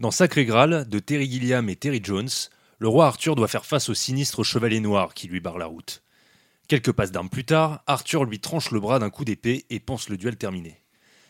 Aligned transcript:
Dans 0.00 0.10
Sacré 0.10 0.44
Graal, 0.44 0.88
de 0.88 0.98
Terry 0.98 1.30
Gilliam 1.30 1.68
et 1.68 1.76
Terry 1.76 2.00
Jones, 2.02 2.28
le 2.80 2.88
roi 2.88 3.06
Arthur 3.06 3.36
doit 3.36 3.46
faire 3.46 3.64
face 3.64 3.88
au 3.88 3.94
sinistre 3.94 4.42
chevalier 4.42 4.80
noir 4.80 5.14
qui 5.14 5.28
lui 5.28 5.38
barre 5.38 5.56
la 5.56 5.66
route. 5.66 6.02
Quelques 6.66 6.90
passes 6.90 7.12
d'armes 7.12 7.28
plus 7.28 7.44
tard, 7.44 7.84
Arthur 7.86 8.24
lui 8.24 8.40
tranche 8.40 8.72
le 8.72 8.80
bras 8.80 8.98
d'un 8.98 9.10
coup 9.10 9.24
d'épée 9.24 9.66
et 9.70 9.78
pense 9.78 10.08
le 10.08 10.16
duel 10.16 10.36
terminé. 10.36 10.80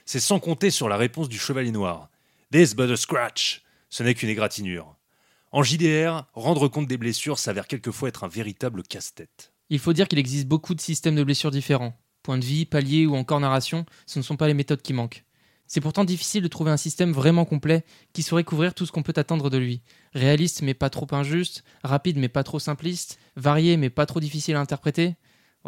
C'est 0.07 0.19
sans 0.19 0.41
compter 0.41 0.71
sur 0.71 0.89
la 0.89 0.97
réponse 0.97 1.29
du 1.29 1.39
chevalier 1.39 1.73
noir. 1.73 2.09
This 2.53 2.75
but 2.75 2.91
a 2.91 2.97
scratch. 2.97 3.63
Ce 3.91 4.03
n'est 4.03 4.15
qu'une 4.15 4.31
égratignure. 4.31 4.97
En 5.53 5.63
JDR, 5.63 6.25
rendre 6.33 6.69
compte 6.69 6.89
des 6.89 6.97
blessures 6.97 7.39
s'avère 7.39 7.67
quelquefois 7.67 8.09
être 8.09 8.25
un 8.25 8.29
véritable 8.29 8.83
casse-tête. 8.83 9.53
Il 9.69 9.79
faut 9.79 9.93
dire 9.93 10.09
qu'il 10.09 10.19
existe 10.19 10.49
beaucoup 10.49 10.75
de 10.75 10.81
systèmes 10.81 11.17
de 11.17 11.25
blessures 11.25 11.51
différents. 11.51 12.01
Point 12.23 12.39
de 12.39 12.45
vie, 12.47 12.65
palier 12.65 13.05
ou 13.05 13.15
encore 13.15 13.41
narration, 13.41 13.85
ce 14.07 14.19
ne 14.19 14.25
sont 14.25 14.39
pas 14.39 14.47
les 14.47 14.55
méthodes 14.55 14.81
qui 14.81 14.95
manquent. 14.95 15.23
C'est 15.75 15.81
pourtant 15.81 16.05
difficile 16.05 16.41
de 16.41 16.47
trouver 16.47 16.71
un 16.71 16.77
système 16.77 17.11
vraiment 17.11 17.45
complet 17.45 17.83
qui 18.13 18.23
saurait 18.23 18.45
couvrir 18.45 18.75
tout 18.75 18.87
ce 18.87 18.93
qu'on 18.93 19.03
peut 19.03 19.13
attendre 19.17 19.51
de 19.51 19.59
lui. 19.59 19.81
Réaliste 20.13 20.63
mais 20.63 20.73
pas 20.73 20.89
trop 20.89 21.09
injuste, 21.11 21.65
rapide 21.83 22.17
mais 22.17 22.29
pas 22.29 22.45
trop 22.45 22.61
simpliste, 22.61 23.19
varié 23.35 23.77
mais 23.77 23.91
pas 23.91 24.07
trop 24.07 24.21
difficile 24.21 24.55
à 24.55 24.61
interpréter. 24.61 25.17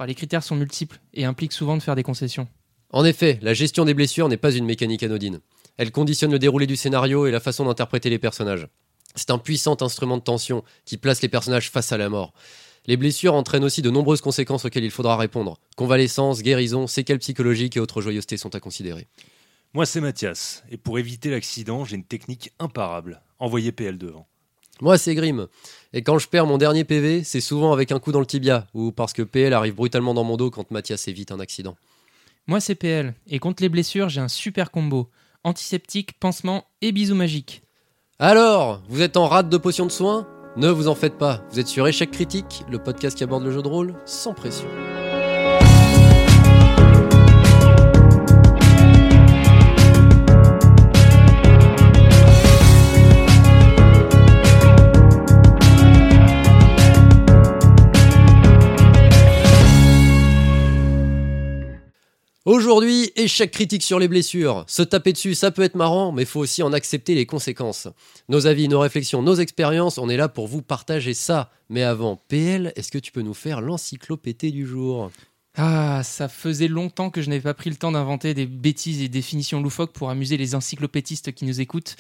les 0.07 0.15
critères 0.15 0.45
sont 0.45 0.55
multiples 0.55 1.01
et 1.13 1.25
impliquent 1.25 1.53
souvent 1.53 1.77
de 1.77 1.83
faire 1.83 1.97
des 1.97 2.05
concessions. 2.05 2.47
En 2.93 3.05
effet, 3.05 3.41
la 3.43 3.53
gestion 3.53 3.85
des 3.85 3.95
blessures 3.95 4.29
n'est 4.29 4.37
pas 4.37 4.53
une 4.53 4.65
mécanique 4.65 5.03
anodine. 5.03 5.41
Elle 5.77 5.91
conditionne 5.91 6.31
le 6.31 6.39
déroulé 6.39 6.69
du 6.69 6.77
scénario 6.77 7.27
et 7.27 7.33
la 7.33 7.41
façon 7.41 7.65
d'interpréter 7.65 8.09
les 8.09 8.21
personnages. 8.21 8.69
C'est 9.17 9.31
un 9.31 9.39
puissant 9.39 9.77
instrument 9.81 10.19
de 10.19 10.23
tension 10.23 10.63
qui 10.85 10.99
place 10.99 11.21
les 11.21 11.29
personnages 11.29 11.69
face 11.69 11.91
à 11.91 11.97
la 11.97 12.09
mort. 12.09 12.33
Les 12.87 12.97
blessures 12.97 13.35
entraînent 13.35 13.65
aussi 13.65 13.83
de 13.83 13.91
nombreuses 13.91 14.21
conséquences 14.21 14.67
auxquelles 14.67 14.85
il 14.85 14.93
faudra 14.93 15.17
répondre. 15.17 15.59
Convalescence, 15.75 16.43
guérison, 16.43 16.87
séquelles 16.87 17.19
psychologiques 17.19 17.77
et 17.77 17.81
autres 17.81 18.03
joyeusetés 18.03 18.37
sont 18.37 18.55
à 18.55 18.61
considérer. 18.61 19.09
Moi, 19.75 19.87
c'est 19.87 20.01
Mathias, 20.01 20.65
et 20.71 20.77
pour 20.77 20.99
éviter 20.99 21.31
l'accident, 21.31 21.85
j'ai 21.85 21.97
une 21.97 22.05
technique 22.05 22.53
imparable. 22.59 23.21
Envoyer 23.39 23.73
PL 23.73 23.99
devant. 23.99 24.27
Moi, 24.81 24.99
c'est 24.99 25.15
Grim. 25.15 25.49
Et 25.93 26.03
quand 26.03 26.19
je 26.19 26.29
perds 26.29 26.47
mon 26.47 26.59
dernier 26.59 26.85
PV, 26.85 27.25
c'est 27.25 27.41
souvent 27.41 27.73
avec 27.73 27.93
un 27.93 27.99
coup 27.99 28.13
dans 28.13 28.21
le 28.21 28.27
tibia, 28.27 28.67
ou 28.75 28.93
parce 28.93 29.13
que 29.13 29.23
PL 29.23 29.53
arrive 29.53 29.75
brutalement 29.75 30.15
dans 30.15 30.25
mon 30.25 30.37
dos 30.37 30.51
quand 30.51 30.71
Mathias 30.71 31.09
évite 31.09 31.33
un 31.33 31.41
accident. 31.41 31.77
Moi, 32.47 32.61
c'est 32.61 32.75
PL. 32.75 33.15
Et 33.27 33.39
contre 33.39 33.63
les 33.63 33.69
blessures, 33.69 34.09
j'ai 34.09 34.21
un 34.21 34.29
super 34.29 34.71
combo. 34.71 35.11
Antiseptique, 35.45 36.19
pansement 36.19 36.65
et 36.81 36.93
bisous 36.93 37.15
magiques. 37.15 37.63
Alors, 38.19 38.83
vous 38.89 39.03
êtes 39.03 39.17
en 39.17 39.29
rate 39.29 39.49
de 39.49 39.57
potions 39.57 39.87
de 39.87 39.93
soins? 39.93 40.27
Ne 40.57 40.71
vous 40.71 40.89
en 40.89 40.95
faites 40.95 41.19
pas, 41.19 41.45
vous 41.51 41.61
êtes 41.61 41.69
sur 41.69 41.87
Échec 41.87 42.11
Critique, 42.11 42.65
le 42.71 42.79
podcast 42.79 43.17
qui 43.17 43.25
aborde 43.25 43.45
le 43.45 43.53
jeu 43.53 43.61
de 43.61 43.69
rôle 43.69 43.95
sans 44.07 44.33
pression. 44.33 44.69
Aujourd'hui, 62.47 63.11
échec 63.17 63.51
critique 63.51 63.83
sur 63.83 63.99
les 63.99 64.07
blessures. 64.07 64.65
Se 64.69 64.83
taper 64.83 65.13
dessus, 65.13 65.35
ça 65.35 65.51
peut 65.51 65.63
être 65.63 65.75
marrant, 65.75 66.13
mais 66.13 66.23
il 66.23 66.27
faut 66.27 66.39
aussi 66.39 66.63
en 66.63 66.73
accepter 66.73 67.17
les 67.17 67.27
conséquences. 67.27 67.89
Nos 68.29 68.47
avis, 68.47 68.69
nos 68.69 68.79
réflexions, 68.79 69.21
nos 69.21 69.35
expériences, 69.35 69.99
on 69.99 70.09
est 70.09 70.17
là 70.17 70.29
pour 70.29 70.47
vous 70.47 70.63
partager 70.63 71.13
ça. 71.13 71.51
Mais 71.71 71.83
avant, 71.83 72.15
PL, 72.29 72.73
est-ce 72.77 72.93
que 72.93 72.99
tu 72.99 73.11
peux 73.11 73.23
nous 73.23 73.35
faire 73.35 73.61
l'encyclopédie 73.61 74.53
du 74.53 74.65
jour? 74.65 75.11
Ah, 75.57 76.03
ça 76.05 76.29
faisait 76.29 76.69
longtemps 76.69 77.11
que 77.11 77.21
je 77.21 77.31
n'avais 77.31 77.43
pas 77.43 77.53
pris 77.53 77.69
le 77.69 77.75
temps 77.75 77.91
d'inventer 77.91 78.33
des 78.33 78.47
bêtises 78.47 79.03
et 79.03 79.09
définitions 79.09 79.61
loufoques 79.61 79.93
pour 79.93 80.11
amuser 80.11 80.37
les 80.37 80.55
encyclopédistes 80.55 81.33
qui 81.33 81.47
nous 81.47 81.61
écoutent. 81.61 81.97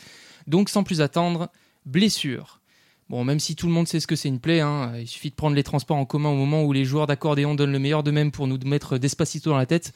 Donc, 0.47 0.69
sans 0.69 0.85
plus 0.85 1.01
attendre, 1.01 1.49
blessure. 1.87 2.61
Bon, 3.09 3.23
même 3.23 3.39
si 3.39 3.55
tout 3.55 3.69
le 3.69 3.73
monde 3.73 3.87
sait 3.87 4.01
ce 4.01 4.07
que 4.09 4.17
c'est 4.17 4.29
une 4.29 4.41
plaie, 4.41 4.61
hein, 4.61 4.93
il 4.99 5.07
suffit 5.07 5.31
de 5.31 5.37
prendre 5.37 5.55
les 5.55 5.63
transports 5.63 5.97
en 5.97 6.05
commun 6.05 6.31
au 6.31 6.35
moment 6.35 6.65
où 6.65 6.73
les 6.73 6.85
joueurs 6.85 7.07
d'accordéon 7.07 7.55
donnent 7.55 7.73
le 7.73 7.79
meilleur 7.79 8.03
d'eux-mêmes 8.03 8.33
pour 8.33 8.49
nous 8.49 8.59
mettre 8.65 8.99
Despacito 8.99 9.51
dans 9.51 9.57
la 9.57 9.67
tête. 9.67 9.93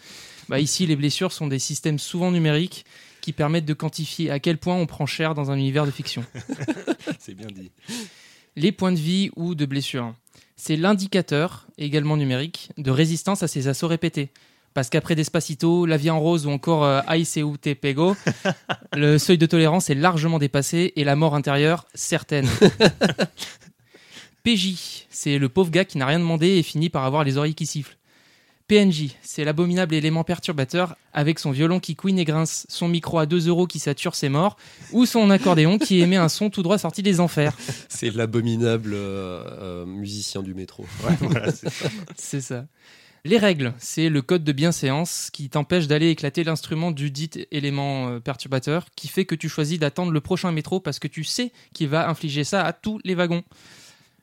Bah, 0.49 0.61
ici, 0.61 0.87
les 0.87 0.95
blessures 0.95 1.33
sont 1.33 1.49
des 1.49 1.59
systèmes 1.59 1.99
souvent 1.99 2.31
numériques 2.31 2.85
qui 3.21 3.33
permettent 3.33 3.65
de 3.65 3.75
quantifier 3.75 4.31
à 4.31 4.39
quel 4.39 4.59
point 4.59 4.77
on 4.77 4.87
prend 4.87 5.07
cher 5.07 5.35
dans 5.35 5.51
un 5.51 5.57
univers 5.57 5.87
de 5.87 5.91
fiction. 5.91 6.25
C'est 7.19 7.35
bien 7.35 7.49
dit. 7.49 7.73
Les 8.55 8.71
points 8.71 8.93
de 8.93 8.99
vie 8.99 9.31
ou 9.35 9.57
de 9.57 9.67
blessure. 9.67 10.15
C'est 10.57 10.77
l'indicateur, 10.77 11.67
également 11.79 12.17
numérique, 12.17 12.71
de 12.79 12.91
résistance 12.91 13.43
à 13.43 13.49
ces 13.49 13.67
assauts 13.67 13.89
répétés. 13.89 14.31
Parce 14.75 14.89
qu'après 14.89 15.15
Despacito, 15.15 15.85
La 15.87 15.97
vie 15.97 16.11
en 16.11 16.21
rose 16.21 16.47
ou 16.47 16.51
encore 16.51 16.85
euh, 16.85 17.01
Te 17.03 17.75
Pego, 17.75 18.17
le 18.95 19.19
seuil 19.19 19.39
de 19.39 19.47
tolérance 19.47 19.91
est 19.91 19.95
largement 19.95 20.39
dépassé 20.39 20.93
et 20.97 21.05
la 21.05 21.17
mort 21.17 21.35
intérieure 21.35 21.87
certaine. 21.95 22.49
PJ, 24.45 25.07
c'est 25.11 25.39
le 25.39 25.49
pauvre 25.49 25.71
gars 25.71 25.85
qui 25.85 25.99
n'a 25.99 26.07
rien 26.07 26.19
demandé 26.19 26.49
et 26.49 26.63
finit 26.63 26.89
par 26.89 27.05
avoir 27.05 27.25
les 27.25 27.37
oreilles 27.37 27.55
qui 27.55 27.67
sifflent. 27.67 27.97
PNJ, 28.71 29.17
c'est 29.21 29.43
l'abominable 29.43 29.97
élément 29.97 30.23
perturbateur 30.23 30.95
avec 31.13 31.41
son 31.41 31.51
violon 31.51 31.81
qui 31.81 31.97
couine 31.97 32.21
et 32.21 32.25
grince, 32.25 32.67
son 32.69 32.87
micro 32.87 33.19
à 33.19 33.27
2 33.27 33.49
euros 33.49 33.67
qui 33.67 33.81
sature 33.81 34.15
ses 34.15 34.29
morts, 34.29 34.57
ou 34.93 35.07
son 35.07 35.29
accordéon 35.31 35.77
qui 35.77 35.99
émet 35.99 36.15
un 36.15 36.29
son 36.29 36.51
tout 36.51 36.63
droit 36.63 36.79
sorti 36.79 37.03
des 37.03 37.19
enfers. 37.19 37.57
C'est 37.89 38.15
l'abominable 38.15 38.93
euh, 38.95 39.43
euh, 39.61 39.87
musicien 39.87 40.45
du 40.45 40.55
métro. 40.55 40.87
c'est 42.17 42.41
ça. 42.41 42.67
Les 43.25 43.37
règles, 43.37 43.75
c'est 43.79 44.09
le 44.09 44.23
code 44.23 44.45
de 44.45 44.53
bienséance 44.53 45.29
qui 45.31 45.51
t'empêche 45.51 45.87
d'aller 45.87 46.09
éclater 46.09 46.43
l'instrument 46.43 46.91
du 46.91 47.11
dit 47.11 47.31
élément 47.51 48.09
euh, 48.09 48.21
perturbateur, 48.21 48.87
qui 48.97 49.09
fait 49.09 49.27
que 49.27 49.35
tu 49.35 49.51
choisis 49.51 49.79
d'attendre 49.79 50.11
le 50.11 50.21
prochain 50.23 50.53
métro 50.53 50.81
parce 50.81 50.99
que 50.99 51.09
tu 51.09 51.23
sais 51.23 51.53
qu'il 51.75 51.89
va 51.89 52.09
infliger 52.09 52.45
ça 52.45 52.65
à 52.65 52.73
tous 52.73 52.99
les 53.05 53.15
wagons. 53.15 53.43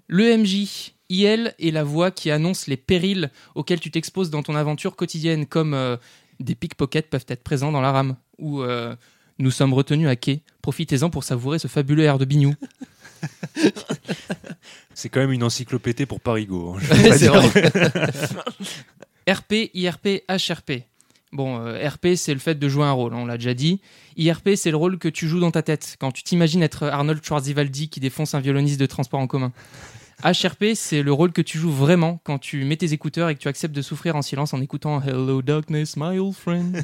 Le 0.07 0.35
MJ, 0.37 0.93
IL 1.09 1.53
est 1.59 1.71
la 1.71 1.83
voix 1.83 2.09
qui 2.09 2.31
annonce 2.31 2.65
les 2.65 2.77
périls 2.77 3.29
auxquels 3.53 3.79
tu 3.79 3.91
t'exposes 3.91 4.31
dans 4.31 4.41
ton 4.41 4.55
aventure 4.55 4.95
quotidienne, 4.95 5.45
comme 5.45 5.75
euh, 5.75 5.97
des 6.39 6.55
pickpockets 6.55 7.09
peuvent 7.09 7.25
être 7.27 7.43
présents 7.43 7.71
dans 7.71 7.81
la 7.81 7.91
rame, 7.91 8.15
ou 8.39 8.61
euh, 8.61 8.95
nous 9.37 9.51
sommes 9.51 9.73
retenus 9.73 10.07
à 10.07 10.15
quai. 10.15 10.41
Profitez-en 10.63 11.11
pour 11.11 11.23
savourer 11.23 11.59
ce 11.59 11.67
fabuleux 11.67 12.03
air 12.03 12.17
de 12.17 12.25
bignou. 12.25 12.55
C'est 14.93 15.09
quand 15.09 15.19
même 15.19 15.31
une 15.31 15.43
encyclopédie 15.43 16.05
pour 16.05 16.19
Parigo. 16.19 16.75
Hein, 16.75 16.79
RP, 19.29 19.69
IRP, 19.73 20.23
HRP. 20.29 20.83
Bon, 21.33 21.59
euh, 21.59 21.87
RP, 21.87 22.15
c'est 22.15 22.33
le 22.33 22.39
fait 22.39 22.55
de 22.55 22.69
jouer 22.69 22.85
un 22.85 22.93
rôle, 22.93 23.13
on 23.13 23.25
l'a 23.25 23.37
déjà 23.37 23.53
dit. 23.53 23.81
IRP, 24.15 24.51
c'est 24.55 24.71
le 24.71 24.77
rôle 24.77 24.97
que 24.97 25.09
tu 25.09 25.27
joues 25.27 25.41
dans 25.41 25.51
ta 25.51 25.61
tête, 25.61 25.97
quand 25.99 26.11
tu 26.11 26.23
t'imagines 26.23 26.63
être 26.63 26.83
Arnold 26.83 27.23
Schwarzenegger 27.23 27.87
qui 27.87 27.99
défonce 27.99 28.33
un 28.33 28.39
violoniste 28.39 28.79
de 28.79 28.85
transport 28.85 29.19
en 29.19 29.27
commun. 29.27 29.51
HRP, 30.23 30.73
c'est 30.73 31.03
le 31.03 31.13
rôle 31.13 31.31
que 31.31 31.43
tu 31.43 31.59
joues 31.59 31.71
vraiment 31.71 32.19
quand 32.23 32.39
tu 32.39 32.63
mets 32.65 32.77
tes 32.77 32.91
écouteurs 32.91 33.29
et 33.29 33.35
que 33.35 33.39
tu 33.39 33.47
acceptes 33.47 33.75
de 33.75 33.83
souffrir 33.83 34.15
en 34.15 34.23
silence 34.23 34.51
en 34.51 34.61
écoutant 34.61 34.99
Hello 34.99 35.43
Darkness, 35.43 35.95
my 35.95 36.17
old 36.17 36.33
friend. 36.33 36.81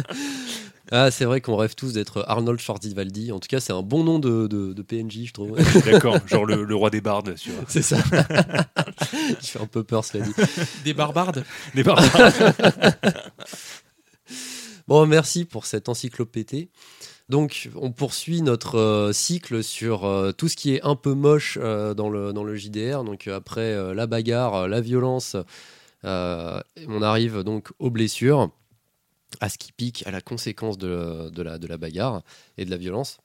ah, 0.90 1.10
c'est 1.10 1.26
vrai 1.26 1.42
qu'on 1.42 1.56
rêve 1.56 1.74
tous 1.74 1.92
d'être 1.92 2.24
Arnold 2.26 2.58
Schwarzenegger. 2.58 3.32
En 3.32 3.40
tout 3.40 3.48
cas, 3.48 3.60
c'est 3.60 3.74
un 3.74 3.82
bon 3.82 4.04
nom 4.04 4.18
de, 4.18 4.46
de, 4.46 4.82
PNJ, 4.82 5.26
je 5.26 5.32
trouve. 5.34 5.58
D'accord, 5.84 6.16
genre 6.26 6.46
le, 6.46 6.74
roi 6.74 6.88
des 6.88 7.02
bardes. 7.02 7.34
C'est 7.68 7.82
ça. 7.82 7.98
je 9.12 9.46
fais 9.46 9.60
un 9.60 9.66
peu 9.66 9.84
peur, 9.84 10.02
cela 10.02 10.24
dit. 10.24 10.32
Des 10.82 10.94
barbardes 10.94 11.44
Des 11.74 11.82
barbardes. 11.82 12.54
bon, 14.88 15.06
merci 15.06 15.44
pour 15.44 15.66
cette 15.66 15.90
encyclopédie. 15.90 16.70
Donc, 17.30 17.70
on 17.76 17.92
poursuit 17.92 18.42
notre 18.42 18.76
euh, 18.76 19.12
cycle 19.12 19.62
sur 19.62 20.04
euh, 20.04 20.32
tout 20.32 20.48
ce 20.48 20.56
qui 20.56 20.74
est 20.74 20.82
un 20.82 20.96
peu 20.96 21.14
moche 21.14 21.58
euh, 21.62 21.94
dans, 21.94 22.10
le, 22.10 22.32
dans 22.32 22.42
le 22.42 22.56
JDR. 22.56 23.04
Donc, 23.04 23.28
après 23.28 23.94
la 23.94 24.08
bagarre, 24.08 24.66
la 24.66 24.80
violence, 24.80 25.36
on 26.02 27.02
arrive 27.02 27.44
donc 27.44 27.68
aux 27.78 27.90
blessures, 27.90 28.50
à 29.38 29.48
ce 29.48 29.58
qui 29.58 29.70
pique, 29.70 30.04
à 30.08 30.10
la 30.10 30.20
conséquence 30.20 30.76
de, 30.76 31.30
la, 31.40 31.58
de 31.58 31.66
la 31.68 31.76
bagarre 31.76 32.22
et 32.58 32.64
de 32.64 32.70
la 32.70 32.76
violence. 32.76 33.18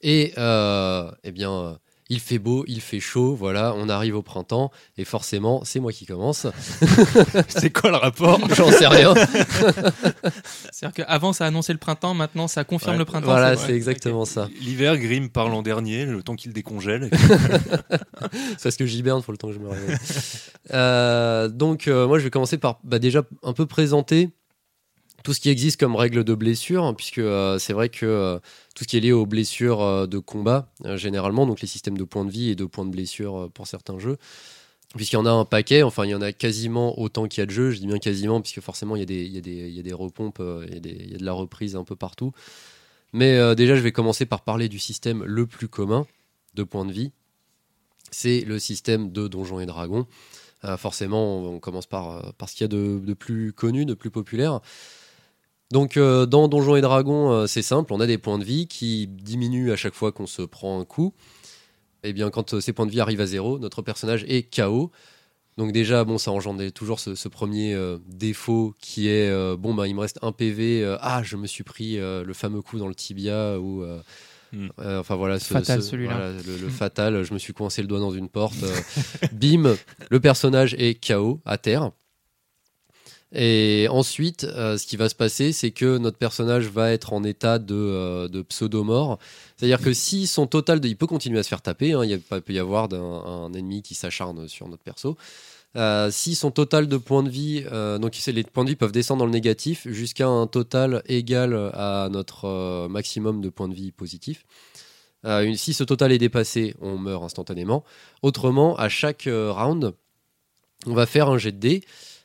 Et, 0.00 0.32
eh 0.34 1.30
bien 1.30 1.78
il 2.08 2.20
fait 2.20 2.38
beau, 2.38 2.64
il 2.66 2.80
fait 2.80 3.00
chaud, 3.00 3.34
voilà, 3.34 3.74
on 3.76 3.88
arrive 3.88 4.16
au 4.16 4.22
printemps, 4.22 4.70
et 4.98 5.04
forcément, 5.04 5.62
c'est 5.64 5.80
moi 5.80 5.92
qui 5.92 6.06
commence. 6.06 6.46
c'est 7.48 7.70
quoi 7.70 7.90
le 7.90 7.96
rapport 7.96 8.40
J'en 8.54 8.70
sais 8.70 8.86
rien. 8.86 9.14
C'est-à-dire 10.72 10.92
qu'avant, 10.92 11.32
ça 11.32 11.46
annonçait 11.46 11.72
le 11.72 11.78
printemps, 11.78 12.14
maintenant, 12.14 12.48
ça 12.48 12.64
confirme 12.64 12.98
le 12.98 13.04
printemps. 13.04 13.26
Voilà, 13.26 13.56
c'est 13.56 13.74
exactement 13.74 14.24
ça. 14.24 14.48
L'hiver, 14.60 14.98
Grim 14.98 15.28
parle 15.28 15.54
en 15.54 15.62
dernier, 15.62 16.04
le 16.04 16.22
temps 16.22 16.36
qu'il 16.36 16.52
décongèle. 16.52 17.08
c'est 17.10 18.62
parce 18.62 18.76
que 18.76 18.86
j'hiberne, 18.86 19.22
faut 19.22 19.32
le 19.32 19.38
temps 19.38 19.48
que 19.48 19.54
je 19.54 19.58
me 19.58 19.68
réveille. 19.68 19.96
Euh, 20.72 21.48
donc, 21.48 21.88
euh, 21.88 22.06
moi, 22.06 22.18
je 22.18 22.24
vais 22.24 22.30
commencer 22.30 22.58
par 22.58 22.78
bah, 22.84 22.98
déjà 22.98 23.22
un 23.42 23.52
peu 23.52 23.66
présenter 23.66 24.30
tout 25.22 25.34
ce 25.34 25.40
qui 25.40 25.48
existe 25.50 25.78
comme 25.78 25.96
règle 25.96 26.24
de 26.24 26.34
blessure, 26.34 26.84
hein, 26.84 26.94
puisque 26.94 27.18
euh, 27.18 27.58
c'est 27.58 27.72
vrai 27.72 27.88
que 27.88 28.06
euh, 28.06 28.38
tout 28.74 28.84
ce 28.84 28.88
qui 28.88 28.96
est 28.96 29.00
lié 29.00 29.12
aux 29.12 29.26
blessures 29.26 29.80
euh, 29.80 30.06
de 30.06 30.18
combat, 30.18 30.68
généralement, 30.96 31.46
donc 31.46 31.60
les 31.60 31.66
systèmes 31.66 31.96
de 31.96 32.04
points 32.04 32.24
de 32.24 32.30
vie 32.30 32.50
et 32.50 32.54
de 32.54 32.64
points 32.64 32.84
de 32.84 32.90
blessure 32.90 33.50
pour 33.54 33.66
certains 33.66 33.98
jeux, 33.98 34.18
puisqu'il 34.96 35.16
y 35.16 35.18
en 35.18 35.26
a 35.26 35.30
un 35.30 35.44
paquet, 35.44 35.82
enfin 35.82 36.04
il 36.04 36.10
y 36.10 36.14
en 36.14 36.22
a 36.22 36.32
quasiment 36.32 36.98
autant 36.98 37.26
qu'il 37.28 37.40
y 37.40 37.42
a 37.42 37.46
de 37.46 37.50
jeux, 37.50 37.70
je 37.70 37.80
dis 37.80 37.86
bien 37.86 37.98
quasiment, 37.98 38.40
puisque 38.40 38.60
forcément 38.60 38.96
il 38.96 39.00
y 39.00 39.02
a 39.02 39.06
des, 39.06 39.24
il 39.24 39.32
y 39.32 39.38
a 39.38 39.40
des, 39.40 39.68
il 39.68 39.74
y 39.74 39.80
a 39.80 39.82
des 39.82 39.92
repompes, 39.92 40.40
il 40.40 40.72
y 40.72 40.76
a, 40.76 40.80
il 40.80 41.12
y 41.12 41.14
a 41.14 41.18
de 41.18 41.24
la 41.24 41.32
reprise 41.32 41.76
un 41.76 41.84
peu 41.84 41.96
partout. 41.96 42.32
Mais 43.14 43.54
déjà, 43.54 43.76
je 43.76 43.82
vais 43.82 43.92
commencer 43.92 44.24
par 44.24 44.40
parler 44.40 44.70
du 44.70 44.78
système 44.78 45.22
le 45.22 45.46
plus 45.46 45.68
commun 45.68 46.06
de 46.54 46.62
points 46.62 46.86
de 46.86 46.92
vie. 46.92 47.12
C'est 48.10 48.40
le 48.40 48.58
système 48.58 49.12
de 49.12 49.28
Donjons 49.28 49.60
et 49.60 49.66
Dragons. 49.66 50.06
Forcément, 50.78 51.44
on, 51.44 51.58
commence 51.58 51.86
par, 51.86 52.32
ce 52.46 52.54
qu'il 52.54 52.62
y 52.62 52.64
a 52.64 52.68
de 52.68 53.12
plus 53.12 53.52
connu, 53.52 53.84
de 53.84 53.92
plus 53.92 54.10
populaire. 54.10 54.60
Donc, 55.72 55.96
euh, 55.96 56.26
dans 56.26 56.46
Donjons 56.48 56.76
et 56.76 56.80
Dragons, 56.82 57.32
euh, 57.32 57.46
c'est 57.46 57.62
simple, 57.62 57.92
on 57.92 58.00
a 58.00 58.06
des 58.06 58.18
points 58.18 58.38
de 58.38 58.44
vie 58.44 58.66
qui 58.68 59.06
diminuent 59.08 59.72
à 59.72 59.76
chaque 59.76 59.94
fois 59.94 60.12
qu'on 60.12 60.26
se 60.26 60.42
prend 60.42 60.78
un 60.78 60.84
coup. 60.84 61.14
Et 62.04 62.12
bien, 62.12 62.30
quand 62.30 62.54
euh, 62.54 62.60
ces 62.60 62.72
points 62.72 62.84
de 62.86 62.90
vie 62.90 63.00
arrivent 63.00 63.20
à 63.22 63.26
zéro, 63.26 63.58
notre 63.58 63.80
personnage 63.82 64.24
est 64.28 64.54
KO. 64.54 64.90
Donc 65.56 65.72
déjà, 65.72 66.04
bon, 66.04 66.18
ça 66.18 66.30
engendre 66.30 66.70
toujours 66.72 67.00
ce, 67.00 67.14
ce 67.14 67.28
premier 67.28 67.74
euh, 67.74 67.98
défaut 68.06 68.74
qui 68.80 69.08
est 69.08 69.30
euh, 69.30 69.56
bon, 69.56 69.72
bah, 69.74 69.86
il 69.88 69.94
me 69.94 70.00
reste 70.00 70.18
un 70.22 70.32
PV. 70.32 70.82
euh, 70.82 70.96
ah, 71.00 71.22
je 71.24 71.36
me 71.36 71.46
suis 71.46 71.64
pris 71.64 71.98
euh, 71.98 72.22
le 72.24 72.32
fameux 72.34 72.60
coup 72.62 72.78
dans 72.78 72.88
le 72.88 72.94
tibia 72.94 73.58
ou 73.58 73.82
euh, 73.82 74.00
Hmm. 74.54 74.68
euh, 74.80 75.00
enfin 75.00 75.16
voilà, 75.16 75.38
ce, 75.40 75.54
Fatal, 75.54 75.82
ce- 75.82 75.96
voilà, 75.96 76.30
le, 76.46 76.58
le 76.58 76.68
fatal. 76.68 77.22
Je 77.22 77.32
me 77.32 77.38
suis 77.38 77.54
coincé 77.54 77.80
le 77.80 77.88
doigt 77.88 78.00
dans 78.00 78.10
une 78.10 78.28
porte. 78.28 78.62
euh, 78.62 78.68
bim, 79.32 79.76
le 80.10 80.20
personnage 80.20 80.74
est 80.74 81.02
KO 81.02 81.40
à 81.46 81.56
terre. 81.56 81.90
Et 83.34 83.86
ensuite, 83.90 84.44
euh, 84.44 84.76
ce 84.76 84.86
qui 84.86 84.96
va 84.96 85.08
se 85.08 85.14
passer, 85.14 85.52
c'est 85.52 85.70
que 85.70 85.96
notre 85.96 86.18
personnage 86.18 86.66
va 86.66 86.92
être 86.92 87.14
en 87.14 87.24
état 87.24 87.58
de, 87.58 87.74
euh, 87.74 88.42
pseudo-mort. 88.46 89.18
C'est-à-dire 89.56 89.80
que 89.80 89.94
si 89.94 90.26
son 90.26 90.46
total 90.46 90.80
de... 90.80 90.88
Il 90.88 90.96
peut 90.96 91.06
continuer 91.06 91.38
à 91.38 91.42
se 91.42 91.48
faire 91.48 91.62
taper, 91.62 91.94
hein, 91.94 92.04
il 92.04 92.20
peut 92.20 92.42
y 92.52 92.58
avoir 92.58 92.92
un 92.92 93.52
ennemi 93.54 93.80
qui 93.82 93.94
s'acharne 93.94 94.48
sur 94.48 94.68
notre 94.68 94.82
perso. 94.82 95.16
Euh, 95.76 96.10
si 96.10 96.34
son 96.34 96.50
total 96.50 96.86
de 96.86 96.98
points 96.98 97.22
de 97.22 97.30
vie, 97.30 97.64
euh, 97.72 97.96
donc 97.98 98.14
les 98.26 98.42
points 98.44 98.64
de 98.64 98.68
vie 98.68 98.76
peuvent 98.76 98.92
descendre 98.92 99.20
dans 99.20 99.26
le 99.26 99.32
négatif 99.32 99.88
jusqu'à 99.88 100.26
un 100.26 100.46
total 100.46 101.02
égal 101.06 101.54
à 101.72 102.08
notre 102.10 102.86
maximum 102.88 103.40
de 103.40 103.48
points 103.48 103.68
de 103.68 103.74
vie 103.74 103.92
positif. 103.92 104.44
Une- 105.24 105.56
si 105.56 105.72
ce 105.72 105.84
total 105.84 106.12
est 106.12 106.18
dépassé, 106.18 106.74
on 106.82 106.98
meurt 106.98 107.22
instantanément. 107.24 107.84
Autrement, 108.22 108.76
à 108.76 108.90
chaque 108.90 109.26
round, 109.26 109.94
on 110.86 110.94
va 110.94 111.06
faire 111.06 111.30
un 111.30 111.38
jet 111.38 111.52
de 111.52 111.58
dés, 111.58 111.84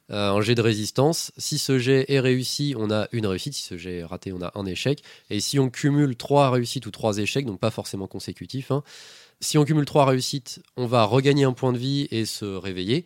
un 0.10 0.40
jet 0.42 0.56
de 0.56 0.62
résistance. 0.62 1.32
Si 1.38 1.58
ce 1.58 1.80
jet 1.80 2.06
est 2.10 2.20
réussi, 2.20 2.74
on 2.78 2.90
a 2.92 3.08
une 3.12 3.28
réussite. 3.28 3.54
Si 3.54 3.64
ce 3.64 3.78
jet 3.78 3.98
est 3.98 4.04
raté, 4.06 4.32
on 4.34 4.42
a 4.42 4.52
un 4.56 4.66
échec. 4.66 5.04
Et 5.30 5.40
si 5.40 5.60
on 5.60 5.70
cumule 5.70 6.16
trois 6.16 6.50
réussites 6.52 6.86
ou 6.86 6.92
trois 6.92 7.18
échecs, 7.18 7.46
donc 7.46 7.60
pas 7.60 7.72
forcément 7.72 8.08
consécutifs, 8.08 8.72
hein, 8.72 8.84
si 9.42 9.58
on 9.58 9.66
cumule 9.66 9.86
trois 9.86 10.06
réussites, 10.06 10.62
on 10.78 10.88
va 10.88 11.04
regagner 11.04 11.44
un 11.44 11.54
point 11.54 11.74
de 11.74 11.78
vie 11.78 12.08
et 12.12 12.26
se 12.26 12.46
réveiller. 12.46 13.06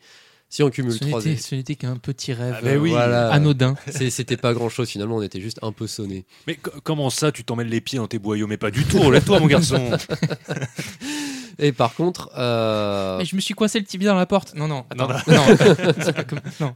Si 0.53 0.63
on 0.63 0.69
cumule 0.69 0.92
Ce 0.94 1.00
trois 1.06 1.19
n'était 1.24 1.42
ce 1.42 1.56
n'était 1.56 1.75
qu'un 1.75 1.95
petit 1.95 2.33
rêve 2.33 2.56
Ah 2.57 2.62
ben 2.62 2.77
oui. 2.77 2.89
euh, 2.89 2.94
voilà. 2.94 3.31
anodin. 3.31 3.75
C'était 4.09 4.36
pas 4.36 4.53
grand 4.53 4.68
chose 4.68 4.89
finalement, 4.89 5.15
on 5.15 5.21
était 5.21 5.39
juste 5.39 5.59
un 5.62 5.71
peu 5.71 5.88
sonné. 5.88 6.25
Mais 6.45 6.56
co- 6.56 6.71
comment 6.83 7.09
ça, 7.09 7.31
tu 7.31 7.45
t'emmènes 7.45 7.69
les 7.69 7.80
pieds 7.80 8.00
dans 8.00 8.07
tes 8.07 8.19
boyaux? 8.19 8.48
Mais 8.48 8.57
pas 8.57 8.69
du 8.69 8.83
tout, 8.83 9.00
relève-toi, 9.00 9.39
mon 9.39 9.48
garçon. 9.48 9.92
Et 11.59 11.71
par 11.71 11.94
contre, 11.95 12.30
euh, 12.38 13.18
Mais 13.19 13.25
je 13.25 13.36
me 13.36 13.42
suis 13.42 13.53
coincé 13.53 13.80
le 13.80 13.86
tibia 13.86 14.09
dans 14.12 14.18
la 14.18 14.25
porte. 14.25 14.53
Non, 14.56 14.68
non, 14.68 14.86
attends. 14.89 15.07
Non, 15.07 15.13
Non, 15.27 15.44
c'est 16.00 16.13
pas 16.13 16.24
comme- 16.24 16.39
non. 16.59 16.75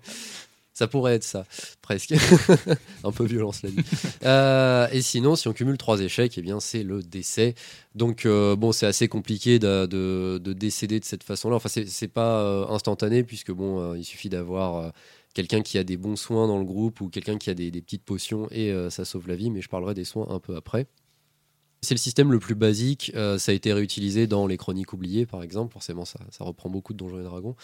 ça 0.74 0.88
pourrait 0.88 1.16
être 1.16 1.24
ça, 1.24 1.46
presque. 1.82 2.14
un 3.04 3.12
peu 3.12 3.24
violent 3.26 3.52
cela 3.52 3.72
dit. 3.72 3.84
Euh, 4.26 4.88
et 4.92 5.02
sinon, 5.02 5.36
si 5.36 5.48
on 5.48 5.54
cumule 5.54 5.78
trois 5.78 6.02
échecs, 6.02 6.38
eh 6.38 6.42
bien 6.42 6.60
c'est 6.60 6.84
le 6.84 7.02
décès. 7.02 7.56
Donc 7.96 8.26
euh, 8.26 8.56
bon, 8.56 8.72
c'est 8.72 8.86
assez 8.86 9.08
compliqué 9.08 9.58
de, 9.60 9.86
de- 9.86 10.40
de 10.44 10.54
décéder 10.54 11.00
de 11.00 11.06
cette 11.06 11.24
façon-là. 11.24 11.56
Enfin, 11.56 11.70
c'est 11.70 11.88
c'est 11.88 12.08
pas 12.10 12.42
euh, 12.42 12.68
instantané 12.68 13.24
puisque 13.24 13.52
bon, 13.52 13.80
euh, 13.80 13.98
il 13.98 14.04
suffit 14.04 14.28
d'avoir 14.30 14.76
euh, 14.76 14.90
quelqu'un 15.34 15.62
qui 15.62 15.78
a 15.78 15.84
des 15.84 15.98
bons 15.98 16.16
soins 16.18 16.48
dans 16.48 16.58
le 16.60 16.66
groupe 16.66 17.00
ou 17.02 17.10
quelqu'un 17.10 17.38
qui 17.38 17.50
a 17.50 17.54
des, 17.54 17.72
des 17.72 17.82
petites 17.82 18.04
potions 18.04 18.48
et 18.52 18.72
euh, 18.72 18.90
ça 18.90 19.06
sauve 19.06 19.28
la 19.30 19.36
vie. 19.36 19.50
Mais 19.52 19.62
je 19.62 19.70
parlerai 19.70 19.94
des 19.94 20.06
soins 20.06 20.28
un 20.30 20.40
peu 20.40 20.56
après. 20.58 20.88
C'est 21.86 21.94
le 21.94 22.00
système 22.00 22.32
le 22.32 22.40
plus 22.40 22.56
basique. 22.56 23.12
euh, 23.16 23.38
ça 23.38 23.52
a 23.52 23.56
été 23.56 23.72
réutilisé 23.72 24.28
dans 24.28 24.48
les 24.48 24.58
Chroniques 24.58 24.92
oubliées, 24.92 25.26
par 25.26 25.44
exemple. 25.44 25.72
Forcément, 25.72 26.04
ça, 26.04 26.20
ça 26.32 26.44
reprend 26.44 26.70
beaucoup 26.70 26.92
de 26.92 26.98
Donjons 26.98 27.20
et 27.20 27.24
Dragons. 27.24 27.56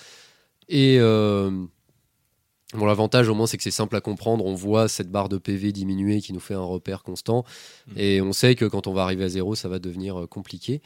Et 0.70 0.98
euh, 1.00 1.52
bon, 2.74 2.86
l'avantage, 2.86 3.28
au 3.28 3.36
moins, 3.36 3.48
c'est 3.48 3.58
que 3.58 3.64
c'est 3.64 3.72
simple 3.72 3.96
à 3.96 4.02
comprendre. 4.02 4.46
On 4.46 4.56
voit 4.56 4.88
cette 4.88 5.12
barre 5.12 5.28
de 5.28 5.38
PV 5.38 5.74
diminuer 5.74 6.22
qui 6.22 6.32
nous 6.32 6.40
fait 6.40 6.54
un 6.54 6.64
repère 6.64 7.04
constant. 7.04 7.44
Mhm. 7.88 7.94
Et 7.98 8.22
on 8.22 8.32
sait 8.32 8.56
que 8.56 8.66
quand 8.66 8.88
on 8.88 8.94
va 8.94 9.04
arriver 9.04 9.26
à 9.26 9.30
zéro, 9.30 9.56
ça 9.56 9.68
va 9.68 9.80
devenir 9.80 10.22
euh, 10.22 10.28
compliqué. 10.28 10.82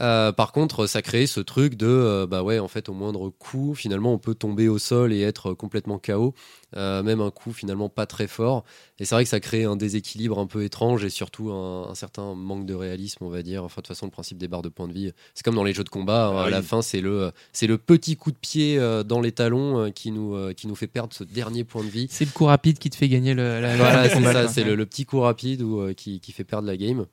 Euh, 0.00 0.30
par 0.32 0.52
contre, 0.52 0.86
ça 0.86 1.02
crée 1.02 1.26
ce 1.26 1.40
truc 1.40 1.74
de 1.74 1.86
euh, 1.86 2.26
bah 2.26 2.42
ouais, 2.42 2.58
en 2.58 2.68
fait, 2.68 2.88
au 2.88 2.92
moindre 2.92 3.30
coup, 3.30 3.74
finalement, 3.74 4.12
on 4.12 4.18
peut 4.18 4.34
tomber 4.34 4.68
au 4.68 4.78
sol 4.78 5.12
et 5.12 5.20
être 5.22 5.54
complètement 5.54 5.98
KO, 5.98 6.34
euh, 6.76 7.02
même 7.02 7.20
un 7.20 7.30
coup 7.30 7.52
finalement 7.52 7.88
pas 7.88 8.06
très 8.06 8.28
fort. 8.28 8.64
Et 9.00 9.04
c'est 9.04 9.14
vrai 9.14 9.24
que 9.24 9.30
ça 9.30 9.40
crée 9.40 9.64
un 9.64 9.76
déséquilibre 9.76 10.38
un 10.38 10.46
peu 10.46 10.62
étrange 10.62 11.04
et 11.04 11.10
surtout 11.10 11.50
un, 11.50 11.88
un 11.88 11.94
certain 11.94 12.34
manque 12.34 12.64
de 12.66 12.74
réalisme, 12.74 13.24
on 13.24 13.28
va 13.28 13.42
dire. 13.42 13.64
Enfin, 13.64 13.80
de 13.80 13.86
toute 13.86 13.88
façon, 13.88 14.06
le 14.06 14.12
principe 14.12 14.38
des 14.38 14.46
barres 14.48 14.62
de 14.62 14.68
points 14.68 14.88
de 14.88 14.92
vie, 14.92 15.12
c'est 15.34 15.42
comme 15.44 15.54
dans 15.56 15.64
les 15.64 15.74
jeux 15.74 15.84
de 15.84 15.88
combat. 15.88 16.26
hein, 16.28 16.34
Ah 16.38 16.44
à 16.44 16.50
la 16.50 16.62
fin, 16.62 16.80
c'est 16.82 17.00
le, 17.00 17.32
c'est 17.52 17.66
le 17.66 17.78
petit 17.78 18.16
coup 18.16 18.30
de 18.30 18.36
pied 18.36 18.78
euh, 18.78 19.02
dans 19.02 19.20
les 19.20 19.32
talons 19.32 19.78
euh, 19.80 19.90
qui, 19.90 20.10
nous, 20.12 20.34
euh, 20.34 20.52
qui 20.52 20.66
nous 20.68 20.74
fait 20.76 20.86
perdre 20.86 21.12
ce 21.14 21.24
dernier 21.24 21.64
point 21.64 21.82
de 21.82 21.88
vie. 21.90 22.06
C'est 22.10 22.24
le 22.24 22.30
coup 22.30 22.44
rapide 22.44 22.78
qui 22.78 22.90
te 22.90 22.96
fait 22.96 23.08
gagner 23.08 23.34
le, 23.34 23.60
la, 23.60 23.76
Voilà, 23.76 24.08
c'est 24.08 24.22
ça, 24.22 24.48
c'est 24.48 24.64
le, 24.64 24.74
le 24.76 24.86
petit 24.86 25.04
coup 25.06 25.20
rapide 25.20 25.62
ou, 25.62 25.80
euh, 25.80 25.92
qui, 25.92 26.20
qui 26.20 26.32
fait 26.32 26.44
perdre 26.44 26.66
la 26.68 26.76
game. 26.76 27.06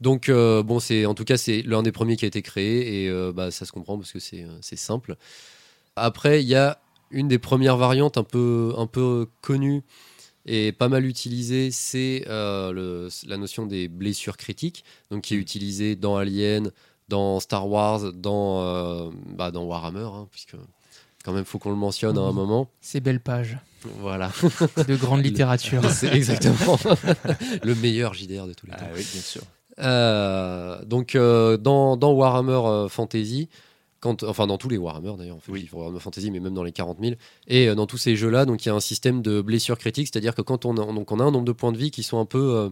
Donc, 0.00 0.28
euh, 0.28 0.62
bon, 0.62 0.80
c'est 0.80 1.06
en 1.06 1.14
tout 1.14 1.24
cas, 1.24 1.36
c'est 1.36 1.62
l'un 1.62 1.82
des 1.82 1.92
premiers 1.92 2.16
qui 2.16 2.24
a 2.24 2.28
été 2.28 2.42
créé 2.42 3.04
et 3.04 3.08
euh, 3.08 3.32
bah, 3.32 3.50
ça 3.50 3.64
se 3.64 3.72
comprend 3.72 3.96
parce 3.96 4.12
que 4.12 4.18
c'est 4.18 4.42
euh, 4.42 4.58
c'est 4.60 4.76
simple. 4.76 5.16
Après, 5.96 6.42
il 6.42 6.48
y 6.48 6.54
a 6.56 6.80
une 7.10 7.28
des 7.28 7.38
premières 7.38 7.76
variantes 7.76 8.18
un 8.18 8.24
peu, 8.24 8.74
un 8.76 8.86
peu 8.88 9.28
connue 9.40 9.82
et 10.46 10.72
pas 10.72 10.88
mal 10.88 11.06
utilisée, 11.06 11.70
c'est 11.70 12.24
euh, 12.28 13.08
la 13.26 13.36
notion 13.36 13.66
des 13.66 13.88
blessures 13.88 14.36
critiques, 14.36 14.84
donc 15.10 15.22
qui 15.22 15.34
est 15.34 15.38
utilisée 15.38 15.96
dans 15.96 16.16
Alien, 16.16 16.70
dans 17.08 17.38
Star 17.40 17.68
Wars, 17.68 18.12
dans, 18.12 19.10
bah, 19.36 19.50
dans 19.52 19.64
Warhammer, 19.64 20.00
hein, 20.12 20.28
puisque 20.32 20.56
quand 21.24 21.32
même, 21.32 21.44
faut 21.46 21.58
qu'on 21.58 21.70
le 21.70 21.76
mentionne 21.76 22.18
à 22.18 22.20
un 22.20 22.28
Oui. 22.28 22.34
moment. 22.34 22.68
Ces 22.82 23.00
belles 23.00 23.20
pages 23.20 23.56
Voilà. 24.00 24.30
de 24.86 24.96
grande 24.96 25.22
littérature. 25.24 25.82
C'est 25.90 26.12
exactement 26.12 26.78
le 27.62 27.74
meilleur 27.76 28.12
JDR 28.12 28.46
de 28.46 28.52
tous 28.52 28.66
les 28.66 28.72
temps. 28.72 28.78
Ah 28.82 28.92
oui, 28.94 29.06
bien 29.12 29.22
sûr. 29.22 29.42
Euh, 29.80 30.84
donc 30.84 31.14
euh, 31.14 31.56
dans, 31.56 31.96
dans 31.96 32.12
Warhammer 32.12 32.52
euh, 32.52 32.88
Fantasy, 32.88 33.48
quand, 34.00 34.22
enfin 34.22 34.46
dans 34.46 34.58
tous 34.58 34.68
les 34.68 34.76
Warhammer 34.76 35.14
d'ailleurs, 35.18 35.36
en 35.36 35.40
fait, 35.40 35.52
Oui. 35.52 35.68
Warhammer 35.72 35.98
Fantasy, 36.00 36.30
mais 36.30 36.40
même 36.40 36.54
dans 36.54 36.62
les 36.62 36.72
40 36.72 36.98
000, 37.00 37.14
et 37.48 37.68
euh, 37.68 37.74
dans 37.74 37.86
tous 37.86 37.98
ces 37.98 38.16
jeux-là, 38.16 38.44
donc 38.44 38.64
il 38.64 38.68
y 38.68 38.72
a 38.72 38.74
un 38.74 38.80
système 38.80 39.22
de 39.22 39.40
blessure 39.40 39.78
critique, 39.78 40.08
c'est-à-dire 40.12 40.34
que 40.34 40.42
quand 40.42 40.64
on 40.64 40.76
a, 40.76 40.92
donc 40.92 41.10
on 41.10 41.20
a 41.20 41.24
un 41.24 41.30
nombre 41.30 41.44
de 41.44 41.52
points 41.52 41.72
de 41.72 41.78
vie 41.78 41.90
qui 41.90 42.02
sont 42.02 42.18
un 42.20 42.26
peu, 42.26 42.70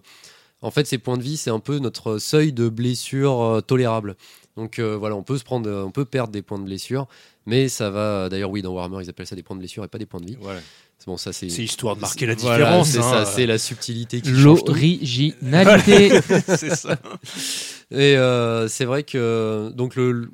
en 0.61 0.71
fait 0.71 0.87
ces 0.87 0.99
points 0.99 1.17
de 1.17 1.23
vie 1.23 1.37
c'est 1.37 1.51
un 1.51 1.61
peu 1.61 1.79
notre 1.79 2.19
seuil 2.19 2.53
de 2.53 2.69
blessure 2.69 3.63
tolérable. 3.67 4.17
Donc 4.57 4.79
voilà, 4.79 5.17
on 5.17 5.23
peut 5.23 5.39
se 5.39 5.45
prendre, 5.45 5.71
on 5.71 5.91
peut 5.91 6.05
perdre 6.05 6.31
des 6.33 6.43
points 6.43 6.59
de 6.59 6.65
blessure, 6.65 7.07
mais 7.47 7.69
ça 7.69 7.89
va. 7.91 8.29
D'ailleurs 8.29 8.51
oui, 8.51 8.61
dans 8.61 8.73
Warhammer 8.75 8.99
ils 9.03 9.09
appellent 9.09 9.27
ça 9.27 9.35
des 9.35 9.43
points 9.43 9.57
de 9.57 9.61
blessure 9.61 9.83
et 9.83 9.89
pas 9.89 9.99
des 9.99 10.07
points 10.07 10.21
de 10.21 10.27
vie. 10.27 10.37
Voilà. 10.39 10.61
C'est 11.03 11.07
bon, 11.11 11.17
ça 11.17 11.33
c'est. 11.33 11.49
C'est 11.49 11.65
histoire 11.65 11.97
de 11.97 12.01
marquer 12.01 12.27
la 12.27 12.37
Voilà, 12.37 12.59
différence. 12.79 12.89
c'est 12.91 12.99
hein. 12.99 13.03
ça, 13.03 13.25
c'est 13.25 13.45
la 13.47 13.59
subtilité 13.59 14.21
qui 14.21 14.29
change 14.39 14.61
tout. 14.61 14.67
L'originalité. 14.69 16.21
c'est 16.47 16.77
ça. 16.77 16.97
Et 17.91 18.17
euh, 18.17 18.69
c'est 18.69 18.85
vrai 18.85 19.03
que 19.03 19.73
donc 19.75 19.97
le 19.97 20.31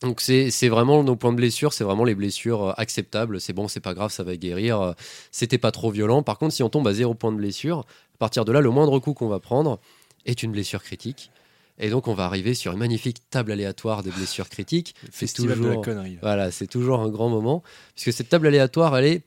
donc 0.00 0.22
c'est 0.22 0.50
c'est 0.50 0.70
vraiment 0.70 1.02
nos 1.04 1.16
points 1.16 1.32
de 1.32 1.36
blessure, 1.36 1.74
c'est 1.74 1.84
vraiment 1.84 2.04
les 2.04 2.14
blessures 2.14 2.68
euh, 2.68 2.72
acceptables. 2.78 3.42
C'est 3.42 3.52
bon, 3.52 3.68
c'est 3.68 3.80
pas 3.80 3.92
grave, 3.92 4.10
ça 4.10 4.22
va 4.22 4.36
guérir. 4.36 4.80
euh, 4.80 4.92
C'était 5.32 5.58
pas 5.58 5.70
trop 5.70 5.90
violent. 5.90 6.22
Par 6.22 6.38
contre, 6.38 6.54
si 6.54 6.62
on 6.62 6.70
tombe 6.70 6.88
à 6.88 6.94
zéro 6.94 7.12
point 7.12 7.30
de 7.30 7.36
blessure, 7.36 7.80
à 8.14 8.18
partir 8.18 8.46
de 8.46 8.52
là, 8.52 8.62
le 8.62 8.70
moindre 8.70 8.98
coup 9.00 9.12
qu'on 9.12 9.28
va 9.28 9.38
prendre 9.38 9.80
est 10.24 10.42
une 10.42 10.52
blessure 10.52 10.82
critique. 10.82 11.30
Et 11.78 11.90
donc, 11.90 12.08
on 12.08 12.14
va 12.14 12.24
arriver 12.24 12.54
sur 12.54 12.72
une 12.72 12.78
magnifique 12.78 13.18
table 13.30 13.52
aléatoire 13.52 14.02
des 14.02 14.10
blessures 14.10 14.48
critiques. 14.48 14.94
Festival 15.12 15.58
de 15.58 15.62
la 15.62 15.68
toujours- 15.68 15.84
connerie. 15.84 16.18
Voilà, 16.22 16.50
c'est 16.50 16.66
toujours 16.66 17.00
un 17.00 17.08
grand 17.10 17.28
moment, 17.28 17.62
puisque 17.94 18.16
cette 18.16 18.30
table 18.30 18.46
aléatoire, 18.48 18.96
elle 18.96 19.04
est 19.04 19.22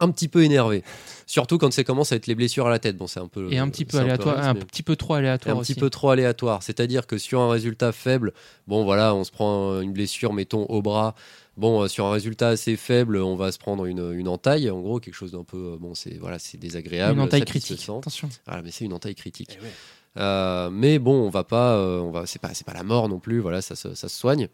un 0.00 0.10
petit 0.10 0.28
peu 0.28 0.42
énervée. 0.42 0.82
Surtout 1.26 1.58
quand 1.58 1.72
ça 1.72 1.84
commence 1.84 2.10
à 2.12 2.16
être 2.16 2.26
les 2.26 2.34
blessures 2.34 2.66
à 2.66 2.70
la 2.70 2.78
tête. 2.78 2.96
Bon, 2.96 3.06
c'est 3.06 3.20
un 3.20 3.28
peu 3.28 3.52
Et 3.52 3.58
un 3.58 3.68
petit 3.68 3.84
peu 3.84 3.98
aléatoire, 3.98 4.38
un 4.38 4.54
mais- 4.54 4.60
petit 4.60 4.82
peu 4.82 4.96
trop 4.96 5.14
aléatoire 5.14 5.56
un 5.56 5.60
aussi. 5.60 5.74
petit 5.74 5.80
peu 5.80 5.90
trop 5.90 6.10
aléatoire. 6.10 6.62
C'est-à-dire 6.62 7.06
que 7.06 7.18
sur 7.18 7.40
un 7.40 7.50
résultat 7.50 7.92
faible, 7.92 8.32
bon 8.66 8.84
voilà, 8.84 9.14
on 9.14 9.22
se 9.24 9.30
prend 9.30 9.80
une 9.80 9.92
blessure, 9.92 10.32
mettons, 10.32 10.64
au 10.64 10.82
bras. 10.82 11.14
Bon, 11.56 11.82
euh, 11.82 11.88
sur 11.88 12.06
un 12.06 12.12
résultat 12.12 12.48
assez 12.48 12.76
faible, 12.76 13.18
on 13.18 13.36
va 13.36 13.52
se 13.52 13.58
prendre 13.58 13.84
une, 13.86 14.12
une 14.14 14.28
entaille, 14.28 14.70
en 14.70 14.80
gros, 14.80 14.98
quelque 14.98 15.14
chose 15.14 15.32
d'un 15.32 15.44
peu, 15.44 15.74
euh, 15.74 15.76
bon, 15.78 15.94
c'est 15.94 16.16
voilà, 16.18 16.38
c'est 16.38 16.56
désagréable. 16.58 17.14
Une 17.18 17.24
entaille 17.24 17.44
critique. 17.44 17.82
Attention. 17.82 18.28
Voilà, 18.46 18.62
mais 18.62 18.70
c'est 18.70 18.84
une 18.86 18.92
entaille 18.94 19.14
critique. 19.14 19.58
Eh 19.60 19.64
ouais. 19.64 19.70
Euh, 20.16 20.70
mais 20.70 20.98
bon, 20.98 21.14
on 21.26 21.28
va 21.30 21.44
pas, 21.44 21.74
euh, 21.76 22.00
on 22.00 22.10
va, 22.10 22.26
c'est 22.26 22.40
pas, 22.40 22.54
c'est 22.54 22.66
pas 22.66 22.72
la 22.72 22.82
mort 22.82 23.08
non 23.08 23.20
plus. 23.20 23.38
Voilà, 23.40 23.60
ça, 23.62 23.76
se- 23.76 23.94
ça 23.94 24.08
se 24.08 24.18
soigne. 24.18 24.48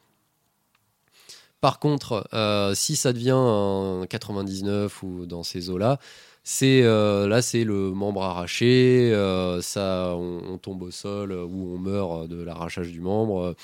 Par 1.66 1.80
contre, 1.80 2.28
euh, 2.32 2.76
si 2.76 2.94
ça 2.94 3.12
devient 3.12 3.34
un 3.34 4.06
99 4.08 5.02
ou 5.02 5.26
dans 5.26 5.42
ces 5.42 5.68
eaux-là, 5.68 5.98
c'est 6.44 6.84
euh, 6.84 7.26
là 7.26 7.42
c'est 7.42 7.64
le 7.64 7.90
membre 7.90 8.22
arraché, 8.22 9.10
euh, 9.12 9.60
ça 9.62 10.14
on, 10.14 10.42
on 10.48 10.58
tombe 10.58 10.82
au 10.82 10.92
sol 10.92 11.32
ou 11.32 11.74
on 11.74 11.78
meurt 11.78 12.28
de 12.28 12.40
l'arrachage 12.40 12.92
du 12.92 13.00
membre, 13.00 13.56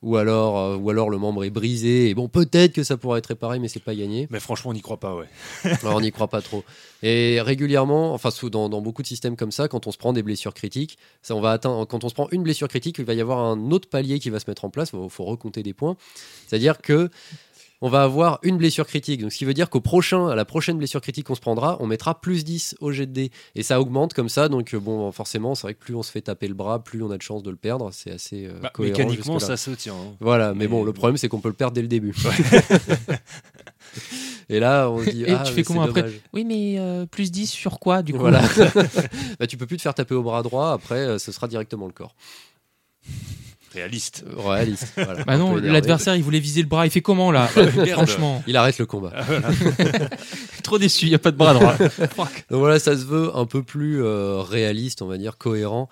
ou 0.00 0.16
alors 0.16 0.80
ou 0.80 0.88
alors 0.88 1.10
le 1.10 1.18
membre 1.18 1.44
est 1.44 1.50
brisé. 1.50 2.08
Et 2.08 2.14
bon 2.14 2.28
peut-être 2.28 2.72
que 2.72 2.82
ça 2.82 2.96
pourrait 2.96 3.18
être 3.18 3.26
réparé, 3.26 3.58
mais 3.58 3.68
c'est 3.68 3.84
pas 3.84 3.94
gagné. 3.94 4.26
Mais 4.30 4.40
franchement, 4.40 4.70
on 4.70 4.74
n'y 4.74 4.80
croit 4.80 4.96
pas, 4.96 5.14
ouais. 5.14 5.28
Alors, 5.82 5.96
on 5.96 6.00
n'y 6.00 6.12
croit 6.12 6.28
pas 6.28 6.40
trop. 6.40 6.64
Et 7.02 7.42
régulièrement, 7.42 8.14
enfin 8.14 8.30
dans 8.48 8.80
beaucoup 8.80 9.02
de 9.02 9.06
systèmes 9.06 9.36
comme 9.36 9.52
ça, 9.52 9.68
quand 9.68 9.86
on 9.86 9.92
se 9.92 9.98
prend 9.98 10.14
des 10.14 10.22
blessures 10.22 10.54
critiques, 10.54 10.96
ça 11.20 11.34
on 11.34 11.42
va 11.42 11.50
atteindre. 11.50 11.84
Quand 11.86 12.04
on 12.04 12.08
se 12.08 12.14
prend 12.14 12.28
une 12.32 12.42
blessure 12.42 12.68
critique, 12.68 12.96
il 12.98 13.04
va 13.04 13.12
y 13.12 13.20
avoir 13.20 13.40
un 13.40 13.70
autre 13.70 13.90
palier 13.90 14.18
qui 14.18 14.30
va 14.30 14.40
se 14.40 14.48
mettre 14.48 14.64
en 14.64 14.70
place. 14.70 14.92
Il 14.94 15.10
faut 15.10 15.24
recompter 15.24 15.62
des 15.62 15.74
points. 15.74 15.98
C'est-à-dire 16.46 16.78
que 16.78 17.10
on 17.82 17.88
va 17.88 18.02
avoir 18.02 18.38
une 18.42 18.58
blessure 18.58 18.86
critique. 18.86 19.22
Donc, 19.22 19.32
ce 19.32 19.38
qui 19.38 19.44
veut 19.44 19.54
dire 19.54 19.70
qu'au 19.70 19.80
prochain, 19.80 20.28
à 20.28 20.34
la 20.34 20.44
prochaine 20.44 20.76
blessure 20.78 21.00
critique 21.00 21.26
qu'on 21.26 21.34
se 21.34 21.40
prendra, 21.40 21.76
on 21.80 21.86
mettra 21.86 22.20
plus 22.20 22.44
10 22.44 22.76
au 22.80 22.92
jet 22.92 23.06
de 23.06 23.12
dés. 23.12 23.30
Et 23.54 23.62
ça 23.62 23.80
augmente 23.80 24.12
comme 24.14 24.28
ça. 24.28 24.48
Donc, 24.48 24.74
bon, 24.74 25.10
forcément, 25.12 25.54
c'est 25.54 25.62
vrai 25.62 25.74
que 25.74 25.78
plus 25.80 25.94
on 25.94 26.02
se 26.02 26.10
fait 26.10 26.20
taper 26.20 26.48
le 26.48 26.54
bras, 26.54 26.82
plus 26.84 27.02
on 27.02 27.10
a 27.10 27.16
de 27.16 27.22
chances 27.22 27.42
de 27.42 27.50
le 27.50 27.56
perdre. 27.56 27.90
C'est 27.92 28.10
assez 28.10 28.46
euh, 28.46 28.58
Bah, 28.60 28.70
cohérent 28.74 28.98
mécaniquement, 28.98 29.38
ça 29.38 29.56
se 29.56 29.70
tient. 29.70 29.94
hein. 29.94 30.16
Voilà, 30.20 30.52
mais, 30.52 30.60
Mais 30.60 30.68
bon, 30.68 30.84
le 30.84 30.92
problème, 30.92 31.16
c'est 31.16 31.28
qu'on 31.28 31.40
peut 31.40 31.48
le 31.48 31.54
perdre 31.54 31.74
dès 31.74 31.82
le 31.82 31.88
début. 31.88 32.14
Et 34.48 34.58
là, 34.60 34.90
on 34.90 35.00
dit. 35.02 35.22
Et 35.24 35.32
ah, 35.32 35.44
tu 35.46 35.52
fais 35.52 35.62
comment 35.62 35.84
c'est 35.84 35.90
après 35.90 36.02
dommage. 36.02 36.20
Oui, 36.32 36.44
mais 36.44 36.74
euh, 36.78 37.06
plus 37.06 37.30
10 37.30 37.46
sur 37.46 37.78
quoi, 37.78 38.02
du 38.02 38.12
coup? 38.12 38.18
Voilà. 38.18 38.42
bah, 39.38 39.46
tu 39.46 39.56
peux 39.56 39.66
plus 39.66 39.76
te 39.76 39.82
faire 39.82 39.94
taper 39.94 40.14
au 40.14 40.22
bras 40.22 40.42
droit, 40.42 40.72
après 40.72 40.96
euh, 40.96 41.18
ce 41.18 41.30
sera 41.32 41.46
directement 41.48 41.86
le 41.86 41.92
corps. 41.92 42.14
Réaliste. 43.72 44.24
Réaliste. 44.36 44.92
voilà. 44.96 45.24
Bah 45.24 45.36
non, 45.36 45.54
l'adversaire, 45.56 46.16
il 46.16 46.22
voulait 46.22 46.40
viser 46.40 46.62
le 46.62 46.68
bras. 46.68 46.86
Il 46.86 46.90
fait 46.90 47.00
comment, 47.02 47.30
là? 47.30 47.46
Franchement, 47.92 48.42
Il 48.46 48.56
arrête 48.56 48.78
le 48.78 48.86
combat. 48.86 49.12
trop 50.62 50.78
déçu, 50.78 51.06
il 51.06 51.08
n'y 51.10 51.14
a 51.14 51.18
pas 51.18 51.30
de 51.30 51.36
bras 51.36 51.54
droit. 51.54 51.76
Donc 51.78 52.58
voilà, 52.60 52.78
ça 52.78 52.96
se 52.96 53.04
veut 53.04 53.30
un 53.36 53.46
peu 53.46 53.62
plus 53.62 54.02
euh, 54.02 54.40
réaliste, 54.40 55.02
on 55.02 55.06
va 55.06 55.18
dire, 55.18 55.38
cohérent. 55.38 55.88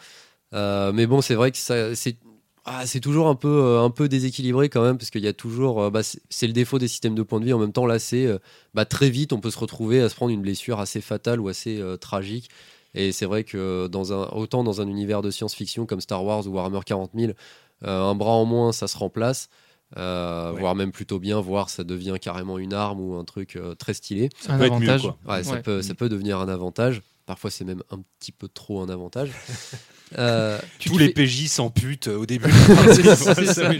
Euh, 0.54 0.92
mais 0.92 1.06
bon, 1.06 1.20
c'est 1.20 1.34
vrai 1.34 1.50
que 1.50 1.58
ça, 1.58 1.94
c'est. 1.94 2.16
ah, 2.64 2.86
c'est 2.86 3.00
toujours 3.00 3.28
un 3.28 3.34
peu, 3.34 3.48
euh, 3.62 3.82
un 3.82 3.90
peu 3.90 4.08
déséquilibré 4.08 4.68
quand 4.68 4.82
même, 4.82 4.98
parce 4.98 5.10
qu'il 5.10 5.22
y 5.22 5.28
a 5.28 5.32
toujours. 5.32 5.82
euh, 5.82 5.90
bah, 5.90 6.00
c'est 6.02 6.46
le 6.46 6.52
défaut 6.52 6.78
des 6.78 6.88
systèmes 6.88 7.14
de 7.14 7.22
points 7.22 7.40
de 7.40 7.44
vie. 7.44 7.52
En 7.52 7.58
même 7.58 7.72
temps, 7.72 7.86
là, 7.86 7.98
c'est. 7.98 8.26
euh, 8.26 8.38
bah, 8.74 8.84
très 8.84 9.10
vite, 9.10 9.32
on 9.32 9.40
peut 9.40 9.50
se 9.50 9.58
retrouver 9.58 10.00
à 10.00 10.08
se 10.08 10.14
prendre 10.14 10.32
une 10.32 10.42
blessure 10.42 10.80
assez 10.80 11.00
fatale 11.00 11.40
ou 11.40 11.48
assez 11.48 11.80
euh, 11.80 11.96
tragique. 11.96 12.48
Et 12.94 13.12
c'est 13.12 13.26
vrai 13.26 13.44
que 13.44 13.86
dans 13.86 14.14
un, 14.14 14.28
autant 14.32 14.64
dans 14.64 14.80
un 14.80 14.88
univers 14.88 15.20
de 15.20 15.30
science-fiction 15.30 15.84
comme 15.84 16.00
Star 16.00 16.24
Wars 16.24 16.46
ou 16.46 16.50
Warhammer 16.52 16.80
40 16.84 17.10
000, 17.14 17.32
euh, 17.32 17.34
un 17.82 18.14
bras 18.14 18.32
en 18.32 18.44
moins, 18.44 18.72
ça 18.72 18.88
se 18.88 18.96
remplace. 18.96 19.48
euh, 19.96 20.52
Ouais. 20.52 20.60
voire 20.60 20.74
même 20.74 20.92
plutôt 20.92 21.18
bien, 21.18 21.40
voire 21.40 21.70
ça 21.70 21.82
devient 21.84 22.16
carrément 22.20 22.58
une 22.58 22.74
arme 22.74 23.00
ou 23.00 23.14
un 23.16 23.24
truc 23.24 23.56
euh, 23.56 23.74
très 23.74 23.94
stylé. 23.94 24.28
Un 24.48 24.58
peut 24.58 24.64
être 24.64 24.78
mieux, 24.78 24.88
avantage. 24.90 25.02
quoi. 25.24 25.34
Ouais, 25.36 25.42
ça, 25.44 25.52
Ouais. 25.52 25.62
Peut, 25.62 25.80
ça 25.82 25.94
peut 25.94 26.08
devenir 26.10 26.38
un 26.40 26.48
avantage. 26.48 27.00
Parfois, 27.24 27.50
c'est 27.50 27.64
même 27.64 27.82
un 27.90 28.00
petit 28.18 28.32
peu 28.32 28.48
trop 28.48 28.80
un 28.82 28.88
avantage. 28.88 29.30
Euh, 30.16 30.58
Tous 30.82 30.96
les 30.96 31.08
fais- 31.08 31.26
PJ 31.26 31.48
s'amputent 31.48 32.08
au 32.08 32.24
début 32.24 32.50
ça. 32.96 33.34
ça, 33.34 33.70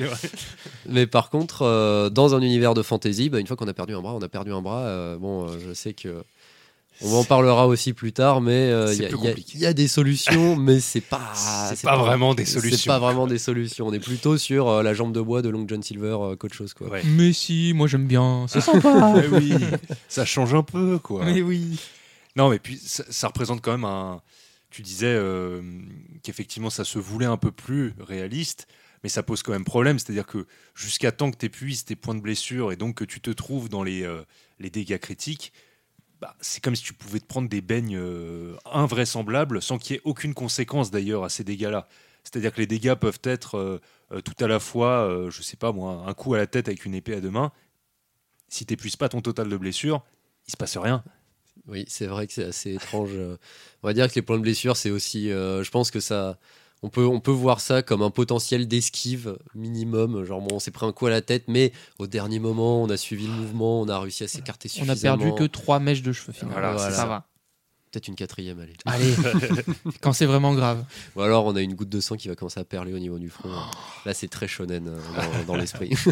mais 0.87 1.07
par 1.07 1.31
contre, 1.31 1.63
euh, 1.63 2.11
dans 2.11 2.35
un 2.35 2.43
univers 2.43 2.75
de 2.75 2.83
fantasy, 2.83 3.31
bah, 3.31 3.41
une 3.41 3.47
fois 3.47 3.57
qu'on 3.57 3.67
a 3.67 3.73
perdu 3.73 3.95
un 3.95 4.03
bras, 4.03 4.13
on 4.15 4.21
a 4.21 4.29
perdu 4.29 4.53
un 4.53 4.61
bras. 4.61 4.83
Euh, 4.83 5.17
bon, 5.17 5.49
euh, 5.49 5.57
je 5.67 5.73
sais 5.73 5.95
que. 5.95 6.23
On 7.03 7.13
en 7.15 7.25
parlera 7.25 7.67
aussi 7.69 7.93
plus 7.93 8.13
tard, 8.13 8.41
mais 8.41 8.71
euh, 8.71 8.93
il 8.93 8.97
C'est 8.97 9.03
y, 9.05 9.07
y 9.07 9.07
a- 9.07 9.17
compliqué. 9.17 9.53
il 9.55 9.61
y 9.61 9.67
a 9.67 9.73
des 9.73 9.87
solutions, 9.89 10.57
mais 10.57 10.81
c'est 10.81 11.01
pas. 11.01 11.33
C'est 11.35 11.83
pas 11.83 11.97
vraiment 11.97 12.35
des 12.35 12.45
C'est 12.45 12.61
solutions. 12.61 12.93
pas 12.93 12.99
vraiment 12.99 13.27
des 13.27 13.39
solutions. 13.39 13.87
On 13.87 13.93
est 13.93 14.01
plutôt 14.01 14.37
sur 14.37 14.69
euh, 14.69 14.83
la 14.83 14.95
jambe 14.95 15.13
de 15.13 15.21
bois 15.21 15.41
de 15.43 15.49
Long 15.49 15.65
John 15.69 15.83
Silver 15.83 16.17
euh, 16.21 16.37
qu'autre 16.37 16.55
chose. 16.55 16.75
Quoi. 16.75 16.89
Ouais. 16.89 17.03
Mais 17.05 17.33
si, 17.33 17.73
moi 17.75 17.87
j'aime 17.87 18.07
bien. 18.07 18.47
C'est 18.49 18.61
sympa. 18.63 19.13
Mais 19.15 19.29
oui, 19.29 19.53
ça 20.09 20.25
change 20.25 20.55
un 20.55 20.63
peu, 20.65 20.99
quoi. 20.99 21.25
Mais 21.25 21.41
oui. 21.43 21.79
Non, 22.37 22.51
mais 22.51 22.59
puis 22.59 22.79
ça, 22.85 23.05
ça 23.11 23.29
représente 23.29 23.61
quand 23.63 23.73
même 23.73 23.85
un. 23.85 24.21
Tu 24.71 24.83
disais 24.83 25.07
euh, 25.07 25.63
qu'effectivement 26.23 26.69
ça 26.69 26.85
se 26.85 26.99
voulait 26.99 27.25
un 27.27 27.39
peu 27.39 27.51
plus 27.51 27.95
réaliste, 28.01 28.67
mais 29.03 29.09
ça 29.09 29.23
pose 29.23 29.43
quand 29.43 29.53
même 29.53 29.65
problème. 29.65 29.99
C'est-à-dire 29.99 30.27
que 30.27 30.47
jusqu'à 30.75 31.11
temps 31.13 31.31
que 31.31 31.37
tu 31.39 31.47
épuises 31.47 31.85
tes 31.85 31.97
points 31.97 32.15
de 32.15 32.21
blessure 32.21 32.71
et 32.73 32.77
donc 32.77 32.97
que 32.97 33.05
tu 33.05 33.21
te 33.21 33.31
trouves 33.31 33.69
dans 33.69 33.83
les, 33.83 34.03
euh, 34.03 34.21
les 34.59 34.69
dégâts 34.69 34.99
critiques, 34.99 35.53
bah, 36.21 36.35
c'est 36.41 36.63
comme 36.63 36.75
si 36.75 36.83
tu 36.83 36.95
pouvais 36.95 37.21
te 37.21 37.27
prendre 37.27 37.49
des 37.49 37.61
beignes 37.61 37.97
euh, 37.97 38.57
invraisemblables 38.65 39.63
sans 39.63 39.79
qu'il 39.79 39.95
y 39.95 39.99
ait 39.99 40.03
aucune 40.05 40.35
conséquence 40.35 40.91
d'ailleurs 40.91 41.25
à 41.25 41.29
ces 41.29 41.45
dégâts-là. 41.45 41.87
C'est-à-dire 42.25 42.53
que 42.53 42.61
les 42.61 42.67
dégâts 42.67 42.95
peuvent 42.95 43.21
être 43.23 43.57
euh, 43.57 43.81
euh, 44.13 44.21
tout 44.21 44.35
à 44.43 44.49
la 44.49 44.59
fois, 44.59 45.29
je 45.31 45.43
sais 45.43 45.57
pas 45.57 45.73
moi, 45.73 46.05
un 46.07 46.15
coup 46.15 46.35
à 46.35 46.39
la 46.39 46.47
tête 46.47 46.69
avec 46.69 46.85
une 46.85 46.95
épée 46.95 47.15
à 47.15 47.21
deux 47.21 47.31
mains. 47.31 47.53
Si 48.49 48.67
tu 48.67 48.73
n'épuises 48.73 48.97
pas 48.97 49.09
ton 49.09 49.21
total 49.21 49.49
de 49.49 49.57
blessure, 49.57 50.05
il 50.47 50.51
se 50.51 50.57
passe 50.57 50.77
rien. 50.77 51.05
Oui, 51.67 51.85
c'est 51.89 52.07
vrai 52.07 52.27
que 52.27 52.33
c'est 52.33 52.45
assez 52.45 52.75
étrange. 52.75 53.13
On 53.83 53.87
va 53.87 53.93
dire 53.93 54.09
que 54.09 54.15
les 54.15 54.23
points 54.23 54.39
de 54.39 54.43
blessure, 54.43 54.77
c'est 54.77 54.91
aussi. 54.91 55.29
je 55.29 55.71
pense 55.71 55.91
que 55.91 56.01
ça. 56.01 56.39
On 56.83 56.91
peut, 56.91 57.05
on 57.07 57.19
peut 57.21 57.33
voir 57.33 57.61
ça 57.61 57.83
comme 57.83 58.03
un 58.03 58.11
potentiel 58.11 58.69
d'esquive 58.69 59.37
minimum. 59.55 60.25
Genre, 60.25 60.41
bon, 60.41 60.57
on 60.57 60.59
s'est 60.61 60.71
pris 60.71 60.87
un 60.87 60.93
coup 60.93 61.07
à 61.07 61.11
la 61.11 61.23
tête, 61.23 61.45
mais 61.49 61.73
au 61.99 62.07
dernier 62.07 62.39
moment, 62.39 62.83
on 62.83 62.89
a 62.89 62.97
suivi 62.97 63.27
le 63.27 63.33
mouvement, 63.33 63.81
on 63.81 63.89
a 63.89 63.99
réussi 63.99 64.23
à 64.25 64.29
s'écarter 64.29 64.69
On 64.79 64.83
a 64.83 64.95
suffisamment. 64.95 65.25
perdu 65.25 65.35
que 65.35 65.45
trois 65.45 65.81
mèches 65.81 66.03
de 66.03 66.13
cheveux 66.13 66.33
finalement. 66.33 66.61
Voilà, 66.61 66.79
ça 66.91 67.07
va. 67.07 67.27
Peut-être 67.91 68.09
une 68.09 68.17
quatrième, 68.17 68.61
allez. 68.61 68.75
Allez, 68.85 69.15
quand 70.03 70.13
c'est 70.13 70.27
vraiment 70.27 70.55
grave. 70.55 70.85
Ou 71.17 71.23
alors, 71.23 71.47
on 71.47 71.57
a 71.57 71.63
une 71.63 71.75
goutte 71.75 71.89
de 71.89 72.01
sang 72.01 72.17
qui 72.17 72.29
va 72.29 72.37
commencer 72.37 72.61
à 72.61 72.65
perler 72.65 72.93
au 72.93 72.99
niveau 72.99 73.19
du 73.19 73.31
front. 73.31 73.49
Là, 74.05 74.13
c'est 74.13 74.29
très 74.29 74.47
shonen 74.47 74.89
euh, 74.89 74.99
dans, 75.17 75.45
dans 75.55 75.57
l'esprit. 75.57 75.91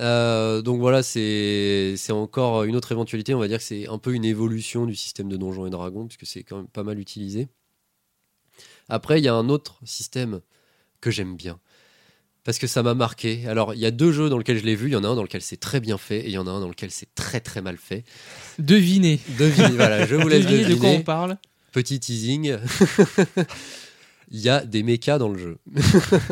Euh, 0.00 0.60
donc 0.60 0.80
voilà, 0.80 1.04
c'est 1.04 1.94
c'est 1.96 2.12
encore 2.12 2.64
une 2.64 2.74
autre 2.74 2.90
éventualité. 2.90 3.32
On 3.32 3.38
va 3.38 3.46
dire 3.46 3.58
que 3.58 3.62
c'est 3.64 3.86
un 3.88 3.98
peu 3.98 4.12
une 4.12 4.24
évolution 4.24 4.86
du 4.86 4.96
système 4.96 5.28
de 5.28 5.36
Donjons 5.36 5.66
et 5.66 5.70
Dragons, 5.70 6.06
puisque 6.08 6.26
c'est 6.26 6.42
quand 6.42 6.56
même 6.56 6.66
pas 6.66 6.82
mal 6.82 6.98
utilisé. 6.98 7.46
Après, 8.88 9.18
il 9.20 9.24
y 9.24 9.28
a 9.28 9.34
un 9.34 9.48
autre 9.48 9.80
système 9.84 10.40
que 11.00 11.10
j'aime 11.10 11.36
bien. 11.36 11.58
Parce 12.44 12.58
que 12.58 12.66
ça 12.66 12.82
m'a 12.82 12.92
marqué. 12.94 13.46
Alors, 13.48 13.72
il 13.72 13.80
y 13.80 13.86
a 13.86 13.90
deux 13.90 14.12
jeux 14.12 14.28
dans 14.28 14.36
lesquels 14.36 14.58
je 14.58 14.64
l'ai 14.64 14.74
vu. 14.76 14.88
Il 14.88 14.92
y 14.92 14.96
en 14.96 15.04
a 15.04 15.08
un 15.08 15.14
dans 15.14 15.22
lequel 15.22 15.40
c'est 15.40 15.56
très 15.58 15.80
bien 15.80 15.96
fait 15.96 16.18
et 16.20 16.26
il 16.26 16.32
y 16.32 16.38
en 16.38 16.46
a 16.46 16.50
un 16.50 16.60
dans 16.60 16.68
lequel 16.68 16.90
c'est 16.90 17.14
très 17.14 17.40
très 17.40 17.62
mal 17.62 17.78
fait. 17.78 18.04
Devinez. 18.58 19.18
Devinez, 19.38 19.76
voilà, 19.76 20.04
je 20.06 20.14
vous 20.14 20.28
laisse 20.28 20.44
deviner. 20.46 20.74
de 20.74 20.80
quoi 20.80 20.90
on 20.90 21.02
parle. 21.02 21.38
Petit 21.72 21.98
teasing. 22.00 22.56
Il 24.30 24.40
y 24.40 24.48
a 24.48 24.64
des 24.64 24.82
mechas 24.82 25.18
dans 25.18 25.28
le 25.28 25.38
jeu. 25.38 25.58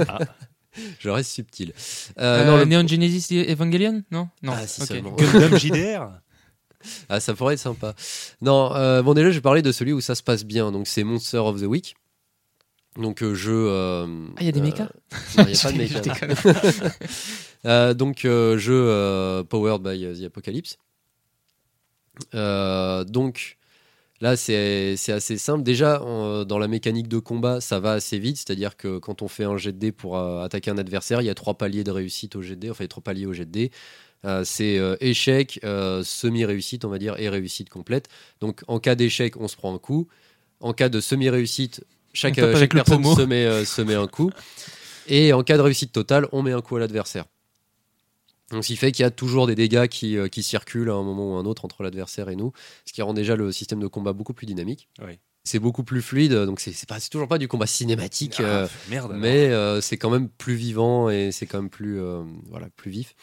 Ah. 0.08 0.18
Je 0.98 1.10
reste 1.10 1.30
subtil. 1.30 1.74
Euh, 2.18 2.40
Euh, 2.42 2.46
non, 2.46 2.56
le- 2.56 2.64
Neon 2.64 2.86
Genesis 2.88 3.38
Evangelion? 3.50 4.02
Non 4.10 4.28
Non. 4.42 4.52
Ah, 4.56 4.66
si. 4.66 4.80
Gundam 4.86 5.58
JDR 5.58 6.08
Ah, 7.10 7.20
ça 7.20 7.34
pourrait 7.34 7.54
être 7.54 7.60
sympa. 7.60 7.94
Non, 8.40 8.74
euh, 8.74 9.02
bon, 9.02 9.12
déjà, 9.12 9.30
je 9.30 9.34
vais 9.36 9.40
parler 9.42 9.60
de 9.60 9.70
celui 9.70 9.92
où 9.92 10.00
ça 10.00 10.14
se 10.14 10.22
passe 10.22 10.44
bien. 10.44 10.72
Donc, 10.72 10.88
c'est 10.88 11.04
Monster 11.04 11.38
of 11.38 11.60
the 11.60 11.64
Week. 11.64 11.94
Donc, 12.96 13.22
euh, 13.22 13.34
jeu. 13.34 13.66
euh, 13.68 14.26
Ah, 14.36 14.40
il 14.42 14.46
y 14.46 14.48
a 14.48 14.52
des 14.52 14.60
euh, 14.60 14.64
mechas 14.64 14.88
Non, 15.38 15.44
il 15.46 15.52
n'y 15.52 15.54
a 15.54 15.62
pas 15.62 15.72
de 15.72 15.78
Je 17.64 17.64
mechas. 17.64 17.94
donc, 17.94 18.20
jeu 18.22 19.42
powered 19.48 19.82
by 19.82 20.20
The 20.20 20.24
Apocalypse. 20.26 20.76
Donc, 22.32 23.58
là, 24.20 24.36
c'est 24.36 24.96
assez 25.08 25.38
simple. 25.38 25.62
Déjà, 25.62 26.02
en- 26.02 26.44
dans 26.44 26.58
la 26.58 26.68
mécanique 26.68 27.08
de 27.08 27.18
combat, 27.18 27.60
ça 27.60 27.80
va 27.80 27.92
assez 27.92 28.18
vite. 28.18 28.36
C'est-à-dire 28.36 28.76
que 28.76 28.98
quand 28.98 29.22
on 29.22 29.28
fait 29.28 29.44
un 29.44 29.56
jet 29.56 29.72
de 29.72 29.78
dés 29.78 29.92
pour 29.92 30.18
attaquer 30.18 30.70
un 30.70 30.78
adversaire, 30.78 31.22
il 31.22 31.26
y 31.26 31.30
a 31.30 31.34
trois 31.34 31.54
paliers 31.54 31.84
de 31.84 31.90
réussite 31.90 32.36
au 32.36 32.42
jet 32.42 32.56
de 32.56 32.60
dés. 32.60 32.70
Enfin, 32.70 32.84
il 32.84 32.84
y 32.84 32.86
a 32.86 32.88
trois 32.88 33.02
paliers 33.02 33.26
au 33.26 33.32
jet 33.32 33.46
de 33.46 33.50
dés. 33.50 33.70
Euh, 34.24 34.44
c'est 34.44 34.78
euh, 34.78 34.94
échec, 35.00 35.58
euh, 35.64 36.04
semi-réussite, 36.04 36.84
on 36.84 36.88
va 36.90 36.98
dire, 36.98 37.18
et 37.18 37.28
réussite 37.28 37.68
complète. 37.70 38.08
Donc, 38.40 38.62
en 38.68 38.78
cas 38.78 38.94
d'échec, 38.94 39.36
on 39.36 39.48
se 39.48 39.56
prend 39.56 39.74
un 39.74 39.78
coup. 39.78 40.06
En 40.60 40.72
cas 40.72 40.88
de 40.88 41.00
semi-réussite, 41.00 41.82
chaque, 42.12 42.38
euh, 42.38 42.56
chaque 42.58 42.72
personne 42.72 43.02
pommeau. 43.02 43.16
se 43.16 43.22
met, 43.22 43.44
euh, 43.46 43.64
se 43.64 43.82
met 43.82 43.94
un 43.94 44.06
coup. 44.06 44.30
Et 45.08 45.32
en 45.32 45.42
cas 45.42 45.56
de 45.56 45.62
réussite 45.62 45.92
totale, 45.92 46.28
on 46.32 46.42
met 46.42 46.52
un 46.52 46.60
coup 46.60 46.76
à 46.76 46.80
l'adversaire. 46.80 47.24
Donc, 48.50 48.62
ce 48.64 48.68
qui 48.68 48.76
fait 48.76 48.92
qu'il 48.92 49.02
y 49.02 49.06
a 49.06 49.10
toujours 49.10 49.46
des 49.46 49.54
dégâts 49.54 49.86
qui, 49.88 50.16
euh, 50.18 50.28
qui 50.28 50.42
circulent 50.42 50.90
à 50.90 50.94
un 50.94 51.02
moment 51.02 51.32
ou 51.32 51.36
à 51.36 51.40
un 51.40 51.46
autre 51.46 51.64
entre 51.64 51.82
l'adversaire 51.82 52.28
et 52.28 52.36
nous, 52.36 52.52
ce 52.84 52.92
qui 52.92 53.00
rend 53.02 53.14
déjà 53.14 53.34
le 53.34 53.50
système 53.50 53.80
de 53.80 53.86
combat 53.86 54.12
beaucoup 54.12 54.34
plus 54.34 54.46
dynamique. 54.46 54.88
Oui. 55.02 55.18
C'est 55.44 55.58
beaucoup 55.58 55.82
plus 55.82 56.02
fluide, 56.02 56.32
donc 56.34 56.60
c'est 56.60 56.86
pas- 56.86 57.00
toujours 57.00 57.26
pas 57.26 57.38
du 57.38 57.48
combat 57.48 57.66
cinématique, 57.66 58.36
Ah, 58.38 58.42
euh, 58.42 58.68
merde. 58.90 59.12
mais 59.16 59.48
euh, 59.48 59.80
c'est 59.80 59.96
quand 59.96 60.10
même 60.10 60.28
plus 60.28 60.54
vivant 60.54 61.10
et 61.10 61.32
c'est 61.32 61.46
quand 61.46 61.58
même 61.60 61.70
plus, 61.70 62.00
euh, 62.00 62.22
voilà, 62.48 62.68
plus 62.76 62.90
vif. 62.92 63.16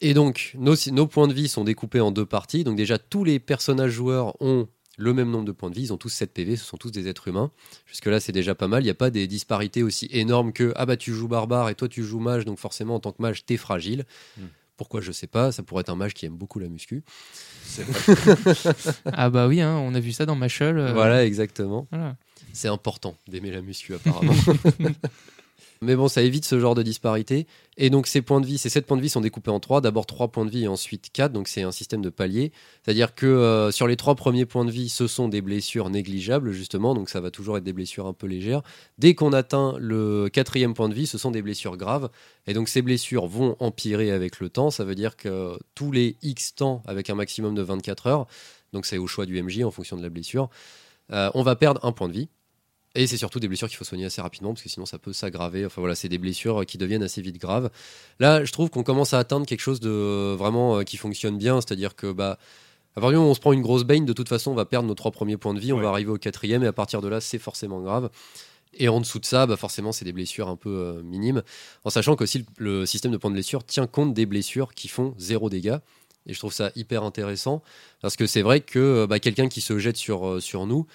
Et 0.00 0.14
donc, 0.14 0.52
nos, 0.56 0.74
nos 0.92 1.06
points 1.06 1.26
de 1.26 1.34
vie 1.34 1.48
sont 1.48 1.64
découpés 1.64 2.00
en 2.00 2.12
deux 2.12 2.24
parties. 2.24 2.62
Donc 2.64 2.76
déjà, 2.76 2.96
tous 2.98 3.24
les 3.24 3.40
personnages 3.40 3.90
joueurs 3.90 4.40
ont 4.40 4.68
le 4.98 5.14
même 5.14 5.30
nombre 5.30 5.44
de 5.46 5.52
points 5.52 5.70
de 5.70 5.74
vie. 5.76 5.82
Ils 5.84 5.92
ont 5.92 5.96
tous 5.96 6.08
7 6.10 6.34
PV, 6.34 6.56
ce 6.56 6.64
sont 6.64 6.76
tous 6.76 6.90
des 6.90 7.08
êtres 7.08 7.28
humains. 7.28 7.50
Jusque-là, 7.86 8.20
c'est 8.20 8.32
déjà 8.32 8.54
pas 8.54 8.68
mal. 8.68 8.82
Il 8.82 8.86
n'y 8.86 8.90
a 8.90 8.94
pas 8.94 9.08
des 9.10 9.26
disparités 9.26 9.82
aussi 9.82 10.08
énormes 10.10 10.52
que 10.52 10.72
Ah 10.76 10.84
bah 10.84 10.96
tu 10.96 11.14
joues 11.14 11.28
barbare 11.28 11.68
et 11.70 11.74
toi 11.74 11.88
tu 11.88 12.02
joues 12.04 12.18
mage, 12.20 12.44
donc 12.44 12.58
forcément 12.58 12.96
en 12.96 13.00
tant 13.00 13.12
que 13.12 13.22
mage, 13.22 13.46
t'es 13.46 13.56
fragile. 13.56 14.04
Hmm. 14.36 14.42
Pourquoi 14.76 15.00
je 15.00 15.10
sais 15.10 15.26
pas, 15.26 15.50
ça 15.50 15.62
pourrait 15.64 15.80
être 15.80 15.88
un 15.88 15.96
mage 15.96 16.14
qui 16.14 16.26
aime 16.26 16.36
beaucoup 16.36 16.58
la 16.58 16.68
muscu. 16.68 17.02
Ah 19.12 19.30
bah 19.30 19.48
oui, 19.48 19.60
hein, 19.60 19.76
on 19.76 19.94
a 19.94 20.00
vu 20.00 20.12
ça 20.12 20.26
dans 20.26 20.36
Machel. 20.36 20.78
euh, 20.78 20.92
Voilà, 20.92 21.24
exactement. 21.24 21.86
voilà. 21.90 22.16
C'est 22.52 22.68
important 22.68 23.16
d'aimer 23.28 23.50
la 23.50 23.60
muscu 23.62 23.94
apparemment. 23.94 24.34
Mais 25.80 25.94
bon, 25.94 26.08
ça 26.08 26.22
évite 26.22 26.44
ce 26.44 26.58
genre 26.58 26.74
de 26.74 26.82
disparité. 26.82 27.46
Et 27.76 27.90
donc 27.90 28.08
ces 28.08 28.20
points 28.20 28.40
de 28.40 28.46
vie, 28.46 28.58
ces 28.58 28.68
7 28.68 28.86
points 28.86 28.96
de 28.96 29.02
vie 29.02 29.08
sont 29.08 29.20
découpés 29.20 29.50
en 29.50 29.60
3. 29.60 29.80
D'abord 29.80 30.06
3 30.06 30.28
points 30.28 30.44
de 30.44 30.50
vie 30.50 30.64
et 30.64 30.68
ensuite 30.68 31.10
4. 31.12 31.32
Donc 31.32 31.46
c'est 31.46 31.62
un 31.62 31.70
système 31.70 32.02
de 32.02 32.10
paliers. 32.10 32.52
C'est-à-dire 32.82 33.14
que 33.14 33.26
euh, 33.26 33.70
sur 33.70 33.86
les 33.86 33.96
3 33.96 34.16
premiers 34.16 34.44
points 34.44 34.64
de 34.64 34.70
vie, 34.70 34.88
ce 34.88 35.06
sont 35.06 35.28
des 35.28 35.40
blessures 35.40 35.88
négligeables, 35.90 36.50
justement. 36.52 36.94
Donc 36.94 37.08
ça 37.08 37.20
va 37.20 37.30
toujours 37.30 37.56
être 37.56 37.64
des 37.64 37.72
blessures 37.72 38.06
un 38.06 38.12
peu 38.12 38.26
légères. 38.26 38.62
Dès 38.98 39.14
qu'on 39.14 39.32
atteint 39.32 39.76
le 39.78 40.28
quatrième 40.32 40.74
point 40.74 40.88
de 40.88 40.94
vie, 40.94 41.06
ce 41.06 41.18
sont 41.18 41.30
des 41.30 41.42
blessures 41.42 41.76
graves. 41.76 42.10
Et 42.46 42.54
donc 42.54 42.68
ces 42.68 42.82
blessures 42.82 43.26
vont 43.26 43.56
empirer 43.60 44.10
avec 44.10 44.40
le 44.40 44.48
temps. 44.48 44.70
Ça 44.70 44.84
veut 44.84 44.96
dire 44.96 45.16
que 45.16 45.58
tous 45.74 45.92
les 45.92 46.16
X 46.22 46.56
temps, 46.56 46.82
avec 46.86 47.08
un 47.10 47.14
maximum 47.14 47.54
de 47.54 47.62
24 47.62 48.06
heures, 48.08 48.26
donc 48.72 48.84
c'est 48.86 48.98
au 48.98 49.06
choix 49.06 49.26
du 49.26 49.40
MJ 49.40 49.62
en 49.62 49.70
fonction 49.70 49.96
de 49.96 50.02
la 50.02 50.10
blessure, 50.10 50.50
euh, 51.12 51.30
on 51.34 51.42
va 51.42 51.56
perdre 51.56 51.84
un 51.84 51.92
point 51.92 52.08
de 52.08 52.14
vie. 52.14 52.28
Et 52.98 53.06
c'est 53.06 53.16
surtout 53.16 53.38
des 53.38 53.46
blessures 53.46 53.68
qu'il 53.68 53.76
faut 53.76 53.84
soigner 53.84 54.06
assez 54.06 54.20
rapidement 54.20 54.52
parce 54.52 54.62
que 54.62 54.68
sinon 54.68 54.84
ça 54.84 54.98
peut 54.98 55.12
s'aggraver. 55.12 55.64
Enfin 55.64 55.80
voilà, 55.80 55.94
c'est 55.94 56.08
des 56.08 56.18
blessures 56.18 56.66
qui 56.66 56.78
deviennent 56.78 57.04
assez 57.04 57.22
vite 57.22 57.38
graves. 57.38 57.70
Là, 58.18 58.44
je 58.44 58.50
trouve 58.50 58.70
qu'on 58.70 58.82
commence 58.82 59.14
à 59.14 59.20
atteindre 59.20 59.46
quelque 59.46 59.60
chose 59.60 59.78
de 59.78 60.34
vraiment 60.36 60.78
euh, 60.78 60.82
qui 60.82 60.96
fonctionne 60.96 61.38
bien, 61.38 61.60
c'est-à-dire 61.60 61.94
que 61.94 62.10
bah 62.10 62.38
à 62.96 63.00
partir 63.00 63.10
du 63.10 63.16
moment 63.18 63.28
où 63.28 63.30
on 63.30 63.34
se 63.34 63.40
prend 63.40 63.52
une 63.52 63.62
grosse 63.62 63.84
baigne, 63.84 64.04
de 64.04 64.12
toute 64.12 64.28
façon, 64.28 64.50
on 64.50 64.54
va 64.54 64.64
perdre 64.64 64.88
nos 64.88 64.94
trois 64.94 65.12
premiers 65.12 65.36
points 65.36 65.54
de 65.54 65.60
vie, 65.60 65.72
on 65.72 65.76
Ouais. 65.76 65.82
va 65.84 65.90
arriver 65.90 66.10
au 66.10 66.18
quatrième 66.18 66.64
et 66.64 66.66
à 66.66 66.72
partir 66.72 67.00
de 67.00 67.06
là, 67.06 67.20
c'est 67.20 67.38
forcément 67.38 67.80
grave. 67.80 68.10
Et 68.74 68.88
en 68.88 69.00
dessous 69.00 69.20
de 69.20 69.24
ça, 69.24 69.46
bah 69.46 69.56
forcément, 69.56 69.92
c'est 69.92 70.04
des 70.04 70.12
blessures 70.12 70.48
un 70.48 70.56
peu 70.56 70.70
euh, 70.70 71.02
minimes, 71.04 71.42
en 71.84 71.90
sachant 71.90 72.16
qu'aussi 72.16 72.44
le, 72.58 72.80
le 72.80 72.86
système 72.86 73.12
de 73.12 73.16
points 73.16 73.30
de 73.30 73.34
blessure 73.36 73.64
tient 73.64 73.86
compte 73.86 74.12
des 74.12 74.26
blessures 74.26 74.74
qui 74.74 74.88
font 74.88 75.14
zéro 75.18 75.48
dégâts. 75.48 75.78
Et 76.26 76.34
je 76.34 76.38
trouve 76.40 76.52
ça 76.52 76.72
hyper 76.74 77.04
intéressant 77.04 77.62
parce 78.02 78.16
que 78.16 78.26
c'est 78.26 78.42
vrai 78.42 78.60
que 78.60 78.78
euh, 78.80 79.06
bah, 79.06 79.20
quelqu'un 79.20 79.48
qui 79.48 79.60
se 79.60 79.78
jette 79.78 79.96
sur, 79.96 80.26
euh, 80.26 80.40
sur 80.40 80.66
nous, 80.66 80.86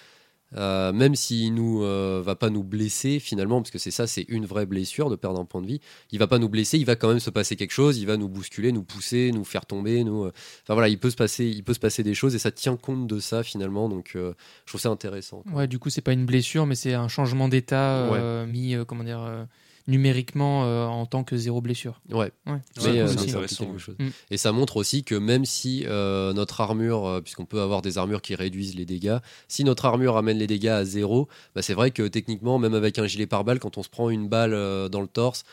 euh, 0.56 0.92
même 0.94 1.16
s'il 1.16 1.54
nous 1.54 1.84
euh, 1.84 2.22
va 2.24 2.36
pas 2.36 2.50
nous 2.50 2.64
blesser 2.64 3.20
finalement, 3.20 3.62
parce 3.62 3.72
que 3.72 3.80
c'est 3.80 3.92
ça, 3.92 4.08
c'est 4.08 4.26
une 4.30 4.46
vraie 4.46 4.66
blessure 4.66 5.10
de 5.10 5.16
perdre 5.16 5.40
un 5.40 5.46
point 5.46 5.62
de 5.62 5.68
vie. 5.68 5.80
Il 6.12 6.20
va 6.20 6.28
pas 6.28 6.40
nous 6.40 6.50
blesser, 6.50 6.78
il 6.78 6.86
va 6.86 6.96
quand 6.96 7.10
même 7.10 7.20
se 7.20 7.30
passer 7.30 7.56
quelque 7.56 7.72
chose, 7.72 7.98
il 7.98 8.06
va 8.08 8.18
nous 8.18 8.30
bousculer, 8.30 8.72
nous 8.72 8.84
pousser, 8.84 9.32
nous 9.34 9.44
faire 9.44 9.66
tomber, 9.66 10.04
nous. 10.04 10.26
euh, 10.26 10.32
Enfin 10.64 10.74
voilà, 10.74 10.90
il 10.90 11.00
peut 11.00 11.10
se 11.10 11.16
passer, 11.16 11.46
il 11.46 11.64
peut 11.64 11.74
se 11.74 11.80
passer 11.80 12.04
des 12.04 12.14
choses 12.14 12.36
et 12.36 12.40
ça 12.40 12.52
tient 12.52 12.78
compte 12.78 13.08
de 13.08 13.20
ça 13.20 13.44
finalement. 13.44 13.90
Donc 13.90 14.14
euh, 14.16 14.34
je 14.66 14.72
trouve 14.72 14.82
ça 14.82 14.90
intéressant. 14.90 15.44
Ouais, 15.54 15.68
du 15.68 15.80
coup, 15.80 15.90
c'est 15.90 16.02
pas 16.02 16.14
une 16.14 16.26
blessure, 16.26 16.66
mais 16.66 16.76
c'est 16.76 16.94
un 16.94 17.08
changement 17.08 17.48
d'état 17.48 18.10
mis, 18.48 18.76
comment 18.88 19.04
dire, 19.04 19.48
numériquement 19.88 20.64
euh, 20.66 20.86
en 20.86 21.06
tant 21.06 21.24
que 21.24 21.36
zéro 21.36 21.60
blessure. 21.62 22.00
Ouais. 22.10 22.32
Ouais. 22.46 22.60
Mais 22.78 22.84
Ouais, 22.84 23.00
euh, 23.00 23.08
c'est 23.08 23.14
ça 23.14 23.20
implique 23.20 23.30
intéressant, 23.30 23.64
quelque 23.66 23.74
ouais. 23.74 23.80
chose. 23.80 23.96
Mm. 24.00 24.08
Et 24.32 24.38
ça 24.38 24.52
montre 24.52 24.78
aussi 24.78 25.04
que 25.04 25.16
même 25.16 25.46
si 25.46 25.84
euh, 25.86 26.32
notre 26.34 26.62
armure, 26.62 27.20
puisqu'on 27.24 27.46
peut 27.46 27.62
avoir 27.62 27.82
des 27.82 27.98
armures 27.98 28.22
qui 28.22 28.36
réduisent 28.36 28.76
les 28.76 28.86
dégâts, 28.86 29.18
si 29.48 29.64
notre 29.64 29.86
armure 29.86 30.16
amène 30.18 30.38
les 30.38 30.48
dégâts 30.48 30.68
à 30.68 30.86
zéro, 30.86 31.28
bah, 31.56 31.62
c'est 31.62 31.74
vrai 31.74 31.92
que 31.92 32.08
techniquement, 32.08 32.60
même 32.60 32.74
avec 32.76 32.98
un 32.98 33.08
gilet 33.08 33.28
pare-balles, 33.28 33.60
quand 33.60 33.78
on 33.78 33.84
se 33.84 33.90
prend 33.90 34.10
une 34.10 34.28
balle 34.30 34.54
euh, 34.54 34.88
dans 34.90 35.02
le 35.02 35.08
torse, 35.08 35.44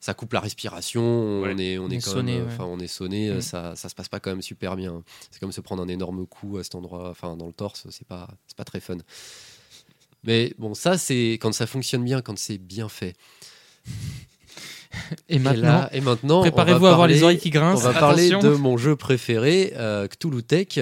ça 0.00 0.14
coupe 0.14 0.32
la 0.32 0.38
respiration, 0.40 1.02
on 1.02 1.58
est, 1.58 1.76
on 1.78 1.86
On 1.86 1.90
est 1.90 1.94
est 1.96 2.00
quand 2.00 2.10
sonné, 2.12 2.34
même, 2.38 2.46
ouais. 2.46 2.52
enfin, 2.52 2.66
on 2.66 2.78
est 2.78 2.86
sonné, 2.86 3.30
Mm. 3.32 3.40
ça, 3.40 3.74
ça 3.74 3.88
se 3.88 3.94
passe 3.96 4.08
pas 4.08 4.20
quand 4.20 4.30
même 4.30 4.42
super 4.42 4.76
bien. 4.76 5.02
C'est 5.30 5.40
comme 5.40 5.50
se 5.50 5.60
prendre 5.60 5.82
un 5.82 5.88
énorme 5.88 6.24
coup 6.26 6.58
à 6.58 6.62
cet 6.62 6.74
endroit, 6.76 7.08
enfin 7.10 7.36
dans 7.36 7.46
le 7.48 7.52
torse, 7.52 7.86
c'est 7.90 8.06
pas, 8.06 8.28
c'est 8.46 8.56
pas 8.56 8.64
très 8.64 8.78
fun. 8.80 8.98
Mais 10.24 10.52
bon, 10.58 10.74
ça 10.74 10.98
c'est 10.98 11.32
quand 11.40 11.52
ça 11.52 11.66
fonctionne 11.66 12.04
bien, 12.04 12.20
quand 12.22 12.38
c'est 12.38 12.58
bien 12.58 12.88
fait. 12.88 13.14
Et 15.28 15.38
maintenant, 15.38 15.88
et 15.92 16.00
on 16.00 16.40
préparez-vous 16.40 16.86
à 16.86 16.92
avoir 16.92 17.06
les 17.06 17.22
oreilles 17.22 17.38
qui 17.38 17.48
on 17.48 17.52
grincent. 17.52 17.90
va 17.90 17.98
parler 17.98 18.30
de 18.30 18.50
mon 18.50 18.76
jeu 18.76 18.96
préféré, 18.96 19.72
euh, 19.76 20.06
Cthulhu 20.06 20.42
Tech. 20.42 20.78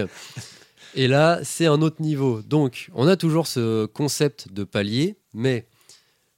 Et 0.94 1.08
là, 1.08 1.40
c'est 1.42 1.66
un 1.66 1.82
autre 1.82 2.00
niveau. 2.00 2.40
Donc, 2.42 2.88
on 2.94 3.06
a 3.06 3.16
toujours 3.16 3.46
ce 3.46 3.86
concept 3.86 4.52
de 4.52 4.64
palier, 4.64 5.16
mais 5.34 5.66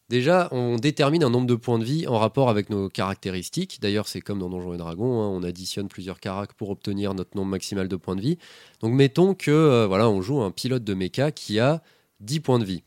déjà, 0.08 0.48
on 0.50 0.76
détermine 0.76 1.22
un 1.22 1.30
nombre 1.30 1.46
de 1.46 1.54
points 1.54 1.78
de 1.78 1.84
vie 1.84 2.06
en 2.08 2.18
rapport 2.18 2.50
avec 2.50 2.68
nos 2.68 2.88
caractéristiques. 2.88 3.78
D'ailleurs, 3.80 4.08
c'est 4.08 4.20
comme 4.20 4.40
dans 4.40 4.48
Donjons 4.48 4.74
et 4.74 4.78
Dragons, 4.78 5.22
hein, 5.22 5.28
on 5.28 5.42
additionne 5.44 5.88
plusieurs 5.88 6.18
caracs 6.18 6.54
pour 6.54 6.70
obtenir 6.70 7.14
notre 7.14 7.36
nombre 7.36 7.50
maximal 7.50 7.86
de 7.86 7.96
points 7.96 8.16
de 8.16 8.20
vie. 8.20 8.38
Donc, 8.80 8.94
mettons 8.94 9.34
que 9.34 9.50
euh, 9.50 9.86
voilà, 9.86 10.10
on 10.10 10.20
joue 10.20 10.42
un 10.42 10.50
pilote 10.50 10.84
de 10.84 10.94
mecha 10.94 11.30
qui 11.30 11.60
a 11.60 11.82
10 12.20 12.40
points 12.40 12.58
de 12.58 12.64
vie. 12.64 12.82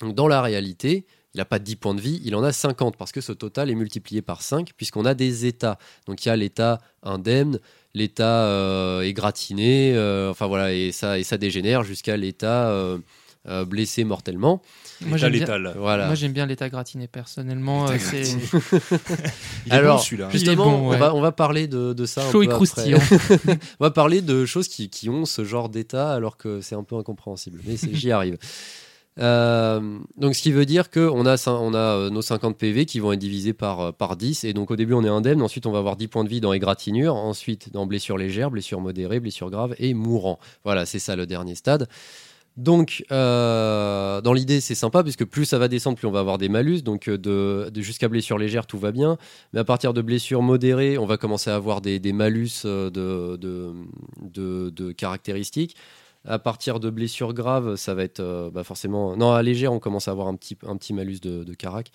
Donc, 0.00 0.14
dans 0.14 0.28
la 0.28 0.40
réalité, 0.42 1.06
il 1.34 1.38
n'a 1.38 1.44
pas 1.44 1.58
10 1.58 1.76
points 1.76 1.94
de 1.94 2.00
vie, 2.00 2.20
il 2.24 2.34
en 2.34 2.42
a 2.42 2.52
50 2.52 2.96
parce 2.96 3.12
que 3.12 3.20
ce 3.20 3.32
total 3.32 3.70
est 3.70 3.74
multiplié 3.74 4.22
par 4.22 4.42
5 4.42 4.70
puisqu'on 4.76 5.04
a 5.04 5.14
des 5.14 5.46
états. 5.46 5.78
Donc 6.06 6.24
il 6.24 6.28
y 6.28 6.32
a 6.32 6.36
l'état 6.36 6.80
indemne, 7.02 7.58
l'état 7.94 8.44
euh, 8.46 9.02
égratigné, 9.02 9.92
euh, 9.94 10.30
enfin 10.30 10.46
voilà, 10.46 10.72
et 10.72 10.90
ça, 10.92 11.18
et 11.18 11.24
ça 11.24 11.36
dégénère 11.36 11.82
jusqu'à 11.84 12.16
l'état 12.16 12.70
euh, 12.70 12.98
euh, 13.46 13.64
blessé 13.64 14.04
mortellement. 14.04 14.62
Moi, 15.00 15.16
j'aime 15.16 15.30
bien. 15.32 15.46
Voilà. 15.76 16.06
moi, 16.06 16.14
j'aime 16.16 16.32
bien 16.32 16.44
l'état 16.44 16.68
gratiné. 16.68 17.06
Personnellement, 17.06 17.88
euh, 17.88 17.96
c'est 18.00 18.22
Il 19.66 19.72
est 19.72 19.76
Alors, 19.76 19.98
bon, 19.98 20.02
celui-là. 20.02 20.28
juste- 20.30 20.44
Justement, 20.44 20.64
Il 20.64 20.68
est 20.70 20.76
bon, 20.80 20.88
ouais. 20.90 20.96
on, 20.96 20.98
va, 20.98 21.14
on 21.14 21.20
va 21.20 21.30
parler 21.32 21.68
de, 21.68 21.92
de 21.92 22.06
ça 22.06 22.28
chaud 22.32 22.42
et 22.42 22.46
peu 22.46 22.54
croustillant. 22.54 22.98
on 23.80 23.84
va 23.84 23.90
parler 23.92 24.22
de 24.22 24.44
choses 24.44 24.66
qui, 24.66 24.90
qui 24.90 25.08
ont 25.08 25.24
ce 25.24 25.44
genre 25.44 25.68
d'état 25.68 26.10
alors 26.12 26.36
que 26.36 26.60
c'est 26.60 26.74
un 26.74 26.82
peu 26.82 26.96
incompréhensible. 26.96 27.60
Mais 27.64 27.76
j'y 27.92 28.10
arrive. 28.10 28.38
Euh, 29.18 29.98
donc, 30.16 30.34
ce 30.34 30.42
qui 30.42 30.52
veut 30.52 30.66
dire 30.66 30.90
qu'on 30.90 31.26
a, 31.26 31.48
on 31.48 31.74
a 31.74 31.78
euh, 31.78 32.10
nos 32.10 32.22
50 32.22 32.56
PV 32.56 32.86
qui 32.86 33.00
vont 33.00 33.12
être 33.12 33.18
divisés 33.18 33.52
par, 33.52 33.80
euh, 33.80 33.92
par 33.92 34.16
10. 34.16 34.44
Et 34.44 34.52
donc, 34.52 34.70
au 34.70 34.76
début, 34.76 34.94
on 34.94 35.04
est 35.04 35.08
indemne. 35.08 35.42
Ensuite, 35.42 35.66
on 35.66 35.72
va 35.72 35.78
avoir 35.78 35.96
10 35.96 36.08
points 36.08 36.24
de 36.24 36.28
vie 36.28 36.40
dans 36.40 36.52
égratignure. 36.52 37.14
Ensuite, 37.14 37.72
dans 37.72 37.86
blessure 37.86 38.16
légère, 38.16 38.50
blessure 38.50 38.80
modérée, 38.80 39.20
blessure 39.20 39.50
grave 39.50 39.74
et 39.78 39.94
mourant. 39.94 40.38
Voilà, 40.64 40.86
c'est 40.86 40.98
ça 40.98 41.16
le 41.16 41.26
dernier 41.26 41.54
stade. 41.54 41.88
Donc, 42.58 43.04
euh, 43.12 44.20
dans 44.20 44.32
l'idée, 44.32 44.60
c'est 44.60 44.74
sympa 44.74 45.04
puisque 45.04 45.24
plus 45.24 45.44
ça 45.44 45.58
va 45.58 45.68
descendre, 45.68 45.96
plus 45.96 46.08
on 46.08 46.10
va 46.10 46.18
avoir 46.18 46.38
des 46.38 46.48
malus. 46.48 46.82
Donc, 46.82 47.06
euh, 47.06 47.70
jusqu'à 47.76 48.08
blessure 48.08 48.36
légère, 48.36 48.66
tout 48.66 48.78
va 48.78 48.90
bien. 48.90 49.16
Mais 49.52 49.60
à 49.60 49.64
partir 49.64 49.94
de 49.94 50.02
blessures 50.02 50.42
modérées, 50.42 50.98
on 50.98 51.06
va 51.06 51.18
commencer 51.18 51.50
à 51.50 51.54
avoir 51.54 51.80
des, 51.80 52.00
malus 52.12 52.64
euh, 52.64 52.90
de 52.90 54.92
caractéristiques. 54.92 55.76
À 56.28 56.38
partir 56.38 56.78
de 56.78 56.90
blessures 56.90 57.32
graves, 57.34 57.76
ça 57.76 57.94
va 57.94 58.02
être 58.04 58.20
euh, 58.20 58.50
bah, 58.50 58.62
forcément. 58.64 59.16
Non, 59.16 59.32
à 59.32 59.42
légère, 59.42 59.72
on 59.72 59.78
commence 59.80 60.08
à 60.08 60.10
avoir 60.10 60.28
un 60.28 60.36
petit, 60.36 60.56
un 60.66 60.76
petit 60.76 60.92
malus 60.92 61.20
de, 61.20 61.42
de 61.42 61.54
carac. 61.54 61.90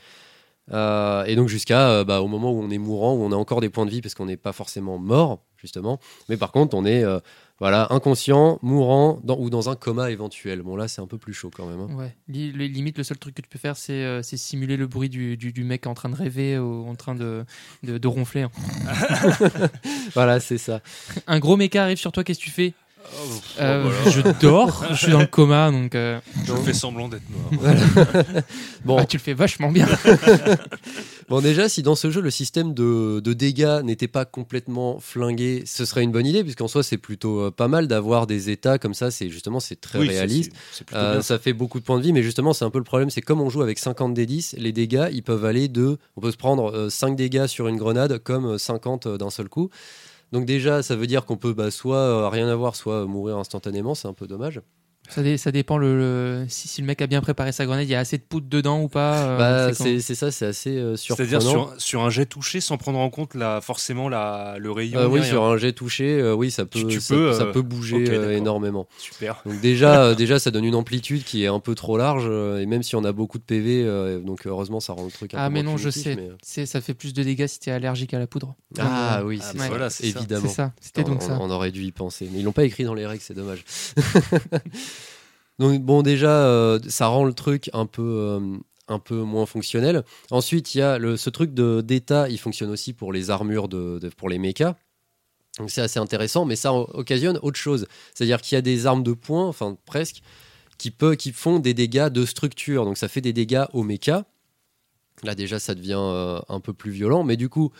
Euh, 0.71 1.25
et 1.25 1.35
donc 1.35 1.49
jusqu'à 1.49 1.89
euh, 1.89 2.03
bah, 2.05 2.21
au 2.21 2.27
moment 2.27 2.51
où 2.53 2.61
on 2.63 2.69
est 2.71 2.77
mourant, 2.77 3.13
où 3.15 3.21
on 3.21 3.31
a 3.33 3.35
encore 3.35 3.59
des 3.61 3.69
points 3.69 3.85
de 3.85 3.91
vie 3.91 4.01
parce 4.01 4.15
qu'on 4.15 4.25
n'est 4.25 4.37
pas 4.37 4.53
forcément 4.53 4.97
mort, 4.97 5.43
justement. 5.57 5.99
Mais 6.29 6.37
par 6.37 6.53
contre, 6.53 6.73
on 6.77 6.85
est 6.85 7.03
euh, 7.03 7.19
voilà, 7.59 7.87
inconscient, 7.91 8.59
mourant 8.61 9.19
dans- 9.25 9.37
ou 9.37 9.49
dans 9.49 9.69
un 9.69 9.75
coma 9.75 10.09
éventuel. 10.09 10.61
Bon, 10.61 10.77
là, 10.77 10.87
c'est 10.87 11.01
un 11.01 11.05
peu 11.07 11.17
plus 11.17 11.33
chaud 11.33 11.51
quand 11.53 11.65
même. 11.65 11.81
hein. 11.81 11.89
Ouais. 11.95 12.15
Li- 12.29 12.53
li- 12.53 12.69
limite, 12.69 12.97
le 12.97 13.03
seul 13.03 13.17
truc 13.17 13.35
que 13.35 13.41
tu 13.41 13.49
peux 13.49 13.59
faire, 13.59 13.75
c'est 13.75 14.23
simuler 14.23 14.77
le 14.77 14.87
bruit 14.87 15.09
du, 15.09 15.35
du, 15.35 15.51
du 15.51 15.65
mec 15.65 15.85
en 15.85 15.93
train 15.95 16.09
de 16.09 16.15
rêver 16.15 16.57
ou 16.57 16.87
en 16.87 16.95
train 16.95 17.13
de, 17.15 17.43
de, 17.83 17.97
de 17.97 18.07
ronfler. 18.07 18.47
Voilà, 20.13 20.39
c'est 20.39 20.57
ça. 20.57 20.79
Un 21.27 21.39
gros 21.39 21.57
méca 21.57 21.83
arrive 21.83 21.97
sur 21.97 22.11
toi, 22.11 22.23
qu'est-ce 22.23 22.39
que 22.39 22.45
tu 22.45 22.51
fais? 22.51 22.73
Oh, 23.05 23.29
Euh, 23.59 23.83
voilà. 23.83 24.09
Je 24.09 24.21
dors, 24.41 24.85
je 24.91 24.95
suis 24.95 25.11
dans 25.11 25.19
le 25.19 25.27
coma, 25.27 25.69
donc 25.71 25.93
euh, 25.95 26.19
Je 26.45 26.53
fais 26.55 26.73
semblant 26.73 27.07
d'être 27.09 27.23
mort. 27.29 27.63
Bon, 28.85 28.97
ah, 28.97 29.05
tu 29.05 29.17
le 29.17 29.21
fais 29.21 29.33
vachement 29.33 29.71
bien. 29.71 29.87
Bon, 31.29 31.39
déjà, 31.39 31.69
si 31.69 31.81
dans 31.83 31.95
ce 31.95 32.11
jeu, 32.11 32.19
le 32.21 32.29
système 32.29 32.73
de, 32.73 33.21
de 33.21 33.33
dégâts 33.33 33.79
n'était 33.83 34.09
pas 34.09 34.25
complètement 34.25 34.99
flingué, 34.99 35.63
ce 35.65 35.85
serait 35.85 36.03
une 36.03 36.11
bonne 36.11 36.25
idée, 36.25 36.43
puisqu'en 36.43 36.67
soi, 36.67 36.83
c'est 36.83 36.97
plutôt 36.97 37.39
euh, 37.39 37.49
pas 37.51 37.69
mal 37.69 37.87
d'avoir 37.87 38.27
des 38.27 38.49
états 38.49 38.77
comme 38.77 38.93
ça. 38.93 39.09
C'est 39.09 39.29
justement, 39.29 39.61
c'est 39.61 39.79
très 39.79 39.99
Oui, 39.99 40.09
réaliste. 40.09 40.51
c'est- 40.53 40.77
C'est 40.79 40.83
plutôt 40.85 41.01
Euh, 41.01 41.21
ça 41.21 41.39
fait 41.39 41.53
beaucoup 41.53 41.79
de 41.79 41.85
points 41.85 41.97
de 41.97 42.03
vie, 42.03 42.11
mais 42.11 42.23
justement, 42.23 42.51
c'est 42.51 42.65
un 42.65 42.69
peu 42.69 42.77
le 42.77 42.83
problème. 42.83 43.09
C'est 43.09 43.21
comme 43.21 43.39
on 43.39 43.49
joue 43.49 43.61
avec 43.61 43.79
50 43.79 44.13
D10, 44.13 44.55
les 44.57 44.73
dégâts, 44.73 45.07
ils 45.13 45.23
peuvent 45.23 45.45
aller 45.45 45.69
de. 45.69 45.97
On 46.17 46.21
peut 46.21 46.31
se 46.31 46.37
prendre 46.37 46.71
euh, 46.75 46.89
5 46.89 47.15
dégâts 47.15 47.47
sur 47.47 47.69
une 47.69 47.77
grenade, 47.77 48.17
comme 48.19 48.45
euh, 48.45 48.57
50 48.57 49.05
euh, 49.07 49.17
d'un 49.17 49.29
seul 49.29 49.47
coup. 49.47 49.69
Donc, 50.33 50.45
déjà, 50.45 50.81
ça 50.81 50.95
veut 50.95 51.07
dire 51.07 51.25
qu'on 51.25 51.37
peut 51.37 51.53
bah, 51.53 51.69
soit 51.71 51.95
euh, 51.97 52.27
rien 52.27 52.47
avoir, 52.49 52.75
soit 52.75 53.03
euh, 53.03 53.05
mourir 53.05 53.37
instantanément. 53.37 53.93
C'est 53.93 54.07
un 54.07 54.13
peu 54.13 54.27
dommage. 54.27 54.61
Ça, 55.13 55.21
dé- 55.21 55.37
ça 55.37 55.51
dépend 55.51 55.77
le, 55.77 55.97
le- 55.97 56.45
si, 56.49 56.67
si 56.67 56.81
le 56.81 56.87
mec 56.87 57.01
a 57.01 57.07
bien 57.07 57.21
préparé 57.21 57.51
sa 57.51 57.65
grenade, 57.65 57.83
il 57.85 57.89
y 57.91 57.95
a 57.95 57.99
assez 57.99 58.17
de 58.17 58.23
poudre 58.23 58.47
dedans 58.49 58.81
ou 58.81 58.87
pas. 58.87 59.27
euh, 59.27 59.37
Bah, 59.69 59.73
c'est 59.73 60.15
ça, 60.15 60.31
c'est 60.31 60.45
assez 60.47 60.71
euh, 60.77 60.95
surprenant. 60.95 61.29
C'est-à-dire 61.29 61.47
sur, 61.49 61.73
sur 61.77 62.03
un 62.03 62.09
jet 62.09 62.25
touché 62.25 62.61
sans 62.61 62.77
prendre 62.77 62.97
en 62.99 63.09
compte 63.09 63.35
la, 63.35 63.61
forcément 63.61 64.09
la, 64.09 64.55
le 64.59 64.71
rayon. 64.71 64.99
Euh, 64.99 65.07
oui, 65.07 65.19
rien. 65.19 65.29
sur 65.29 65.43
un 65.43 65.57
jet 65.57 65.73
touché, 65.73 66.19
euh, 66.19 66.33
oui, 66.33 66.49
ça 66.51 66.65
peut, 66.65 66.79
Tu- 66.79 66.87
tu 66.87 66.99
ça, 67.01 67.13
peux, 67.13 67.33
ça 67.33 67.45
peut 67.45 67.61
bouger 67.61 68.03
euh, 68.09 68.35
énormément. 68.35 68.87
Super. 68.97 69.41
Donc 69.45 69.59
déjà, 69.61 70.03
euh, 70.05 70.15
déjà, 70.15 70.39
ça 70.39 70.49
donne 70.51 70.65
une 70.65 70.75
amplitude 70.75 71.23
qui 71.23 71.43
est 71.43 71.47
un 71.47 71.59
peu 71.59 71.75
trop 71.75 71.97
large, 71.97 72.25
euh, 72.27 72.59
et 72.59 72.65
même 72.65 72.81
si 72.81 72.95
on 72.95 73.03
a 73.03 73.11
beaucoup 73.11 73.37
de 73.37 73.43
PV, 73.43 73.83
euh, 73.85 74.19
donc 74.19 74.47
heureusement, 74.47 74.79
ça 74.79 74.93
rend 74.93 75.05
le 75.05 75.11
truc 75.11 75.33
un 75.35 75.37
Ah, 75.37 75.47
peu 75.47 75.53
mais 75.53 75.63
non, 75.63 75.77
je 75.77 75.89
sais. 75.91 76.15
mais, 76.15 76.65
Ça 76.65 76.81
fait 76.81 76.93
plus 76.95 77.13
de 77.13 77.21
dégâts 77.23 77.45
si 77.47 77.59
t'es 77.59 77.71
allergique 77.71 78.13
à 78.13 78.19
la 78.19 78.25
poudre. 78.27 78.55
Ah 78.79 79.21
oui, 79.25 79.39
Ah, 79.43 79.49
c'est 79.51 79.57
ça, 79.59 79.67
voilà. 79.67 79.89
C'est 79.91 80.07
évidemment. 80.07 80.47
ça, 80.49 80.73
c'était 80.81 81.01
on, 81.01 81.09
donc 81.09 81.21
ça. 81.21 81.37
on- 81.39 81.43
on 81.45 81.51
aurait 81.51 81.71
dû 81.71 81.83
y 81.83 81.91
penser, 81.91 82.27
mais 82.33 82.39
ils 82.39 82.43
l'ont 82.45 82.51
pas 82.51 82.63
écrit 82.65 82.83
dans 82.83 82.95
les 82.95 83.05
règles, 83.05 83.21
c'est 83.21 83.35
dommage. 83.35 83.63
donc 85.59 85.81
bon, 85.81 86.01
déjà, 86.01 86.45
euh, 86.45 86.79
ça 86.87 87.07
rend 87.07 87.25
le 87.25 87.33
truc 87.33 87.69
un 87.73 87.85
peu. 87.85 88.01
euh, 88.01 88.57
un 88.89 88.99
peu 88.99 89.15
moins 89.15 89.45
fonctionnel. 89.45 90.03
Ensuite, 90.29 90.75
il 90.75 90.79
y 90.79 90.81
a 90.81 90.99
ce 91.17 91.29
truc 91.29 91.53
d'état, 91.53 92.27
il 92.29 92.37
fonctionne 92.37 92.69
aussi 92.69 92.91
pour 92.93 93.13
les 93.13 93.29
armures, 93.29 93.69
de, 93.69 93.97
pour 94.17 94.27
les 94.29 94.37
mechas. 94.39 94.75
Donc 95.57 95.69
c'est 95.69 95.81
assez 95.81 95.99
intéressant, 95.99 96.45
mais 96.45 96.55
ça 96.55 96.73
occasionne 96.73 97.39
autre 97.43 97.57
chose. 97.57 97.87
C'est-à-dire 98.13 98.41
qu'il 98.41 98.55
y 98.55 98.59
a 98.59 98.61
des 98.61 98.85
armes 98.85 99.03
de 99.03 99.13
poing, 99.13 99.47
enfin 99.47 99.77
presque, 99.85 100.21
qui, 100.77 100.91
peut, 100.91 101.15
qui 101.15 101.31
font 101.31 101.59
des 101.59 101.73
dégâts 101.73 102.09
de 102.09 102.25
structure. 102.25 102.85
Donc 102.85 102.97
ça 102.97 103.07
fait 103.07 103.21
des 103.21 103.33
dégâts 103.33 103.65
aux 103.71 103.83
mechas. 103.83 104.25
Là 105.23 105.35
déjà 105.35 105.59
ça 105.59 105.75
devient 105.75 105.95
euh, 105.97 106.41
un 106.49 106.59
peu 106.59 106.73
plus 106.73 106.91
violent, 106.91 107.23
mais 107.23 107.37
du 107.37 107.47
coup 107.47 107.71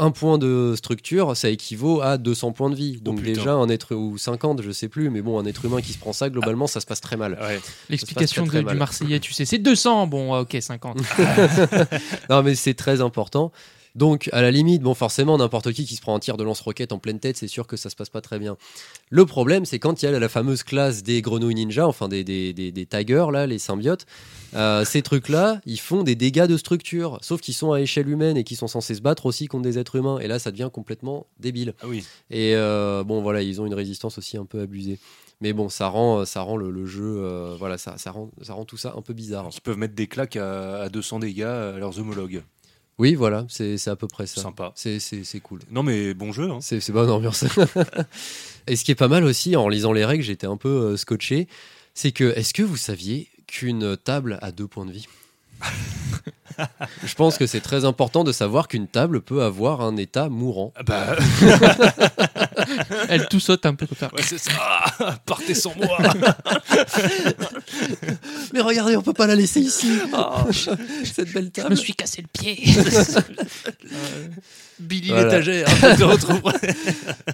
un 0.00 0.10
point 0.10 0.38
de 0.38 0.74
structure, 0.76 1.36
ça 1.36 1.50
équivaut 1.50 2.00
à 2.00 2.18
200 2.18 2.52
points 2.52 2.70
de 2.70 2.74
vie. 2.74 3.00
Donc 3.00 3.20
putain. 3.20 3.32
déjà 3.32 3.52
un 3.52 3.68
être 3.68 3.94
ou 3.94 4.18
50, 4.18 4.62
je 4.62 4.70
sais 4.70 4.88
plus, 4.88 5.10
mais 5.10 5.22
bon 5.22 5.38
un 5.38 5.44
être 5.44 5.64
humain 5.64 5.80
qui 5.80 5.92
se 5.92 5.98
prend 5.98 6.12
ça 6.12 6.30
globalement 6.30 6.66
ça 6.66 6.80
se 6.80 6.86
passe 6.86 7.00
très 7.00 7.16
mal. 7.16 7.38
Ouais. 7.40 7.60
L'explication 7.88 8.44
du 8.44 8.62
mal. 8.62 8.76
Marseillais, 8.76 9.20
tu 9.20 9.32
sais, 9.32 9.44
c'est 9.44 9.58
200. 9.58 10.06
Bon, 10.06 10.38
ok, 10.38 10.56
50. 10.60 10.98
Non, 12.30 12.42
mais 12.42 12.54
c'est 12.54 12.74
très 12.74 13.00
important. 13.00 13.52
Donc, 13.94 14.28
à 14.32 14.42
la 14.42 14.50
limite, 14.50 14.82
bon, 14.82 14.94
forcément, 14.94 15.36
n'importe 15.38 15.72
qui 15.72 15.84
qui 15.84 15.96
se 15.96 16.00
prend 16.00 16.14
un 16.14 16.20
tir 16.20 16.36
de 16.36 16.44
lance-roquette 16.44 16.92
en 16.92 16.98
pleine 16.98 17.18
tête, 17.18 17.36
c'est 17.36 17.48
sûr 17.48 17.66
que 17.66 17.76
ça 17.76 17.90
se 17.90 17.96
passe 17.96 18.08
pas 18.08 18.20
très 18.20 18.38
bien. 18.38 18.56
Le 19.10 19.26
problème, 19.26 19.64
c'est 19.64 19.78
quand 19.78 20.02
il 20.02 20.06
y 20.06 20.08
a 20.08 20.18
la 20.18 20.28
fameuse 20.28 20.62
classe 20.62 21.02
des 21.02 21.22
grenouilles 21.22 21.54
ninja, 21.54 21.86
enfin 21.86 22.08
des, 22.08 22.22
des, 22.24 22.52
des, 22.52 22.70
des 22.72 22.86
tigers, 22.86 23.26
là, 23.32 23.46
les 23.46 23.58
symbiotes, 23.58 24.06
euh, 24.54 24.84
ces 24.84 25.02
trucs-là, 25.02 25.60
ils 25.66 25.80
font 25.80 26.02
des 26.02 26.14
dégâts 26.14 26.46
de 26.46 26.56
structure, 26.56 27.18
sauf 27.22 27.40
qu'ils 27.40 27.54
sont 27.54 27.72
à 27.72 27.80
échelle 27.80 28.08
humaine 28.08 28.36
et 28.36 28.44
qu'ils 28.44 28.56
sont 28.56 28.68
censés 28.68 28.94
se 28.94 29.02
battre 29.02 29.26
aussi 29.26 29.46
contre 29.46 29.62
des 29.64 29.78
êtres 29.78 29.96
humains. 29.96 30.18
Et 30.20 30.28
là, 30.28 30.38
ça 30.38 30.50
devient 30.50 30.70
complètement 30.72 31.26
débile. 31.38 31.74
Ah 31.82 31.86
oui. 31.88 32.04
Et 32.30 32.54
euh, 32.54 33.02
bon, 33.04 33.22
voilà, 33.22 33.42
ils 33.42 33.60
ont 33.60 33.66
une 33.66 33.74
résistance 33.74 34.18
aussi 34.18 34.36
un 34.36 34.44
peu 34.44 34.60
abusée. 34.60 34.98
Mais 35.40 35.52
bon, 35.52 35.68
ça 35.68 35.88
rend, 35.88 36.24
ça 36.26 36.42
rend 36.42 36.56
le, 36.56 36.70
le 36.70 36.84
jeu, 36.84 37.02
euh, 37.24 37.56
voilà, 37.58 37.78
ça, 37.78 37.96
ça, 37.96 38.10
rend, 38.10 38.30
ça 38.42 38.52
rend 38.52 38.66
tout 38.66 38.76
ça 38.76 38.94
un 38.96 39.00
peu 39.00 39.14
bizarre. 39.14 39.48
Qui 39.48 39.60
peuvent 39.60 39.78
mettre 39.78 39.94
des 39.94 40.06
claques 40.06 40.36
à, 40.36 40.82
à 40.82 40.88
200 40.90 41.20
dégâts 41.20 41.42
à 41.44 41.78
leurs 41.78 41.98
homologues. 41.98 42.42
Oui, 43.00 43.14
voilà, 43.14 43.46
c'est 43.48 43.88
à 43.88 43.96
peu 43.96 44.06
près 44.06 44.26
ça. 44.26 44.42
Sympa. 44.42 44.72
C'est- 44.74 45.40
cool. 45.42 45.60
Non 45.70 45.82
mais 45.82 46.12
bon 46.12 46.32
jeu. 46.32 46.50
Hein. 46.50 46.58
C'est 46.60 46.80
c'est 46.80 46.92
bonne 46.92 47.08
ambiance. 47.08 47.46
Et 48.66 48.76
ce 48.76 48.84
qui 48.84 48.90
est 48.90 48.94
pas 48.94 49.08
mal 49.08 49.24
aussi, 49.24 49.56
en 49.56 49.70
lisant 49.70 49.92
les 49.94 50.04
règles, 50.04 50.22
j'étais 50.22 50.46
un 50.46 50.58
peu 50.58 50.68
euh, 50.68 50.96
scotché, 50.98 51.48
c'est 51.94 52.12
que, 52.12 52.36
est-ce 52.36 52.52
que 52.52 52.62
vous 52.62 52.76
saviez 52.76 53.28
qu'une 53.46 53.96
table 53.96 54.38
a 54.42 54.52
deux 54.52 54.66
points 54.66 54.84
de 54.84 54.92
vie? 54.92 55.08
Je 57.04 57.14
pense 57.14 57.38
que 57.38 57.46
c'est 57.46 57.60
très 57.60 57.84
important 57.84 58.24
de 58.24 58.32
savoir 58.32 58.68
qu'une 58.68 58.86
table 58.88 59.20
peut 59.20 59.42
avoir 59.42 59.80
un 59.80 59.96
état 59.96 60.28
mourant. 60.28 60.72
Ah 60.76 60.82
Bah, 60.82 61.16
Elle 63.08 63.26
tout 63.28 63.40
saute 63.40 63.66
un 63.66 63.74
peu 63.74 63.86
comme 63.86 63.98
ça. 63.98 64.10
ouais, 64.14 64.22
c'est 64.22 64.38
ça. 64.38 64.50
Ah, 65.00 65.18
Partez 65.26 65.54
sans 65.54 65.74
moi. 65.76 65.98
Mais 68.52 68.60
regardez, 68.60 68.96
on 68.96 69.02
peut 69.02 69.12
pas 69.12 69.26
la 69.26 69.34
laisser 69.36 69.60
ici 69.60 69.90
Cette 71.04 71.32
belle 71.32 71.44
Je 71.44 71.48
me 71.62 71.68
table 71.68 71.76
suis 71.76 71.94
cassé 71.94 72.22
le 72.22 72.28
pied. 72.28 72.58
Billy 74.80 75.08
l'étagère. 75.10 75.68
Retrouverai. 76.00 76.74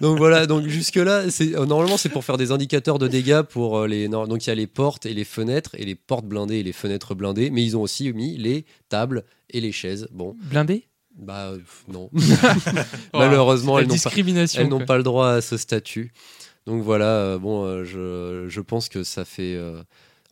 Donc 0.00 0.18
voilà, 0.18 0.46
donc 0.46 0.66
jusque-là, 0.66 1.30
c'est- 1.30 1.54
euh, 1.54 1.64
normalement 1.64 1.96
c'est 1.96 2.08
pour 2.08 2.24
faire 2.24 2.36
des 2.38 2.50
indicateurs 2.50 2.98
de 2.98 3.06
dégâts 3.06 3.42
pour 3.42 3.78
euh, 3.78 3.86
les. 3.86 4.08
donc 4.08 4.44
il 4.44 4.48
y 4.48 4.52
a 4.52 4.56
les 4.56 4.66
portes 4.66 5.06
et 5.06 5.14
les 5.14 5.22
fenêtres, 5.24 5.70
et 5.78 5.84
les 5.84 5.94
portes 5.94 6.24
blindées 6.26 6.56
et 6.56 6.62
les 6.64 6.72
fenêtres 6.72 7.14
blindées, 7.14 7.50
mais 7.50 7.62
ils 7.62 7.76
ont 7.76 7.82
aussi 7.82 8.12
mis 8.12 8.36
les 8.36 8.64
tables 8.88 9.24
et 9.50 9.60
les 9.60 9.72
chaises. 9.72 10.08
Bon, 10.12 10.36
Blindé 10.42 10.86
bah 11.18 11.46
euh, 11.52 11.58
non. 11.88 12.10
Malheureusement, 13.14 13.76
La 13.76 13.82
elles 13.82 13.88
n'ont 13.88 13.94
pas, 13.94 14.10
discrimination. 14.10 14.62
elles 14.62 14.68
n'ont 14.68 14.76
quoi. 14.78 14.86
pas 14.86 14.96
le 14.98 15.02
droit 15.02 15.30
à 15.30 15.40
ce 15.40 15.56
statut. 15.56 16.12
Donc 16.66 16.82
voilà, 16.82 17.06
euh, 17.06 17.38
bon, 17.38 17.64
euh, 17.64 17.84
je, 17.84 18.46
je 18.48 18.60
pense 18.60 18.88
que 18.88 19.02
ça 19.02 19.24
fait. 19.24 19.54
euh, 19.54 19.82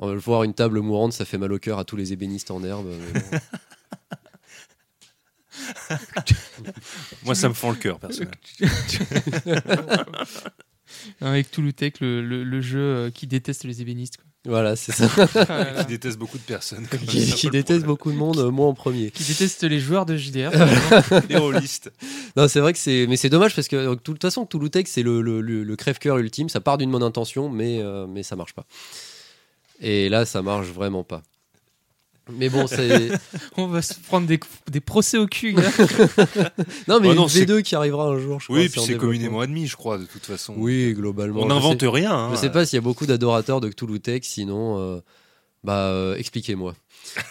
voir 0.01 0.43
une 0.43 0.53
table 0.53 0.81
mourante, 0.81 1.13
ça 1.15 1.25
fait 1.25 1.39
mal 1.39 1.53
au 1.53 1.59
cœur 1.59 1.79
à 1.79 1.85
tous 1.85 1.97
les 1.97 2.13
ébénistes 2.13 2.51
en 2.51 2.63
herbe. 2.65 2.87
mais 3.15 3.21
bon. 3.21 3.39
Moi 7.25 7.35
ça 7.35 7.49
me 7.49 7.55
fend 7.55 7.71
le 7.71 7.77
cœur 7.77 7.99
personnellement. 8.01 8.35
Avec 11.21 11.51
Touloutec, 11.51 12.01
le, 12.01 12.23
le, 12.23 12.45
le 12.45 12.61
jeu 12.61 12.79
euh, 12.81 13.11
qui 13.11 13.27
déteste 13.27 13.65
les 13.65 13.81
ébénistes. 13.83 14.17
quoi. 14.17 14.25
voilà, 14.45 14.77
c'est 14.77 14.93
ça. 14.93 15.09
Là. 15.35 15.75
Qui 15.83 15.87
déteste 15.87 16.19
beaucoup 16.19 16.39
de 16.39 16.43
personnes. 16.43 16.87
qui, 16.87 17.49
déteste 17.51 17.85
beaucoup 17.85 18.13
de 18.13 18.17
monde, 18.17 18.39
euh, 18.39 18.51
moi 18.51 18.67
en 18.67 18.75
premier. 18.75 19.11
Qui 19.11 19.25
déteste 19.25 19.65
les 19.65 19.81
joueurs 19.81 20.07
de 20.07 20.17
JDR. 20.17 20.51
Les 21.29 21.37
rôlistes. 21.37 21.91
Non, 22.37 22.47
c'est 22.49 22.61
vrai 22.61 22.73
que 22.73 22.79
c'est, 22.79 23.07
mais 23.09 23.17
c'est 23.17 23.31
dommage 23.31 23.55
parce 23.55 23.69
que 23.69 23.77
euh, 23.77 23.95
de 23.95 24.01
toute 24.01 24.21
façon, 24.21 24.45
Touloutech, 24.47 24.87
c'est 24.89 25.03
le, 25.03 25.21
le, 25.23 25.41
le, 25.41 25.65
le 25.65 25.77
crève-cœur 25.77 26.19
ultime. 26.19 26.49
Ça 26.49 26.61
part 26.61 26.79
d'une 26.79 26.91
bonne 26.91 27.03
intention, 27.03 27.49
mais, 27.49 27.81
euh, 27.81 28.07
mais 28.07 28.23
ça 28.23 28.37
marche 28.37 28.53
pas. 28.55 28.67
Et 29.81 30.09
là, 30.09 30.25
ça 30.25 30.43
marche 30.43 30.69
vraiment 30.69 31.05
pas. 31.05 31.23
Mais 32.33 32.49
bon, 32.49 32.67
c'est. 32.67 33.11
On 33.59 33.67
va 33.67 33.83
se 33.83 33.95
prendre 33.95 34.27
des, 34.27 34.41
des 34.71 34.81
procès 34.81 35.19
au 35.19 35.27
cul. 35.27 35.53
gars. 35.55 35.63
non, 36.89 37.01
mais 37.01 37.09
Oh 37.11 37.15
non, 37.15 37.23
une 37.25 37.29
c'est- 37.29 37.45
V2 37.45 37.63
qui 37.63 37.75
arrivera 37.75 38.07
un 38.07 38.19
jour, 38.19 38.41
je 38.41 38.47
crois. 38.47 38.57
Oui, 38.57 38.63
c'est 38.65 38.69
puis 38.71 38.81
en 38.81 38.83
c'est 38.83 38.89
développement. 38.93 39.09
communément 39.11 39.41
admis, 39.41 39.67
je 39.67 39.77
crois, 39.77 39.99
de 39.99 40.05
toute 40.05 40.25
façon. 40.25 40.55
Oui, 40.57 40.95
globalement. 40.95 41.41
On 41.41 41.43
Je 41.45 41.49
n'invente 41.49 41.81
sais- 41.81 41.89
rien. 41.89 42.13
hein. 42.15 42.31
Je 42.33 42.37
sais 42.37 42.51
pas 42.51 42.65
s'il 42.65 42.77
y 42.77 42.79
a 42.79 42.83
beaucoup 42.83 43.05
d'adorateurs 43.07 43.61
de 43.61 43.71
Touloutech, 43.71 44.25
sinon, 44.25 44.79
euh, 44.79 45.01
bah, 45.65 45.89
euh, 45.89 46.17
expliquez-moi. 46.17 46.75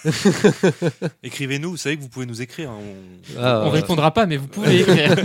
Écrivez-nous, 1.23 1.71
vous 1.71 1.77
savez 1.77 1.97
que 1.97 2.01
vous 2.01 2.09
pouvez 2.09 2.25
nous 2.25 2.41
écrire. 2.41 2.69
hein, 2.71 2.77
on- 2.81 3.39
Ah, 3.41 3.63
On 3.65 3.69
répondra 3.69 4.11
pas, 4.11 4.25
mais 4.25 4.37
vous 4.37 4.47
pouvez 4.47 4.79
écrire. 4.81 5.15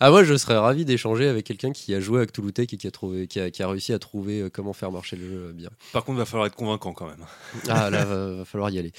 ah, 0.00 0.10
moi, 0.10 0.24
je 0.24 0.36
serais 0.36 0.56
ravi 0.56 0.84
d'échanger 0.84 1.28
avec 1.28 1.44
quelqu'un 1.46 1.72
qui 1.72 1.94
a 1.94 2.00
joué 2.00 2.18
avec 2.18 2.32
Touloutech 2.32 2.72
et 2.72 2.76
qui 2.76 2.86
a, 2.86 2.90
trouvé, 2.90 3.26
qui 3.26 3.40
a, 3.40 3.50
qui 3.50 3.62
a 3.62 3.68
réussi 3.68 3.92
à 3.92 3.98
trouver 3.98 4.40
euh, 4.40 4.50
comment 4.52 4.72
faire 4.72 4.90
marcher 4.92 5.16
le 5.16 5.28
jeu 5.28 5.46
euh, 5.48 5.52
bien. 5.52 5.70
Par 5.92 6.04
contre, 6.04 6.16
il 6.16 6.20
va 6.20 6.24
falloir 6.26 6.46
être 6.46 6.56
convaincant 6.56 6.92
quand 6.92 7.06
même. 7.06 7.24
Ah 7.68 7.90
là, 7.90 8.04
va, 8.04 8.32
va 8.36 8.44
falloir 8.44 8.70
y 8.70 8.78
aller. 8.78 8.92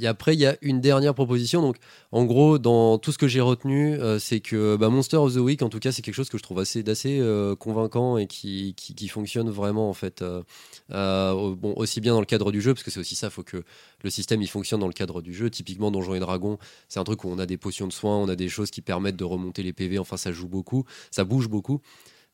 Et 0.00 0.06
après, 0.06 0.34
il 0.34 0.40
y 0.40 0.46
a 0.46 0.56
une 0.62 0.80
dernière 0.80 1.14
proposition. 1.14 1.60
Donc, 1.60 1.76
en 2.12 2.24
gros, 2.24 2.58
dans 2.58 2.98
tout 2.98 3.12
ce 3.12 3.18
que 3.18 3.28
j'ai 3.28 3.40
retenu, 3.40 3.94
euh, 3.94 4.18
c'est 4.18 4.40
que 4.40 4.76
bah, 4.76 4.88
Monster 4.88 5.16
of 5.16 5.34
the 5.34 5.38
Week, 5.38 5.62
en 5.62 5.68
tout 5.68 5.78
cas, 5.78 5.92
c'est 5.92 6.02
quelque 6.02 6.14
chose 6.14 6.28
que 6.28 6.38
je 6.38 6.42
trouve 6.42 6.58
assez, 6.60 6.84
euh, 6.88 7.56
convaincant 7.56 8.18
et 8.18 8.26
qui, 8.26 8.74
qui, 8.76 9.08
fonctionne 9.08 9.50
vraiment, 9.50 9.88
en 9.88 9.94
fait. 9.94 10.22
euh, 10.22 10.42
bon, 10.90 11.74
aussi 11.76 12.00
bien 12.00 12.12
dans 12.12 12.20
le 12.20 12.26
cadre 12.26 12.52
du 12.52 12.60
jeu, 12.60 12.74
parce 12.74 12.84
que 12.84 12.90
c'est 12.90 13.00
aussi 13.00 13.16
ça, 13.16 13.28
il 13.28 13.30
faut 13.30 13.42
que 13.42 13.62
le 14.02 14.10
système 14.10 14.42
il 14.42 14.48
fonctionne 14.48 14.80
dans 14.80 14.86
le 14.86 14.92
cadre 14.92 15.22
du 15.22 15.34
jeu. 15.34 15.50
Typiquement, 15.50 15.90
Donjons 15.90 16.14
et 16.14 16.20
Dragons, 16.20 16.58
c'est 16.88 17.00
un 17.00 17.04
truc 17.04 17.24
où 17.24 17.28
on 17.28 17.38
a 17.38 17.46
des 17.46 17.56
potions 17.56 17.86
de 17.86 17.92
soins, 17.92 18.16
on 18.16 18.28
a 18.28 18.36
des 18.36 18.48
choses 18.48 18.70
qui 18.70 18.80
permettent 18.82 19.16
de 19.16 19.24
remonter 19.24 19.62
les 19.62 19.72
PV. 19.72 19.98
Enfin, 19.98 20.16
ça 20.16 20.32
joue 20.32 20.48
beaucoup, 20.48 20.84
ça 21.10 21.24
bouge 21.24 21.48
beaucoup. 21.48 21.80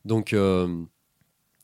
Donc. 0.05 0.35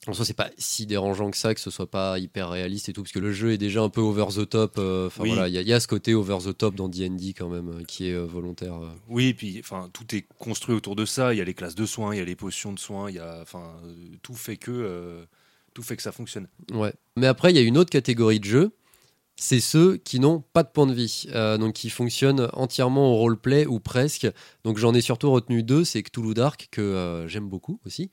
En 0.08 0.14
soi, 0.14 0.26
c'est 0.26 0.34
pas 0.34 0.50
si 0.58 0.86
dérangeant 0.88 1.30
que 1.30 1.38
ça, 1.38 1.54
que 1.54 1.60
ce 1.62 1.70
soit 1.70 1.90
pas 1.90 2.18
hyper 2.18 2.50
réaliste 2.50 2.90
et 2.90 2.94
tout, 2.94 3.04
parce 3.04 3.12
que 3.14 3.20
le 3.20 3.32
jeu 3.32 3.52
est 3.52 3.58
déjà 3.60 3.82
un 3.82 3.90
peu 3.90 4.02
over 4.02 4.26
the 4.36 4.50
top. 4.50 4.76
euh, 4.80 5.08
Enfin 5.08 5.22
Oui. 5.24 5.30
voilà, 5.30 5.48
il 5.48 5.54
y, 5.54 5.58
a- 5.60 5.62
il 5.62 5.68
y 5.68 5.74
a 5.74 5.80
ce 5.80 5.88
côté 5.88 6.14
over 6.16 6.40
the 6.44 6.58
top 6.58 6.74
dans 6.76 6.90
D&D 6.90 7.34
quand 7.38 7.50
même, 7.50 7.70
euh, 7.70 7.84
qui 7.84 8.08
est 8.10 8.14
euh, 8.14 8.26
volontaire. 8.26 8.74
Oui, 9.10 9.28
et 9.28 9.34
puis 9.36 9.60
enfin, 9.60 9.90
tout 9.94 10.16
est 10.16 10.26
construit 10.40 10.74
autour 10.76 10.96
de 10.96 11.06
ça. 11.06 11.34
Il 11.34 11.38
y 11.38 11.42
a 11.42 11.44
les 11.46 11.54
classes 11.54 11.76
de 11.76 11.86
soins, 11.86 12.16
il 12.16 12.18
y 12.18 12.22
a 12.22 12.26
les 12.26 12.36
potions 12.36 12.74
de 12.74 12.80
soins, 12.80 13.10
il 13.12 13.18
y 13.18 13.20
a, 13.20 13.40
enfin, 13.42 13.76
tout 14.24 14.34
fait 14.34 14.58
que, 14.58 15.24
tout 15.76 15.84
fait 15.84 15.96
que 15.96 16.02
ça 16.04 16.12
fonctionne. 16.12 16.48
Ouais. 16.74 16.94
Mais 17.16 17.28
après, 17.28 17.52
il 17.52 17.56
y 17.56 17.60
a 17.60 17.62
une 17.62 17.78
autre 17.78 17.92
catégorie 17.92 18.40
de 18.40 18.46
jeux. 18.46 18.72
C'est 19.44 19.60
ceux 19.60 19.98
qui 19.98 20.20
n'ont 20.20 20.44
pas 20.54 20.62
de 20.62 20.70
points 20.70 20.86
de 20.86 20.94
vie, 20.94 21.26
euh, 21.34 21.58
donc 21.58 21.74
qui 21.74 21.90
fonctionnent 21.90 22.48
entièrement 22.54 23.12
au 23.12 23.16
roleplay 23.16 23.66
ou 23.66 23.80
presque. 23.80 24.28
Donc 24.64 24.78
j'en 24.78 24.94
ai 24.94 25.02
surtout 25.02 25.32
retenu 25.32 25.64
deux, 25.64 25.84
c'est 25.84 26.04
Cthulhu 26.04 26.36
Dark 26.36 26.68
que 26.70 26.80
euh, 26.82 27.28
j'aime 27.28 27.50
beaucoup 27.50 27.80
aussi. 27.88 28.12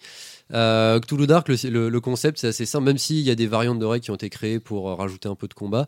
Euh, 0.54 0.98
Cthulhu 1.00 1.26
Dark, 1.26 1.48
le, 1.48 1.90
le- 1.90 2.00
concept 2.00 2.38
c'est 2.38 2.48
assez 2.48 2.64
simple, 2.64 2.86
même 2.86 2.96
s'il 2.96 3.20
y 3.20 3.30
a 3.30 3.34
des 3.34 3.46
variantes 3.46 3.78
de 3.78 3.84
règles 3.84 4.04
qui 4.04 4.10
ont 4.10 4.14
été 4.14 4.30
créées 4.30 4.58
pour 4.58 4.96
rajouter 4.96 5.28
un 5.28 5.34
peu 5.34 5.48
de 5.48 5.54
combat. 5.54 5.86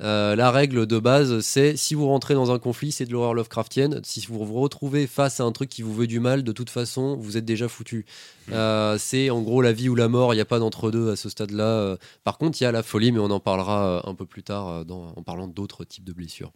Euh, 0.00 0.34
la 0.36 0.50
règle 0.50 0.86
de 0.86 0.98
base, 0.98 1.40
c'est 1.40 1.76
si 1.76 1.94
vous 1.94 2.06
rentrez 2.08 2.32
dans 2.32 2.50
un 2.50 2.58
conflit, 2.58 2.92
c'est 2.92 3.04
de 3.04 3.12
l'horreur 3.12 3.34
Lovecraftienne. 3.34 4.00
Si 4.04 4.24
vous 4.26 4.44
vous 4.44 4.60
retrouvez 4.60 5.06
face 5.06 5.38
à 5.38 5.44
un 5.44 5.52
truc 5.52 5.68
qui 5.68 5.82
vous 5.82 5.92
veut 5.94 6.06
du 6.06 6.18
mal, 6.18 6.42
de 6.42 6.52
toute 6.52 6.70
façon, 6.70 7.14
vous 7.16 7.36
êtes 7.36 7.44
déjà 7.44 7.68
foutu. 7.68 8.06
Euh, 8.52 8.96
c'est 8.98 9.28
en 9.28 9.42
gros 9.42 9.60
la 9.60 9.72
vie 9.72 9.90
ou 9.90 9.94
la 9.94 10.08
mort, 10.08 10.32
il 10.32 10.38
n'y 10.38 10.40
a 10.42 10.46
pas 10.46 10.58
d'entre-deux 10.58 11.10
à 11.10 11.16
ce 11.16 11.28
stade-là. 11.28 11.64
Euh, 11.64 11.96
Par 12.24 12.38
contre, 12.38 12.60
il 12.60 12.64
y 12.64 12.66
a 12.66 12.72
la 12.72 12.82
folie, 12.82 13.12
mais 13.12 13.18
on 13.20 13.30
en 13.30 13.40
parlera 13.40 14.08
un 14.08 14.14
peu 14.14 14.24
plus 14.24 14.42
tard 14.42 14.84
dans- 14.86 15.12
en 15.14 15.22
parlant 15.22 15.46
d'autres 15.46 15.84
types 15.84 16.04
de 16.04 16.12
blessures. 16.14 16.52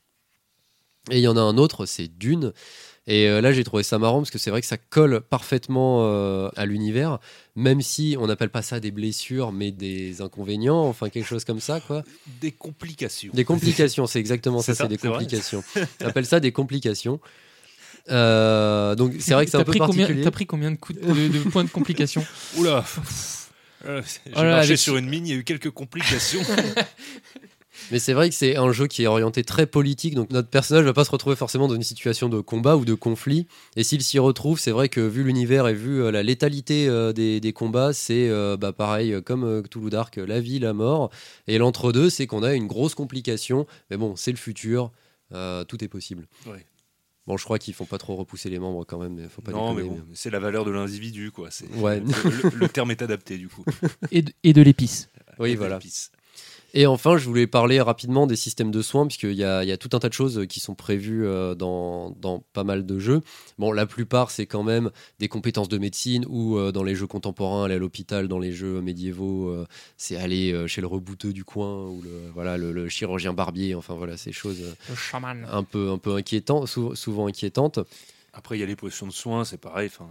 Et 1.11 1.19
il 1.19 1.23
y 1.23 1.29
en 1.29 1.37
a 1.37 1.41
un 1.41 1.57
autre, 1.59 1.87
c'est 1.87 2.09
Dune. 2.09 2.53
Et 3.09 3.29
euh, 3.29 3.41
là, 3.41 3.53
j'ai 3.53 3.63
trouvé 3.63 3.85
ça 3.85 3.99
marrant 4.01 4.19
parce 4.19 4.31
que 4.33 4.39
c'est 4.39 4.51
vrai 4.51 4.61
que 4.61 4.67
ça 4.67 4.77
colle 4.79 5.21
parfaitement 5.21 6.01
euh, 6.03 6.49
à 6.57 6.67
l'univers, 6.67 7.19
même 7.55 7.81
si 7.81 8.17
on 8.19 8.27
n'appelle 8.27 8.49
pas 8.51 8.63
ça 8.63 8.81
des 8.81 8.91
blessures, 8.91 9.53
mais 9.53 9.71
des 9.71 10.23
inconvénients, 10.23 10.83
enfin 10.87 11.09
quelque 11.09 11.27
chose 11.27 11.45
comme 11.45 11.61
ça, 11.61 11.79
quoi. 11.81 12.03
Des 12.41 12.51
complications. 12.51 13.31
Des 13.33 13.45
complications, 13.45 14.07
c'est 14.09 14.19
exactement 14.19 14.59
ça, 14.61 14.73
C'est 14.73 14.75
ça, 14.79 14.85
c'est 14.85 14.89
des 14.89 14.97
complications. 14.99 15.63
On 16.03 16.07
appelle 16.07 16.27
ça 16.27 16.41
des 16.41 16.51
complications. 16.51 17.21
Euh, 18.11 18.95
donc 18.97 19.15
c'est 19.21 19.35
vrai 19.35 19.45
que 19.45 19.51
c'est 19.51 19.57
un 19.57 19.65
peu 19.65 19.71
pris 19.73 19.79
combien- 19.79 19.99
particulier. 19.99 20.25
T'as 20.25 20.31
pris 20.31 20.47
combien 20.47 20.71
de, 20.73 20.77
coups 20.77 21.01
de, 21.01 21.07
de- 21.13 21.29
de 21.29 21.39
points 21.51 21.65
de 21.65 21.71
complication 21.71 22.25
Oula. 22.57 22.85
Euh, 23.85 24.03
J'ai 24.05 24.33
Oh 24.35 24.43
là, 24.43 24.51
marché 24.57 24.69
avec- 24.71 24.79
sur 24.79 24.97
une 24.97 25.09
mine, 25.09 25.27
il 25.27 25.31
y 25.31 25.33
a 25.33 25.39
eu 25.39 25.45
quelques 25.45 25.71
complications. 25.71 26.41
Mais 27.91 27.99
c'est 27.99 28.13
vrai 28.13 28.29
que 28.29 28.35
c'est 28.35 28.57
un 28.57 28.73
jeu 28.73 28.87
qui 28.87 29.03
est 29.05 29.07
orienté 29.07 29.45
très 29.45 29.67
politique, 29.67 30.15
donc 30.15 30.31
notre 30.31 30.49
personnage 30.49 30.85
va 30.85 30.93
pas 30.93 31.05
se 31.05 31.11
retrouver 31.11 31.37
forcément 31.37 31.69
dans 31.69 31.75
une 31.75 31.83
situation 31.83 32.29
de 32.29 32.41
combat 32.41 32.77
ou 32.77 32.85
de 32.85 32.95
conflit. 32.95 33.47
Et 33.77 33.85
s'il 33.85 34.03
s'y 34.03 34.19
retrouve, 34.19 34.59
c'est 34.59 34.71
vrai 34.71 34.89
que 34.89 35.01
vu 35.01 35.23
l'univers 35.25 35.69
et 35.69 35.75
vu 35.75 36.03
euh, 36.03 36.11
la 36.11 36.23
létalité 36.23 36.89
euh, 36.89 37.13
des, 37.13 37.41
des 37.41 37.53
combats, 37.53 37.93
c'est 37.93 38.29
euh, 38.29 38.57
bah, 38.57 38.73
pareil 38.73 39.21
comme 39.25 39.45
euh, 39.45 39.63
Cthulhu 39.63 39.91
Dark, 39.91 40.17
la 40.17 40.41
vie, 40.41 40.59
la 40.59 40.73
mort. 40.73 41.11
Et 41.47 41.59
l'entre-deux, 41.59 42.11
c'est 42.11 42.27
qu'on 42.27 42.43
a 42.43 42.55
une 42.55 42.67
grosse 42.67 42.95
complication. 42.95 43.67
Mais 43.91 43.97
bon, 43.97 44.17
c'est 44.17 44.31
le 44.33 44.37
futur, 44.37 44.91
euh, 45.33 45.65
tout 45.65 45.83
est 45.85 45.89
possible. 45.89 46.27
Ouais. 46.47 46.65
Bon, 47.27 47.37
je 47.37 47.43
crois 47.43 47.59
qu'ils 47.59 47.75
font 47.75 47.87
pas 47.87 47.99
trop 47.99 48.15
repousser 48.15 48.49
les 48.51 48.61
membres 48.61 48.85
quand 48.85 48.99
même, 48.99 49.15
mais 49.15 49.29
faut 49.29 49.43
pas 49.43 49.51
non, 49.51 49.75
mais 49.75 49.83
bon, 49.83 50.01
c'est 50.15 50.31
la 50.31 50.39
valeur 50.39 50.65
de 50.65 50.71
l'individu, 50.71 51.33
quoi. 51.33 51.49
Ouais. 51.75 51.99
le, 52.01 52.51
le- 52.51 52.57
le 52.57 52.69
terme 52.69 52.93
est 52.93 53.03
adapté 53.03 53.37
du 53.37 53.49
coup. 53.49 53.65
et 54.13 54.23
de, 54.23 54.33
et 54.45 54.53
de 54.53 54.63
l'épice. 54.63 55.09
Oui, 55.41 55.51
Et 55.51 55.57
voilà. 55.57 55.75
l'épice. 55.79 56.13
Et 56.79 56.87
enfin, 56.87 57.17
je 57.17 57.25
voulais 57.25 57.47
parler 57.47 57.81
rapidement 57.81 58.27
des 58.27 58.37
systèmes 58.37 58.71
de 58.71 58.83
soins, 58.83 59.07
puisqu'il 59.07 59.33
y 59.33 59.37
y 59.37 59.45
a 59.45 59.77
tout 59.79 59.89
un 59.95 59.99
tas 59.99 60.09
de 60.11 60.13
choses 60.13 60.45
qui 60.47 60.61
sont 60.61 60.75
prévues 60.75 61.27
euh, 61.27 61.55
dans, 61.55 62.11
dans 62.11 62.45
pas 62.53 62.65
mal 62.65 62.85
de 62.85 62.99
jeux. 62.99 63.23
Bon, 63.59 63.73
la 63.73 63.87
plupart, 63.87 64.31
c'est 64.31 64.45
quand 64.45 64.63
même 64.63 64.91
des 65.19 65.29
compétences 65.29 65.71
de 65.71 65.79
médecine, 65.79 66.27
ou 66.29 66.59
euh, 66.59 66.73
dans 66.73 66.83
les 66.83 66.95
jeux 66.95 67.07
contemporains, 67.07 67.65
aller 67.65 67.77
à 67.77 67.79
l'hôpital, 67.79 68.29
dans 68.29 68.39
les 68.39 68.53
jeux 68.53 68.83
médiévaux, 68.83 69.49
euh, 69.49 69.67
c'est 69.97 70.17
aller 70.17 70.67
chez 70.69 70.83
le 70.83 70.87
rebouteux 70.87 71.33
du 71.33 71.45
coin, 71.45 71.87
ou 71.87 72.03
le, 72.03 72.31
voilà, 72.35 72.59
le, 72.59 72.73
le 72.73 72.91
chirurgien 72.91 73.33
barbier, 73.33 73.75
enfin 73.75 73.95
voilà, 73.95 74.19
ces 74.19 74.33
choses 74.33 74.63
un 75.51 75.63
peu, 75.63 75.91
un 75.91 75.99
peu 75.99 76.15
inquiétantes, 76.15 76.67
sou- 76.69 76.95
souvent 76.95 77.27
inquiétantes. 77.27 77.79
Après, 78.35 78.59
il 78.59 78.61
y 78.61 78.63
a 78.63 78.67
les 78.67 78.77
potions 78.77 79.07
de 79.07 79.13
soins, 79.13 79.47
c'est 79.47 79.57
pareil. 79.57 79.87
enfin, 79.91 80.11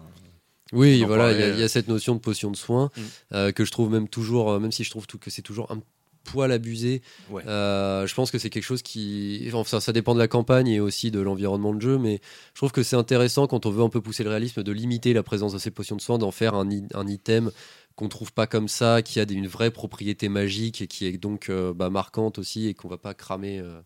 Oui, 0.74 1.04
voilà, 1.04 1.32
il 1.32 1.40
y, 1.40 1.44
a- 1.62 1.66
y 1.66 1.70
cette 1.70 1.88
notion 1.90 2.16
de 2.16 2.20
potion 2.20 2.50
de 2.50 2.56
soin 2.58 2.90
Mm. 2.98 3.02
euh, 3.36 3.52
que 3.52 3.64
je 3.66 3.72
trouve 3.72 3.92
même 3.92 4.08
toujours, 4.10 4.50
euh, 4.50 4.60
même 4.60 4.72
si 4.72 4.84
je 4.84 4.90
trouve 4.90 5.06
tout, 5.06 5.20
que 5.20 5.30
c'est 5.30 5.44
toujours 5.44 5.70
un 5.72 5.80
poil 6.26 6.52
abusé. 6.52 7.02
Ouais. 7.30 7.44
euh, 7.48 8.06
je 8.06 8.14
pense 8.16 8.32
que 8.32 8.38
c'est 8.38 8.50
quelque 8.50 8.64
chose 8.64 8.82
qui, 8.82 9.48
enfin, 9.54 9.80
ça 9.80 9.94
dépend 9.94 10.14
de 10.14 10.20
la 10.20 10.28
campagne 10.28 10.68
et 10.68 10.80
aussi 10.82 11.12
de 11.12 11.20
l'environnement 11.22 11.74
de 11.74 11.80
jeu, 11.82 11.98
mais 11.98 12.20
je 12.54 12.60
trouve 12.60 12.74
que 12.74 12.84
c'est 12.84 12.98
intéressant 12.98 13.48
quand 13.48 13.66
on 13.66 13.70
veut 13.72 13.84
un 13.84 13.90
peu 13.90 14.02
pousser 14.02 14.24
le 14.24 14.30
réalisme 14.30 14.64
de 14.64 14.72
limiter 14.74 15.14
la 15.14 15.24
présence 15.24 15.54
de 15.54 15.58
ces 15.60 15.72
potions 15.72 15.96
de 15.96 16.02
soin, 16.02 16.18
d'en 16.18 16.32
faire 16.32 16.56
un, 16.56 16.68
un 16.94 17.08
item 17.08 17.52
qu'on 17.96 18.10
trouve 18.10 18.34
pas 18.34 18.46
comme 18.48 18.68
ça, 18.68 19.02
qui 19.02 19.22
a 19.22 19.26
des- 19.26 19.36
une 19.36 19.48
vraie 19.48 19.72
propriété 19.72 20.28
magique 20.28 20.82
et 20.82 20.88
qui 20.88 21.06
est 21.06 21.18
donc 21.18 21.48
euh, 21.50 21.74
bah, 21.74 21.90
marquante 21.90 22.40
aussi 22.40 22.68
et 22.68 22.74
qu'on 22.74 22.90
va 22.90 22.98
pas 22.98 23.14
cramer. 23.14 23.60
euh. 23.60 23.80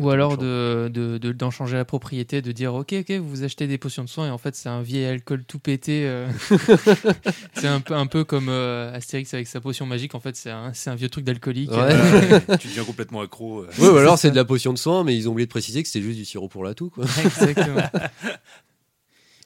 Ou 0.00 0.10
alors 0.10 0.38
de, 0.38 0.90
de- 0.92 1.18
de- 1.18 1.32
d'en 1.32 1.50
changer 1.50 1.76
la 1.76 1.84
propriété, 1.84 2.42
de 2.42 2.52
dire 2.52 2.74
ok 2.74 2.92
ok 3.00 3.10
vous 3.18 3.44
achetez 3.44 3.66
des 3.66 3.78
potions 3.78 4.02
de 4.02 4.08
soin 4.08 4.26
et 4.26 4.30
en 4.30 4.38
fait 4.38 4.56
c'est 4.56 4.68
un 4.68 4.82
vieil 4.82 5.04
alcool 5.04 5.44
tout 5.44 5.58
pété. 5.58 6.02
euh. 6.06 6.26
c'est 7.54 7.66
un 7.68 7.80
peu 7.80 7.94
un 7.94 8.06
peu 8.06 8.24
comme 8.24 8.48
euh, 8.48 8.92
Astérix 8.94 9.32
avec 9.34 9.46
sa 9.46 9.60
potion 9.60 9.86
magique. 9.86 10.14
En 10.14 10.20
fait 10.20 10.36
c'est 10.36 10.50
un, 10.50 10.72
c'est 10.72 10.90
un 10.90 10.94
vieux 10.94 11.08
truc 11.08 11.24
d'alcoolique. 11.24 11.70
Ouais. 11.70 11.78
euh. 11.92 12.40
tu 12.60 12.68
deviens 12.68 12.84
complètement 12.84 13.20
accro. 13.20 13.60
euh. 13.60 13.68
Ouais, 13.78 13.88
ou 13.88 13.96
alors 13.96 14.18
c'est 14.18 14.30
de 14.30 14.36
la 14.36 14.44
potion 14.44 14.72
de 14.72 14.78
soin, 14.78 15.04
mais 15.04 15.16
ils 15.16 15.28
ont 15.28 15.32
oublié 15.32 15.46
de 15.46 15.50
préciser 15.50 15.82
que 15.82 15.88
c'était 15.88 16.04
juste 16.04 16.18
du 16.18 16.24
sirop 16.24 16.48
pour 16.48 16.64
la 16.64 16.74
toux, 16.74 16.90
quoi. 16.90 17.04
Exactement. 17.22 17.82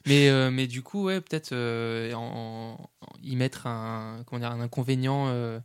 Mais, 0.07 0.29
euh, 0.29 0.51
mais 0.51 0.67
du 0.67 0.83
coup, 0.83 1.05
ouais, 1.05 1.19
peut-être 1.19 1.51
euh, 1.51 2.13
en, 2.13 2.77
en- 3.01 3.07
y 3.23 3.35
mettre 3.35 3.65
un, 3.65 4.17
comment 4.27 4.39
dire, 4.39 4.51
un 4.51 4.61
inconvénient. 4.61 5.25
euh, 5.29 5.59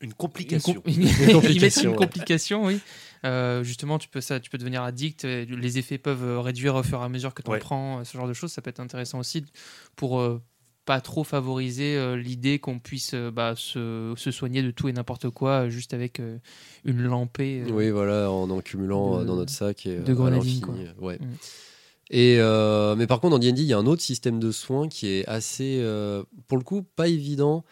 Une 0.02 0.08
une 0.08 0.14
complication. 0.14 0.74
com- 0.74 0.82
mettre 0.96 1.32
complication, 1.32 1.82
une 1.82 1.88
ouais. 1.90 1.96
complication, 1.96 2.64
oui. 2.64 2.80
Euh, 3.26 3.62
justement, 3.62 3.98
tu 3.98 4.08
peux, 4.08 4.20
ça, 4.22 4.40
tu 4.40 4.48
peux 4.48 4.56
devenir 4.58 4.82
addict. 4.82 5.24
Les 5.24 5.78
effets 5.78 5.98
peuvent 5.98 6.24
euh, 6.24 6.40
réduire 6.40 6.74
au 6.74 6.82
fur 6.82 7.00
et 7.02 7.04
à 7.04 7.08
mesure 7.10 7.34
que 7.34 7.42
tu 7.42 7.50
en 7.50 7.52
Ouais. 7.52 7.58
prends. 7.58 8.00
euh, 8.00 8.04
Ce 8.04 8.16
genre 8.16 8.26
de 8.26 8.32
choses, 8.32 8.50
ça 8.50 8.62
peut 8.62 8.70
être 8.70 8.80
intéressant 8.80 9.18
aussi 9.18 9.44
pour 9.96 10.20
euh, 10.20 10.40
pas 10.86 11.02
trop 11.02 11.22
favoriser 11.22 11.96
euh, 11.98 12.16
l'idée 12.16 12.58
qu'on 12.58 12.78
puisse 12.78 13.10
euh, 13.12 13.30
bah, 13.30 13.52
se, 13.56 14.14
se 14.16 14.30
soigner 14.30 14.62
de 14.62 14.70
tout 14.70 14.88
et 14.88 14.92
n'importe 14.94 15.28
quoi 15.28 15.68
juste 15.68 15.92
avec 15.92 16.18
euh, 16.18 16.38
une 16.86 17.02
lampée. 17.02 17.62
euh. 17.66 17.70
Oui, 17.70 17.90
voilà, 17.90 18.30
en 18.30 18.48
en 18.48 18.60
cumulant 18.62 19.18
de- 19.18 19.22
euh, 19.22 19.24
dans 19.26 19.36
notre 19.36 19.52
sac 19.52 19.84
et 19.84 19.96
de 19.98 20.14
grenadine, 20.14 20.64
Ouais. 20.98 21.18
Mm. 21.20 21.26
Et 22.12 22.36
euh, 22.40 22.96
mais 22.96 23.06
par 23.06 23.20
contre, 23.20 23.32
dans 23.32 23.38
D&D, 23.38 23.60
il 23.60 23.68
y 23.68 23.72
a 23.74 23.78
un 23.78 23.86
autre 23.86 24.02
système 24.02 24.40
de 24.40 24.50
soins 24.50 24.88
qui 24.88 25.06
est 25.08 25.26
assez, 25.28 25.78
euh, 25.80 26.24
pour 26.48 26.58
le 26.58 26.64
coup, 26.64 26.82
pas 26.82 27.06
évident, 27.06 27.64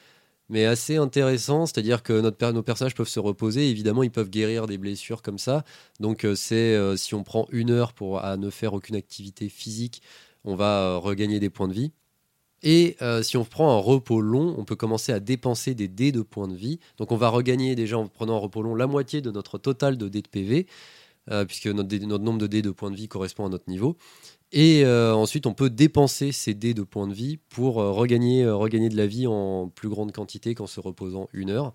mais 0.49 0.65
assez 0.65 0.97
intéressant. 0.97 1.67
C'est-à-dire 1.67 2.03
que 2.03 2.21
nos 2.51 2.63
personnages 2.63 2.95
peuvent 2.95 3.09
se 3.09 3.21
reposer. 3.21 3.69
Évidemment, 3.71 4.03
ils 4.03 4.11
peuvent 4.11 4.31
guérir 4.31 4.67
des 4.67 4.79
blessures 4.79 5.23
comme 5.23 5.39
ça. 5.39 5.65
Donc, 6.01 6.25
euh, 6.25 6.35
c'est 6.35 6.75
euh, 6.75 6.97
si 6.97 7.15
on 7.15 7.23
prend 7.25 7.47
une 7.51 7.71
heure 7.71 7.93
pour 7.93 8.23
ne 8.23 8.51
faire 8.51 8.75
aucune 8.75 8.97
activité 8.97 9.49
physique, 9.49 10.03
on 10.45 10.55
va 10.55 10.81
euh, 10.81 10.99
regagner 10.99 11.41
des 11.41 11.51
points 11.51 11.69
de 11.69 11.75
vie. 11.75 11.93
Et 12.65 12.97
si 13.23 13.37
on 13.37 13.45
prend 13.45 13.71
un 13.77 13.79
repos 13.79 14.21
long, 14.21 14.57
on 14.59 14.65
peut 14.65 14.75
commencer 14.75 15.13
à 15.13 15.21
dépenser 15.21 15.77
des 15.77 15.87
dés 15.87 16.11
de 16.11 16.23
points 16.23 16.49
de 16.49 16.57
vie. 16.57 16.81
Donc 16.97 17.13
on 17.13 17.17
va 17.17 17.29
regagner 17.29 17.77
déjà 17.77 17.97
en 17.97 18.09
prenant 18.09 18.35
un 18.35 18.41
repos 18.41 18.63
long 18.63 18.75
la 18.75 18.89
moitié 18.89 19.21
de 19.21 19.31
notre 19.31 19.59
total 19.59 19.97
de 19.97 20.09
dés 20.09 20.23
de 20.23 20.29
PV, 20.29 20.67
puisque 21.47 21.69
notre 21.69 22.19
nombre 22.19 22.41
de 22.41 22.49
dés 22.49 22.61
de 22.61 22.73
points 22.73 22.91
de 22.91 22.97
vie 22.97 23.07
correspond 23.07 23.47
à 23.47 23.49
notre 23.49 23.71
niveau. 23.71 23.97
Et 24.53 24.85
euh, 24.85 25.15
ensuite, 25.15 25.47
on 25.47 25.53
peut 25.53 25.71
dépenser 25.71 26.33
ces 26.33 26.55
dés 26.55 26.75
de 26.75 26.83
points 26.83 27.07
de 27.07 27.13
vie 27.13 27.39
pour 27.51 27.81
euh, 27.81 27.93
regagner, 27.93 28.45
euh, 28.45 28.57
regagner 28.57 28.89
de 28.89 28.97
la 28.97 29.07
vie 29.07 29.27
en 29.27 29.69
plus 29.69 29.89
grande 29.89 30.13
quantité 30.13 30.55
qu'en 30.55 30.67
se 30.67 30.81
reposant 30.81 31.29
une 31.33 31.51
heure. 31.51 31.75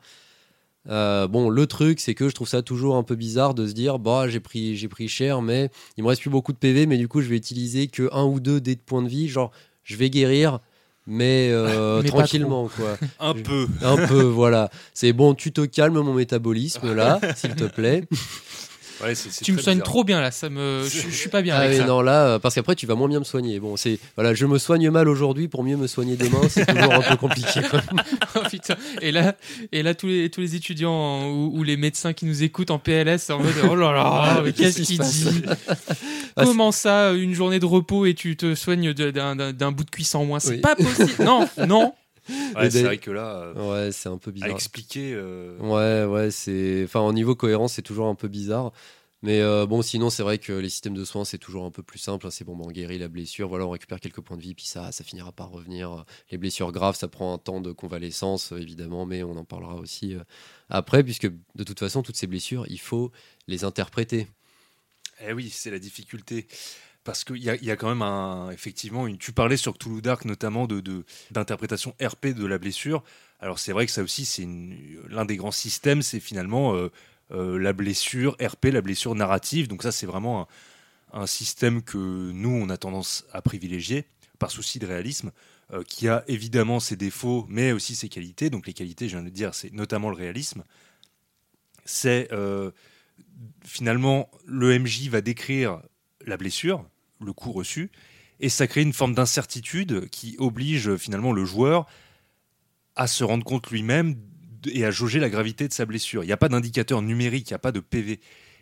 Euh, 0.89 1.27
bon, 1.27 1.49
le 1.49 1.65
truc, 1.65 1.99
c'est 1.99 2.13
que 2.13 2.27
je 2.27 2.35
trouve 2.35 2.47
ça 2.47 2.61
toujours 2.61 2.95
un 2.95 3.03
peu 3.03 3.15
bizarre 3.15 3.53
de 3.53 3.67
se 3.67 3.73
dire, 3.73 3.99
bah, 3.99 4.27
j'ai 4.27 4.39
pris, 4.39 4.75
j'ai 4.75 4.87
pris 4.87 5.07
cher, 5.07 5.41
mais 5.41 5.69
il 5.97 6.03
me 6.03 6.09
reste 6.09 6.21
plus 6.21 6.29
beaucoup 6.29 6.51
de 6.51 6.57
PV, 6.57 6.87
mais 6.87 6.97
du 6.97 7.07
coup, 7.07 7.21
je 7.21 7.29
vais 7.29 7.37
utiliser 7.37 7.87
que 7.87 8.09
un 8.11 8.25
ou 8.25 8.39
deux 8.39 8.59
dés 8.59 8.75
de 8.75 8.81
points 8.81 9.01
de 9.01 9.07
vie. 9.07 9.27
Genre, 9.29 9.51
je 9.83 9.95
vais 9.95 10.09
guérir, 10.09 10.59
mais, 11.07 11.49
euh, 11.51 12.01
Mais 12.03 12.09
tranquillement, 12.09 12.69
quoi. 12.75 12.97
Un 13.19 13.33
peu. 13.33 13.67
Un 13.81 14.07
peu, 14.07 14.23
voilà. 14.23 14.69
C'est 14.93 15.13
bon, 15.13 15.33
tu 15.35 15.51
te 15.51 15.61
calmes 15.61 16.01
mon 16.01 16.13
métabolisme 16.13 16.93
là, 16.93 17.19
s'il 17.35 17.55
te 17.55 17.65
plaît. 17.65 18.03
Ouais, 19.03 19.15
c'est- 19.15 19.29
c'est 19.31 19.43
Tu 19.45 19.51
me 19.53 19.57
soignes 19.59 19.75
bizarre. 19.77 19.85
trop 19.85 20.03
bien 20.03 20.21
là, 20.21 20.31
ça 20.31 20.49
me, 20.49 20.83
je, 20.83 21.01
je 21.09 21.15
suis 21.15 21.29
pas 21.29 21.41
bien 21.41 21.55
Ah 21.55 21.61
avec 21.61 21.77
ça. 21.77 21.85
non, 21.85 22.01
là, 22.01 22.25
euh, 22.27 22.39
parce 22.39 22.55
qu'après, 22.55 22.75
tu 22.75 22.85
vas 22.87 22.95
moins 22.95 23.07
bien 23.07 23.19
me 23.19 23.23
soigner. 23.25 23.59
Bon, 23.59 23.75
c'est 23.77 23.99
voilà, 24.15 24.33
je 24.33 24.45
me 24.45 24.57
soigne 24.57 24.89
mal 24.89 25.07
aujourd'hui 25.09 25.47
pour 25.47 25.63
mieux 25.63 25.77
me 25.77 25.87
soigner 25.87 26.15
demain. 26.15 26.41
C'est 26.49 26.65
toujours 26.65 26.93
un 26.93 27.01
peu 27.01 27.15
compliqué. 27.17 27.61
Oh, 28.35 28.39
putain. 28.49 28.75
Et 29.01 29.11
là, 29.11 29.35
et 29.71 29.83
là 29.83 29.93
tous, 29.93 30.07
les, 30.07 30.29
tous 30.31 30.41
les 30.41 30.55
étudiants 30.55 30.91
en- 30.91 31.27
ou, 31.29 31.51
ou 31.59 31.63
les 31.63 31.77
médecins 31.77 32.13
qui 32.13 32.25
nous 32.25 32.41
écoutent 32.41 32.71
en 32.71 32.79
PLS 32.79 33.29
en 33.29 33.37
mode 33.39 33.53
oh 33.69 33.75
là 33.75 33.91
là, 33.91 34.41
mais 34.43 34.53
qu'est-ce 34.53 34.77
Qu'est-ce 34.77 34.87
qui 34.87 34.97
qu'il 34.97 35.05
se 35.05 35.29
dit? 35.29 35.43
Ah, 36.35 36.45
Comment 36.45 36.71
ça, 36.71 37.11
une 37.11 37.35
journée 37.35 37.59
de 37.59 37.65
repos 37.67 38.07
et 38.07 38.15
tu 38.15 38.35
te 38.35 38.55
soignes 38.55 38.91
d'un 38.93 39.35
d'un- 39.35 39.53
d'un 39.53 39.71
bout 39.71 39.83
de 39.83 39.91
cuisse 39.91 40.15
en 40.15 40.25
moins? 40.25 40.39
C'est 40.39 40.55
Oui. 40.55 40.57
pas 40.61 40.75
possible. 40.75 41.23
Non, 41.23 41.47
non. 41.67 41.93
Ouais, 42.55 42.71
c'est 42.71 42.83
vrai 42.83 42.97
que 42.97 43.11
là, 43.11 43.53
euh, 43.55 43.85
Ouais, 43.85 43.91
c'est 43.91 44.09
un 44.09 44.17
peu 44.17 44.29
à 44.31 44.33
bizarre. 44.33 44.51
expliquer. 44.51 45.13
euh, 45.13 45.57
Ouais, 45.59 46.05
ouais, 46.11 46.31
c'est. 46.31 46.83
Enfin, 46.85 47.01
au 47.01 47.13
niveau 47.13 47.35
cohérence, 47.35 47.73
c'est 47.73 47.81
toujours 47.81 48.07
un 48.07 48.15
peu 48.15 48.27
bizarre. 48.27 48.71
Mais 49.25 49.39
euh, 49.39 49.65
bon, 49.65 49.81
sinon, 49.81 50.09
c'est 50.09 50.21
vrai 50.23 50.37
que 50.37 50.51
les 50.51 50.67
systèmes 50.67 50.95
de 50.95 51.05
soins, 51.05 51.23
c'est 51.23 51.37
toujours 51.37 51.63
un 51.63 51.71
peu 51.71 51.81
plus 51.81 51.97
simple. 51.99 52.27
hein. 52.27 52.29
C'est 52.29 52.43
bon, 52.43 52.57
bah, 52.57 52.65
on 52.67 52.71
guérit 52.71 52.99
la 52.99 53.07
blessure, 53.07 53.47
voilà, 53.47 53.65
on 53.65 53.69
récupère 53.69 54.01
quelques 54.01 54.19
points 54.19 54.35
de 54.35 54.41
vie, 54.41 54.53
puis 54.53 54.65
ça, 54.65 54.91
ça 54.91 55.03
finira 55.05 55.31
par 55.31 55.49
revenir. 55.49 56.03
Les 56.29 56.37
blessures 56.37 56.73
graves, 56.73 56.97
ça 56.97 57.07
prend 57.07 57.33
un 57.33 57.37
temps 57.37 57.61
de 57.61 57.71
convalescence, 57.71 58.51
évidemment, 58.51 59.05
mais 59.05 59.23
on 59.23 59.37
en 59.37 59.45
parlera 59.45 59.75
aussi 59.75 60.15
après, 60.69 61.03
puisque 61.05 61.27
de 61.55 61.63
toute 61.63 61.79
façon, 61.79 62.03
toutes 62.03 62.17
ces 62.17 62.27
blessures, 62.27 62.65
il 62.67 62.79
faut 62.81 63.11
les 63.47 63.63
interpréter. 63.63 64.27
Eh 65.25 65.31
oui, 65.31 65.49
c'est 65.49 65.71
la 65.71 65.79
difficulté. 65.79 66.47
Parce 67.03 67.25
qu'il 67.25 67.43
y 67.43 67.49
a, 67.49 67.55
y 67.55 67.71
a 67.71 67.75
quand 67.75 67.93
même. 67.93 68.51
Effectivement, 68.53 69.07
une, 69.07 69.17
tu 69.17 69.33
parlais 69.33 69.57
sur 69.57 69.73
Cthulhu 69.73 70.01
Dark 70.01 70.25
notamment 70.25 70.67
de, 70.67 71.03
d'interprétation 71.31 71.95
RP 72.01 72.27
de 72.27 72.45
la 72.45 72.57
blessure. 72.57 73.03
Alors 73.43 73.59
c'est 73.59 73.73
vrai 73.73 73.85
que 73.85 73.91
ça 73.91 74.03
aussi, 74.03 74.23
c'est 74.23 74.47
l'un 75.09 75.25
des 75.25 75.35
grands 75.35 75.51
systèmes, 75.51 76.01
c'est 76.01 76.21
finalement 76.21 76.75
euh, 76.75 76.89
euh, 77.31 77.59
la 77.59 77.73
blessure 77.73 78.37
RP, 78.41 78.67
la 78.67 78.79
blessure 78.79 79.15
narrative. 79.15 79.67
Donc 79.67 79.83
ça, 79.83 79.91
c'est 79.91 80.05
vraiment 80.05 80.47
un, 81.11 81.27
système 81.27 81.81
que 81.81 81.97
nous, 81.97 82.49
on 82.49 82.69
a 82.69 82.77
tendance 82.77 83.25
à 83.33 83.41
privilégier 83.41 84.05
par 84.39 84.49
souci 84.49 84.79
de 84.79 84.87
réalisme, 84.87 85.31
euh, 85.73 85.83
qui 85.83 86.07
a 86.07 86.23
évidemment 86.29 86.79
ses 86.79 86.95
défauts, 86.95 87.45
mais 87.49 87.73
aussi 87.73 87.95
ses 87.95 88.07
qualités. 88.07 88.49
Donc 88.49 88.65
les 88.65 88.73
qualités, 88.73 89.09
je 89.09 89.17
viens 89.17 89.25
de 89.25 89.29
dire, 89.29 89.53
c'est 89.53 89.73
notamment 89.73 90.09
le 90.09 90.15
réalisme. 90.15 90.63
C'est 91.83 92.29
finalement 93.65 94.31
le 94.45 94.79
MJ 94.79 95.09
va 95.09 95.19
décrire 95.19 95.81
la 96.25 96.37
blessure, 96.37 96.85
le 97.23 97.33
coup 97.33 97.51
reçu, 97.51 97.91
et 98.39 98.49
ça 98.49 98.67
crée 98.67 98.81
une 98.81 98.93
forme 98.93 99.13
d'incertitude 99.13 100.09
qui 100.09 100.35
oblige 100.39 100.95
finalement 100.97 101.31
le 101.31 101.45
joueur 101.45 101.85
à 102.95 103.07
se 103.07 103.23
rendre 103.23 103.43
compte 103.43 103.69
lui-même 103.71 104.15
et 104.71 104.85
à 104.85 104.91
jauger 104.91 105.19
la 105.19 105.29
gravité 105.29 105.67
de 105.67 105.73
sa 105.73 105.85
blessure. 105.85 106.23
Il 106.23 106.27
n'y 106.27 106.33
a 106.33 106.37
pas 106.37 106.49
d'indicateur 106.49 107.01
numérique, 107.01 107.49
il 107.49 107.53
n'y 107.53 107.55
a 107.55 107.59
pas 107.59 107.71
de 107.71 107.79
PV. 107.79 108.19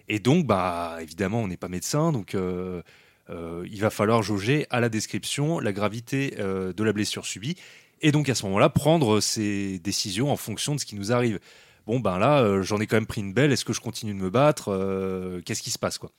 Et 0.08 0.20
donc, 0.20 0.46
bah, 0.46 0.98
évidemment, 1.02 1.42
on 1.42 1.48
n'est 1.48 1.58
pas 1.58 1.68
médecin, 1.70 2.12
donc 2.12 2.36
euh, 2.36 2.82
euh, 3.30 3.66
il 3.72 3.80
va 3.82 3.90
falloir 3.90 4.24
jauger 4.24 4.68
à 4.70 4.80
la 4.80 4.90
description 4.90 5.60
la 5.60 5.74
gravité 5.74 6.36
euh, 6.40 6.74
de 6.74 6.84
la 6.84 6.92
blessure 6.94 7.26
subie, 7.26 7.56
et 8.02 8.12
donc 8.12 8.30
à 8.30 8.36
ce 8.36 8.46
moment-là, 8.46 8.70
prendre 8.70 9.20
ses 9.20 9.80
décisions 9.80 10.32
en 10.32 10.38
fonction 10.38 10.76
de 10.76 10.80
ce 10.80 10.86
qui 10.86 10.96
nous 10.96 11.12
arrive. 11.12 11.40
Bon, 11.88 12.00
ben 12.00 12.20
là, 12.20 12.42
euh, 12.42 12.62
j'en 12.62 12.80
ai 12.80 12.88
quand 12.88 12.96
même 12.98 13.08
pris 13.08 13.22
une 13.22 13.34
belle, 13.34 13.52
est-ce 13.52 13.66
que 13.66 13.74
je 13.74 13.82
continue 13.82 14.14
de 14.14 14.20
me 14.20 14.30
battre 14.30 14.70
Euh, 14.70 15.42
Qu'est-ce 15.46 15.62
qui 15.62 15.72
se 15.72 15.80
passe, 15.80 15.98
quoi? 15.98 16.12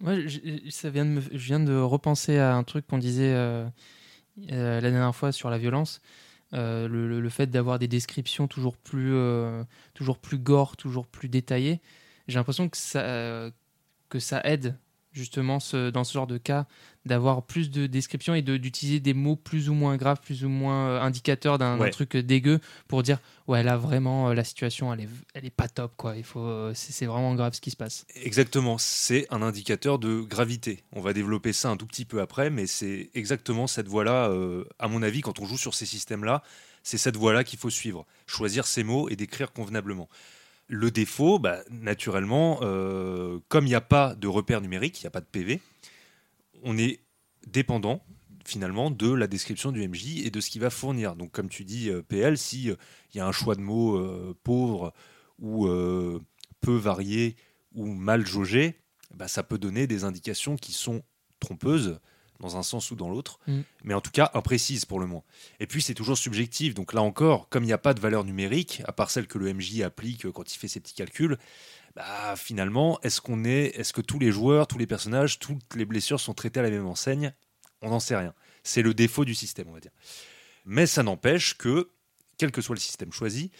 Ouais, 0.00 0.28
je, 0.28 0.38
ça 0.70 0.90
vient 0.90 1.04
de 1.04 1.20
je 1.20 1.36
viens 1.38 1.60
de 1.60 1.74
repenser 1.76 2.38
à 2.38 2.54
un 2.54 2.62
truc 2.62 2.86
qu'on 2.86 2.98
disait 2.98 3.34
euh, 3.34 3.66
euh, 4.52 4.80
la 4.80 4.90
dernière 4.90 5.14
fois 5.14 5.32
sur 5.32 5.50
la 5.50 5.58
violence. 5.58 6.00
Euh, 6.54 6.88
le, 6.88 7.28
fait 7.28 7.48
d'avoir 7.48 7.78
des 7.78 7.88
descriptions 7.88 8.48
toujours 8.48 8.76
plus, 8.76 9.14
toujours 9.94 10.18
plus 10.18 10.38
gore, 10.38 10.76
toujours 10.76 11.06
plus 11.06 11.28
détaillées. 11.28 11.80
J'ai 12.28 12.38
l'impression 12.38 12.68
que 12.68 12.76
ça, 12.76 13.50
que 14.08 14.18
ça 14.18 14.40
aide 14.44 14.76
justement 15.18 15.60
ce- 15.60 15.90
dans 15.90 16.04
ce 16.04 16.12
genre 16.14 16.26
de 16.26 16.38
cas 16.38 16.66
d'avoir 17.04 17.42
plus 17.42 17.70
de 17.70 17.86
descriptions 17.86 18.34
et 18.34 18.42
de- 18.42 18.56
d'utiliser 18.58 19.00
des 19.00 19.14
mots 19.14 19.36
plus 19.36 19.68
ou 19.70 19.74
moins 19.74 19.96
graves, 19.96 20.20
plus 20.20 20.44
ou 20.44 20.48
moins 20.48 20.88
euh, 20.88 21.00
indicateurs 21.00 21.58
d'un 21.58 21.78
Ouais. 21.78 21.90
truc 21.90 22.16
dégueu 22.16 22.60
pour 22.86 23.02
dire 23.02 23.18
ouais 23.46 23.62
là 23.62 23.76
vraiment 23.78 24.28
euh, 24.28 24.34
la 24.34 24.44
situation 24.44 24.92
elle 24.92 25.00
est, 25.00 25.08
elle 25.34 25.44
est 25.46 25.50
pas 25.50 25.68
top 25.68 25.92
quoi. 25.96 26.16
Il 26.16 26.24
faut 26.24 26.40
euh, 26.44 26.72
c'est 26.74 27.06
vraiment 27.06 27.34
grave 27.34 27.54
ce 27.54 27.60
qui 27.60 27.70
se 27.70 27.76
passe. 27.76 28.04
Exactement, 28.14 28.78
c'est 28.78 29.26
un 29.30 29.42
indicateur 29.42 29.98
de 29.98 30.20
gravité. 30.20 30.82
On 30.92 31.00
va 31.00 31.12
développer 31.12 31.52
ça 31.52 31.70
un 31.70 31.76
tout 31.76 31.86
petit 31.86 32.04
peu 32.04 32.20
après, 32.20 32.50
mais 32.50 32.66
c'est 32.66 33.10
exactement 33.14 33.66
cette 33.66 33.88
voie-là, 33.88 34.28
euh, 34.30 34.64
à 34.78 34.88
mon 34.88 35.02
avis, 35.02 35.20
quand 35.22 35.38
on 35.40 35.46
joue 35.46 35.58
sur 35.58 35.74
ces 35.74 35.86
systèmes-là, 35.86 36.42
c'est 36.82 36.98
cette 36.98 37.16
voie-là 37.16 37.42
qu'il 37.44 37.58
faut 37.58 37.70
suivre. 37.70 38.06
Choisir 38.26 38.66
ses 38.66 38.84
mots 38.84 39.08
et 39.08 39.16
décrire 39.16 39.52
convenablement. 39.52 40.08
Le 40.68 40.90
défaut, 40.90 41.38
bah, 41.38 41.60
naturellement, 41.70 42.60
euh, 42.62 43.40
comme 43.48 43.64
il 43.64 43.70
n'y 43.70 43.74
a 43.74 43.80
pas 43.80 44.14
de 44.14 44.28
repère 44.28 44.60
numérique, 44.60 45.00
il 45.00 45.04
n'y 45.04 45.08
a 45.08 45.10
pas 45.10 45.20
de 45.20 45.26
PV, 45.26 45.60
on 46.62 46.76
est 46.76 47.00
dépendant 47.46 48.02
finalement 48.48 48.90
de 48.90 49.12
la 49.12 49.26
description 49.26 49.72
du 49.72 49.86
MJ 49.86 50.24
et 50.24 50.30
de 50.30 50.40
ce 50.40 50.50
qu'il 50.50 50.62
va 50.62 50.70
fournir. 50.70 51.16
Donc 51.16 51.32
comme 51.32 51.48
tu 51.48 51.64
dis, 51.64 51.90
euh, 51.90 52.02
PL, 52.02 52.38
s'il 52.38 52.76
il 53.12 53.16
y 53.16 53.20
a 53.20 53.26
un 53.26 53.32
choix 53.32 53.54
de 53.54 53.60
mots 53.60 53.96
euh, 53.96 54.36
pauvre 54.42 54.92
ou 55.38 55.66
euh, 55.66 56.20
peu 56.60 56.74
varié 56.74 57.36
ou 57.74 57.86
mal 57.86 58.26
jaugé, 58.26 58.80
bah, 59.14 59.28
ça 59.28 59.42
peut 59.42 59.58
donner 59.58 59.86
des 59.86 60.04
indications 60.04 60.56
qui 60.56 60.72
sont 60.72 61.02
trompeuses 61.40 62.00
dans 62.40 62.56
un 62.56 62.62
sens 62.62 62.90
ou 62.90 62.94
dans 62.96 63.08
l'autre, 63.10 63.40
Mm. 63.46 63.60
mais 63.84 63.94
en 63.94 64.00
tout 64.00 64.10
cas 64.12 64.30
imprécises 64.34 64.84
pour 64.84 65.00
le 65.00 65.06
moins. 65.06 65.22
Et 65.60 65.66
puis 65.66 65.82
c'est 65.82 65.94
toujours 65.94 66.16
subjectif, 66.16 66.74
donc 66.74 66.92
là 66.92 67.02
encore, 67.02 67.48
comme 67.48 67.64
il 67.64 67.66
n'y 67.66 67.72
a 67.72 67.78
pas 67.78 67.94
de 67.94 68.00
valeur 68.00 68.24
numérique, 68.24 68.82
à 68.86 68.92
part 68.92 69.10
celle 69.10 69.26
que 69.26 69.38
le 69.38 69.52
MJ 69.52 69.80
applique 69.82 70.30
quand 70.30 70.54
il 70.54 70.58
fait 70.58 70.68
ses 70.68 70.78
petits 70.80 70.94
calculs, 70.94 71.36
bah, 71.96 72.36
finalement, 72.36 73.00
est-ce 73.02 73.20
qu'on 73.20 73.44
est, 73.44 73.76
est-ce 73.78 73.92
que 73.92 74.00
tous 74.00 74.18
les 74.20 74.30
joueurs, 74.30 74.66
tous 74.68 74.78
les 74.78 74.86
personnages, 74.86 75.38
toutes 75.40 75.74
les 75.74 75.84
blessures 75.84 76.20
sont 76.20 76.34
traitées 76.34 76.60
à 76.60 76.62
la 76.62 76.70
même 76.70 76.86
enseigne? 76.86 77.32
On 77.82 77.90
n'en 77.90 77.98
sait 78.00 78.16
rien. 78.16 78.34
C'est 78.62 78.82
le 78.82 78.94
défaut 78.94 79.24
du 79.24 79.34
système, 79.34 79.66
on 79.68 79.72
va 79.72 79.80
dire. 79.80 79.90
Mais 80.64 80.86
ça 80.86 81.02
n'empêche 81.02 81.56
que, 81.56 81.90
quel 82.36 82.52
que 82.52 82.60
soit 82.60 82.74
le 82.76 82.80
système 82.80 83.12
choisi, 83.12 83.50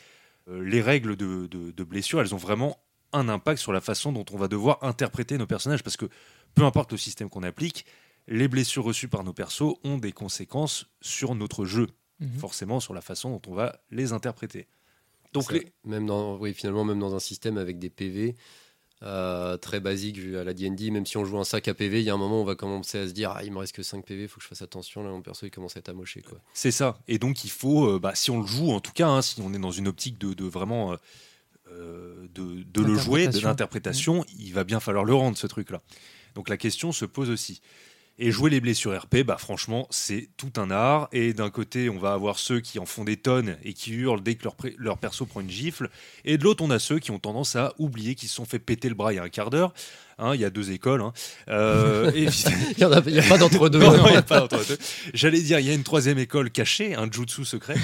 euh, 0.49 0.63
les 0.63 0.81
règles 0.81 1.17
de, 1.17 1.47
de, 1.47 1.73
de 1.73 1.85
blessure, 1.85 2.21
elles 2.21 2.35
ont 2.35 2.39
vraiment 2.39 2.79
un 3.13 3.29
impact 3.29 3.61
sur 3.61 3.73
la 3.73 3.81
façon 3.81 4.13
dont 4.13 4.25
on 4.33 4.37
va 4.37 4.47
devoir 4.49 4.79
interpréter 4.85 5.37
nos 5.39 5.47
personnages, 5.47 5.83
parce 5.83 5.97
que 5.97 6.07
peu 6.55 6.63
importe 6.63 6.93
le 6.93 6.99
système 6.99 7.31
qu'on 7.31 7.43
applique, 7.43 7.87
les 8.29 8.47
blessures 8.49 8.85
reçues 8.85 9.09
par 9.09 9.25
nos 9.25 9.33
persos 9.33 9.75
ont 9.85 9.99
des 9.99 10.13
conséquences 10.13 10.87
sur 11.01 11.35
notre 11.35 11.65
jeu, 11.65 11.89
Mhm. 12.21 12.39
forcément 12.39 12.79
sur 12.81 12.95
la 12.95 13.01
façon 13.01 13.31
dont 13.31 13.43
on 13.49 13.55
va 13.55 13.81
les 13.91 14.13
interpréter. 14.13 14.67
Donc 15.33 15.45
Ça, 15.45 15.55
les- 15.55 15.73
même 15.85 16.07
dans, 16.07 16.37
oui, 16.39 16.55
finalement, 16.55 16.85
même 16.85 16.99
dans 17.01 17.15
un 17.15 17.21
système 17.21 17.59
avec 17.59 17.79
des 17.79 17.91
PV 17.91 18.35
euh, 19.05 19.57
très 19.57 19.79
basique 19.79 20.19
vu 20.19 20.37
à 20.37 20.43
la 20.43 20.53
D&D, 20.55 20.91
même 20.91 21.07
si 21.07 21.17
on 21.19 21.25
joue 21.25 21.39
un 21.39 21.45
sac 21.45 21.69
à 21.69 21.75
PV, 21.75 22.01
il 22.01 22.05
y 22.05 22.11
a 22.11 22.15
un 22.15 22.17
moment 22.17 22.39
où 22.41 22.43
on 22.43 22.45
va 22.45 22.57
commencer 22.57 22.99
à 22.99 23.07
se 23.07 23.13
dire 23.13 23.31
ah, 23.37 23.45
il 23.45 23.53
me 23.53 23.59
reste 23.59 23.73
que 23.77 23.85
5 23.85 24.05
PV, 24.05 24.23
il 24.23 24.29
faut 24.29 24.39
que 24.39 24.43
je 24.43 24.49
fasse 24.49 24.63
attention, 24.63 25.05
là 25.05 25.11
mon 25.11 25.23
perso 25.23 25.47
il 25.47 25.51
commence 25.53 25.77
à 25.77 25.79
être 25.79 25.89
amoché. 25.91 26.21
Quoi. 26.21 26.41
C'est 26.53 26.73
ça. 26.73 26.99
Et 27.07 27.19
donc 27.21 27.45
il 27.45 27.51
faut, 27.51 27.87
euh, 27.89 27.99
bah, 28.01 28.17
si 28.17 28.33
on 28.33 28.41
le 28.41 28.47
joue 28.49 28.73
en 28.73 28.81
tout 28.81 28.91
cas, 28.91 29.07
hein, 29.07 29.23
si 29.23 29.41
on 29.41 29.55
est 29.55 29.59
dans 29.61 29.71
une 29.71 29.87
optique 29.87 30.19
de, 30.19 30.35
de 30.35 30.45
vraiment 30.45 30.97
euh, 31.71 32.27
de, 32.35 32.63
de 32.65 32.81
le 32.83 32.97
jouer, 32.97 33.29
de 33.29 33.39
l'interprétation, 33.41 34.25
il 34.37 34.53
va 34.53 34.65
bien 34.65 34.81
falloir 34.81 35.05
le 35.05 35.15
rendre 35.15 35.37
ce 35.39 35.47
truc-là. 35.47 35.81
Donc 36.35 36.49
la 36.49 36.57
question 36.57 36.91
se 36.91 37.05
pose 37.05 37.31
aussi. 37.31 37.61
Et 38.21 38.33
jouer 38.33 38.51
les 38.51 38.61
blessures 38.61 39.01
RP, 39.01 39.19
bah 39.25 39.39
franchement, 39.39 39.87
c'est 39.91 40.29
tout 40.37 40.53
un 40.57 40.73
art. 40.73 41.09
Et 41.13 41.33
d'un 41.33 41.51
côté, 41.51 41.89
on 41.89 41.99
va 41.99 42.13
avoir 42.13 42.39
ceux 42.41 42.59
qui 42.59 42.81
en 42.81 42.87
font 42.87 43.05
des 43.05 43.17
tonnes 43.17 43.57
et 43.63 43.75
qui 43.75 43.93
hurlent 43.93 44.23
dès 44.23 44.35
que 44.35 44.43
leur, 44.43 44.57
leur 44.77 44.99
perso 44.99 45.25
prend 45.25 45.41
une 45.41 45.51
gifle. 45.51 45.89
Et 46.25 46.37
de 46.37 46.43
l'autre, 46.43 46.65
on 46.65 46.71
a 46.71 46.81
ceux 46.81 46.99
qui 46.99 47.13
ont 47.13 47.21
tendance 47.21 47.55
à 47.55 47.75
oublier 47.79 48.17
qu'ils 48.17 48.29
se 48.29 48.35
sont 48.35 48.45
fait 48.45 48.59
péter 48.59 48.89
le 48.89 48.97
bras 48.97 49.13
il 49.13 49.17
y 49.17 49.19
a 49.21 49.23
un 49.23 49.29
quart 49.29 49.51
d'heure. 49.51 49.73
Hein, 50.19 50.35
il 50.35 50.41
y 50.41 50.45
a 50.45 50.51
deux 50.51 50.71
écoles. 50.73 51.01
hein. 51.03 51.13
Euh, 51.49 52.11
et 52.15 52.25
Il 52.79 52.79
n'y 52.79 52.85
a, 52.85 53.03
il 53.07 53.15
y 53.15 53.19
a 53.19 53.23
pas 53.23 53.29
pas 53.29 53.39
d'entre-deux. 53.39 54.79
J'allais 55.15 55.41
dire, 55.41 55.59
il 55.61 55.67
y 55.67 55.71
a 55.71 55.75
une 55.75 55.85
troisième 55.85 56.19
école 56.19 56.51
cachée, 56.51 56.95
un 56.95 57.11
jutsu 57.11 57.45
secret, 57.45 57.77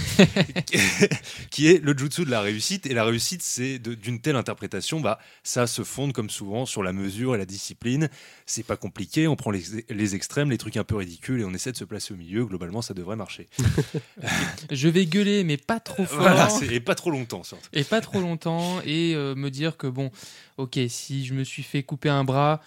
qui 1.51 1.69
est 1.69 1.83
le 1.83 1.97
jutsu 1.97 2.25
de 2.25 2.31
la 2.31 2.41
réussite. 2.41 2.87
Et 2.87 2.95
la 2.95 3.05
réussite, 3.05 3.43
c'est 3.43 3.79
d'une 3.79 4.21
telle 4.21 4.37
interprétation, 4.37 5.01
bah, 5.01 5.19
ça 5.43 5.67
se 5.67 5.83
fonde 5.85 6.13
comme 6.13 6.31
souvent 6.31 6.67
sur 6.67 6.83
la 6.83 6.93
mesure 6.93 7.35
et 7.35 7.39
la 7.39 7.47
discipline. 7.47 8.09
C'est 8.47 8.65
pas 8.65 8.77
compliqué, 8.77 9.29
on 9.29 9.37
prend 9.37 9.51
les, 9.51 9.63
les 9.89 10.15
extrêmes, 10.15 10.51
les 10.51 10.59
trucs 10.59 10.77
un 10.77 10.85
peu 10.85 10.97
ridicules 10.97 11.41
et 11.41 11.45
on 11.45 11.55
essaie 11.55 11.73
de 11.73 11.77
se 11.77 11.85
placer 11.85 12.15
au 12.15 12.17
milieu. 12.17 12.45
Globalement, 12.45 12.83
ça 12.83 12.95
devrait 12.95 13.17
marcher. 13.17 13.49
Je 14.71 14.89
vais 14.89 15.07
gueuler, 15.07 15.45
mais 15.45 15.57
pas 15.57 15.81
trop 15.81 16.05
fort. 16.05 16.19
Voilà, 16.21 16.49
et 16.71 16.81
pas 16.81 16.95
trop 16.95 17.11
longtemps, 17.11 17.43
surtout. 17.45 17.69
et 17.73 17.85
pas 17.85 18.01
trop 18.01 18.21
longtemps 18.21 18.81
et 18.85 19.15
euh, 19.15 19.35
me 19.35 19.51
dire 19.51 19.77
que 19.77 19.87
bon, 19.87 20.11
ok, 20.57 20.79
si 20.89 21.25
je 21.27 21.35
me 21.35 21.45
suis 21.45 21.63
fait 21.63 21.83
couper 21.83 22.09
un 22.09 22.24
bras, 22.25 22.61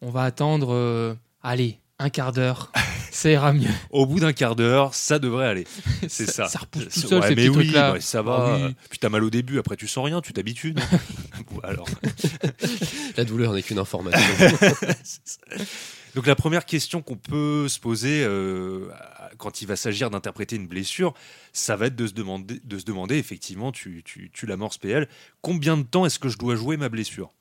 on 0.00 0.10
va 0.10 0.22
attendre, 0.22 0.72
euh, 0.72 1.14
allez, 1.42 1.78
un 1.98 2.10
quart 2.10 2.32
d'heure, 2.32 2.72
ça 3.10 3.30
ira 3.30 3.52
mieux. 3.52 3.68
Au 3.90 4.06
bout 4.06 4.20
d'un 4.20 4.32
quart 4.32 4.56
d'heure, 4.56 4.94
ça 4.94 5.18
devrait 5.18 5.46
aller. 5.46 5.66
C'est 6.08 6.30
ça. 6.30 6.46
Ça 6.48 6.60
repousse 6.60 6.88
tout 6.88 7.00
seul, 7.08 7.20
ouais, 7.20 7.28
ces 7.28 7.34
mais 7.34 7.46
petits 7.46 7.48
oui, 7.50 7.64
trucs-là. 7.66 7.92
bah, 7.92 8.00
ça 8.00 8.22
va. 8.22 8.46
Ah 8.46 8.66
oui. 8.66 8.74
Puis 8.90 8.98
t'as 8.98 9.08
mal 9.08 9.22
au 9.22 9.30
début, 9.30 9.58
après 9.58 9.76
tu 9.76 9.86
sens 9.86 10.04
rien, 10.04 10.20
tu 10.20 10.32
t'habitues. 10.32 10.74
Alors. 11.62 11.86
La 13.16 13.24
douleur 13.24 13.52
n'est 13.52 13.62
qu'une 13.62 13.78
information. 13.78 14.20
Donc 16.14 16.26
la 16.26 16.34
première 16.34 16.66
question 16.66 17.00
qu'on 17.00 17.16
peut 17.16 17.68
se 17.68 17.78
poser 17.80 18.22
euh, 18.24 18.88
quand 19.38 19.62
il 19.62 19.68
va 19.68 19.76
s'agir 19.76 20.10
d'interpréter 20.10 20.56
une 20.56 20.66
blessure, 20.66 21.14
ça 21.52 21.76
va 21.76 21.86
être 21.86 21.96
de 21.96 22.06
se 22.06 22.12
demander, 22.12 22.60
de 22.64 22.78
se 22.78 22.84
demander 22.84 23.16
effectivement, 23.16 23.72
tu, 23.72 24.02
tu, 24.04 24.30
tu 24.32 24.46
l'amorces 24.46 24.78
PL, 24.78 25.08
combien 25.40 25.76
de 25.76 25.82
temps 25.82 26.04
est-ce 26.04 26.18
que 26.18 26.28
je 26.28 26.36
dois 26.36 26.54
jouer 26.56 26.76
ma 26.76 26.88
blessure? 26.88 27.32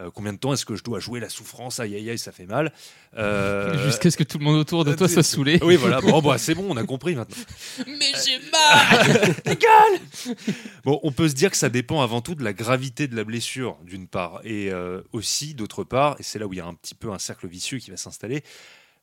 Euh, 0.00 0.10
Combien 0.14 0.32
de 0.32 0.38
temps 0.38 0.52
est-ce 0.52 0.64
que 0.64 0.76
je 0.76 0.84
dois 0.84 1.00
jouer 1.00 1.20
la 1.20 1.28
souffrance? 1.28 1.80
Aïe 1.80 1.94
aïe 1.94 2.10
aïe, 2.10 2.18
ça 2.18 2.32
fait 2.32 2.46
mal. 2.46 2.72
Euh, 3.16 3.84
Jusqu'à 3.86 4.10
ce 4.10 4.16
que 4.16 4.24
tout 4.24 4.38
le 4.38 4.44
monde 4.44 4.56
autour 4.56 4.84
de 4.84 4.94
toi 4.94 5.08
soit 5.08 5.22
saoulé. 5.22 5.58
Oui, 5.62 5.76
voilà. 5.76 6.00
Bon, 6.00 6.20
bah, 6.20 6.38
c'est 6.38 6.54
bon, 6.54 6.66
on 6.68 6.76
a 6.76 6.84
compris 6.84 7.14
maintenant. 7.14 7.36
Mais 7.86 8.12
j'ai 8.24 8.38
mal 8.50 9.56
Bon, 10.84 11.00
on 11.02 11.12
peut 11.12 11.28
se 11.28 11.34
dire 11.34 11.50
que 11.50 11.56
ça 11.56 11.68
dépend 11.68 12.00
avant 12.02 12.20
tout 12.20 12.34
de 12.34 12.44
la 12.44 12.52
gravité 12.52 13.08
de 13.08 13.16
la 13.16 13.24
blessure, 13.24 13.76
d'une 13.84 14.06
part, 14.06 14.40
et 14.44 14.70
euh, 14.70 15.00
aussi, 15.12 15.54
d'autre 15.54 15.84
part, 15.84 16.16
et 16.18 16.22
c'est 16.22 16.38
là 16.38 16.46
où 16.46 16.52
il 16.52 16.58
y 16.58 16.60
a 16.60 16.66
un 16.66 16.74
petit 16.74 16.94
peu 16.94 17.10
un 17.10 17.18
cercle 17.18 17.46
vicieux 17.46 17.78
qui 17.78 17.90
va 17.90 17.96
s'installer, 17.96 18.42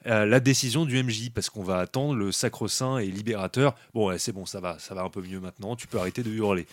euh, 0.07 0.25
la 0.25 0.39
décision 0.39 0.85
du 0.85 1.01
MJ, 1.01 1.31
parce 1.33 1.49
qu'on 1.49 1.63
va 1.63 1.79
attendre 1.79 2.13
le 2.15 2.31
sacro-saint 2.31 2.99
et 2.99 3.07
libérateur. 3.07 3.75
Bon, 3.93 4.07
ouais, 4.09 4.19
c'est 4.19 4.31
bon, 4.31 4.45
ça 4.45 4.59
va, 4.59 4.77
ça 4.79 4.93
va 4.93 5.01
un 5.01 5.09
peu 5.09 5.21
mieux 5.21 5.39
maintenant, 5.39 5.75
tu 5.75 5.87
peux 5.87 5.97
arrêter 5.97 6.21
de 6.21 6.29
hurler. 6.29 6.67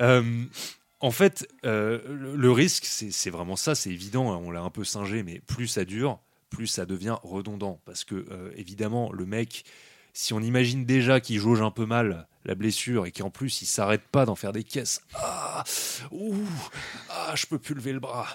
Euh, 0.00 0.44
en 1.02 1.10
fait, 1.10 1.48
euh, 1.66 2.00
le, 2.08 2.52
risque, 2.52 2.84
c'est 2.84 3.10
c'est 3.10 3.30
vraiment 3.30 3.56
ça, 3.56 3.74
c'est 3.74 3.90
évident, 3.90 4.32
hein, 4.32 4.40
on 4.42 4.52
l'a 4.52 4.62
un 4.62 4.70
peu 4.70 4.84
singé, 4.84 5.24
mais 5.24 5.40
plus 5.40 5.66
ça 5.66 5.84
dure, 5.84 6.20
plus 6.48 6.68
ça 6.68 6.86
devient 6.86 7.16
redondant. 7.24 7.80
Parce 7.84 8.04
que, 8.04 8.24
euh, 8.30 8.52
évidemment, 8.56 9.12
le 9.12 9.26
mec, 9.26 9.64
si 10.12 10.32
on 10.32 10.40
imagine 10.40 10.84
déjà 10.84 11.20
qu'il 11.20 11.38
jauge 11.40 11.62
un 11.62 11.70
peu 11.70 11.86
mal 11.86 12.26
la 12.44 12.54
blessure 12.54 13.06
et 13.06 13.12
qu'en 13.12 13.30
plus 13.30 13.62
il 13.62 13.66
s'arrête 13.66 14.02
pas 14.10 14.26
d'en 14.26 14.34
faire 14.34 14.52
des 14.52 14.64
caisses, 14.64 15.00
ah, 15.14 15.62
ouh, 16.10 16.34
ah, 17.08 17.32
je 17.34 17.46
peux 17.46 17.58
plus 17.58 17.74
lever 17.74 17.92
le 17.92 18.00
bras. 18.00 18.26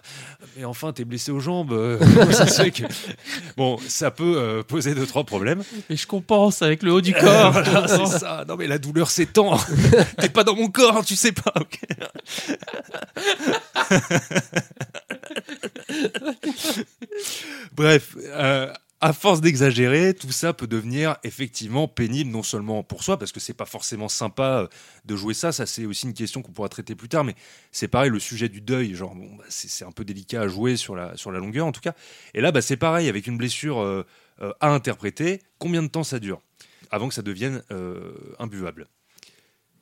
Mais 0.56 0.64
enfin, 0.66 0.94
t'es 0.94 1.04
blessé 1.04 1.32
aux 1.32 1.40
jambes. 1.40 1.74
euh, 1.74 2.00
ça 2.32 2.48
se 2.48 2.64
fait 2.64 2.72
que... 2.72 2.84
Bon, 3.58 3.78
ça 3.88 4.12
peut 4.12 4.38
euh, 4.38 4.64
poser 4.64 4.96
deux 4.96 5.06
trois 5.06 5.24
problèmes. 5.24 5.64
Et 5.90 5.98
je 5.98 6.08
compense 6.08 6.62
avec 6.62 6.84
le 6.84 6.94
haut 6.94 7.02
du 7.02 7.14
corps. 7.14 7.52
voilà, 7.64 7.88
c'est 7.88 8.20
ça. 8.20 8.46
Non, 8.48 8.56
mais 8.56 8.68
la 8.68 8.78
douleur 8.78 9.10
s'étend. 9.10 9.58
T'es 10.20 10.30
pas 10.30 10.44
dans 10.44 10.56
mon 10.56 10.70
corps, 10.70 11.04
tu 11.04 11.16
sais 11.16 11.32
pas. 11.34 11.54
Bref, 17.76 18.16
euh, 18.28 18.72
à 19.00 19.14
force 19.14 19.42
d'exagérer, 19.42 20.16
tout 20.16 20.32
ça 20.32 20.54
peut 20.54 20.66
devenir 20.66 21.18
effectivement 21.24 21.88
pénible, 21.88 22.32
non 22.32 22.42
seulement 22.42 22.84
pour 22.84 23.04
soi, 23.04 23.20
parce 23.20 23.32
que 23.32 23.40
c'est 23.40 23.54
pas 23.54 23.66
forcément 23.66 24.10
sympa 24.10 24.64
euh, 24.64 24.68
de 25.06 25.16
jouer 25.16 25.36
ça. 25.36 25.52
Ça, 25.52 25.68
c'est 25.68 25.86
aussi 25.86 26.08
une 26.08 26.16
question 26.16 26.42
qu'on 26.42 26.52
pourra 26.52 26.70
traiter 26.70 26.96
plus 26.96 27.08
tard. 27.08 27.24
Mais 27.24 27.36
c'est 27.72 27.88
pareil, 27.88 28.10
le 28.10 28.20
sujet 28.20 28.50
du 28.50 28.60
deuil, 28.60 28.96
genre, 28.96 29.14
bah, 29.16 29.44
c'est 29.50 29.86
un 29.86 29.92
peu 29.92 30.04
délicat 30.04 30.42
à 30.42 30.48
jouer 30.48 30.78
sur 30.78 30.96
la, 30.96 31.14
longueur, 31.26 31.68
en 31.68 31.72
tout 31.72 31.82
cas. 31.82 31.94
Et 32.34 32.42
là, 32.42 32.52
bah, 32.52 32.62
c'est 32.62 32.78
pareil, 32.78 33.08
avec 33.08 33.28
une 33.28 33.38
blessure 33.38 33.80
euh, 33.80 34.04
euh, 34.42 34.52
à 34.62 34.70
interpréter, 34.70 35.42
combien 35.60 35.84
de 35.84 35.90
temps 35.90 36.04
ça 36.04 36.20
dure 36.20 36.42
avant 36.90 37.10
que 37.10 37.14
ça 37.14 37.22
devienne 37.22 37.64
imbuvable. 38.40 38.88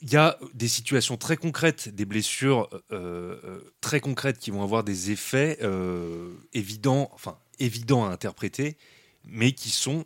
Il 0.02 0.12
y 0.12 0.18
a 0.18 0.40
des 0.56 0.68
situations 0.68 1.18
très 1.18 1.38
concrètes, 1.38 1.88
des 1.90 2.06
blessures 2.06 2.68
très 3.80 4.00
concrètes 4.00 4.40
qui 4.40 4.50
vont 4.50 4.64
avoir 4.64 4.84
des 4.84 5.12
effets 5.12 5.60
évidents, 6.54 7.12
enfin 7.14 7.38
évidents 7.60 8.06
à 8.06 8.10
interpréter, 8.10 8.76
mais 9.28 9.52
qui 9.52 9.70
sont 9.70 10.06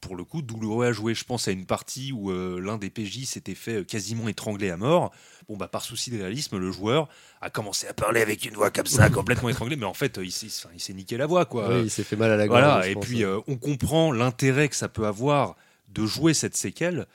pour 0.00 0.14
le 0.14 0.22
coup 0.24 0.42
douloureux 0.42 0.86
à 0.86 0.92
jouer. 0.92 1.14
Je 1.14 1.24
pense 1.24 1.48
à 1.48 1.50
une 1.50 1.66
partie 1.66 2.12
où 2.12 2.30
euh, 2.30 2.60
l'un 2.60 2.78
des 2.78 2.88
PJ 2.88 3.24
s'était 3.24 3.56
fait 3.56 3.78
euh, 3.80 3.84
quasiment 3.84 4.28
étrangler 4.28 4.70
à 4.70 4.76
mort. 4.76 5.12
Bon 5.48 5.56
bah 5.56 5.66
par 5.66 5.82
souci 5.82 6.10
de 6.10 6.18
réalisme, 6.18 6.56
le 6.58 6.70
joueur 6.70 7.08
a 7.40 7.50
commencé 7.50 7.86
à 7.88 7.94
parler 7.94 8.20
avec 8.20 8.44
une 8.44 8.54
voix 8.54 8.70
comme 8.70 8.86
ça, 8.86 9.10
complètement 9.10 9.48
étranglée, 9.48 9.76
mais 9.76 9.86
en 9.86 9.94
fait 9.94 10.18
euh, 10.18 10.24
il 10.24 10.30
s'est 10.30 10.46
il 10.74 10.80
s'est 10.80 10.92
niqué 10.94 11.16
la 11.16 11.26
voix 11.26 11.46
quoi. 11.46 11.68
Oui, 11.70 11.84
il 11.84 11.90
s'est 11.90 12.04
fait 12.04 12.16
mal 12.16 12.30
à 12.30 12.36
la 12.36 12.46
gorge. 12.46 12.60
Voilà, 12.60 12.86
et 12.88 12.94
pense. 12.94 13.06
puis 13.06 13.24
euh, 13.24 13.40
on 13.48 13.56
comprend 13.56 14.12
l'intérêt 14.12 14.68
que 14.68 14.76
ça 14.76 14.88
peut 14.88 15.06
avoir 15.06 15.56
de 15.88 16.06
jouer 16.06 16.34
cette 16.34 16.56
séquelle, 16.56 17.06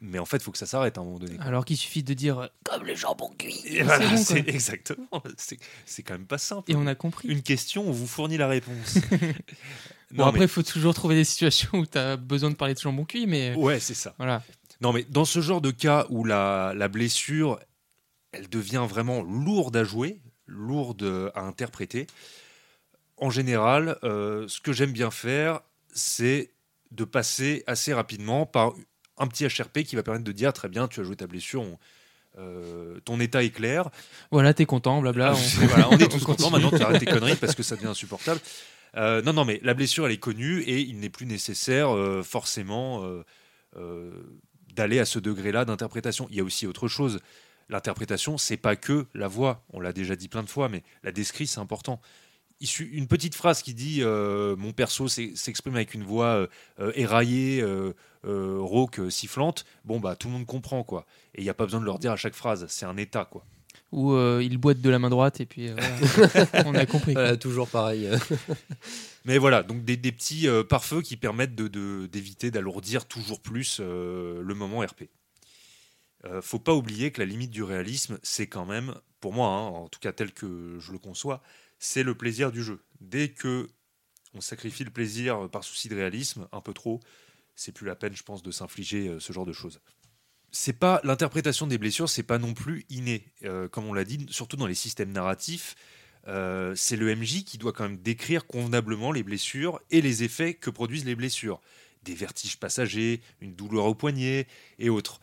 mais 0.00 0.18
en 0.18 0.24
fait, 0.24 0.38
il 0.38 0.42
faut 0.42 0.50
que 0.50 0.58
ça 0.58 0.66
s'arrête 0.66 0.98
à 0.98 1.02
un 1.02 1.04
moment 1.04 1.18
donné. 1.18 1.36
Alors 1.40 1.64
qu'il 1.64 1.76
suffit 1.76 2.02
de 2.02 2.14
dire 2.14 2.48
comme 2.64 2.84
les 2.84 2.96
jambons 2.96 3.30
cuits. 3.38 3.60
Et 3.66 3.76
C'est 3.76 3.82
voilà, 3.82 4.06
bon, 4.08 4.14
quoi. 4.16 4.24
c'est 4.24 4.48
exactement. 4.48 5.22
C'est 5.36 5.58
c'est 5.86 6.02
quand 6.02 6.14
même 6.14 6.26
pas 6.26 6.38
simple. 6.38 6.70
Et 6.72 6.74
on 6.74 6.86
a 6.86 6.94
compris. 6.94 7.28
Une 7.28 7.42
question, 7.42 7.86
on 7.86 7.92
vous 7.92 8.06
fournit 8.06 8.38
la 8.38 8.48
réponse. 8.48 8.98
Bon, 10.14 10.24
après, 10.26 10.38
mais- 10.40 10.44
il 10.46 10.48
faut 10.48 10.62
toujours 10.62 10.94
trouver 10.94 11.14
des 11.16 11.24
situations 11.24 11.70
où 11.78 11.86
tu 11.86 11.98
as 11.98 12.16
besoin 12.16 12.50
de 12.50 12.54
parler 12.54 12.74
de 12.74 12.78
jambon 12.78 13.04
cuit, 13.04 13.26
mais 13.26 13.54
ouais, 13.56 13.80
c'est 13.80 13.94
ça. 13.94 14.14
voilà. 14.16 14.42
Non, 14.80 14.92
mais 14.92 15.04
dans 15.08 15.24
ce 15.24 15.40
genre 15.40 15.60
de 15.60 15.70
cas 15.70 16.06
où 16.10 16.24
la, 16.24 16.72
la 16.76 16.88
blessure, 16.88 17.58
elle 18.32 18.48
devient 18.48 18.84
vraiment 18.88 19.22
lourde 19.22 19.76
à 19.76 19.84
jouer, 19.84 20.20
lourde 20.46 21.30
à 21.34 21.40
interpréter, 21.42 22.06
en 23.16 23.30
général, 23.30 23.96
euh, 24.02 24.46
ce 24.48 24.60
que 24.60 24.72
j'aime 24.72 24.92
bien 24.92 25.10
faire, 25.10 25.60
c'est 25.94 26.50
de 26.90 27.04
passer 27.04 27.62
assez 27.66 27.92
rapidement 27.94 28.44
par 28.46 28.72
un 29.18 29.26
petit 29.28 29.46
HRP 29.46 29.84
qui 29.84 29.94
va 29.96 30.02
permettre 30.02 30.24
de 30.24 30.32
dire 30.32 30.52
très 30.52 30.68
bien, 30.68 30.88
tu 30.88 31.00
as 31.00 31.04
joué 31.04 31.16
ta 31.16 31.26
blessure, 31.26 31.62
on- 31.62 31.78
euh, 32.38 32.98
ton 33.04 33.20
état 33.20 33.44
est 33.44 33.50
clair. 33.50 33.90
Voilà, 34.32 34.52
t'es 34.54 34.66
content, 34.66 35.00
blabla. 35.00 35.32
Ah, 35.32 35.34
on- 35.34 35.66
voilà, 35.66 35.88
on 35.90 35.98
est 35.98 36.08
tous 36.10 36.22
on 36.22 36.26
contents 36.26 36.50
maintenant, 36.50 36.70
tu 36.70 36.82
arrêtes 36.82 36.98
tes 37.00 37.06
conneries 37.06 37.36
parce 37.36 37.54
que 37.54 37.62
ça 37.62 37.76
devient 37.76 37.86
insupportable. 37.86 38.40
Euh, 38.96 39.22
non, 39.22 39.32
non, 39.32 39.44
mais 39.44 39.60
la 39.62 39.74
blessure, 39.74 40.06
elle 40.06 40.12
est 40.12 40.18
connue 40.18 40.60
et 40.62 40.80
il 40.80 41.00
n'est 41.00 41.10
plus 41.10 41.26
nécessaire 41.26 41.94
euh, 41.94 42.22
forcément 42.22 43.04
euh, 43.76 44.12
d'aller 44.74 45.00
à 45.00 45.04
ce 45.04 45.18
degré-là 45.18 45.64
d'interprétation. 45.64 46.28
Il 46.30 46.36
y 46.36 46.40
a 46.40 46.44
aussi 46.44 46.66
autre 46.66 46.88
chose. 46.88 47.18
L'interprétation, 47.68 48.38
c'est 48.38 48.56
pas 48.56 48.76
que 48.76 49.06
la 49.14 49.26
voix. 49.26 49.64
On 49.72 49.80
l'a 49.80 49.92
déjà 49.92 50.16
dit 50.16 50.28
plein 50.28 50.42
de 50.42 50.50
fois, 50.50 50.68
mais 50.68 50.82
la 51.02 51.12
descrit, 51.12 51.46
c'est 51.46 51.60
important. 51.60 52.00
Une 52.78 53.08
petite 53.08 53.34
phrase 53.34 53.62
qui 53.62 53.74
dit 53.74 54.02
mon 54.02 54.72
perso 54.72 55.08
s'ex- 55.08 55.40
s'exprime 55.40 55.74
avec 55.74 55.94
une 55.94 56.04
voix 56.04 56.46
éraillée, 56.94 57.64
rauque, 58.22 59.00
sifflante. 59.10 59.64
Bon, 59.84 59.98
bah 59.98 60.14
tout 60.14 60.28
le 60.28 60.34
monde 60.34 60.46
comprend 60.46 60.84
quoi. 60.84 61.06
Et 61.34 61.40
il 61.40 61.44
n'y 61.44 61.50
a 61.50 61.54
pas 61.54 61.64
besoin 61.64 61.80
de 61.80 61.84
leur 61.84 61.98
dire 61.98 62.12
à 62.12 62.16
chaque 62.16 62.34
phrase. 62.34 62.66
C'est 62.68 62.86
un 62.86 62.96
état 62.96 63.24
quoi. 63.24 63.44
Ou 63.94 64.12
euh, 64.14 64.42
il 64.42 64.58
boite 64.58 64.80
de 64.80 64.90
la 64.90 64.98
main 64.98 65.08
droite 65.08 65.40
et 65.40 65.46
puis 65.46 65.68
euh, 65.68 65.76
voilà. 65.76 66.46
on 66.66 66.74
a 66.74 66.84
compris. 66.84 67.12
Voilà, 67.12 67.36
toujours 67.36 67.68
pareil. 67.68 68.10
Mais 69.24 69.38
voilà, 69.38 69.62
donc 69.62 69.84
des, 69.84 69.96
des 69.96 70.10
petits 70.10 70.48
euh, 70.48 70.64
pare-feux 70.64 71.00
qui 71.00 71.16
permettent 71.16 71.54
de- 71.54 71.68
de- 71.68 72.06
d'éviter 72.10 72.50
d'alourdir 72.50 73.06
toujours 73.06 73.40
plus 73.40 73.78
euh, 73.80 74.42
le 74.42 74.54
moment 74.54 74.80
RP. 74.80 75.04
Euh, 76.24 76.42
faut 76.42 76.58
pas 76.58 76.74
oublier 76.74 77.12
que 77.12 77.20
la 77.20 77.26
limite 77.26 77.52
du 77.52 77.62
réalisme, 77.62 78.18
c'est 78.24 78.48
quand 78.48 78.66
même, 78.66 78.94
pour 79.20 79.32
moi, 79.32 79.48
hein, 79.48 79.68
en 79.68 79.88
tout 79.88 80.00
cas 80.00 80.12
tel 80.12 80.32
que 80.32 80.76
je 80.80 80.90
le 80.90 80.98
conçois, 80.98 81.40
c'est 81.78 82.02
le 82.02 82.16
plaisir 82.16 82.50
du 82.50 82.64
jeu. 82.64 82.80
Dès 83.00 83.28
que 83.28 83.68
on 84.34 84.40
sacrifie 84.40 84.82
le 84.82 84.90
plaisir 84.90 85.48
par 85.50 85.62
souci 85.62 85.88
de 85.88 85.94
réalisme, 85.94 86.48
un 86.50 86.60
peu 86.60 86.72
trop, 86.72 86.98
c'est 87.54 87.70
plus 87.70 87.86
la 87.86 87.94
peine, 87.94 88.16
je 88.16 88.24
pense, 88.24 88.42
de 88.42 88.50
s'infliger 88.50 89.06
euh, 89.08 89.20
ce 89.20 89.32
genre 89.32 89.46
de 89.46 89.52
choses. 89.52 89.80
C'est 90.56 90.72
pas 90.72 91.00
l'interprétation 91.02 91.66
des 91.66 91.78
blessures, 91.78 92.08
c'est 92.08 92.22
pas 92.22 92.38
non 92.38 92.54
plus 92.54 92.86
inné, 92.88 93.24
Euh, 93.42 93.68
comme 93.68 93.86
on 93.86 93.92
l'a 93.92 94.04
dit, 94.04 94.24
surtout 94.30 94.56
dans 94.56 94.68
les 94.68 94.76
systèmes 94.76 95.10
narratifs. 95.10 95.74
Euh, 96.28 96.76
c'est 96.76 96.94
le 96.94 97.12
MJ 97.12 97.42
qui 97.42 97.58
doit 97.58 97.72
quand 97.72 97.82
même 97.82 97.96
décrire 97.98 98.46
convenablement 98.46 99.10
les 99.10 99.24
blessures 99.24 99.80
et 99.90 100.00
les 100.00 100.22
effets 100.22 100.54
que 100.54 100.70
produisent 100.70 101.04
les 101.04 101.16
blessures. 101.16 101.60
Des 102.04 102.14
vertiges 102.14 102.56
passagers, 102.56 103.20
une 103.40 103.56
douleur 103.56 103.86
au 103.86 103.96
poignet 103.96 104.46
et 104.78 104.90
autres. 104.90 105.20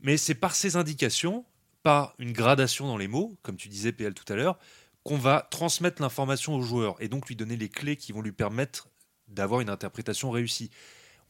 Mais 0.00 0.16
c'est 0.16 0.34
par 0.34 0.52
ces 0.56 0.74
indications, 0.74 1.44
par 1.84 2.14
une 2.18 2.32
gradation 2.32 2.88
dans 2.88 2.98
les 2.98 3.08
mots, 3.08 3.38
comme 3.42 3.56
tu 3.56 3.68
disais 3.68 3.92
PL 3.92 4.14
tout 4.14 4.30
à 4.32 4.36
l'heure, 4.36 4.58
qu'on 5.04 5.16
va 5.16 5.46
transmettre 5.52 6.02
l'information 6.02 6.56
au 6.56 6.62
joueur 6.62 7.00
et 7.00 7.06
donc 7.06 7.28
lui 7.28 7.36
donner 7.36 7.56
les 7.56 7.68
clés 7.68 7.94
qui 7.94 8.10
vont 8.10 8.20
lui 8.20 8.32
permettre 8.32 8.88
d'avoir 9.28 9.60
une 9.60 9.70
interprétation 9.70 10.32
réussie. 10.32 10.70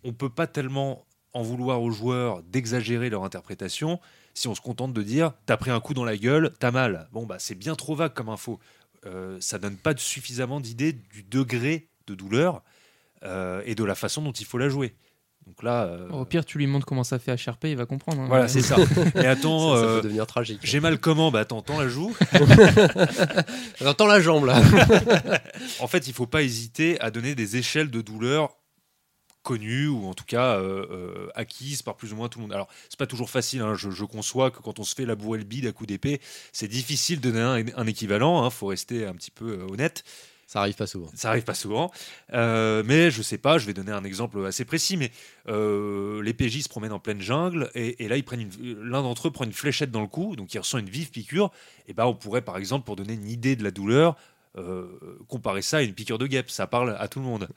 On 0.05 0.09
ne 0.09 0.14
peut 0.14 0.30
pas 0.30 0.46
tellement 0.46 1.05
en 1.35 1.43
vouloir 1.43 1.83
aux 1.83 1.91
joueurs 1.91 2.43
d'exagérer 2.43 3.11
leur 3.11 3.24
interprétation 3.24 4.01
si 4.35 4.49
on 4.49 4.55
se 4.55 4.61
contente 4.61 4.93
de 4.93 5.03
dire 5.03 5.33
t'as 5.47 5.57
pris 5.57 5.70
un 5.70 5.80
coup 5.80 5.95
dans 5.95 6.05
la 6.05 6.16
gueule, 6.16 6.53
t'as 6.59 6.70
mal. 6.70 7.09
Bon 7.12 7.26
bah 7.26 7.37
c'est 7.39 7.55
bien 7.55 7.74
trop 7.74 7.95
vague 7.95 8.14
comme 8.14 8.28
info. 8.28 8.59
Euh, 9.05 9.37
ça 9.41 9.59
donne 9.59 9.76
pas 9.76 9.95
suffisamment 9.97 10.61
d'idée 10.61 10.93
du 10.93 11.22
degré 11.22 11.89
de 12.07 12.14
douleur 12.14 12.62
euh, 13.24 13.62
et 13.66 13.74
de 13.74 13.85
la 13.85 13.95
façon 13.95 14.22
dont 14.22 14.33
il 14.33 14.47
faut 14.47 14.59
la 14.59 14.68
jouer. 14.68 14.95
Donc 15.47 15.62
là, 15.64 15.87
euh, 15.87 16.09
Au 16.11 16.24
pire, 16.24 16.45
tu 16.45 16.57
lui 16.59 16.68
montres 16.68 16.87
comment 16.87 17.03
ça 17.03 17.18
fait 17.18 17.35
HRP, 17.35 17.64
il 17.64 17.76
va 17.76 17.85
comprendre. 17.85 18.22
hein. 18.22 18.26
voilà, 18.28 18.47
c'est 18.47 18.62
ça. 18.62 18.76
Mais 19.16 19.26
attends, 19.26 19.74
ça, 19.74 19.80
ça 19.80 19.85
euh, 19.85 19.97
peut 19.97 20.03
devenir 20.05 20.26
tragique. 20.26 20.61
j'ai 20.62 20.78
mal 20.78 20.99
comment? 20.99 21.33
Bah 21.33 21.41
attends, 21.41 21.62
tends 21.62 21.80
la 21.80 21.89
joue. 21.89 22.14
J'entends 23.80 24.07
la 24.07 24.20
jambe 24.20 24.47
là. 24.47 24.62
En 25.80 25.89
fait, 25.89 26.07
il 26.07 26.12
faut 26.14 26.26
pas 26.26 26.43
hésiter 26.43 27.01
à 27.01 27.11
donner 27.11 27.35
des 27.35 27.57
échelles 27.57 27.91
de 27.91 28.01
douleur 28.01 28.57
connues 29.43 29.88
ou 29.88 30.07
en 30.07 30.14
tout 30.14 30.24
cas 30.24 30.57
euh, 30.59 30.86
euh, 30.90 31.28
acquises 31.34 31.82
par 31.82 31.97
plus 31.97 32.12
ou 32.12 32.16
moins 32.16 32.28
tout 32.28 32.38
le 32.38 32.43
monde. 32.45 32.53
Alors, 32.53 32.68
c'est 32.88 32.99
pas 32.99 33.07
toujours 33.07 33.30
facile. 33.30 33.61
hein. 33.62 33.74
Je, 33.74 33.90
je 33.90 34.05
conçois 34.05 34.51
que 34.51 34.59
quand 34.61 34.78
on 34.78 34.84
se 34.84 34.95
fait 34.95 35.05
labourer 35.07 35.38
le 35.38 35.45
bide 35.45 35.66
à 35.66 35.72
coups 35.72 35.88
d'épée, 35.88 36.20
c'est 36.53 36.68
difficile 36.68 37.20
de 37.20 37.30
donner 37.30 37.70
un, 37.72 37.78
un 37.78 37.86
équivalent. 37.86 38.45
Il 38.45 38.51
faut 38.53 38.66
rester 38.68 39.07
un 39.07 39.14
petit 39.14 39.30
peu 39.30 39.51
euh, 39.61 39.66
honnête. 39.72 40.05
Ça 40.47 40.61
arrive 40.61 40.74
pas 40.74 40.86
souvent. 40.86 41.11
Ça 41.14 41.30
arrive 41.30 41.45
pas 41.45 41.55
souvent. 41.55 41.90
Euh, 42.34 42.82
mais 42.84 43.11
je 43.11 43.22
sais 43.22 43.38
pas, 43.38 43.57
je 43.57 43.64
vais 43.64 43.72
donner 43.72 43.93
un 43.93 44.05
exemple 44.05 44.45
assez 44.45 44.66
précis. 44.66 44.99
Mais 44.99 45.11
euh, 45.49 46.22
les 46.22 46.34
PJ 46.34 46.62
se 46.62 46.68
promènent 46.68 46.93
en 46.93 46.99
pleine 46.99 47.22
jungle 47.22 47.70
et, 47.74 48.05
et 48.05 48.09
là, 48.09 48.18
ils 48.18 48.22
prennent 48.24 48.43
une- 48.43 48.82
l'un 48.82 49.01
d'entre 49.03 49.28
eux 49.28 49.30
prend 49.30 49.45
une 49.45 49.55
fléchette 49.55 49.90
dans 49.90 50.03
le 50.03 50.09
cou, 50.09 50.36
donc 50.36 50.53
il 50.53 50.59
ressent 50.59 50.76
une 50.76 50.90
vive 50.90 51.11
piqûre. 51.11 51.51
Et 51.88 51.95
ben, 51.95 52.05
on 52.05 52.14
pourrait, 52.14 52.43
par 52.43 52.59
exemple, 52.59 52.84
pour 52.84 52.97
donner 52.97 53.14
une 53.14 53.28
idée 53.28 53.57
de 53.57 53.64
la 53.64 53.70
douleur, 53.70 54.14
euh, 54.59 54.86
comparer 55.26 55.62
ça 55.62 55.78
à 55.78 55.82
une 55.82 55.95
piqûre 55.95 56.18
de 56.18 56.26
guêpe. 56.26 56.51
Ça 56.51 56.66
parle 56.66 56.97
à 56.99 57.09
tout 57.09 57.18
le 57.20 57.24
monde. 57.24 57.49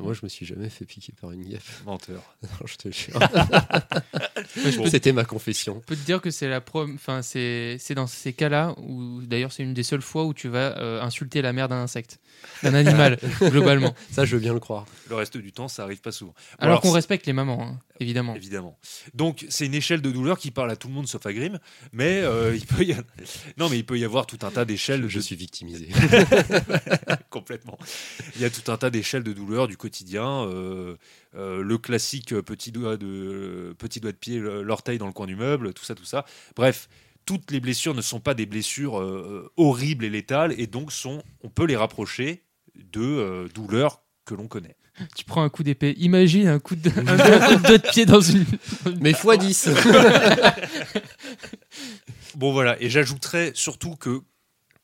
Moi, 0.00 0.14
je 0.14 0.20
me 0.22 0.28
suis 0.28 0.46
jamais 0.46 0.68
fait 0.68 0.84
piquer 0.84 1.12
par 1.20 1.30
une 1.32 1.42
guêpe. 1.44 1.62
Menteur. 1.84 2.22
Non, 2.42 2.66
je 2.66 2.76
te 2.76 2.90
jure. 2.90 3.18
Bon. 4.76 4.86
C'était 4.86 5.12
ma 5.12 5.24
confession. 5.24 5.78
Je 5.82 5.86
peux 5.86 5.96
te 5.96 6.04
dire 6.06 6.20
que 6.20 6.30
c'est 6.30 6.48
la 6.48 6.62
enfin 6.74 7.22
c'est 7.22 7.76
c'est 7.78 7.94
dans 7.94 8.06
ces 8.06 8.32
cas-là 8.32 8.74
où 8.78 9.20
d'ailleurs 9.22 9.52
c'est 9.52 9.62
une 9.62 9.74
des 9.74 9.82
seules 9.82 10.02
fois 10.02 10.24
où 10.24 10.34
tu 10.34 10.48
vas 10.48 10.78
euh, 10.78 11.00
insulter 11.02 11.42
la 11.42 11.52
mère 11.52 11.68
d'un 11.68 11.76
insecte, 11.82 12.18
d'un 12.62 12.74
animal 12.74 13.18
globalement. 13.40 13.94
Ça, 14.10 14.24
je 14.24 14.36
veux 14.36 14.40
bien 14.42 14.52
le 14.54 14.60
croire. 14.60 14.86
Le 15.08 15.14
reste 15.16 15.36
du 15.36 15.52
temps, 15.52 15.68
ça 15.68 15.82
arrive 15.84 16.00
pas 16.00 16.12
souvent. 16.12 16.32
Bon, 16.32 16.56
Alors 16.64 16.80
qu'on 16.80 16.90
respecte 16.92 17.26
les 17.26 17.32
mamans, 17.32 17.62
hein, 17.62 17.78
évidemment. 18.00 18.34
Évidemment. 18.34 18.78
Donc 19.14 19.44
c'est 19.48 19.66
une 19.66 19.74
échelle 19.74 20.02
de 20.02 20.10
douleur 20.10 20.38
qui 20.38 20.50
parle 20.50 20.70
à 20.70 20.76
tout 20.76 20.88
le 20.88 20.94
monde 20.94 21.06
sauf 21.08 21.24
à 21.26 21.32
Grimm, 21.32 21.58
mais 21.92 22.20
euh, 22.22 22.54
il 22.56 22.66
peut 22.66 22.84
y 22.84 22.92
a- 22.92 23.02
non 23.56 23.68
mais 23.68 23.78
il 23.78 23.84
peut 23.86 23.98
y 23.98 24.04
avoir 24.04 24.26
tout 24.26 24.38
un 24.42 24.50
tas 24.50 24.64
d'échelles. 24.64 25.08
Je 25.08 25.18
de- 25.18 25.22
suis 25.22 25.36
victimisé. 25.36 25.88
complètement. 27.30 27.78
Il 28.36 28.42
y 28.42 28.44
a 28.44 28.50
tout 28.50 28.70
un 28.70 28.76
tas 28.76 28.90
d'échelles 28.90 29.22
de 29.22 29.32
douleur 29.32 29.68
du 29.68 29.76
quotidien. 29.76 30.44
euh, 30.46 30.96
euh, 31.36 31.62
le 31.62 31.78
classique 31.78 32.34
petit 32.40 32.72
doigt 32.72 32.96
de 32.96 33.74
petit 33.78 34.00
doigt 34.00 34.12
de 34.12 34.16
pied, 34.16 34.38
l'orteil 34.38 34.98
dans 34.98 35.06
le 35.06 35.12
coin 35.12 35.26
du 35.26 35.36
meuble, 35.36 35.72
tout 35.74 35.84
ça, 35.84 35.94
tout 35.94 36.04
ça. 36.04 36.24
Bref. 36.56 36.88
Toutes 37.26 37.50
les 37.50 37.60
blessures 37.60 37.94
ne 37.94 38.00
sont 38.00 38.18
pas 38.18 38.32
des 38.34 38.46
blessures 38.46 38.98
euh, 38.98 39.52
horribles 39.58 40.06
et 40.06 40.10
létales, 40.10 40.54
et 40.58 40.66
donc 40.66 40.90
sont, 40.90 41.22
on 41.44 41.50
peut 41.50 41.66
les 41.66 41.76
rapprocher 41.76 42.42
de 42.74 43.02
euh, 43.02 43.46
douleurs 43.54 44.02
que 44.24 44.34
l'on 44.34 44.48
connaît. 44.48 44.76
Tu 45.14 45.24
prends 45.24 45.42
un 45.42 45.48
coup 45.48 45.62
d'épée. 45.62 45.94
Imagine 45.98 46.48
un 46.48 46.58
coup 46.58 46.76
de, 46.76 46.88
un, 46.88 46.94
coup 46.94 47.62
de 47.62 47.66
doigt 47.66 47.78
de 47.78 47.90
pied 47.90 48.06
dans 48.06 48.20
une. 48.20 48.44
Mais 49.00 49.10
x 49.10 49.26
10. 49.38 49.68
Bon 52.36 52.52
voilà, 52.52 52.80
et 52.80 52.88
j'ajouterais 52.88 53.52
surtout 53.54 53.96
que 53.96 54.22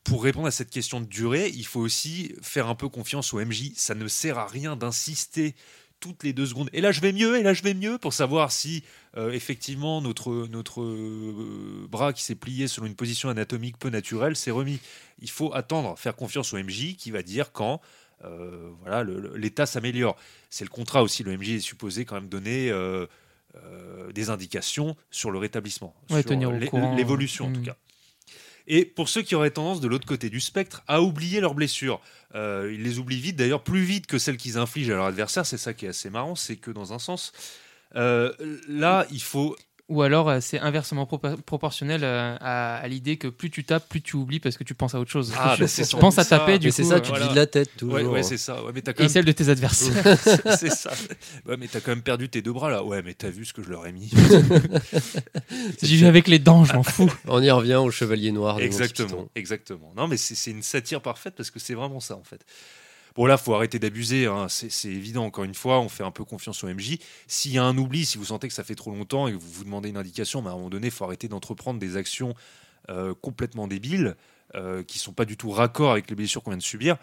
pour 0.05 0.23
répondre 0.23 0.47
à 0.47 0.51
cette 0.51 0.71
question 0.71 1.01
de 1.01 1.07
durée, 1.07 1.51
il 1.55 1.65
faut 1.65 1.81
aussi 1.81 2.35
faire 2.43 2.69
un 2.69 2.75
peu 2.75 2.89
confiance 2.89 3.33
au 3.35 3.45
MJ. 3.45 3.73
Ça 3.77 3.95
ne 3.95 4.09
sert 4.09 4.39
à 4.39 4.47
rien 4.47 4.77
d'insister 4.77 5.55
toutes 6.01 6.23
les 6.25 6.33
deux 6.33 6.47
secondes. 6.47 6.69
Et 6.73 6.81
là 6.81 6.93
je 6.93 7.01
vais 7.01 7.13
mieux, 7.13 7.39
et 7.39 7.43
là 7.43 7.53
je 7.55 7.63
vais 7.63 7.75
mieux, 7.75 7.99
pour 7.99 8.13
savoir 8.13 8.53
si 8.53 8.83
euh, 9.17 9.31
effectivement 9.33 10.01
notre, 10.03 10.47
notre 10.49 10.83
euh, 10.83 11.87
bras 11.91 12.13
qui 12.13 12.23
s'est 12.23 12.35
plié 12.35 12.69
selon 12.69 12.87
une 12.87 12.95
position 12.95 13.29
anatomique 13.29 13.79
peu 13.79 13.89
naturelle 13.89 14.37
s'est 14.37 14.51
remis. 14.51 14.79
Il 15.21 15.31
faut 15.31 15.53
attendre, 15.55 15.99
faire 15.99 16.15
confiance 16.17 16.53
au 16.53 16.59
MJ 16.59 16.97
qui 16.97 17.11
va 17.11 17.23
dire 17.23 17.53
quand 17.53 17.81
euh, 18.25 18.71
voilà 18.83 19.05
l'état 19.37 19.67
s'améliore. 19.67 20.17
C'est 20.51 20.65
le 20.65 20.71
contrat 20.71 21.03
aussi. 21.03 21.23
Le 21.23 21.37
MJ 21.37 21.51
est 21.51 21.61
supposé 21.61 22.05
quand 22.05 22.15
même 22.17 22.29
donner 22.29 22.71
des 24.15 24.29
indications 24.31 24.97
sur 25.11 25.31
le 25.31 25.39
rétablissement, 25.39 25.95
Ouais, 26.11 26.23
sur 26.23 26.95
l'évolution 26.95 27.47
en 27.47 27.53
tout 27.53 27.61
Mm. 27.61 27.65
cas. 27.65 27.77
Et 28.67 28.85
pour 28.85 29.09
ceux 29.09 29.23
qui 29.23 29.35
auraient 29.35 29.51
tendance 29.51 29.81
de 29.81 29.89
l'autre 29.89 30.07
côté 30.07 30.31
du 30.31 30.41
spectre 30.41 30.83
à 30.89 31.03
oublier 31.03 31.41
leurs 31.41 31.55
blessures, 31.55 32.01
euh, 32.35 32.71
ils 32.73 32.83
les 32.83 32.99
oublient 32.99 33.21
vite, 33.21 33.37
d'ailleurs 33.37 33.63
plus 33.63 33.83
vite 33.83 34.07
que 34.07 34.19
celles 34.19 34.37
qu'ils 34.37 34.59
infligent 34.59 34.91
à 34.91 34.97
leur 34.97 35.07
adversaire. 35.07 35.47
C'est 35.47 35.59
ça 35.59 35.73
qui 35.73 35.87
est 35.87 35.91
assez 35.91 36.11
marrant, 36.11 36.35
c'est 36.35 36.57
que 36.57 36.71
dans 36.71 36.93
un 36.93 36.99
sens, 36.99 37.33
euh, 37.95 38.33
là, 38.69 39.07
il 39.11 39.23
faut 39.23 39.57
Ou 39.89 40.03
alors 40.03 40.29
euh, 40.29 40.39
c'est 40.41 40.59
inversement 40.59 41.05
propo- 41.05 41.41
proportionnel 41.43 42.03
euh, 42.03 42.37
à, 42.41 42.75
à 42.79 42.89
l'idée 42.89 43.19
que 43.19 43.29
plus 43.29 43.51
tu 43.51 43.63
tapes, 43.63 43.89
plus 43.89 44.03
tu 44.03 44.17
oublies 44.17 44.41
parce 44.41 44.57
que 44.57 44.65
tu 44.65 44.75
penses 44.75 44.97
à 44.97 45.01
autre 45.01 45.13
chose. 45.13 45.33
Ah, 45.39 45.53
tu 45.57 45.63
bah, 45.63 45.69
tu 45.69 45.97
penses 45.97 46.19
à 46.19 46.23
doute 46.23 46.29
ça. 46.29 46.39
taper 46.41 46.59
du 46.59 46.67
Mais 46.67 46.71
coup. 46.73 46.77
c'est 46.77 46.83
ça, 46.85 46.95
euh, 46.95 46.99
tu 46.99 47.05
te 47.05 47.09
voilà. 47.11 47.27
vides 47.29 47.37
la 47.37 47.47
tête 47.47 47.71
toujours. 47.77 47.95
Ouais, 47.95 48.05
ouais, 48.05 48.23
c'est 48.25 48.37
ça. 48.37 48.65
Ouais, 48.65 48.73
mais 48.75 48.83
t'as 48.83 48.93
quand 48.93 49.01
et 49.01 49.03
même... 49.05 49.13
celle 49.13 49.25
de 49.25 49.31
tes 49.31 49.49
adversaires. 49.49 50.19
c'est 50.59 50.73
ça. 50.73 50.91
Ouais, 51.47 51.57
mais 51.57 51.69
t'as 51.69 51.81
quand 51.81 51.93
même 51.93 52.03
perdu 52.03 52.29
tes 52.29 52.43
deux 52.43 52.53
bras 52.53 52.69
là. 52.69 52.83
Ouais, 52.83 53.01
mais 53.03 53.15
t'as 53.15 53.31
vu 53.31 53.45
ce 53.45 53.53
que 53.53 53.63
je 53.63 53.71
leur 53.71 53.87
ai 53.87 53.93
mis. 53.93 54.11
J'y 55.83 55.97
vais 55.99 56.07
avec 56.09 56.27
les 56.27 56.41
dents, 56.41 56.65
je 56.65 56.73
m'en 56.73 56.83
fous. 56.83 57.13
On 57.29 57.41
y 57.41 57.51
revient 57.51 57.77
au 57.77 57.91
chevalier 57.93 58.33
noir. 58.33 58.57
de 58.57 58.63
exactement, 58.63 59.29
exactement. 59.37 59.93
Non, 59.97 60.09
mais 60.09 60.17
c'est 60.17 60.51
une 60.51 60.63
satire 60.63 61.01
parfaite 61.01 61.35
parce 61.37 61.51
que 61.51 61.61
c'est 61.61 61.75
vraiment 61.75 62.01
ça 62.01 62.17
en 62.17 62.25
fait. 62.25 62.45
Bon 63.17 63.25
là, 63.25 63.39
faut 63.39 63.55
arrêter 63.55 63.79
d'abuser. 63.79 64.27
hein. 64.27 64.47
C'est 64.49 64.89
évident. 64.89 65.25
Encore 65.25 65.45
une 65.45 65.55
fois, 65.55 65.81
on 65.81 65.89
fait 65.89 66.05
un 66.05 66.11
peu 66.11 66.25
confiance 66.25 66.63
au 66.65 66.69
MJ. 66.69 66.99
S'il 67.27 67.53
y 67.53 67.59
a 67.59 67.65
un 67.65 67.77
oubli, 67.79 68.05
si 68.05 68.19
vous 68.19 68.27
sentez 68.27 68.47
que 68.49 68.55
ça 68.55 68.63
fait 68.65 68.75
trop 68.75 68.91
longtemps 68.91 69.27
et 69.27 69.33
que 69.33 69.39
vous 69.39 69.51
vous 69.51 69.65
demandez 69.65 69.89
une 69.89 69.97
indication, 69.97 70.43
bah, 70.43 70.51
à 70.51 70.53
un 70.53 70.57
moment 70.57 70.69
donné, 70.71 70.89
il 70.89 70.91
faut 70.91 71.05
arrêter 71.05 71.27
d'entreprendre 71.29 71.81
des 71.81 71.97
actions 71.97 72.35
euh, 72.91 73.15
complètement 73.15 73.69
débiles 73.69 74.17
euh, 74.55 74.83
qui 74.83 74.99
sont 74.99 75.13
pas 75.13 75.25
du 75.25 75.37
tout 75.39 75.51
raccord 75.51 75.93
avec 75.93 76.11
les 76.11 76.17
blessures 76.17 76.43
qu'on 76.43 76.51
vient 76.51 76.59
de 76.59 76.63
subir. 76.63 76.99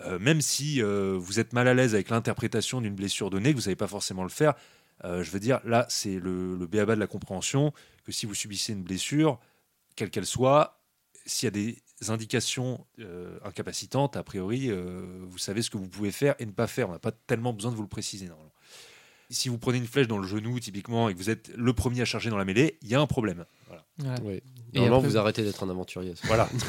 Euh, 0.00 0.18
même 0.18 0.40
si 0.40 0.82
euh, 0.82 1.16
vous 1.18 1.38
êtes 1.38 1.52
mal 1.52 1.68
à 1.68 1.74
l'aise 1.74 1.94
avec 1.94 2.10
l'interprétation 2.10 2.80
d'une 2.80 2.96
blessure 2.96 3.30
donnée, 3.30 3.50
que 3.50 3.56
vous 3.56 3.62
savez 3.62 3.76
pas 3.76 3.86
forcément 3.86 4.24
le 4.24 4.30
faire, 4.30 4.54
je 5.02 5.30
veux 5.30 5.40
dire, 5.40 5.60
là, 5.64 5.84
c'est 5.90 6.18
le, 6.18 6.56
le 6.56 6.66
béaba 6.66 6.94
de 6.94 7.00
la 7.00 7.06
compréhension 7.06 7.74
que 8.04 8.12
si 8.12 8.24
vous 8.24 8.34
subissez 8.34 8.72
une 8.72 8.82
blessure, 8.82 9.38
quelle 9.96 10.08
qu'elle 10.08 10.24
soit, 10.24 10.80
s'il 11.26 11.46
y 11.46 11.48
a 11.48 11.50
des 11.50 11.76
indications 12.08 12.86
euh, 13.00 13.38
incapacitantes, 13.44 14.16
a 14.16 14.22
priori, 14.22 14.70
euh, 14.70 15.02
vous 15.28 15.38
savez 15.38 15.62
ce 15.62 15.70
que 15.70 15.76
vous 15.78 15.88
pouvez 15.88 16.10
faire 16.12 16.34
et 16.38 16.46
ne 16.46 16.52
pas 16.52 16.66
faire. 16.66 16.88
On 16.88 16.92
n'a 16.92 16.98
pas 16.98 17.12
tellement 17.12 17.52
besoin 17.52 17.70
de 17.70 17.76
vous 17.76 17.82
le 17.82 17.88
préciser. 17.88 18.26
normalement. 18.26 18.50
Si 19.30 19.48
vous 19.48 19.58
prenez 19.58 19.78
une 19.78 19.86
flèche 19.86 20.06
dans 20.06 20.18
le 20.18 20.28
genou, 20.28 20.60
typiquement, 20.60 21.08
et 21.08 21.14
que 21.14 21.18
vous 21.18 21.30
êtes 21.30 21.50
le 21.56 21.72
premier 21.72 22.02
à 22.02 22.04
charger 22.04 22.30
dans 22.30 22.36
la 22.36 22.44
mêlée, 22.44 22.78
il 22.82 22.88
y 22.88 22.94
a 22.94 23.00
un 23.00 23.06
problème. 23.06 23.44
Voilà. 23.68 23.84
Voilà. 23.98 24.18
Oui. 24.22 24.34
Et 24.34 24.42
Normalement, 24.78 24.98
après- 24.98 25.08
vous 25.08 25.16
arrêtez 25.16 25.42
d'être 25.42 25.62
un 25.64 25.70
aventurier. 25.70 26.14
Voilà. 26.24 26.48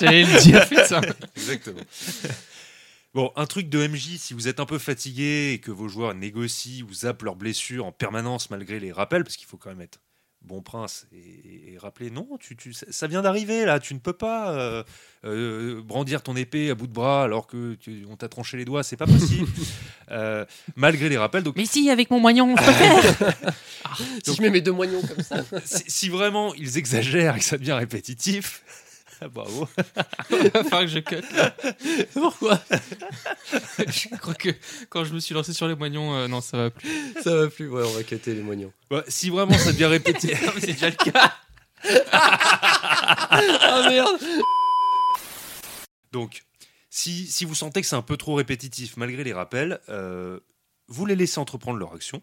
J'allais 0.00 0.24
le 0.24 0.40
dire, 0.42 0.66
putain. 0.68 1.00
Exactement. 1.36 1.80
Bon, 3.14 3.30
un 3.36 3.44
truc 3.46 3.68
de 3.68 3.86
MJ, 3.86 4.16
si 4.16 4.32
vous 4.32 4.48
êtes 4.48 4.58
un 4.58 4.64
peu 4.64 4.78
fatigué 4.78 5.52
et 5.52 5.58
que 5.58 5.70
vos 5.70 5.86
joueurs 5.88 6.14
négocient 6.14 6.86
ou 6.86 6.94
zappent 6.94 7.22
leurs 7.22 7.36
blessures 7.36 7.84
en 7.84 7.92
permanence 7.92 8.48
malgré 8.48 8.80
les 8.80 8.90
rappels, 8.90 9.22
parce 9.22 9.36
qu'il 9.36 9.46
faut 9.46 9.58
quand 9.58 9.68
même 9.68 9.82
être 9.82 9.98
bon 10.44 10.60
prince 10.62 11.06
et, 11.14 11.72
et 11.74 11.78
rappeler 11.78 12.10
non, 12.10 12.26
tu, 12.40 12.56
tu- 12.56 12.72
ça- 12.72 13.06
vient 13.06 13.22
d'arriver 13.22 13.64
là, 13.64 13.78
tu 13.80 13.94
ne 13.94 13.98
peux 13.98 14.12
pas 14.12 14.50
euh, 14.52 14.82
euh, 15.24 15.80
brandir 15.82 16.22
ton 16.22 16.34
épée 16.36 16.70
à 16.70 16.74
bout 16.74 16.86
de 16.86 16.92
bras 16.92 17.22
alors 17.24 17.46
que 17.46 17.74
tu- 17.74 18.04
on 18.10 18.16
t'a 18.16 18.28
tranché 18.28 18.56
les 18.56 18.64
doigts, 18.64 18.82
c'est 18.82 18.96
pas 18.96 19.06
possible. 19.06 19.48
Euh, 20.10 20.44
malgré 20.76 21.08
les 21.08 21.16
rappels, 21.16 21.42
donc 21.42 21.56
Mais 21.56 21.64
si, 21.64 21.88
avec 21.88 22.10
mon 22.10 22.20
moignon, 22.20 22.54
je 22.54 22.62
peux 22.62 22.72
faire. 22.72 23.54
Si 24.22 24.34
je 24.34 24.42
mets 24.42 24.50
mes 24.50 24.60
deux 24.60 24.72
moignons 24.72 25.00
comme 25.00 25.22
ça. 25.22 25.36
si, 25.64 25.84
si 25.86 26.08
vraiment 26.10 26.52
ils 26.54 26.76
exagèrent 26.76 27.36
et 27.36 27.38
que 27.38 27.44
ça 27.46 27.56
devient 27.56 27.72
répétitif, 27.72 28.62
bravo. 29.28 29.68
Il 30.30 30.50
va 30.50 30.64
falloir 30.64 30.80
que 30.82 30.86
je 30.88 30.98
cut. 31.00 31.22
là. 31.34 31.54
Pourquoi 32.12 32.60
Je 33.78 34.16
crois 34.16 34.34
que 34.34 34.50
quand 34.88 35.04
je 35.04 35.12
me 35.14 35.20
suis 35.20 35.34
lancé 35.34 35.52
sur 35.52 35.68
les 35.68 35.74
moignons, 35.74 36.14
euh, 36.14 36.28
non, 36.28 36.40
ça 36.40 36.56
va 36.56 36.70
plus. 36.70 37.14
Ça 37.22 37.34
va 37.34 37.48
plus. 37.48 37.68
Ouais, 37.68 37.82
on 37.84 37.92
va 37.92 38.02
quitter 38.02 38.34
les 38.34 38.42
moignons. 38.42 38.72
Ouais, 38.90 39.02
si 39.08 39.30
vraiment 39.30 39.56
ça 39.58 39.72
devient 39.72 39.84
Non, 39.84 40.52
mais 40.54 40.60
c'est 40.60 40.72
déjà 40.72 40.90
le 40.90 40.96
cas. 40.96 41.34
Ah 42.12 43.86
merde 43.88 44.20
Donc, 46.12 46.42
si, 46.90 47.26
si 47.26 47.44
vous 47.44 47.54
sentez 47.54 47.80
que 47.80 47.86
c'est 47.86 47.96
un 47.96 48.02
peu 48.02 48.16
trop 48.16 48.34
répétitif 48.34 48.96
malgré 48.96 49.24
les 49.24 49.32
rappels, 49.32 49.80
euh, 49.88 50.40
vous 50.88 51.06
les 51.06 51.16
laissez 51.16 51.38
entreprendre 51.38 51.78
leur 51.78 51.94
action. 51.94 52.22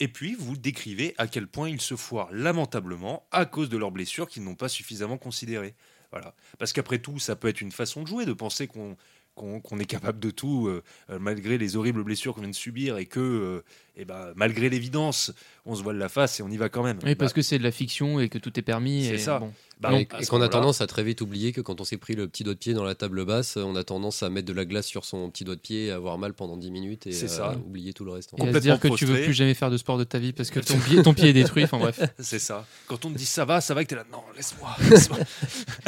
Et 0.00 0.08
puis, 0.08 0.34
vous 0.34 0.56
décrivez 0.56 1.14
à 1.18 1.26
quel 1.28 1.46
point 1.46 1.68
ils 1.68 1.80
se 1.80 1.94
foirent 1.96 2.32
lamentablement 2.32 3.26
à 3.30 3.46
cause 3.46 3.68
de 3.68 3.76
leurs 3.76 3.92
blessures 3.92 4.28
qu'ils 4.28 4.42
n'ont 4.44 4.54
pas 4.56 4.68
suffisamment 4.68 5.18
considérées. 5.18 5.74
Voilà. 6.10 6.34
Parce 6.58 6.72
qu'après 6.72 6.98
tout, 6.98 7.18
ça 7.18 7.36
peut 7.36 7.48
être 7.48 7.60
une 7.60 7.72
façon 7.72 8.02
de 8.02 8.06
jouer, 8.08 8.24
de 8.24 8.32
penser 8.32 8.66
qu'on 8.68 9.78
est 9.78 9.84
capable 9.84 10.20
de 10.20 10.30
tout, 10.30 10.68
euh, 10.68 10.82
euh, 11.10 11.18
malgré 11.18 11.58
les 11.58 11.76
horribles 11.76 12.04
blessures 12.04 12.34
qu'on 12.34 12.40
vient 12.42 12.50
de 12.50 12.54
subir, 12.54 12.98
et 12.98 13.06
que, 13.06 13.18
euh, 13.20 13.64
eh 13.96 14.04
ben, 14.04 14.32
malgré 14.36 14.68
l'évidence, 14.68 15.32
on 15.64 15.74
se 15.74 15.82
voile 15.82 15.98
la 15.98 16.08
face 16.08 16.38
et 16.38 16.42
on 16.42 16.48
y 16.50 16.56
va 16.56 16.68
quand 16.68 16.82
même. 16.84 16.98
Oui, 17.04 17.14
parce 17.14 17.32
Bah, 17.32 17.36
que 17.36 17.42
c'est 17.42 17.58
de 17.58 17.64
la 17.64 17.72
fiction 17.72 18.20
et 18.20 18.28
que 18.28 18.38
tout 18.38 18.56
est 18.58 18.62
permis. 18.62 19.06
C'est 19.06 19.18
ça. 19.18 19.38
bon. 19.40 19.52
Bah, 19.80 19.92
et 19.98 20.06
qu'on 20.06 20.40
a 20.40 20.48
tendance 20.48 20.80
à 20.80 20.86
très 20.86 21.02
vite 21.02 21.20
oublier 21.20 21.52
que 21.52 21.60
quand 21.60 21.80
on 21.80 21.84
s'est 21.84 21.96
pris 21.96 22.14
le 22.14 22.28
petit 22.28 22.44
doigt 22.44 22.54
de 22.54 22.58
pied 22.58 22.74
dans 22.74 22.84
la 22.84 22.94
table 22.94 23.24
basse, 23.24 23.56
on 23.56 23.76
a 23.76 23.84
tendance 23.84 24.22
à 24.22 24.30
mettre 24.30 24.46
de 24.46 24.52
la 24.52 24.64
glace 24.64 24.86
sur 24.86 25.04
son 25.04 25.28
petit 25.30 25.44
doigt 25.44 25.56
de 25.56 25.60
pied 25.60 25.86
et 25.86 25.90
avoir 25.90 26.16
mal 26.18 26.32
pendant 26.32 26.56
10 26.56 26.70
minutes 26.70 27.06
et 27.06 27.24
euh, 27.24 27.54
oublier 27.66 27.92
tout 27.92 28.04
le 28.04 28.12
reste. 28.12 28.32
Et 28.38 28.48
à 28.48 28.60
dire 28.60 28.78
que 28.78 28.88
tu 28.88 29.04
veux 29.04 29.22
plus 29.22 29.34
jamais 29.34 29.54
faire 29.54 29.70
de 29.70 29.76
sport 29.76 29.98
de 29.98 30.04
ta 30.04 30.18
vie 30.18 30.32
parce 30.32 30.50
que 30.50 30.60
ton 30.60 30.78
pied, 30.78 31.02
ton 31.02 31.14
pied 31.14 31.30
est 31.30 31.32
détruit. 31.32 31.64
Enfin 31.64 31.78
bref, 31.78 32.00
C'est 32.18 32.38
ça. 32.38 32.66
Quand 32.86 33.04
on 33.04 33.10
te 33.10 33.18
dit 33.18 33.26
ça 33.26 33.44
va, 33.44 33.60
ça 33.60 33.74
va, 33.74 33.84
que 33.84 33.88
t'es 33.88 33.96
là, 33.96 34.04
non, 34.12 34.22
laisse-moi. 34.36 34.76
laisse-moi. 34.90 35.18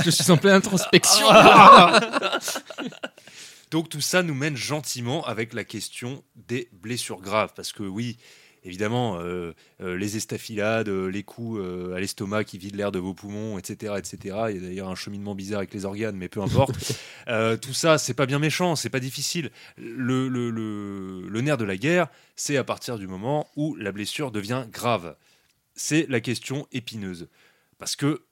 je 0.05 0.11
suis 0.11 0.31
en 0.31 0.37
pleine 0.37 0.55
introspection. 0.55 1.27
Donc 3.71 3.89
tout 3.89 4.01
ça 4.01 4.23
nous 4.23 4.35
mène 4.35 4.57
gentiment 4.57 5.25
avec 5.25 5.53
la 5.53 5.65
question 5.65 6.23
des 6.49 6.69
blessures 6.73 7.21
graves. 7.21 7.53
Parce 7.57 7.73
que 7.73 7.83
oui, 7.83 8.17
évidemment, 8.67 9.19
euh, 9.21 9.53
euh, 9.81 9.97
les 9.97 10.17
estafilades, 10.17 10.89
euh, 10.89 11.09
les 11.11 11.23
coups 11.23 11.61
à 11.95 11.99
l'estomac 12.01 12.45
qui 12.45 12.59
vident 12.59 12.77
l'air 12.77 12.93
de 12.93 12.99
vos 12.99 13.15
poumons, 13.15 13.59
etc. 13.59 13.95
etc. 13.97 14.19
Il 14.51 14.57
y 14.57 14.59
a 14.59 14.69
d'ailleurs 14.69 14.89
un 14.89 14.95
cheminement 14.95 15.35
bizarre 15.35 15.59
avec 15.61 15.73
les 15.73 15.85
organes, 15.87 16.17
mais 16.17 16.29
peu 16.29 16.41
importe. 16.43 16.93
Tout 17.63 17.73
ça, 17.75 17.97
c'est 17.99 18.15
pas 18.15 18.27
bien 18.27 18.39
méchant, 18.39 18.77
c'est 18.77 18.91
pas 18.91 19.01
difficile. 19.01 19.51
Le, 19.79 20.29
le- 20.29 20.51
le- 20.51 21.29
le 21.29 21.41
nerf 21.41 21.57
de 21.57 21.65
la 21.65 21.77
guerre, 21.77 22.09
c'est 22.35 22.57
à 22.57 22.65
partir 22.65 22.99
du 22.99 23.07
moment 23.07 23.49
où 23.57 23.75
la 23.77 23.93
blessure 23.93 24.31
devient 24.31 24.67
grave. 24.71 25.17
C'est 25.75 26.07
la 26.09 26.21
question 26.21 26.67
épineuse. 26.73 27.29
Parce 27.79 27.97
que 27.97 28.23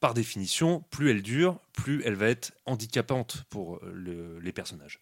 par 0.00 0.12
définition, 0.14 0.84
plus 0.90 1.10
elle 1.10 1.22
dure, 1.22 1.58
plus 1.72 2.02
elle 2.04 2.14
va 2.14 2.28
être 2.28 2.52
handicapante 2.66 3.44
pour 3.48 3.80
le- 3.84 4.38
les 4.40 4.52
personnages. 4.52 5.00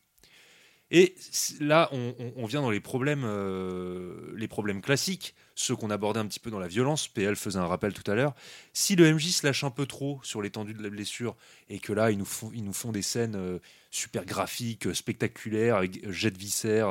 Et 0.94 1.14
là, 1.58 1.88
on, 1.92 2.14
on- 2.18 2.32
on 2.36 2.46
vient 2.46 2.60
dans 2.60 2.70
les 2.70 2.80
problèmes, 2.80 3.24
euh, 3.24 4.32
les 4.36 4.46
problèmes 4.46 4.82
classiques, 4.82 5.34
ceux 5.54 5.74
qu'on 5.74 5.90
abordait 5.90 6.20
un 6.20 6.26
petit 6.26 6.38
peu 6.38 6.50
dans 6.50 6.58
la 6.58 6.68
violence. 6.68 7.08
PL 7.08 7.34
faisait 7.34 7.58
un 7.58 7.66
rappel 7.66 7.94
tout 7.94 8.08
à 8.10 8.14
l'heure. 8.14 8.34
Si 8.74 8.94
le 8.94 9.06
MJ 9.06 9.32
se 9.32 9.46
lâche 9.46 9.64
un 9.64 9.70
peu 9.70 9.86
trop 9.86 10.20
sur 10.22 10.42
l'étendue 10.42 10.74
de 10.74 10.82
la 10.82 10.90
blessure 10.90 11.34
et 11.70 11.78
que 11.78 11.92
là, 11.94 12.10
ils 12.10 12.18
nous 12.18 12.26
font, 12.26 12.50
ils 12.54 12.62
nous 12.62 12.74
font 12.74 12.92
des 12.92 13.02
scènes 13.02 13.36
euh, 13.36 13.58
super 13.90 14.24
graphiques, 14.26 14.86
euh, 14.86 14.94
spectaculaires, 14.94 15.76
avec 15.76 16.08
jet 16.10 16.30
de 16.30 16.38
viscères, 16.38 16.88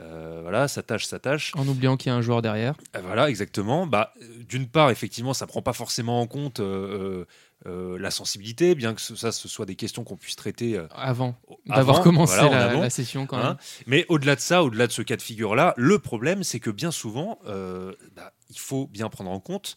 euh, 0.00 0.40
voilà, 0.40 0.68
ça 0.68 0.82
tâche, 0.82 1.04
ça 1.04 1.18
tâche. 1.18 1.52
En 1.54 1.68
oubliant 1.68 1.98
qu'il 1.98 2.08
y 2.10 2.12
a 2.14 2.16
un 2.16 2.22
joueur 2.22 2.40
derrière. 2.40 2.74
Voilà, 3.02 3.28
exactement. 3.28 3.86
Bah, 3.86 4.14
D'une 4.48 4.66
part, 4.66 4.90
effectivement, 4.90 5.34
ça 5.34 5.46
prend 5.46 5.60
pas 5.60 5.74
forcément 5.74 6.20
en 6.20 6.26
compte 6.26 6.60
euh, 6.60 7.26
euh, 7.66 7.98
la 7.98 8.10
sensibilité, 8.10 8.74
bien 8.74 8.94
que 8.94 9.00
ce- 9.00 9.14
ça, 9.16 9.30
ce 9.32 9.48
soit 9.48 9.66
des 9.66 9.76
questions 9.76 10.04
qu'on 10.04 10.16
puisse 10.16 10.36
traiter 10.36 10.76
euh, 10.76 10.86
Avant 10.94 11.36
d'avoir 11.66 12.00
commencé 12.02 12.36
voilà, 12.38 12.74
la, 12.74 12.90
session 12.90 13.26
quand 13.26 13.38
Hein. 13.38 13.56
Mais 13.86 14.04
au-delà 14.08 14.34
de 14.34 14.40
ça, 14.40 14.64
au-delà 14.64 14.86
de 14.86 14.92
ce 14.92 15.02
cas 15.02 15.16
de 15.16 15.22
figure-là, 15.22 15.74
le 15.76 15.98
problème, 15.98 16.42
c'est 16.42 16.60
que 16.60 16.70
bien 16.70 16.90
souvent, 16.90 17.38
euh, 17.46 17.92
bah, 18.16 18.32
il 18.50 18.58
faut 18.58 18.86
bien 18.88 19.08
prendre 19.08 19.30
en 19.30 19.40
compte 19.40 19.76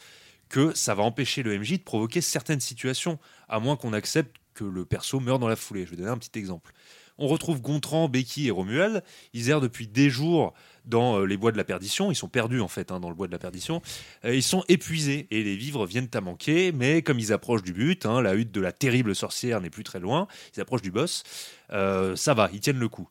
que 0.50 0.74
ça 0.76 0.96
va 0.96 1.04
empêcher 1.04 1.44
le 1.44 1.58
MJ 1.58 1.74
de 1.80 1.84
provoquer 1.84 2.22
certaines 2.22 2.60
situations, 2.60 3.20
à 3.50 3.60
moins 3.60 3.76
qu'on 3.76 3.94
accepte 3.94 4.36
que 4.54 4.64
le 4.64 4.86
perso 4.86 5.20
meure 5.20 5.38
dans 5.40 5.48
la 5.48 5.56
foulée. 5.56 5.86
Je 5.86 5.92
vais 5.92 5.98
donner 5.98 6.10
un 6.10 6.18
petit 6.18 6.38
exemple. 6.40 6.72
On 7.18 7.28
retrouve 7.28 7.62
Gontran, 7.62 8.10
Becky 8.10 8.48
et 8.48 8.52
Romuald. 8.52 9.04
Ils 9.34 9.50
errent 9.50 9.62
depuis 9.62 9.88
des 9.88 10.10
jours 10.10 10.54
dans 10.88 11.20
euh, 11.20 11.26
les 11.26 11.38
bois 11.38 11.52
de 11.52 11.58
la 11.58 11.64
perdition. 11.64 12.12
Ils 12.12 12.16
sont 12.16 12.28
perdus 12.28 12.62
en 12.62 12.68
fait 12.68 12.92
hein, 12.92 13.00
dans 13.00 13.10
le 13.10 13.16
bois 13.16 13.28
de 13.28 13.32
la 13.32 13.40
perdition. 13.40 13.82
Euh, 14.24 14.36
ils 14.36 14.44
sont 14.44 14.64
épuisés 14.68 15.28
et 15.32 15.44
les 15.44 15.56
vivres 15.56 15.86
viennent 15.86 16.10
à 16.14 16.22
manquer. 16.22 16.72
Mais 16.72 17.02
comme 17.02 17.20
ils 17.20 17.34
approchent 17.34 17.64
du 17.64 17.74
but, 17.74 18.06
hein, 18.06 18.22
la 18.22 18.36
hutte 18.36 18.52
de 18.52 18.62
la 18.62 18.72
terrible 18.72 19.16
sorcière 19.16 19.62
n'est 19.62 19.70
plus 19.70 19.84
très 19.84 20.00
loin. 20.00 20.28
Ils 20.56 20.62
approchent 20.62 20.82
du 20.82 20.92
boss. 20.92 21.24
euh, 21.72 22.16
ça 22.16 22.34
va, 22.34 22.50
ils 22.54 22.60
tiennent 22.60 22.80
le 22.80 22.90
coup. 22.90 23.08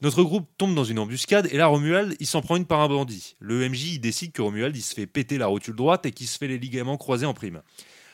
Notre 0.00 0.22
groupe 0.22 0.48
tombe 0.58 0.74
dans 0.76 0.84
une 0.84 1.00
embuscade 1.00 1.48
et 1.50 1.56
là 1.56 1.66
Romuald 1.66 2.14
il 2.20 2.26
s'en 2.26 2.40
prend 2.40 2.56
une 2.56 2.66
par 2.66 2.80
un 2.80 2.88
bandit. 2.88 3.34
Le 3.40 3.68
MJ 3.68 3.94
il 3.94 3.98
décide 3.98 4.30
que 4.30 4.42
Romuald 4.42 4.76
il 4.76 4.82
se 4.82 4.94
fait 4.94 5.06
péter 5.06 5.38
la 5.38 5.48
rotule 5.48 5.74
droite 5.74 6.06
et 6.06 6.12
qu'il 6.12 6.28
se 6.28 6.38
fait 6.38 6.46
les 6.46 6.58
ligaments 6.58 6.96
croisés 6.96 7.26
en 7.26 7.34
prime. 7.34 7.62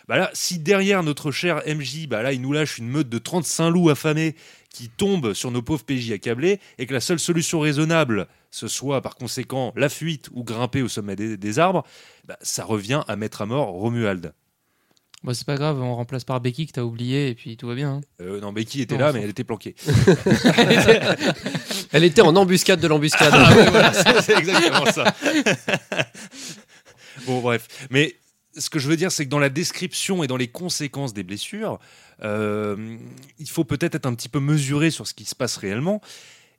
Bah 0.07 0.19
là, 0.19 0.31
si 0.35 0.59
derrière 0.59 1.03
notre 1.03 1.31
cher 1.31 1.63
MJ, 1.67 2.07
bah 2.09 2.23
là 2.23 2.33
il 2.33 2.41
nous 2.43 2.53
lâche 2.53 2.79
une 2.79 2.89
meute 2.89 3.09
de 3.09 3.19
35 3.19 3.71
loups 3.71 3.89
affamés 3.89 4.35
qui 4.75 4.89
tombent 4.89 5.35
sur 5.35 5.53
nos 5.53 5.63
pauvres 5.63 5.85
PJ 5.85 6.11
accablés 6.11 6.59
et 6.79 6.87
que 6.87 6.93
la 6.93 7.01
seule 7.01 7.21
solution 7.21 7.61
raisonnable 7.61 8.27
ce 8.51 8.69
soit 8.69 9.01
par 9.01 9.15
conséquent 9.17 9.73
la 9.77 9.89
fuite 9.89 10.29
ou 10.33 10.45
grimper 10.45 10.83
au 10.83 10.89
sommet 10.89 11.17
des, 11.17 11.37
des 11.37 11.59
arbres, 11.59 11.85
bah, 12.27 12.37
ça 12.43 12.65
revient 12.65 13.03
à 13.09 13.17
mettre 13.17 13.43
à 13.43 13.47
mort 13.47 13.69
Romuald. 13.69 14.33
Bon, 15.23 15.33
c'est 15.33 15.47
pas 15.47 15.57
grave, 15.57 15.81
on 15.81 15.97
remplace 15.97 16.25
par 16.25 16.41
Becky 16.41 16.67
que 16.67 16.73
t'as 16.73 16.83
oublié 16.83 17.31
et 17.31 17.35
puis 17.35 17.57
tout 17.57 17.67
va 17.67 17.75
bien. 17.75 17.95
hein. 17.95 18.01
Euh, 18.21 18.41
non, 18.41 18.53
Becky 18.53 18.83
était 18.83 18.95
Non, 18.97 19.07
là, 19.07 19.13
mais 19.13 19.23
elle 19.23 19.31
était 19.31 19.43
planquée. 19.43 19.75
Elle 21.93 22.05
était 22.05 22.21
en 22.21 22.37
embuscade 22.37 22.81
de 22.81 22.89
l'embuscade. 22.89 23.31
Ah 23.33 23.57
ouais, 23.57 23.71
voilà, 23.71 23.93
c'est 23.93 24.21
c'est 24.21 24.37
exactement 24.37 24.85
ça. 24.87 25.15
bon, 27.27 27.41
bref. 27.41 27.87
Mais 27.91 28.17
ce 28.57 28.69
que 28.69 28.79
je 28.79 28.89
veux 28.89 28.97
dire, 28.97 29.13
c'est 29.13 29.25
que 29.25 29.31
dans 29.31 29.39
la 29.39 29.49
description 29.49 30.23
et 30.23 30.27
dans 30.27 30.37
les 30.37 30.49
conséquences 30.49 31.15
des 31.15 31.23
blessures, 31.23 31.79
euh, 32.23 32.97
il 33.39 33.49
faut 33.49 33.65
peut-être 33.65 33.95
être 33.95 34.07
un 34.07 34.15
petit 34.15 34.29
peu 34.29 34.41
mesuré 34.41 34.91
sur 34.91 35.07
ce 35.07 35.15
qui 35.15 35.25
se 35.25 35.35
passe 35.35 35.57
réellement. 35.57 36.01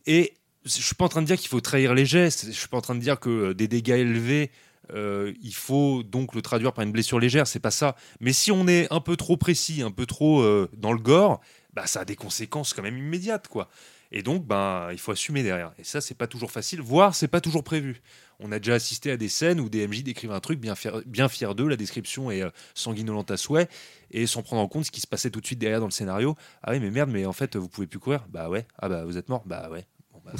Et 0.05 0.33
je 0.65 0.81
suis 0.81 0.95
pas 0.95 1.05
en 1.05 1.09
train 1.09 1.21
de 1.21 1.27
dire 1.27 1.37
qu'il 1.37 1.49
faut 1.49 1.61
trahir 1.61 1.93
les 1.93 2.05
gestes. 2.05 2.47
Je 2.47 2.51
suis 2.51 2.67
pas 2.67 2.77
en 2.77 2.81
train 2.81 2.95
de 2.95 2.99
dire 2.99 3.19
que 3.19 3.29
euh, 3.29 3.53
des 3.53 3.67
dégâts 3.67 3.99
élevés, 3.99 4.51
euh, 4.93 5.33
il 5.41 5.53
faut 5.53 6.03
donc 6.03 6.35
le 6.35 6.41
traduire 6.41 6.73
par 6.73 6.83
une 6.83 6.91
blessure 6.91 7.19
légère. 7.19 7.47
C'est 7.47 7.59
pas 7.59 7.71
ça. 7.71 7.95
Mais 8.19 8.33
si 8.33 8.51
on 8.51 8.67
est 8.67 8.91
un 8.91 8.99
peu 8.99 9.15
trop 9.15 9.37
précis, 9.37 9.81
un 9.81 9.91
peu 9.91 10.05
trop 10.05 10.43
dans 10.73 10.93
le 10.93 10.99
gore, 10.99 11.41
bah, 11.73 11.87
ça 11.87 12.01
a 12.01 12.05
des 12.05 12.15
conséquences 12.15 12.73
quand 12.73 12.83
même 12.83 12.97
immédiates, 12.97 13.47
quoi. 13.47 13.69
Et 14.17 14.23
donc, 14.23 14.47
ben, 14.47 14.87
il 14.93 14.97
faut 14.97 15.11
assumer 15.11 15.43
derrière. 15.43 15.73
Et 15.77 15.83
ça, 15.83 15.99
c'est 15.99 16.15
pas 16.15 16.25
toujours 16.25 16.49
facile, 16.49 16.81
voire 16.81 17.13
c'est 17.13 17.27
pas 17.27 17.41
toujours 17.41 17.63
prévu. 17.65 18.01
On 18.39 18.51
a 18.53 18.59
déjà 18.59 18.75
assisté 18.75 19.11
à 19.11 19.17
des 19.17 19.27
scènes 19.29 19.59
où 19.59 19.67
des 19.69 19.85
MJ 19.87 20.03
décrivent 20.03 20.31
un 20.31 20.39
truc 20.39 20.59
bien 20.59 20.73
fier, 20.73 21.01
bien 21.05 21.27
fier 21.27 21.53
d'eux, 21.53 21.67
la 21.67 21.75
description 21.75 22.31
est 22.31 22.41
euh, 22.41 22.49
sanguinolente 22.73 23.29
à 23.31 23.37
souhait, 23.37 23.67
et 24.11 24.25
sans 24.25 24.41
prendre 24.41 24.61
en 24.61 24.67
compte 24.69 24.85
ce 24.85 24.91
qui 24.91 25.01
se 25.01 25.07
passait 25.07 25.29
tout 25.29 25.41
de 25.41 25.45
suite 25.45 25.59
derrière 25.59 25.79
dans 25.81 25.85
le 25.85 25.91
scénario. 25.91 26.35
Ah 26.63 26.71
oui, 26.71 26.79
mais 26.79 26.91
merde, 26.91 27.09
mais 27.11 27.25
en 27.25 27.33
fait, 27.33 27.55
vous 27.57 27.67
pouvez 27.69 27.87
plus 27.87 27.99
courir 27.99 28.25
Bah 28.29 28.49
ouais. 28.49 28.65
Ah 28.79 28.87
bah 28.89 29.03
vous 29.05 29.17
êtes 29.17 29.27
mort 29.29 29.43
Bah 29.45 29.69
ouais. 29.69 29.85
Bah, 30.23 30.31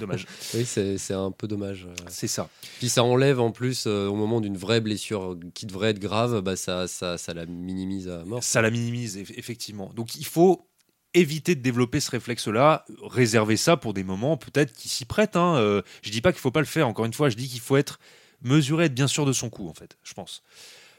dommage. 0.00 0.26
Oui, 0.54 0.64
c'est 0.64 1.12
un 1.12 1.30
peu 1.30 1.46
dommage. 1.46 1.84
euh. 1.86 1.94
C'est 2.08 2.28
ça. 2.28 2.48
Puis 2.78 2.88
ça 2.88 3.04
enlève 3.04 3.40
en 3.40 3.50
plus, 3.50 3.84
euh, 3.86 4.06
au 4.06 4.14
moment 4.14 4.40
d'une 4.40 4.56
vraie 4.56 4.80
blessure 4.80 5.36
qui 5.52 5.66
devrait 5.66 5.90
être 5.90 5.98
grave, 5.98 6.40
bah 6.40 6.56
ça, 6.56 6.88
ça, 6.88 7.18
ça 7.18 7.34
la 7.34 7.44
minimise 7.44 8.08
à 8.08 8.24
mort. 8.24 8.42
Ça 8.42 8.62
la 8.62 8.70
minimise, 8.70 9.18
eff- 9.18 9.34
effectivement. 9.36 9.90
Donc 9.94 10.14
il 10.16 10.24
faut 10.24 10.66
éviter 11.14 11.54
de 11.54 11.60
développer 11.60 12.00
ce 12.00 12.10
réflexe-là, 12.10 12.84
réserver 13.02 13.56
ça 13.56 13.76
pour 13.76 13.94
des 13.94 14.04
moments 14.04 14.36
peut-être 14.36 14.72
qui 14.72 14.88
s'y 14.88 15.04
prêtent. 15.04 15.36
Hein. 15.36 15.56
Euh, 15.56 15.82
je 16.02 16.10
dis 16.10 16.20
pas 16.20 16.32
qu'il 16.32 16.40
faut 16.40 16.50
pas 16.50 16.60
le 16.60 16.66
faire, 16.66 16.88
encore 16.88 17.04
une 17.04 17.12
fois, 17.12 17.28
je 17.28 17.36
dis 17.36 17.48
qu'il 17.48 17.60
faut 17.60 17.76
être 17.76 17.98
mesuré, 18.42 18.86
être 18.86 18.94
bien 18.94 19.06
sûr 19.06 19.24
de 19.24 19.32
son 19.32 19.50
coup, 19.50 19.68
en 19.68 19.74
fait, 19.74 19.96
je 20.02 20.14
pense. 20.14 20.42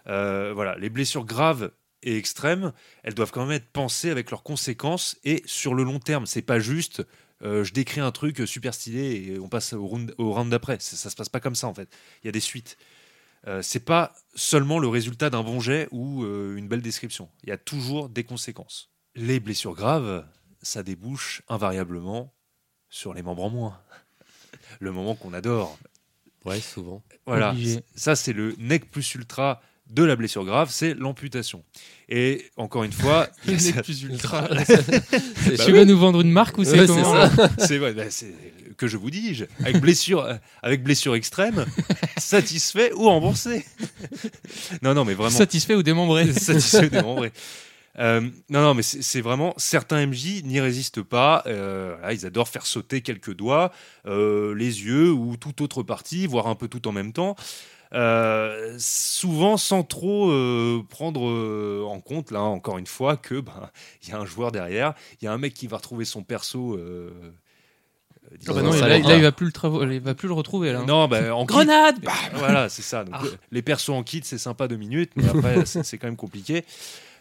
Euh, 0.08 0.52
voilà, 0.54 0.78
les 0.78 0.90
blessures 0.90 1.26
graves 1.26 1.72
et 2.04 2.18
extrêmes, 2.18 2.72
elles 3.04 3.14
doivent 3.14 3.32
quand 3.32 3.46
même 3.46 3.56
être 3.56 3.72
pensées 3.72 4.10
avec 4.10 4.32
leurs 4.32 4.44
conséquences 4.44 5.18
et 5.24 5.44
sur 5.46 5.74
le 5.74 5.84
long 5.84 6.00
terme. 6.00 6.26
C'est 6.26 6.42
pas 6.42 6.60
juste 6.60 7.04
euh, 7.42 7.64
je 7.64 7.74
décris 7.74 8.02
un 8.02 8.12
truc 8.12 8.42
super 8.46 8.74
stylé 8.74 9.34
et 9.34 9.40
on 9.40 9.50
passe 9.50 9.74
au 9.74 9.86
round, 9.88 10.50
d'après. 10.50 10.80
Ça, 10.80 10.96
ça 10.96 11.10
se 11.10 11.16
passe 11.16 11.30
pas 11.30 11.40
comme 11.40 11.56
ça 11.56 11.68
en 11.68 11.74
fait. 11.74 11.90
Il 12.24 12.28
y 12.28 12.30
a 12.30 12.32
des 12.32 12.40
suites. 12.40 12.78
Euh, 13.48 13.62
c'est 13.62 13.84
pas 13.84 14.14
seulement 14.34 14.80
le 14.80 14.88
résultat 14.88 15.30
d'un 15.30 15.44
bon 15.44 15.60
jet 15.60 15.88
ou 15.92 16.24
euh, 16.24 16.56
une 16.56 16.68
belle 16.68 16.82
description. 16.82 17.30
Il 17.44 17.50
y 17.50 17.52
a 17.52 17.58
toujours 17.58 18.10
des 18.10 18.24
conséquences. 18.24 18.90
Les 19.16 19.40
blessures 19.40 19.74
graves, 19.76 20.26
ça 20.62 20.84
débouche 20.84 21.42
invariablement 21.48 22.34
sur 22.90 23.14
les 23.14 23.22
membres 23.22 23.44
en 23.46 23.50
moins. 23.50 23.80
Le 24.80 24.92
moment 24.92 25.16
qu'on 25.16 25.34
adore. 25.34 25.78
Ouais, 26.44 26.60
souvent. 26.60 27.02
Voilà, 27.26 27.52
Obligé. 27.52 27.80
ça 27.96 28.16
c'est 28.16 28.34
le 28.34 28.56
nec 28.60 28.92
plus 28.92 29.16
ultra 29.16 29.62
de 29.90 30.04
la 30.04 30.16
blessure 30.16 30.44
grave, 30.46 30.70
c'est 30.72 30.94
l'amputation. 30.94 31.64
Et 32.10 32.46
encore 32.58 32.84
une 32.84 32.92
fois, 32.92 33.30
Le 33.48 33.54
nec 33.54 33.84
plus 33.84 34.04
ultra. 34.04 34.48
Tu 35.66 35.72
vas 35.72 35.86
nous 35.86 35.98
vendre 35.98 36.22
une 36.22 36.32
marque 36.32 36.58
ou 36.58 36.64
c'est 36.64 36.80
Ouais, 36.82 36.88
comment 36.88 37.30
c'est 37.30 37.36
ça. 37.36 37.50
c'est 37.60 37.78
vrai, 37.78 37.94
bah, 37.94 38.10
c'est- 38.10 38.34
que 38.78 38.88
je 38.88 38.98
vous 38.98 39.10
dis, 39.10 39.44
avec 39.64 39.80
blessure, 39.80 40.20
euh, 40.22 40.36
avec 40.62 40.84
blessure 40.84 41.16
extrême, 41.16 41.66
satisfait 42.18 42.92
ou 42.94 43.04
remboursé. 43.06 43.66
non, 44.82 44.94
non, 44.94 45.06
mais 45.06 45.14
vraiment 45.14 45.30
Satisfait 45.36 45.76
ou 45.76 45.84
démembré 45.84 46.34
satisfait 46.34 46.90
des 46.90 47.02
membres. 47.02 47.28
Euh, 47.98 48.22
non, 48.50 48.62
non, 48.62 48.74
mais 48.74 48.82
c'est 48.84 49.22
vraiment 49.22 49.54
certains 49.58 50.06
MJ 50.06 50.44
n'y 50.44 50.60
résistent 50.60 51.02
pas. 51.02 51.44
euh, 51.48 51.96
voilà, 52.00 52.14
ils 52.14 52.26
adorent 52.26 52.50
faire 52.50 52.66
sauter 52.66 53.02
quelques 53.02 53.34
doigts, 53.34 53.72
euh, 54.06 54.54
les 54.56 54.84
yeux 54.84 55.12
ou 55.12 55.38
toute 55.38 55.62
autre 55.62 55.82
partie, 55.84 56.28
voire 56.28 56.48
un 56.48 56.56
peu 56.56 56.68
tout 56.68 56.88
en 56.88 56.92
même 56.92 57.14
temps. 57.14 57.36
Souvent 58.78 59.58
sans 59.58 59.84
trop 59.84 60.30
prendre 60.90 61.22
en 61.88 62.00
compte, 62.02 62.32
là 62.32 62.42
encore 62.42 62.78
une 62.78 62.88
fois, 62.88 63.16
que 63.18 63.40
ben 63.40 63.70
il 64.04 64.10
y 64.10 64.12
a 64.12 64.18
un 64.20 64.26
joueur 64.26 64.52
derrière, 64.52 64.94
il 65.22 65.26
y 65.26 65.28
a 65.28 65.34
un 65.34 65.38
mec 65.38 65.54
qui 65.54 65.68
va 65.68 65.78
retrouver 65.78 66.06
son 66.06 66.24
perso. 66.24 66.78
Ah 68.48 68.54
bah 68.54 68.62
non, 68.64 68.72
là, 68.72 68.88
là, 68.88 69.16
il 69.16 69.22
va 69.22 69.32
plus 69.32 69.46
le 69.46 69.52
travo- 69.52 69.90
il 69.90 70.00
va 70.02 70.16
plus 70.16 70.28
le 70.28 70.34
retrouver 70.34 70.74
là. 70.74 70.80
hein. 70.80 70.86
non, 70.86 71.08
ben, 71.08 71.32
en 71.32 71.46
Grenade 71.46 71.96
voilà, 72.34 72.70
c'est 72.70 72.82
ça. 72.82 73.04
Donc, 73.04 73.14
Ah. 73.18 73.24
Les 73.52 73.62
persos 73.62 73.90
en 73.92 74.04
kit, 74.04 74.22
c'est 74.24 74.40
sympa 74.40 74.68
deux 74.68 74.76
minutes, 74.78 75.12
mais 75.16 75.28
après, 75.30 75.64
c'est 75.66 75.98
quand 75.98 76.08
même 76.08 76.16
compliqué. 76.18 76.66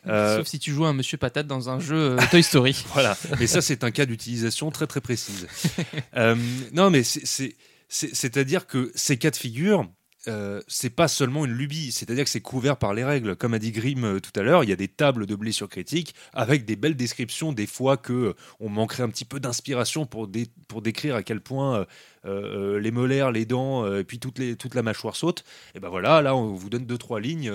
Euh, 0.06 0.36
Sauf 0.38 0.46
si 0.46 0.58
tu 0.58 0.70
joues 0.72 0.84
un 0.84 0.92
Monsieur 0.92 1.16
Patate 1.16 1.46
dans 1.46 1.70
un 1.70 1.80
jeu 1.80 1.96
euh, 2.12 2.18
Toy 2.30 2.42
Story. 2.42 2.84
Voilà, 2.92 3.16
mais 3.38 3.46
ça 3.46 3.60
c'est 3.62 3.84
un 3.84 3.90
cas 3.90 4.06
d'utilisation 4.06 4.70
très 4.70 4.86
très 4.86 5.00
précise. 5.00 5.46
Euh, 6.16 6.36
non, 6.72 6.90
mais 6.90 7.02
c'est- 7.02 7.26
c'est- 7.26 7.56
c'est- 7.88 8.14
c'est-à-dire 8.14 8.66
que 8.66 8.92
ces 8.94 9.16
cas 9.16 9.30
de 9.30 9.36
figure, 9.36 9.86
euh, 10.28 10.62
c'est 10.68 10.90
pas 10.90 11.08
seulement 11.08 11.44
une 11.44 11.52
lubie, 11.52 11.90
c'est-à-dire 11.92 12.24
que 12.24 12.30
c'est 12.30 12.40
couvert 12.40 12.76
par 12.78 12.94
les 12.94 13.04
règles. 13.04 13.34
Comme 13.36 13.52
a 13.52 13.58
dit 13.58 13.72
Grimm 13.72 14.04
euh, 14.04 14.20
tout 14.20 14.30
à 14.38 14.42
l'heure, 14.42 14.62
il 14.64 14.70
y 14.70 14.72
a 14.72 14.76
des 14.76 14.88
tables 14.88 15.26
de 15.26 15.34
blessures 15.34 15.68
critiques 15.68 16.14
avec 16.32 16.64
des 16.64 16.76
belles 16.76 16.96
descriptions, 16.96 17.52
des 17.52 17.66
fois 17.66 17.96
que 17.96 18.12
euh, 18.12 18.32
on 18.60 18.68
manquerait 18.68 19.02
un 19.02 19.08
petit 19.10 19.24
peu 19.26 19.38
d'inspiration 19.40 20.06
pour, 20.06 20.28
dé- 20.28 20.46
pour 20.68 20.80
décrire 20.82 21.14
à 21.16 21.22
quel 21.22 21.40
point 21.40 21.84
les 22.24 22.90
molaires, 22.90 23.30
les 23.32 23.44
dents, 23.44 23.86
et 23.96 24.02
puis 24.04 24.18
toutes 24.18 24.38
les, 24.38 24.56
toute 24.56 24.74
la 24.74 24.82
mâchoire 24.82 25.14
saute. 25.14 25.44
Et 25.74 25.80
ben 25.80 25.90
voilà, 25.90 26.22
là 26.22 26.34
on 26.34 26.54
vous 26.54 26.70
donne 26.70 26.86
deux 26.86 26.96
trois 26.96 27.20
lignes, 27.20 27.52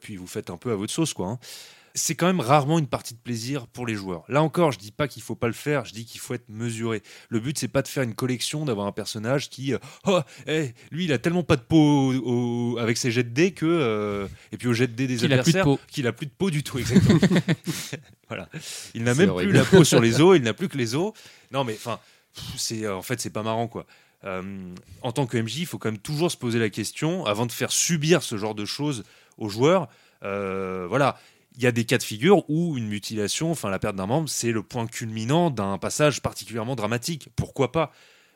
puis 0.00 0.16
vous 0.16 0.26
faites 0.26 0.50
un 0.50 0.56
peu 0.56 0.72
à 0.72 0.74
votre 0.76 0.92
sauce, 0.92 1.14
quoi. 1.14 1.28
hein 1.28 1.38
c'est 1.98 2.14
quand 2.14 2.26
même 2.26 2.40
rarement 2.40 2.78
une 2.78 2.88
partie 2.88 3.14
de 3.14 3.18
plaisir 3.18 3.66
pour 3.68 3.86
les 3.86 3.94
joueurs. 3.94 4.24
Là 4.28 4.42
encore, 4.42 4.70
je 4.70 4.78
dis 4.78 4.90
pas 4.92 5.08
qu'il 5.08 5.22
faut 5.22 5.34
pas 5.34 5.46
le 5.46 5.54
faire, 5.54 5.86
je 5.86 5.94
dis 5.94 6.04
qu'il 6.04 6.20
faut 6.20 6.34
être 6.34 6.46
mesuré. 6.50 7.02
Le 7.30 7.40
but 7.40 7.56
c'est 7.58 7.68
pas 7.68 7.80
de 7.80 7.88
faire 7.88 8.02
une 8.02 8.14
collection, 8.14 8.66
d'avoir 8.66 8.86
un 8.86 8.92
personnage 8.92 9.48
qui, 9.48 9.72
euh, 9.72 9.78
oh, 10.06 10.20
eh, 10.46 10.74
lui 10.90 11.06
il 11.06 11.12
a 11.14 11.18
tellement 11.18 11.42
pas 11.42 11.56
de 11.56 11.62
peau 11.62 12.12
au- 12.12 12.74
au- 12.74 12.78
avec 12.78 12.98
ses 12.98 13.10
jets 13.10 13.22
de 13.22 13.30
dés 13.30 13.52
que, 13.52 13.64
euh, 13.64 14.26
et 14.52 14.58
puis 14.58 14.68
au 14.68 14.74
jet 14.74 14.88
de 14.88 14.92
dés 14.92 15.06
des 15.06 15.16
Qu'il 15.16 15.28
de 15.30 15.32
adversaires, 15.32 15.64
peau. 15.64 15.80
qu'il 15.88 16.06
a 16.06 16.12
plus 16.12 16.26
de 16.26 16.32
peau 16.36 16.50
du 16.50 16.62
tout, 16.62 16.78
exactement. 16.78 17.18
voilà, 18.28 18.48
il 18.94 19.02
n'a 19.04 19.14
même 19.14 19.30
horrible. 19.30 19.52
plus 19.52 19.58
la 19.58 19.64
peau 19.64 19.82
sur 19.84 20.00
les 20.00 20.20
os, 20.20 20.36
il 20.36 20.42
n'a 20.42 20.52
plus 20.52 20.68
que 20.68 20.76
les 20.76 20.94
os. 20.94 21.12
Non 21.50 21.64
mais 21.64 21.74
enfin, 21.74 21.98
c'est 22.58 22.84
euh, 22.84 22.94
en 22.96 23.00
fait 23.02 23.20
c'est 23.22 23.30
pas 23.30 23.42
marrant 23.42 23.68
quoi. 23.68 23.86
Euh, 24.24 24.74
en 25.02 25.12
tant 25.12 25.26
que 25.26 25.38
MJ, 25.38 25.58
il 25.60 25.66
faut 25.66 25.78
quand 25.78 25.90
même 25.90 26.00
toujours 26.00 26.30
se 26.30 26.36
poser 26.36 26.58
la 26.58 26.68
question 26.68 27.24
avant 27.26 27.46
de 27.46 27.52
faire 27.52 27.70
subir 27.70 28.22
ce 28.22 28.36
genre 28.36 28.54
de 28.54 28.64
choses 28.64 29.04
aux 29.38 29.48
joueurs. 29.48 29.88
Euh, 30.22 30.86
voilà, 30.88 31.18
il 31.56 31.62
y 31.62 31.66
a 31.66 31.72
des 31.72 31.84
cas 31.84 31.98
de 31.98 32.02
figure 32.02 32.48
où 32.48 32.76
une 32.76 32.88
mutilation, 32.88 33.50
enfin 33.50 33.70
la 33.70 33.78
perte 33.78 33.96
d'un 33.96 34.06
membre, 34.06 34.28
c'est 34.28 34.52
le 34.52 34.62
point 34.62 34.86
culminant 34.86 35.50
d'un 35.50 35.78
passage 35.78 36.22
particulièrement 36.22 36.76
dramatique. 36.76 37.28
Pourquoi 37.36 37.72
pas? 37.72 37.92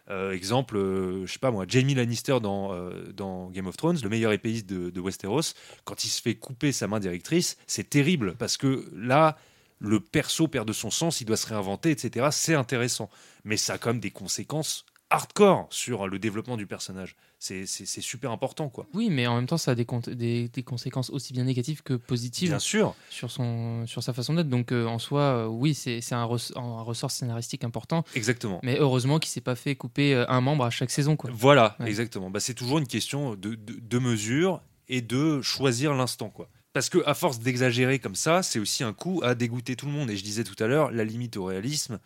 Euh, 0.09 0.33
Exemple, 0.33 0.77
euh, 0.77 1.27
je 1.27 1.33
sais 1.33 1.39
pas 1.39 1.51
moi, 1.51 1.67
Jamie 1.69 1.95
Lannister 1.95 2.39
dans, 2.41 3.51
Game 3.51 3.67
of 3.67 3.77
Thrones, 3.77 3.99
le 4.03 4.09
meilleur 4.09 4.33
épéiste 4.33 4.69
de, 4.69 4.91
de 4.91 5.01
Westeros, 5.01 5.55
quand 5.85 6.05
il 6.05 6.09
se 6.09 6.21
fait 6.21 6.35
couper 6.35 6.73
sa 6.73 6.89
main 6.89 6.99
directrice, 6.99 7.57
c'est 7.67 7.89
terrible 7.89 8.35
parce 8.37 8.57
que 8.57 8.89
là, 8.95 9.37
le 9.79 10.01
perso 10.01 10.49
perd 10.49 10.67
de 10.67 10.73
son 10.73 10.91
sens, 10.91 11.21
il 11.21 11.25
doit 11.25 11.37
se 11.37 11.47
réinventer, 11.47 11.91
etc. 11.91 12.29
C'est 12.33 12.55
intéressant, 12.55 13.11
mais 13.45 13.57
ça 13.57 13.75
a 13.75 13.79
quand 13.79 13.91
même 13.91 14.01
des 14.01 14.11
conséquences 14.11 14.85
hardcore 15.11 15.67
sur 15.71 16.07
le 16.07 16.19
développement 16.19 16.57
du 16.57 16.67
personnage. 16.67 17.17
C'est 17.43 17.65
super 18.03 18.31
important, 18.33 18.69
quoi. 18.69 18.87
Oui, 18.93 19.09
mais 19.11 19.27
en 19.27 19.35
même 19.35 19.47
temps, 19.47 19.57
ça 19.57 19.71
a 19.71 19.75
des, 19.75 19.87
con- 19.87 20.03
des, 20.07 20.49
des 20.49 20.63
conséquences 20.63 21.09
aussi 21.09 21.33
bien 21.33 21.45
négatives 21.45 21.83
que 21.83 21.95
positives 21.95 22.51
Bien 22.51 22.59
sûr. 22.59 22.95
sur, 23.09 23.31
son, 23.31 23.87
sur 23.87 24.03
sa 24.03 24.13
façon 24.13 24.35
d'être. 24.35 24.51
Donc, 24.51 24.73
euh, 24.73 24.85
en 24.85 24.99
soi, 24.99 25.23
euh, 25.23 25.47
oui, 25.47 25.73
c'est 25.75 26.01
un, 26.13 26.27
res- 26.27 26.53
un 26.57 26.83
ressort 26.83 27.11
scénaristique 27.11 27.65
important. 27.65 28.05
Exactement. 28.15 28.61
Mais 28.63 28.77
heureusement 28.79 29.19
qu'il 29.19 29.31
s'est 29.31 29.41
pas 29.41 29.55
fait 29.57 29.75
couper 29.75 30.15
euh, 30.15 30.27
un 30.29 30.43
membre 30.43 30.65
à 30.67 30.71
chaque 30.71 30.91
saison. 30.91 31.17
Quoi. 31.17 31.31
Voilà, 31.33 31.77
Ouais. 31.81 31.89
exactement. 31.89 32.29
Bah, 32.29 32.41
c'est 32.41 32.53
toujours 32.55 32.79
une 32.79 32.87
question 32.87 33.35
de, 33.37 33.55
de, 33.55 33.75
de 33.81 33.99
mesure 33.99 34.61
et 34.91 35.01
de 35.01 35.41
choisir 35.41 35.95
l'instant, 35.95 36.29
quoi. 36.29 36.51
Parce 36.75 36.91
que 36.91 36.99
à 37.07 37.15
force 37.15 37.39
d'exagérer 37.41 37.99
comme 38.01 38.15
ça, 38.17 38.43
c'est 38.43 38.59
aussi 38.59 38.85
un 38.85 38.93
coup 38.93 39.23
à 39.25 39.35
dégoûter 39.35 39.77
tout 39.77 39.87
le 39.87 39.93
monde. 39.93 40.11
Et 40.11 40.17
je 40.17 40.23
disais 40.23 40.45
tout 40.45 40.63
à 40.63 40.67
l'heure, 40.67 40.91
la 40.93 41.05
limite 41.05 41.37
au 41.39 41.45
réalisme 41.47 41.99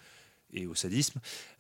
et 0.53 0.67
au 0.67 0.75
sadisme, 0.77 1.19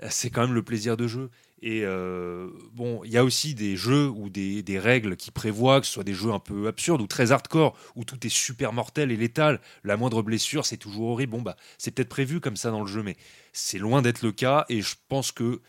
c'est 0.08 0.30
quand 0.30 0.42
même 0.42 0.54
le 0.54 0.62
plaisir 0.62 0.96
de 0.96 1.08
jeu. 1.08 1.28
Et 1.62 1.82
euh, 1.84 2.50
bon, 2.72 3.02
il 3.04 3.10
y 3.10 3.16
a 3.16 3.24
aussi 3.24 3.54
des 3.54 3.76
jeux 3.76 4.08
ou 4.08 4.28
des, 4.28 4.78
règles 4.78 5.16
qui 5.16 5.30
prévoient 5.30 5.80
que 5.80 5.86
ce 5.86 5.92
soit 5.92 6.04
des 6.04 6.12
jeux 6.12 6.32
un 6.32 6.38
peu 6.38 6.66
absurdes 6.66 7.00
ou 7.00 7.06
très 7.06 7.32
hardcore, 7.32 7.76
où 7.96 8.04
tout 8.04 8.26
est 8.26 8.30
super 8.30 8.72
mortel 8.72 9.10
et 9.10 9.16
létal. 9.16 9.60
La 9.82 9.96
moindre 9.96 10.22
blessure, 10.22 10.66
c'est 10.66 10.76
toujours 10.76 11.10
horrible. 11.10 11.32
Bon, 11.32 11.42
bah, 11.42 11.56
c'est 11.78 11.90
peut-être 11.92 12.08
prévu 12.08 12.40
comme 12.40 12.56
ça 12.56 12.70
dans 12.70 12.80
le 12.80 12.86
jeu, 12.86 13.02
mais 13.02 13.16
c'est 13.52 13.78
loin 13.78 14.02
d'être 14.02 14.22
le 14.22 14.32
cas. 14.32 14.66
Et 14.68 14.82
je 14.82 14.94
pense 15.08 15.32
que 15.32 15.60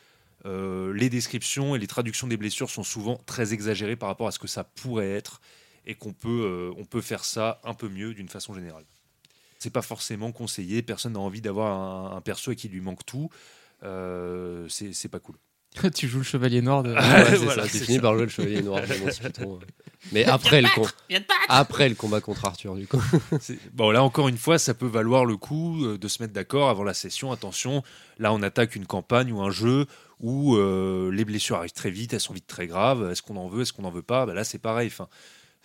euh, 0.46 0.94
les 0.94 1.10
descriptions 1.10 1.76
et 1.76 1.80
les 1.80 1.88
traductions 1.88 2.28
des 2.28 2.38
blessures 2.38 2.70
sont 2.70 2.84
souvent 2.84 3.16
très 3.26 3.54
exagérées 3.54 3.96
par 3.96 4.10
rapport 4.10 4.28
à 4.28 4.32
ce 4.32 4.40
que 4.40 4.48
ça 4.48 4.64
pourrait 4.64 5.12
être 5.12 5.42
et 5.86 5.96
qu'on 5.96 6.14
peut, 6.14 6.74
euh, 6.78 6.84
peut 6.90 7.02
faire 7.02 7.26
ça 7.26 7.60
un 7.64 7.74
peu 7.74 7.90
mieux 7.90 8.14
d'une 8.14 8.30
façon 8.30 8.54
générale. 8.54 8.86
C'est 9.60 9.72
pas 9.72 9.82
forcément 9.82 10.32
conseillé, 10.32 10.84
personne 10.84 11.14
n'a 11.14 11.20
envie 11.20 11.42
d'avoir 11.42 12.14
un, 12.14 12.22
perso 12.22 12.52
et 12.52 12.56
qui 12.56 12.70
lui 12.70 12.82
manque 12.82 13.06
tout. 13.06 13.30
Euh, 13.84 14.68
c'est 14.70 15.10
pas 15.10 15.20
cool. 15.20 15.36
tu 15.94 16.08
joues 16.08 16.20
le 16.20 16.24
chevalier 16.24 16.62
noir 16.62 16.84
de. 16.84 16.94
Ouais, 16.94 17.26
c'est 17.30 17.36
Voilà, 17.38 17.64
ça, 17.64 17.70
c'est 17.70 17.84
fini 17.86 17.98
ça. 17.98 18.02
par 18.02 18.14
jouer 18.16 18.24
le 18.24 18.30
chevalier 18.30 18.62
noir 18.62 18.82
de 18.88 19.04
Monty 19.04 19.20
Python. 19.22 19.54
ouais. 19.56 19.66
Mais 20.12 20.24
après 20.24 20.62
le, 20.62 20.68
com- 20.76 20.86
après 21.50 21.90
le 21.90 21.96
combat 21.96 22.22
contre 22.22 22.46
Arthur, 22.46 22.76
du 22.76 22.86
coup. 22.86 23.02
C'est- 23.42 23.58
Bon, 23.74 23.90
là 23.90 24.04
encore 24.04 24.28
une 24.28 24.38
fois, 24.38 24.60
ça 24.60 24.74
peut 24.76 24.86
valoir 24.86 25.26
le 25.26 25.36
coup 25.36 25.84
euh, 25.84 25.98
de 25.98 26.08
se 26.08 26.22
mettre 26.22 26.34
d'accord 26.34 26.70
avant 26.70 26.84
la 26.84 26.94
session. 26.94 27.32
Attention, 27.32 27.82
là 28.20 28.32
on 28.32 28.42
attaque 28.44 28.76
une 28.76 28.86
campagne 28.86 29.32
ou 29.32 29.42
un 29.42 29.50
jeu 29.50 29.88
où 30.20 30.56
euh, 30.58 31.10
les 31.12 31.26
blessures 31.26 31.56
arrivent 31.58 31.72
très 31.74 31.90
vite, 31.90 32.14
elles 32.14 32.20
sont 32.20 32.34
vite 32.34 32.46
très 32.48 32.68
graves. 32.68 33.10
Est-ce 33.12 33.22
qu'on 33.24 33.36
en 33.36 33.48
veut, 33.48 33.64
est-ce 33.64 33.74
qu'on 33.74 33.82
n'en 33.82 33.90
veut 33.92 34.04
pas? 34.04 34.26
Bah, 34.28 34.34
Là 34.36 34.44
c'est 34.44 34.60
pareil. 34.60 34.88
Enfin, 34.88 35.08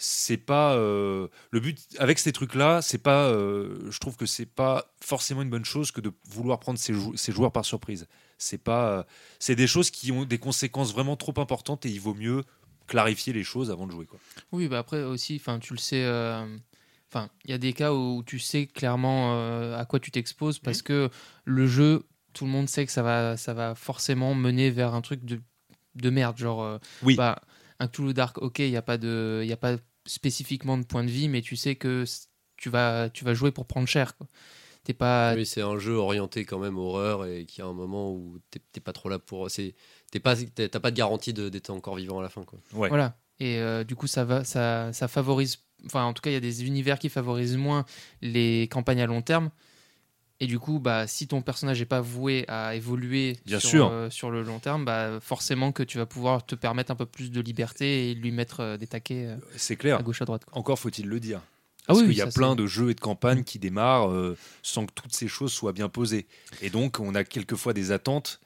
c'est 0.02 0.38
pas 0.38 0.74
euh, 0.76 1.28
le 1.50 1.60
but 1.60 1.78
avec 1.98 2.18
ces 2.18 2.32
trucs-là. 2.32 2.80
C'est 2.80 2.98
pas, 3.02 3.26
euh, 3.28 3.78
je 3.90 3.98
trouve 3.98 4.16
que 4.16 4.24
c'est 4.26 4.46
pas 4.46 4.92
forcément 5.02 5.42
une 5.42 5.50
bonne 5.50 5.64
chose 5.64 5.90
que 5.92 6.00
de 6.00 6.10
vouloir 6.28 6.58
prendre 6.58 6.78
ces, 6.78 6.94
jou- 6.94 7.14
ces 7.16 7.32
joueurs 7.32 7.52
par 7.52 7.64
surprise. 7.66 8.08
C'est 8.38 8.56
pas, 8.62 8.90
euh, 8.90 9.02
c'est 9.38 9.54
des 9.56 9.66
choses 9.66 9.90
qui 9.90 10.10
ont 10.10 10.24
des 10.24 10.38
conséquences 10.38 10.92
vraiment 10.94 11.16
trop 11.16 11.34
importantes 11.38 11.84
et 11.84 11.90
il 11.90 12.00
vaut 12.00 12.14
mieux 12.14 12.44
clarifier 12.86 13.32
les 13.34 13.44
choses 13.44 13.70
avant 13.70 13.86
de 13.86 13.92
jouer. 13.92 14.06
Quoi. 14.06 14.18
Oui, 14.52 14.68
bah 14.68 14.78
après 14.78 15.02
aussi, 15.02 15.36
enfin, 15.36 15.58
tu 15.58 15.74
le 15.74 15.78
sais. 15.78 16.02
euh, 16.04 16.46
Enfin, 17.12 17.28
il 17.44 17.50
y 17.50 17.54
a 17.54 17.58
des 17.58 17.72
cas 17.72 17.92
où 17.92 18.22
tu 18.24 18.38
sais 18.38 18.66
clairement 18.68 19.34
euh, 19.34 19.76
à 19.76 19.84
quoi 19.84 19.98
tu 19.98 20.10
t'exposes 20.12 20.58
Mhm. 20.58 20.62
parce 20.64 20.80
que 20.80 21.10
le 21.44 21.66
jeu, 21.66 22.06
tout 22.32 22.44
le 22.44 22.52
monde 22.52 22.68
sait 22.68 22.86
que 22.86 22.92
ça 22.92 23.02
va, 23.02 23.36
ça 23.36 23.52
va 23.52 23.74
forcément 23.74 24.32
mener 24.36 24.70
vers 24.70 24.94
un 24.94 25.00
truc 25.00 25.24
de, 25.24 25.40
de 25.96 26.10
merde, 26.10 26.38
genre. 26.38 26.62
euh, 26.62 26.78
Oui. 27.02 27.16
Bah, 27.16 27.40
un 27.80 27.88
Cthulhu 27.88 28.14
Dark, 28.14 28.38
ok, 28.38 28.60
il 28.60 28.70
y 28.70 28.76
a 28.76 28.82
pas 28.82 28.96
de, 28.96 29.40
il 29.42 29.48
y 29.48 29.52
a 29.52 29.56
pas 29.56 29.76
spécifiquement 30.10 30.76
de 30.78 30.84
point 30.84 31.04
de 31.04 31.10
vie, 31.10 31.28
mais 31.28 31.40
tu 31.42 31.56
sais 31.56 31.76
que 31.76 32.04
tu 32.56 32.68
vas, 32.70 33.08
tu 33.10 33.24
vas 33.24 33.34
jouer 33.34 33.50
pour 33.52 33.66
prendre 33.66 33.86
cher. 33.88 34.16
quoi. 34.16 34.26
T'es 34.84 34.94
pas, 34.94 35.34
Oui, 35.34 35.44
c'est 35.44 35.60
un 35.62 35.78
jeu 35.78 35.94
orienté 35.94 36.44
quand 36.44 36.58
même 36.58 36.78
horreur 36.78 37.26
et 37.26 37.44
qui 37.44 37.60
a 37.62 37.66
un 37.66 37.72
moment 37.74 38.12
où 38.12 38.38
t'es 38.50 38.60
t'es 38.72 38.80
pas 38.80 38.92
trop 38.94 39.08
là 39.10 39.18
pour. 39.18 39.50
c'est- 39.50 39.74
T'es 40.10 40.20
pas, 40.20 40.34
t'es- 40.36 40.68
t'as 40.68 40.80
pas 40.80 40.90
de 40.90 40.96
garantie 40.96 41.32
de- 41.32 41.48
d'être 41.50 41.70
encore 41.70 41.96
vivant 41.96 42.18
à 42.18 42.22
la 42.22 42.28
fin, 42.30 42.42
quoi. 42.44 42.58
Ouais. 42.72 42.88
Voilà. 42.88 43.16
Et 43.38 43.58
euh, 43.58 43.84
du 43.84 43.94
coup, 43.94 44.06
ça 44.06 44.24
va, 44.24 44.42
ça, 44.44 44.92
ça 44.92 45.06
favorise. 45.06 45.58
Enfin, 45.86 46.04
en 46.04 46.12
tout 46.12 46.20
cas, 46.22 46.30
il 46.30 46.34
y 46.34 46.36
a 46.36 46.40
des 46.40 46.64
univers 46.64 46.98
qui 46.98 47.08
favorisent 47.08 47.56
moins 47.56 47.84
les 48.22 48.68
campagnes 48.70 49.00
à 49.02 49.06
long 49.06 49.22
terme. 49.22 49.50
Et 50.42 50.46
du 50.46 50.58
coup, 50.58 50.78
bah, 50.78 51.06
si 51.06 51.26
ton 51.26 51.42
personnage 51.42 51.78
n'est 51.80 51.84
pas 51.86 52.00
voué 52.00 52.46
à 52.48 52.74
évoluer 52.74 53.36
Bien 53.44 53.60
sur, 53.60 53.68
sûr. 53.70 53.88
euh, 53.90 54.08
sur 54.10 54.30
le 54.30 54.42
long 54.42 54.58
terme, 54.58 54.86
bah, 54.86 55.18
forcément 55.20 55.70
que 55.70 55.82
tu 55.82 55.98
vas 55.98 56.06
pouvoir 56.06 56.46
te 56.46 56.54
permettre 56.54 56.90
un 56.90 56.96
peu 56.96 57.04
plus 57.06 57.30
de 57.30 57.40
liberté 57.42 58.10
et 58.10 58.14
lui 58.14 58.32
mettre 58.32 58.60
euh, 58.60 58.76
des 58.78 58.86
taquets 58.86 59.26
euh, 59.26 59.36
C'est 59.56 59.76
clair. 59.76 59.98
à 59.98 60.02
gauche 60.02 60.22
à 60.22 60.24
droite. 60.24 60.46
quoi. 60.46 60.56
Encore 60.58 60.78
faut-il 60.78 61.06
le 61.06 61.20
dire. 61.20 61.40
Ah 61.82 61.82
Parce 61.88 62.00
oui, 62.00 62.06
qu'il 62.06 62.16
y 62.16 62.22
a 62.22 62.26
plein 62.28 62.54
de 62.56 62.66
jeux 62.66 62.90
et 62.90 62.94
de 62.94 63.00
campagnes 63.00 63.42
qui 63.44 63.58
démarrent 63.58 64.10
sans 64.62 64.86
que 64.86 64.92
toutes 64.94 65.14
ces 65.14 65.26
choses 65.28 65.52
soient 65.52 65.72
bien 65.72 65.88
posées. 65.88 66.26
Et 66.62 66.70
donc, 66.70 67.00
on 67.00 67.14
a 67.14 67.24
quelquefois 67.24 67.72
des 67.72 67.90
attentes 67.90 68.40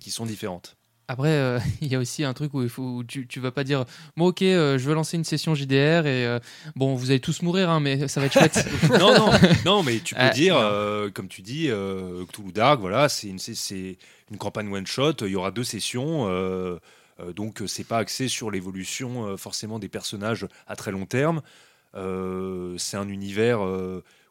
qui 0.00 0.10
sont 0.10 0.26
différentes. 0.26 0.76
Après, 1.12 1.28
euh, 1.28 1.58
il 1.82 1.88
y 1.88 1.94
a 1.94 1.98
aussi 1.98 2.24
un 2.24 2.32
truc 2.32 2.54
où 2.54 2.62
il 2.62 2.70
faut, 2.70 2.82
où 2.82 3.04
tu, 3.04 3.26
tu 3.26 3.38
vas 3.38 3.50
pas 3.52 3.64
dire, 3.64 3.84
bon 4.16 4.28
ok, 4.28 4.40
euh, 4.42 4.78
je 4.78 4.88
veux 4.88 4.94
lancer 4.94 5.18
une 5.18 5.24
session 5.24 5.54
JDR 5.54 6.06
et 6.06 6.26
euh, 6.26 6.38
bon, 6.74 6.94
vous 6.94 7.10
allez 7.10 7.20
tous 7.20 7.42
mourir, 7.42 7.68
hein, 7.68 7.80
mais 7.80 8.08
ça 8.08 8.18
va 8.20 8.26
être 8.26 8.32
chouette. 8.32 8.66
non, 8.98 9.14
non, 9.18 9.30
non, 9.66 9.82
mais 9.82 9.98
tu 10.00 10.14
peux 10.14 10.30
dire, 10.30 10.56
comme 11.14 11.28
tu 11.28 11.42
dis, 11.42 11.68
euh, 11.70 12.24
Cthulhu 12.26 12.52
Dark, 12.52 12.80
voilà, 12.80 13.10
c'est 13.10 13.28
une, 13.28 13.38
c'est- 13.38 13.98
une 14.30 14.38
campagne 14.38 14.72
one 14.72 14.86
shot. 14.86 15.12
Il 15.20 15.28
y 15.28 15.36
aura 15.36 15.50
deux 15.50 15.64
sessions, 15.64 16.26
donc 17.36 17.62
c'est 17.66 17.84
pas 17.84 17.98
axé 17.98 18.28
sur 18.28 18.50
l'évolution 18.50 19.36
forcément 19.36 19.78
des 19.78 19.88
personnages 19.90 20.46
à 20.66 20.76
très 20.76 20.92
long 20.92 21.04
terme. 21.04 21.42
C'est 21.94 22.96
un 22.96 23.08
univers 23.08 23.60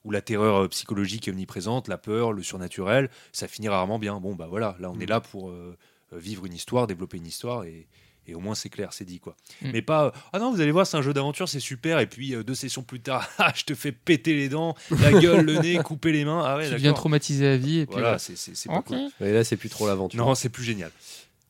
où 0.03 0.09
la 0.09 0.21
terreur 0.21 0.67
psychologique 0.69 1.27
est 1.27 1.32
omniprésente, 1.32 1.88
la 1.88 1.99
peur, 1.99 2.34
le 2.34 2.41
surnaturel. 2.41 3.11
Ça 3.32 3.47
finit 3.47 3.69
rarement 3.69 3.99
bien. 3.99 4.19
Bon, 4.19 4.34
bah 4.34 4.47
voilà, 4.49 4.75
là 4.79 4.89
on 4.89 4.95
Mm. 4.95 5.01
est 5.03 5.05
là 5.05 5.19
pour 5.19 5.51
euh, 5.51 5.77
vivre 6.12 6.45
une 6.45 6.53
histoire, 6.53 6.88
développer 6.88 7.18
une 7.18 7.28
histoire 7.28 7.64
et. 7.64 7.88
Et 8.28 8.36
au 8.36 8.39
moins 8.39 8.53
c'est 8.53 8.70
clair, 8.70 8.93
c'est 8.93 9.03
dit 9.03 9.20
quoi. 9.20 9.36
Mm. 9.64 9.70
Mais 9.74 9.82
pas 9.82 10.05
euh, 10.05 10.12
ah 10.32 10.38
non 10.38 10.53
vous 10.53 10.62
allez 10.62 10.72
voir 10.72 10.86
c'est 10.86 10.95
un 10.95 11.01
jeu 11.01 11.12
d'aventure 11.12 11.49
c'est 11.49 11.59
super 11.59 11.97
et 11.99 12.05
puis 12.05 12.36
euh, 12.36 12.43
deux 12.43 12.53
sessions 12.53 12.84
plus 12.84 12.99
tard 12.99 13.28
ah, 13.39 13.51
je 13.55 13.64
te 13.64 13.74
fais 13.74 13.91
péter 13.91 14.36
les 14.36 14.47
dents, 14.47 14.76
la 14.91 15.12
gueule, 15.20 15.43
le 15.43 15.57
nez, 15.57 15.78
couper 15.78 16.12
les 16.12 16.24
mains 16.24 16.43
ah 16.45 16.55
ouais 16.55 16.68
tu 16.68 16.74
deviens 16.74 16.93
traumatisé 16.93 17.47
à 17.47 17.57
vie 17.57 17.80
et 17.80 17.86
puis 17.88 17.95
Voilà 17.95 18.20
c'est 18.20 18.38
c'est 18.38 18.55
c'est 18.55 18.70
pas 18.70 18.78
Ok. 18.78 18.86
cool. 18.89 19.09
Et 19.22 19.34
là, 19.34 19.43
c'est 19.43 19.57
plus 19.57 19.70
trop 19.70 19.88
l'aventure. 19.88 20.24
Non 20.24 20.36
c'est 20.36 20.49
plus 20.49 20.64
génial. 20.64 20.91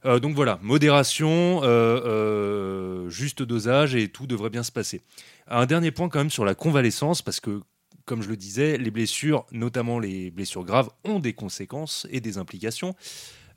Euh, 0.06 0.20
donc 0.20 0.34
voilà 0.34 0.60
modération, 0.62 1.62
euh, 1.62 2.02
euh, 2.06 3.10
juste 3.10 3.44
dosage 3.44 3.94
et 3.94 4.08
tout 4.08 4.26
devrait 4.26 4.50
bien 4.50 4.64
se 4.64 4.72
passer. 4.72 5.02
Un 5.48 5.66
dernier 5.66 5.92
point 5.92 6.08
quand 6.08 6.20
même 6.20 6.30
sur 6.30 6.46
la 6.46 6.56
convalescence 6.56 7.22
parce 7.22 7.42
que 7.42 7.62
comme 8.06 8.22
je 8.24 8.30
le 8.30 8.38
disais 8.38 8.78
les 8.78 8.92
blessures 8.92 9.46
notamment 9.52 10.00
les 10.00 10.32
blessures 10.32 10.64
graves 10.64 10.90
ont 11.04 11.20
des 11.20 11.34
conséquences 11.34 12.08
et 12.12 12.22
des 12.22 12.38
implications 12.38 12.96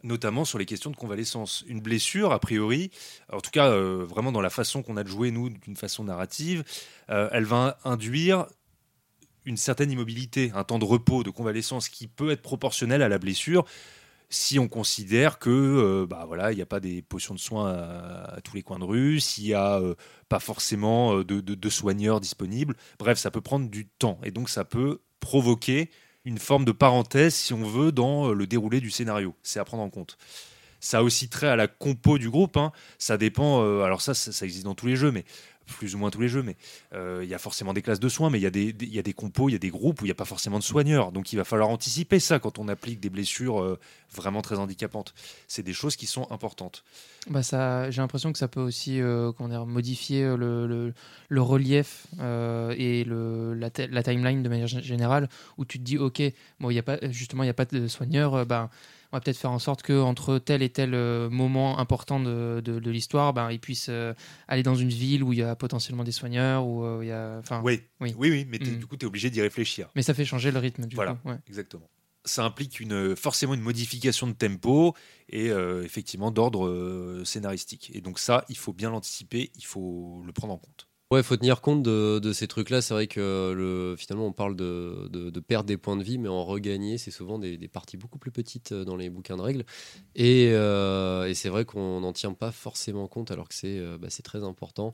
notamment 0.04 0.44
sur 0.44 0.58
les 0.58 0.66
questions 0.66 0.90
de 0.90 0.96
convalescence. 0.96 1.64
Une 1.66 1.80
blessure, 1.80 2.32
a 2.32 2.38
priori, 2.38 2.90
en 3.32 3.40
tout 3.40 3.50
cas 3.50 3.70
euh, 3.70 4.04
vraiment 4.04 4.30
dans 4.30 4.42
la 4.42 4.50
façon 4.50 4.82
qu'on 4.82 4.96
a 4.96 5.02
de 5.02 5.08
jouer, 5.08 5.30
nous, 5.32 5.48
d'une 5.48 5.76
façon 5.76 6.04
narrative, 6.04 6.62
euh, 7.10 7.28
elle 7.32 7.44
va 7.44 7.78
induire 7.84 8.46
une 9.46 9.56
certaine 9.56 9.90
immobilité, 9.90 10.52
un 10.54 10.64
temps 10.64 10.78
de 10.78 10.84
repos, 10.84 11.22
de 11.22 11.30
convalescence 11.30 11.88
qui 11.88 12.06
peut 12.06 12.30
être 12.30 12.42
proportionnel 12.42 13.02
à 13.02 13.08
la 13.08 13.18
blessure 13.18 13.64
si 14.30 14.58
on 14.58 14.68
considère 14.68 15.38
que 15.38 15.50
euh, 15.50 16.06
bah 16.06 16.24
voilà 16.26 16.50
il 16.50 16.56
n'y 16.56 16.62
a 16.62 16.66
pas 16.66 16.80
des 16.80 17.02
potions 17.02 17.34
de 17.34 17.38
soins 17.38 17.72
à, 17.72 18.40
tous 18.42 18.56
les 18.56 18.62
coins 18.62 18.78
de 18.78 18.84
rue, 18.84 19.20
s'il 19.20 19.44
n'y 19.44 19.54
a 19.54 19.80
pas 20.28 20.40
forcément 20.40 21.18
de- 21.18 21.40
de 21.40 21.68
soigneurs 21.68 22.20
disponibles. 22.20 22.74
Bref, 22.98 23.18
ça 23.18 23.30
peut 23.30 23.42
prendre 23.42 23.68
du 23.68 23.86
temps 23.86 24.18
et 24.24 24.30
donc 24.30 24.48
ça 24.48 24.64
peut 24.64 25.02
provoquer 25.20 25.90
une 26.24 26.38
forme 26.38 26.64
de 26.64 26.72
parenthèse, 26.72 27.34
si 27.34 27.52
on 27.52 27.64
veut, 27.64 27.92
dans 27.92 28.30
euh, 28.30 28.34
le 28.34 28.46
déroulé 28.46 28.80
du 28.80 28.90
scénario. 28.90 29.34
C'est 29.42 29.60
à 29.60 29.64
prendre 29.64 29.82
en 29.82 29.90
compte. 29.90 30.16
Ça 30.80 30.98
a 30.98 31.02
aussi 31.02 31.28
trait 31.28 31.48
à 31.48 31.56
la 31.56 31.66
compo 31.66 32.18
du 32.18 32.28
groupe. 32.30 32.56
hein. 32.56 32.72
Ça 32.98 33.16
dépend. 33.16 33.62
euh, 33.62 33.82
alors 33.82 34.02
ça, 34.02 34.14
ça, 34.14 34.32
ça 34.32 34.44
existe 34.44 34.64
dans 34.64 34.74
tous 34.74 34.86
les 34.86 34.96
jeux, 34.96 35.12
mais 35.12 35.24
plus 35.66 35.94
ou 35.94 35.98
moins 35.98 36.10
tous 36.10 36.20
les 36.20 36.28
jeux. 36.28 36.42
Mais 36.42 36.56
euh, 36.92 37.20
il 37.22 37.28
y 37.28 37.34
a 37.34 37.38
forcément 37.38 37.72
des 37.72 37.82
classes 37.82 38.00
de 38.00 38.08
soins, 38.08 38.30
mais 38.30 38.38
il 38.38 38.42
y 38.42 38.46
a 38.46 38.50
des, 38.50 38.72
des- 38.72 38.86
y 38.86 38.98
a 38.98 39.02
des 39.02 39.12
compos, 39.12 39.48
il 39.48 39.52
y 39.52 39.56
a 39.56 39.58
des 39.58 39.70
groupes 39.70 40.00
où 40.02 40.04
il 40.04 40.08
n'y 40.08 40.12
a 40.12 40.16
pas 40.16 40.24
forcément 40.24 40.58
de 40.58 40.64
soigneurs. 40.64 41.12
Donc 41.12 41.32
il 41.32 41.36
va 41.36 41.44
falloir 41.44 41.68
anticiper 41.68 42.20
ça 42.20 42.38
quand 42.38 42.58
on 42.58 42.68
applique 42.68 43.00
des 43.00 43.10
blessures 43.10 43.62
euh, 43.62 43.78
vraiment 44.14 44.42
très 44.42 44.58
handicapantes. 44.58 45.14
C'est 45.48 45.62
des 45.62 45.72
choses 45.72 45.96
qui 45.96 46.06
sont 46.06 46.30
importantes. 46.30 46.84
Bah 47.30 47.42
ça, 47.42 47.90
j'ai 47.90 48.02
l'impression 48.02 48.32
que 48.32 48.38
ça 48.38 48.48
peut 48.48 48.60
aussi 48.60 49.00
euh, 49.00 49.32
dire, 49.48 49.64
modifier 49.66 50.22
euh, 50.24 50.36
le, 50.36 50.92
le, 51.28 51.42
relief 51.42 52.06
et 52.76 53.04
le, 53.04 53.54
la, 53.54 53.70
timeline 53.70 54.42
de 54.42 54.48
manière 54.48 54.66
gé- 54.66 54.82
générale, 54.82 55.28
où 55.56 55.64
tu 55.64 55.78
te 55.78 55.84
dis, 55.84 55.98
ok, 55.98 56.22
bon, 56.60 56.70
y 56.70 56.78
a 56.78 56.82
pas, 56.82 56.98
justement, 57.10 57.42
il 57.42 57.46
n'y 57.46 57.50
a 57.50 57.54
pas 57.54 57.64
de 57.64 57.88
soigneur, 57.88 58.34
euh, 58.34 58.44
ben, 58.44 58.70
on 59.14 59.16
va 59.16 59.20
peut-être 59.20 59.36
faire 59.38 59.52
en 59.52 59.60
sorte 59.60 59.82
que 59.82 59.92
entre 60.00 60.38
tel 60.40 60.60
et 60.60 60.70
tel 60.70 60.92
euh, 60.92 61.30
moment 61.30 61.78
important 61.78 62.18
de, 62.18 62.60
de, 62.64 62.80
de 62.80 62.90
l'histoire, 62.90 63.32
ben, 63.32 63.48
ils 63.52 63.60
puissent 63.60 63.86
euh, 63.88 64.12
aller 64.48 64.64
dans 64.64 64.74
une 64.74 64.88
ville 64.88 65.22
où 65.22 65.32
il 65.32 65.38
y 65.38 65.42
a 65.42 65.54
potentiellement 65.54 66.02
des 66.02 66.10
soigneurs, 66.10 66.66
où 66.66 66.84
euh, 66.84 66.98
il 67.02 67.06
y 67.06 67.12
a, 67.12 67.40
Oui, 67.62 67.80
oui. 68.00 68.12
oui, 68.18 68.30
oui, 68.30 68.46
mais 68.50 68.58
Mm. 68.58 68.78
du 68.80 68.86
coup, 68.86 68.96
tu 68.96 69.04
es 69.04 69.06
obligé 69.06 69.30
d'y 69.30 69.40
réfléchir. 69.40 69.88
mais 69.94 70.02
ça 70.02 70.14
fait 70.14 70.24
changer 70.24 70.50
le 70.50 70.58
rythme 70.58 70.86
du 70.86 70.96
Voilà. 70.96 71.14
coup. 71.14 71.28
ouais. 71.28 71.36
Exactement. 71.46 71.88
Ça 72.24 72.44
implique 72.44 72.80
une, 72.80 73.14
forcément 73.14 73.54
une 73.54 73.60
modification 73.60 74.26
de 74.26 74.32
tempo 74.32 74.94
et 75.28 75.50
euh, 75.50 75.84
effectivement 75.84 76.32
d'ordre 76.32 76.66
euh, 76.66 77.22
scénaristique. 77.24 77.92
Et 77.94 78.00
donc 78.00 78.18
ça, 78.18 78.44
il 78.48 78.56
faut 78.56 78.72
bien 78.72 78.90
l'anticiper, 78.90 79.52
il 79.54 79.64
faut 79.64 80.22
le 80.26 80.32
prendre 80.32 80.54
en 80.54 80.58
compte. 80.58 80.88
Ouais, 81.14 81.22
faut 81.22 81.36
tenir 81.36 81.60
compte 81.60 81.84
de, 81.84 82.32
ces 82.32 82.48
trucs-là. 82.48 82.82
C'est 82.82 82.92
vrai 82.92 83.06
que 83.06 83.52
le, 83.56 83.94
finalement, 83.96 84.26
on 84.26 84.32
parle 84.32 84.56
de, 84.56 85.40
perdre 85.46 85.68
des 85.68 85.76
points 85.76 85.96
de 85.96 86.02
vie, 86.02 86.18
mais 86.18 86.28
en 86.28 86.44
regagner, 86.44 86.98
c'est 86.98 87.12
souvent 87.12 87.38
des, 87.38 87.56
parties 87.68 87.96
beaucoup 87.96 88.18
plus 88.18 88.32
petites 88.32 88.72
euh, 88.72 88.84
dans 88.84 88.96
les 88.96 89.10
bouquins 89.10 89.36
de 89.36 89.42
règles. 89.42 89.64
Et, 90.16 90.50
euh, 90.52 91.28
et 91.28 91.34
c'est 91.34 91.48
vrai 91.50 91.64
qu'on 91.64 92.00
n'en 92.00 92.12
tient 92.12 92.32
pas 92.32 92.50
forcément 92.50 93.06
compte, 93.06 93.30
alors 93.30 93.48
que 93.48 93.54
c'est 93.54 93.78
euh, 93.78 93.96
bah, 93.96 94.08
c'est 94.10 94.24
très 94.24 94.42
important. 94.42 94.92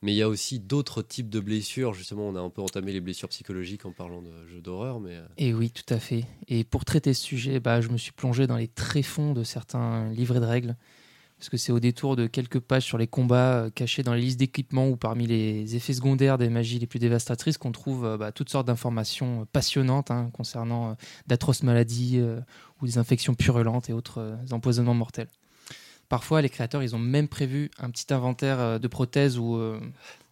Mais 0.00 0.12
il 0.12 0.16
y 0.16 0.22
a 0.22 0.28
aussi 0.28 0.60
d'autres 0.60 1.02
types 1.02 1.28
de 1.28 1.40
blessures. 1.40 1.92
Justement, 1.92 2.28
on 2.28 2.36
a 2.36 2.40
un 2.40 2.50
peu 2.50 2.62
entamé 2.62 2.92
les 2.92 3.00
blessures 3.00 3.28
psychologiques 3.30 3.84
en 3.84 3.92
parlant 3.92 4.22
de 4.22 4.30
jeux 4.46 4.60
d'horreur, 4.60 5.00
mais 5.00 5.16
euh, 5.16 5.26
Et 5.38 5.52
oui, 5.52 5.72
tout 5.72 5.92
à 5.92 5.98
fait. 5.98 6.24
Et 6.46 6.62
pour 6.62 6.84
traiter 6.84 7.14
ce 7.14 7.22
sujet, 7.22 7.58
bah, 7.58 7.80
je 7.80 7.88
me 7.88 7.96
suis 7.96 8.12
plongé 8.12 8.46
dans 8.46 8.56
les 8.56 8.68
tréfonds 8.68 9.32
de 9.32 9.42
certains 9.42 10.08
livrets 10.10 10.40
de 10.40 10.44
règles. 10.44 10.76
Parce 11.38 11.50
que 11.50 11.56
c'est 11.56 11.70
au 11.70 11.78
détour 11.78 12.16
de 12.16 12.26
quelques 12.26 12.58
pages 12.58 12.82
sur 12.82 12.98
les 12.98 13.06
combats 13.06 13.58
euh, 13.58 13.70
cachés 13.70 14.02
dans 14.02 14.12
les 14.12 14.20
listes 14.20 14.40
d'équipements 14.40 14.88
ou 14.88 14.96
parmi 14.96 15.26
les 15.26 15.76
effets 15.76 15.92
secondaires 15.92 16.36
des 16.36 16.48
magies 16.48 16.80
les 16.80 16.86
plus 16.86 16.98
dévastatrices 16.98 17.58
qu'on 17.58 17.70
trouve 17.70 18.04
euh, 18.04 18.16
bah, 18.16 18.32
toutes 18.32 18.50
sortes 18.50 18.66
d'informations 18.66 19.42
euh, 19.42 19.44
passionnantes 19.52 20.10
hein, 20.10 20.30
concernant 20.32 20.96
d'atroces 21.26 21.62
maladies 21.62 22.20
ou 22.80 22.86
des 22.86 22.98
infections 22.98 23.34
purulentes 23.34 23.88
et 23.88 23.92
autres 23.92 24.36
empoisonnements 24.50 24.94
mortels. 24.94 25.28
Parfois, 26.08 26.40
les 26.40 26.48
créateurs, 26.48 26.82
ils 26.82 26.96
ont 26.96 26.98
même 26.98 27.28
prévu 27.28 27.70
un 27.78 27.90
petit 27.90 28.12
inventaire 28.14 28.80
de 28.80 28.88
prothèses 28.88 29.38
euh, 29.38 29.78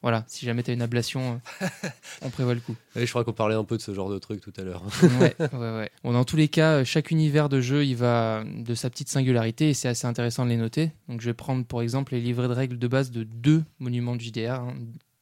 voilà, 0.07 0.23
si 0.29 0.47
jamais 0.47 0.63
tu 0.63 0.71
as 0.71 0.75
une 0.75 0.83
ablation, 0.83 1.41
on 2.23 2.31
prévoit 2.31 2.55
le 2.55 2.61
coup. 2.61 2.77
je 2.95 3.05
crois 3.07 3.25
qu'on 3.25 3.33
parlait 3.33 3.57
un 3.57 3.65
peu 3.65 3.77
de 3.77 3.83
ce 3.83 3.93
genre 3.93 4.09
de 4.09 4.21
truc 4.21 4.41
tout 4.41 4.53
à 4.57 4.63
l'heure. 4.63 4.81
ouais, 5.03 5.35
ouais, 5.41 5.49
ouais. 5.53 5.91
Bon, 6.05 6.13
dans 6.13 6.23
tous 6.23 6.37
les 6.37 6.47
cas, 6.47 6.75
euh, 6.75 6.85
chaque 6.85 7.11
univers 7.11 7.49
de 7.49 7.61
jeu, 7.61 7.85
il 7.85 7.97
va 7.97 8.45
de 8.45 8.77
sa 8.77 8.89
petite 8.89 9.09
singularité 9.09 9.71
et 9.71 9.75
c'est 9.75 9.89
assez 9.89 10.07
intéressant 10.07 10.45
de 10.45 10.51
les 10.51 10.59
noter. 10.59 10.93
Donc, 11.09 11.21
je 11.21 11.27
vais 11.27 11.35
prendre 11.35 11.65
pour 11.65 11.83
exemple 11.83 12.13
les 12.15 12.21
livrets 12.21 12.47
de 12.47 12.53
règles 12.53 12.79
de 12.79 12.87
base 12.87 13.11
de 13.11 13.25
deux 13.25 13.65
monuments 13.81 14.15
de 14.15 14.21
JDR 14.21 14.61
hein, 14.61 14.75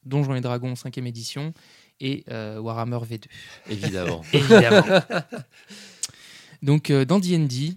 Donjons 0.05 0.35
et 0.35 0.41
Dragons 0.41 0.73
5e 0.73 1.07
édition 1.07 1.55
et 1.99 2.23
euh, 2.29 2.59
Warhammer 2.59 2.97
V2. 2.97 3.23
Évidemment. 3.71 4.21
Évidemment. 4.33 5.01
donc, 6.61 6.91
euh, 6.91 7.05
dans 7.05 7.17
DD, 7.19 7.75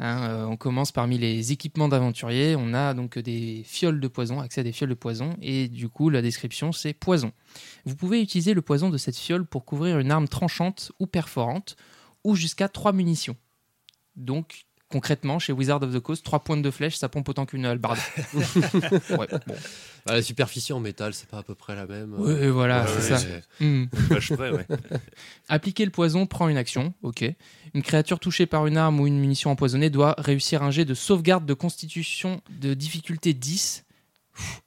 hein, 0.00 0.24
euh, 0.24 0.44
on 0.46 0.56
commence 0.56 0.90
parmi 0.90 1.18
les 1.18 1.52
équipements 1.52 1.88
d'aventuriers. 1.88 2.56
On 2.56 2.74
a 2.74 2.94
donc 2.94 3.18
des 3.18 3.62
fioles 3.64 4.00
de 4.00 4.08
poison, 4.08 4.40
accès 4.40 4.62
à 4.62 4.64
des 4.64 4.72
fioles 4.72 4.90
de 4.90 4.94
poison. 4.94 5.36
Et 5.40 5.68
du 5.68 5.88
coup, 5.88 6.10
la 6.10 6.22
description, 6.22 6.72
c'est 6.72 6.92
poison. 6.92 7.32
Vous 7.84 7.94
pouvez 7.94 8.20
utiliser 8.20 8.54
le 8.54 8.62
poison 8.62 8.90
de 8.90 8.98
cette 8.98 9.16
fiole 9.16 9.46
pour 9.46 9.64
couvrir 9.64 9.98
une 9.98 10.10
arme 10.10 10.26
tranchante 10.26 10.92
ou 10.98 11.06
perforante, 11.06 11.76
ou 12.24 12.34
jusqu'à 12.34 12.68
3 12.68 12.92
munitions. 12.92 13.36
Donc, 14.16 14.66
concrètement, 14.90 15.38
chez 15.38 15.52
Wizard 15.52 15.82
of 15.82 15.92
the 15.94 16.00
Coast, 16.00 16.24
3 16.24 16.40
pointes 16.40 16.62
de 16.62 16.70
flèche, 16.70 16.96
ça 16.96 17.08
pompe 17.08 17.28
autant 17.28 17.46
qu'une 17.46 17.64
hallebarde. 17.64 17.98
ouais, 18.34 19.26
bon. 19.46 19.54
Bah, 20.06 20.14
la 20.14 20.22
superficie 20.22 20.72
en 20.72 20.80
métal, 20.80 21.14
c'est 21.14 21.28
pas 21.28 21.38
à 21.38 21.42
peu 21.42 21.54
près 21.54 21.74
la 21.74 21.86
même. 21.86 22.14
Ouais, 22.14 22.48
voilà, 22.48 22.82
Ouais, 22.84 22.88
c'est 23.00 23.12
ouais, 23.12 23.18
ça. 23.18 23.42
c'est-. 23.60 23.88
Vache 24.08 24.32
près, 24.32 24.50
ouais. 24.50 24.66
Appliquer 25.48 25.84
le 25.84 25.90
poison 25.90 26.26
prend 26.26 26.48
une 26.48 26.56
action, 26.56 26.92
ok. 27.02 27.24
Une 27.74 27.82
créature 27.82 28.18
touchée 28.18 28.46
par 28.46 28.66
une 28.66 28.76
arme 28.76 28.98
ou 29.00 29.06
une 29.06 29.18
munition 29.18 29.50
empoisonnée 29.50 29.90
doit 29.90 30.14
réussir 30.18 30.62
un 30.62 30.70
jet 30.70 30.84
de 30.84 30.94
sauvegarde 30.94 31.46
de 31.46 31.54
constitution 31.54 32.40
de 32.60 32.74
difficulté 32.74 33.32
10. 33.32 33.84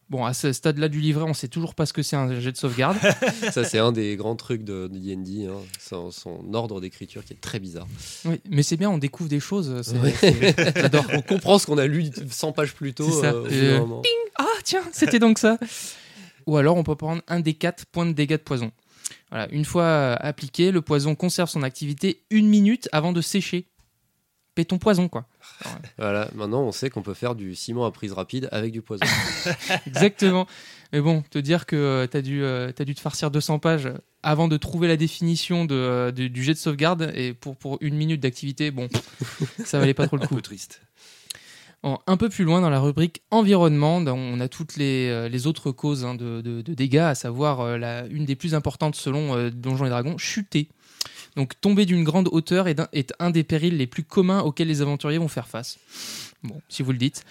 Bon, 0.10 0.26
à 0.26 0.34
ce 0.34 0.52
stade-là 0.54 0.90
du 0.90 1.00
livret, 1.00 1.24
on 1.24 1.34
sait 1.34 1.48
toujours 1.48 1.74
pas 1.74 1.86
ce 1.88 1.94
que 1.94 2.04
c'est 2.04 2.16
un 2.16 2.40
jet 2.40 2.52
de 2.52 2.58
sauvegarde. 2.58 2.98
Ça, 3.52 3.64
c'est 3.64 3.80
un 3.80 3.92
des 3.92 4.16
grands 4.16 4.36
trucs 4.36 4.64
de 4.64 4.88
D&D, 4.88 5.48
hein. 5.48 5.54
son, 5.80 6.12
son 6.12 6.54
ordre 6.54 6.80
d'écriture 6.82 7.24
qui 7.26 7.34
est 7.34 7.42
très 7.42 7.60
bizarre. 7.60 7.88
Oui, 8.26 8.40
mais 8.50 8.62
c'est 8.62 8.78
bien, 8.78 8.92
on 8.92 9.00
découvre 9.00 9.30
des 9.30 9.40
choses. 9.40 9.70
Ouais. 10.04 10.14
c'est- 10.20 10.76
J'adore. 10.80 11.06
On 11.14 11.22
comprend 11.22 11.58
ce 11.58 11.66
qu'on 11.66 11.78
a 11.80 11.88
lu 11.88 12.06
100 12.30 12.52
pages 12.52 12.74
plus 12.74 12.94
tôt. 12.94 13.10
C'est 13.10 13.22
ça. 13.22 13.34
euh, 13.34 13.48
euh. 13.80 13.86
Ah, 14.38 14.46
tiens, 14.64 14.84
c'était 14.92 15.20
donc 15.20 15.40
ça. 15.40 15.58
Ou 16.46 16.58
alors, 16.58 16.76
on 16.78 16.84
peut 16.84 16.96
prendre 16.96 17.22
un 17.28 17.40
des 17.40 17.54
4 17.56 17.86
points 17.88 18.06
de 18.06 18.12
dégâts 18.12 18.32
de 18.34 18.38
poison. 18.38 18.72
Voilà, 19.32 19.48
une 19.52 19.66
fois 19.66 19.84
euh, 19.84 20.16
appliqué, 20.20 20.72
le 20.72 20.82
poison 20.82 21.16
conserve 21.16 21.50
son 21.50 21.64
activité 21.64 22.22
une 22.30 22.48
minute 22.48 22.88
avant 22.92 23.14
de 23.14 23.22
sécher. 23.22 23.66
Péton 24.56 24.78
poison, 24.78 25.08
quoi. 25.08 25.26
Voilà, 25.98 26.30
maintenant 26.36 26.62
on 26.64 26.72
sait 26.72 26.90
qu'on 26.90 27.02
peut 27.02 27.14
faire 27.14 27.36
du 27.36 27.56
ciment 27.56 27.86
à 27.86 27.92
prise 27.92 28.12
rapide 28.14 28.50
avec 28.52 28.72
du 28.72 28.82
poison. 28.82 29.06
Exactement. 29.88 30.48
Mais 30.92 31.02
bon, 31.02 31.24
te 31.30 31.40
dire 31.40 31.66
que 31.66 32.08
tu 32.12 32.18
as, 32.18 32.22
dû, 32.22 32.44
euh, 32.44 32.72
dû 32.72 32.94
te 32.96 33.00
farcir 33.02 33.32
200 33.32 33.60
pages 33.60 33.90
avant 34.22 34.48
de 34.48 34.58
trouver 34.58 34.88
la 34.88 34.96
définition 34.98 35.66
de, 35.66 35.74
euh, 35.76 36.12
de- 36.12 36.28
du 36.28 36.44
jet 36.44 36.54
de 36.54 36.58
sauvegarde 36.60 37.12
et 37.16 37.34
pour, 37.34 37.56
pour 37.58 37.78
une 37.82 37.96
minute 37.96 38.22
d'activité, 38.22 38.70
bon, 38.72 38.88
ça 39.66 39.80
valait 39.80 39.94
pas 39.96 40.08
trop 40.08 40.18
le 40.18 40.24
Un 40.24 40.28
coup. 40.28 40.36
peu 40.36 40.42
triste. 40.42 40.82
Bon, 41.82 41.98
un 42.08 42.16
peu 42.16 42.30
plus 42.30 42.46
loin 42.46 42.62
dans 42.62 42.70
la 42.70 42.80
rubrique 42.80 43.24
environnement, 43.30 43.98
on 43.98 44.40
a 44.40 44.48
toutes 44.48 44.78
les, 44.78 45.10
euh, 45.10 45.28
les 45.28 45.48
autres 45.48 45.72
causes 45.72 46.06
hein, 46.06 46.16
de, 46.16 46.40
de- 46.42 46.62
dégâts, 46.74 46.98
à 47.00 47.16
savoir 47.16 47.60
euh, 47.60 47.78
la, 47.78 48.06
une 48.06 48.24
des 48.26 48.36
plus 48.38 48.56
importantes 48.56 48.96
selon 48.96 49.36
euh, 49.36 49.50
Donjons 49.50 49.86
et 49.86 49.90
Dragons, 49.90 50.18
chuter. 50.18 50.70
Donc 51.36 51.60
tomber 51.62 51.86
d'une 51.86 52.04
grande 52.04 52.30
hauteur 52.32 52.68
est 52.68 52.80
un, 52.80 52.88
est 52.94 53.14
un 53.20 53.30
des 53.32 53.44
périls 53.44 53.78
les 53.78 53.88
plus 53.88 54.04
communs 54.04 54.42
auxquels 54.42 54.68
les 54.68 54.82
aventuriers 54.82 55.18
vont 55.18 55.28
faire 55.28 55.48
face. 55.48 55.78
Bon, 56.44 56.62
si 56.70 56.84
vous 56.84 56.92
le 56.92 56.98
dites. 56.98 57.24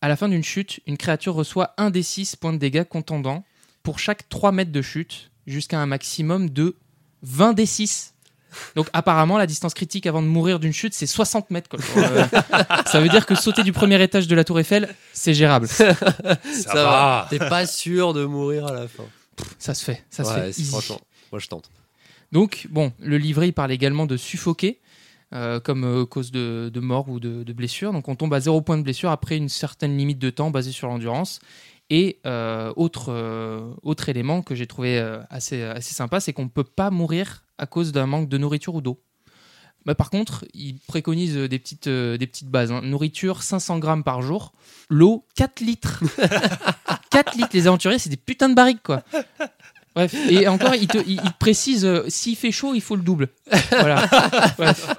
À 0.00 0.08
la 0.08 0.16
fin 0.16 0.28
d'une 0.28 0.44
chute, 0.44 0.80
une 0.86 0.96
créature 0.96 1.34
reçoit 1.34 1.74
un 1.76 1.90
des 1.90 2.02
6 2.02 2.36
points 2.36 2.52
de 2.52 2.58
dégâts 2.58 2.84
contendants 2.84 3.44
pour 3.82 3.98
chaque 3.98 4.28
3 4.28 4.52
mètres 4.52 4.72
de 4.72 4.82
chute, 4.82 5.30
jusqu'à 5.46 5.78
un 5.80 5.86
maximum 5.86 6.48
de 6.50 6.76
20 7.22 7.52
des 7.54 7.66
6. 7.66 8.14
Donc 8.76 8.88
apparemment, 8.92 9.38
la 9.38 9.46
distance 9.46 9.74
critique 9.74 10.06
avant 10.06 10.22
de 10.22 10.26
mourir 10.26 10.58
d'une 10.58 10.72
chute, 10.72 10.94
c'est 10.94 11.06
60 11.06 11.50
mètres. 11.50 11.68
quoi. 11.68 11.78
Euh, 11.96 12.26
ça 12.86 13.00
veut 13.00 13.08
dire 13.08 13.26
que 13.26 13.34
sauter 13.34 13.62
du 13.62 13.72
premier 13.72 14.02
étage 14.02 14.26
de 14.26 14.34
la 14.34 14.44
tour 14.44 14.58
Eiffel, 14.58 14.94
c'est 15.12 15.34
gérable. 15.34 15.68
Ça, 15.68 15.94
Ça 15.94 16.74
va. 16.74 16.82
va. 16.84 17.26
T'es 17.30 17.38
pas 17.38 17.66
sûr 17.66 18.12
de 18.14 18.24
mourir 18.24 18.66
à 18.66 18.72
la 18.72 18.88
fin. 18.88 19.04
Ça 19.58 19.74
se 19.74 19.84
fait, 19.84 20.02
ça 20.10 20.24
se 20.24 20.32
fait. 20.32 20.64
franchement, 20.64 21.00
moi 21.32 21.38
je 21.38 21.46
tente. 21.48 21.70
Donc, 22.32 22.68
bon, 22.70 22.92
le 23.00 23.18
livret, 23.18 23.48
il 23.48 23.52
parle 23.52 23.72
également 23.72 24.06
de 24.06 24.16
suffoquer 24.16 24.80
euh, 25.32 25.60
comme 25.60 25.84
euh, 25.84 26.06
cause 26.06 26.32
de, 26.32 26.70
mort 26.80 27.08
ou 27.08 27.20
de, 27.20 27.52
blessure. 27.52 27.92
Donc, 27.92 28.08
on 28.08 28.16
tombe 28.16 28.34
à 28.34 28.40
zéro 28.40 28.62
point 28.62 28.76
de 28.76 28.82
blessure 28.82 29.10
après 29.10 29.36
une 29.36 29.48
certaine 29.48 29.96
limite 29.96 30.18
de 30.18 30.30
temps 30.30 30.50
basée 30.50 30.72
sur 30.72 30.88
l'endurance. 30.88 31.40
Et 31.88 32.20
euh, 32.24 32.72
autre, 32.76 33.12
autre 33.82 34.08
élément 34.08 34.42
que 34.42 34.54
j'ai 34.54 34.66
trouvé 34.66 34.98
assez, 35.28 35.62
assez 35.62 35.94
sympa, 35.94 36.20
c'est 36.20 36.32
qu'on 36.32 36.44
ne 36.44 36.48
peut 36.48 36.64
pas 36.64 36.90
mourir 36.90 37.44
à 37.58 37.66
cause 37.66 37.92
d'un 37.92 38.06
manque 38.06 38.28
de 38.28 38.38
nourriture 38.38 38.74
ou 38.76 38.80
d'eau. 38.80 39.00
Bah, 39.86 39.94
par 39.94 40.10
contre, 40.10 40.44
il 40.52 40.78
préconise 40.86 41.36
des 41.36 41.58
petites, 41.58 41.88
des 41.88 42.26
petites 42.26 42.48
bases. 42.48 42.70
hein. 42.70 42.82
Nourriture, 42.82 43.42
500 43.42 43.78
grammes 43.78 44.04
par 44.04 44.22
jour. 44.22 44.52
L'eau, 44.88 45.26
4 45.36 45.60
litres. 45.60 46.02
4 47.10 47.36
litres. 47.36 47.50
Les 47.54 47.66
aventuriers, 47.66 47.98
c'est 47.98 48.10
des 48.10 48.16
putains 48.16 48.48
de 48.48 48.54
barriques, 48.54 48.82
quoi. 48.82 49.02
Bref, 50.08 50.14
et 50.30 50.48
encore, 50.48 50.74
il 50.74 50.86
te, 50.86 50.98
il- 50.98 51.20
il 51.24 51.32
te 51.32 51.38
précise, 51.38 51.84
euh, 51.84 52.04
s'il 52.08 52.36
fait 52.36 52.52
chaud, 52.52 52.72
il 52.74 52.80
faut 52.80 52.96
le 52.96 53.02
double. 53.02 53.28
Voilà. 53.70 54.06
Bref. 54.58 54.94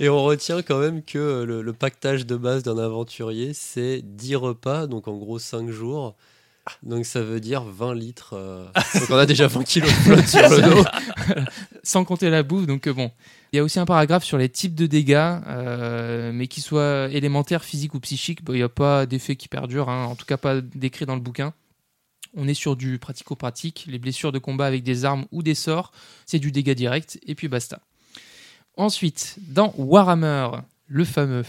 Et 0.00 0.08
on 0.08 0.22
retient 0.22 0.62
quand 0.62 0.78
même 0.78 1.02
que 1.02 1.18
euh, 1.18 1.44
le, 1.44 1.62
le 1.62 1.72
pactage 1.72 2.24
de 2.26 2.36
base 2.36 2.62
d'un 2.62 2.78
aventurier, 2.78 3.52
c'est 3.54 4.00
10 4.02 4.36
repas, 4.36 4.86
donc 4.86 5.08
en 5.08 5.16
gros 5.16 5.38
5 5.38 5.70
jours. 5.70 6.14
Donc 6.82 7.06
ça 7.06 7.22
veut 7.22 7.40
dire 7.40 7.62
20 7.64 7.94
litres. 7.94 8.34
euh, 8.34 8.66
Donc 8.94 9.10
on 9.10 9.16
a 9.16 9.24
déjà 9.26 9.46
20 9.46 9.64
kilos 9.64 9.88
de 9.90 9.94
flotte 9.94 10.26
sur 10.26 10.48
le 10.50 10.60
dos. 10.60 10.84
Sans 11.82 12.04
compter 12.04 12.28
la 12.30 12.42
bouffe, 12.42 12.66
donc 12.66 12.86
euh, 12.86 12.92
bon. 12.92 13.10
Il 13.52 13.56
y 13.56 13.58
a 13.58 13.64
aussi 13.64 13.80
un 13.80 13.86
paragraphe 13.86 14.24
sur 14.24 14.36
les 14.36 14.50
types 14.50 14.74
de 14.74 14.86
dégâts, 14.86 15.16
euh, 15.48 16.30
mais 16.34 16.46
qu'ils 16.46 16.62
soient 16.62 17.08
élémentaires, 17.10 17.64
physiques 17.64 17.94
ou 17.94 18.00
psychiques, 18.00 18.44
bon, 18.44 18.52
il 18.52 18.56
n'y 18.56 18.62
a 18.62 18.68
pas 18.68 19.06
d'effet 19.06 19.34
qui 19.36 19.48
perdure, 19.48 19.88
hein, 19.88 20.04
en 20.04 20.14
tout 20.14 20.26
cas 20.26 20.36
pas 20.36 20.60
décrit 20.60 21.06
dans 21.06 21.14
le 21.14 21.22
bouquin. 21.22 21.54
On 22.40 22.46
est 22.46 22.54
sur 22.54 22.76
du 22.76 23.00
pratico-pratique, 23.00 23.86
les 23.88 23.98
blessures 23.98 24.30
de 24.30 24.38
combat 24.38 24.66
avec 24.66 24.84
des 24.84 25.04
armes 25.04 25.26
ou 25.32 25.42
des 25.42 25.56
sorts, 25.56 25.90
c'est 26.24 26.38
du 26.38 26.52
dégât 26.52 26.76
direct, 26.76 27.18
et 27.26 27.34
puis 27.34 27.48
basta. 27.48 27.80
Ensuite, 28.76 29.38
dans 29.48 29.74
Warhammer, 29.76 30.50
le 30.86 31.04
fameux, 31.04 31.44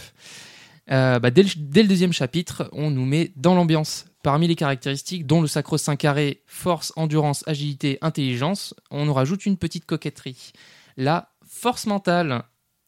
euh, 0.90 1.20
bah, 1.20 1.30
dès, 1.30 1.44
le, 1.44 1.50
dès 1.58 1.84
le 1.84 1.88
deuxième 1.88 2.12
chapitre, 2.12 2.68
on 2.72 2.90
nous 2.90 3.06
met 3.06 3.32
dans 3.36 3.54
l'ambiance. 3.54 4.06
Parmi 4.24 4.48
les 4.48 4.56
caractéristiques, 4.56 5.28
dont 5.28 5.42
le 5.42 5.48
sacro-saint 5.48 5.96
carré, 5.96 6.42
force, 6.48 6.92
endurance, 6.96 7.44
agilité, 7.48 8.00
intelligence, 8.02 8.74
on 8.90 9.06
nous 9.06 9.14
rajoute 9.14 9.46
une 9.46 9.58
petite 9.58 9.86
coquetterie. 9.86 10.54
La 10.98 11.30
force 11.48 11.86
mentale. 11.86 12.44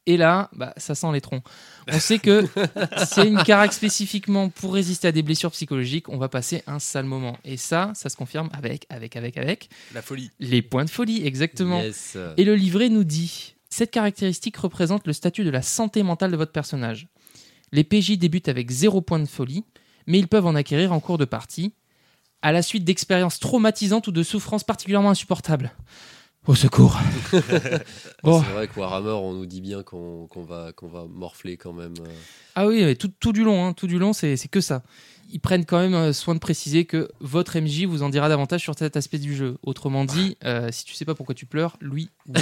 Et 0.07 0.17
là, 0.17 0.49
bah, 0.53 0.73
ça 0.77 0.95
sent 0.95 1.11
les 1.13 1.21
troncs. 1.21 1.43
On 1.87 1.99
sait 1.99 2.17
que 2.17 2.47
c'est 3.05 3.27
une 3.27 3.43
carac 3.43 3.71
spécifiquement 3.71 4.49
pour 4.49 4.73
résister 4.73 5.07
à 5.07 5.11
des 5.11 5.21
blessures 5.21 5.51
psychologiques. 5.51 6.09
On 6.09 6.17
va 6.17 6.27
passer 6.27 6.63
un 6.65 6.79
sale 6.79 7.05
moment. 7.05 7.37
Et 7.45 7.55
ça, 7.57 7.91
ça 7.93 8.09
se 8.09 8.15
confirme 8.15 8.49
avec, 8.53 8.87
avec, 8.89 9.15
avec, 9.15 9.37
avec 9.37 9.69
La 9.93 10.01
folie. 10.01 10.31
les 10.39 10.63
points 10.63 10.85
de 10.85 10.89
folie, 10.89 11.25
exactement. 11.25 11.81
Yes. 11.81 12.17
Et 12.37 12.45
le 12.45 12.55
livret 12.55 12.89
nous 12.89 13.03
dit 13.03 13.55
Cette 13.69 13.91
caractéristique 13.91 14.57
représente 14.57 15.05
le 15.05 15.13
statut 15.13 15.43
de 15.43 15.51
la 15.51 15.61
santé 15.61 16.01
mentale 16.01 16.31
de 16.31 16.37
votre 16.37 16.51
personnage. 16.51 17.07
Les 17.71 17.83
PJ 17.83 18.17
débutent 18.17 18.49
avec 18.49 18.71
zéro 18.71 19.01
point 19.01 19.19
de 19.19 19.25
folie, 19.25 19.63
mais 20.07 20.17
ils 20.17 20.27
peuvent 20.27 20.47
en 20.47 20.55
acquérir 20.55 20.91
en 20.93 20.99
cours 20.99 21.19
de 21.19 21.25
partie, 21.25 21.73
à 22.41 22.51
la 22.51 22.63
suite 22.63 22.83
d'expériences 22.83 23.39
traumatisantes 23.39 24.07
ou 24.07 24.11
de 24.11 24.23
souffrances 24.23 24.63
particulièrement 24.63 25.11
insupportables. 25.11 25.71
Au 26.47 26.55
secours 26.55 26.97
Bon. 28.23 28.41
C'est 28.41 28.51
vrai 28.51 28.67
que 28.67 28.79
Warhammer, 28.79 29.11
on 29.11 29.33
nous 29.33 29.45
dit 29.45 29.61
bien 29.61 29.83
qu'on 29.83 30.27
va, 30.47 30.71
qu'on 30.73 30.87
va 30.87 31.05
morfler 31.07 31.55
quand 31.57 31.73
même. 31.73 31.93
euh. 32.01 32.09
Ah 32.55 32.67
oui, 32.67 32.83
mais 32.83 32.95
tout, 32.95 33.11
tout 33.19 33.31
du 33.31 33.43
long, 33.43 33.63
hein, 33.65 33.73
tout 33.73 33.87
du 33.87 33.99
long, 33.99 34.11
c'est 34.13 34.35
que 34.49 34.59
ça. 34.61 34.81
Ils 35.33 35.39
prennent 35.39 35.65
quand 35.65 35.79
même 35.79 35.93
euh, 35.93 36.11
soin 36.13 36.33
de 36.33 36.39
préciser 36.39 36.83
que 36.85 37.09
votre 37.21 37.57
MJ 37.57 37.85
vous 37.85 38.03
en 38.03 38.09
dira 38.09 38.27
davantage 38.27 38.61
sur 38.61 38.77
cet 38.77 38.97
aspect 38.97 39.17
du 39.19 39.33
jeu. 39.35 39.55
Autrement 39.63 40.03
dit, 40.03 40.35
euh, 40.43 40.67
si 40.71 40.83
tu 40.83 40.93
sais 40.93 41.05
pas 41.05 41.15
pourquoi 41.15 41.35
tu 41.35 41.45
pleures, 41.45 41.77
lui, 41.79 42.09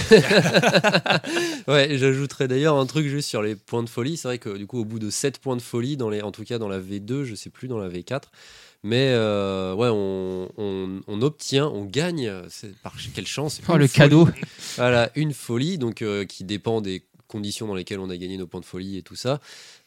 Ouais, 1.68 1.89
j'ajouterais 1.97 2.47
d'ailleurs 2.47 2.78
un 2.78 2.86
truc 2.86 3.06
juste 3.08 3.30
sur 3.30 3.41
les 3.43 3.56
points 3.56 3.84
de 3.84 3.89
folie. 3.89 4.18
C'est 4.18 4.28
vrai 4.28 4.38
que 4.39 4.58
du 4.58 4.66
coup, 4.66 4.80
au 4.80 4.86
bout 4.86 5.00
de 5.00 5.10
7 5.10 5.39
points 5.39 5.56
de 5.58 5.62
folie, 5.62 5.97
dans 5.97 6.10
les, 6.10 6.22
en 6.22 6.32
tout 6.32 6.43
cas 6.45 6.58
dans 6.58 6.70
la 6.70 6.80
V2, 6.80 7.24
je 7.26 7.36
sais 7.36 7.50
plus 7.50 7.68
dans 7.68 7.78
la 7.78 7.89
V4, 7.89 8.24
mais 8.84 9.09
euh, 9.13 9.73
ouais, 9.75 9.89
on, 9.91 10.49
on- 10.57 11.01
on 11.07 11.21
obtient, 11.21 11.67
on 11.67 11.86
gagne, 11.86 12.32
c'est 12.49 12.75
par 12.82 12.93
quelle 13.13 13.27
chance 13.27 13.61
oh, 13.67 13.77
le 13.77 13.88
folie. 13.88 13.89
cadeau. 13.89 14.30
Voilà, 14.77 15.11
une 15.15 15.34
folie, 15.34 15.77
donc 15.77 16.01
euh, 16.01 16.25
qui 16.25 16.43
dépend 16.45 16.80
des 16.82 17.03
conditions 17.27 17.67
dans 17.67 17.75
lesquelles 17.75 17.99
on 17.99 18.09
a 18.09 18.17
gagné 18.17 18.38
nos 18.38 18.47
points 18.47 18.61
de 18.61 18.65
folie 18.65 18.97
et 18.97 19.03
tout 19.03 19.15
ça. 19.15 19.39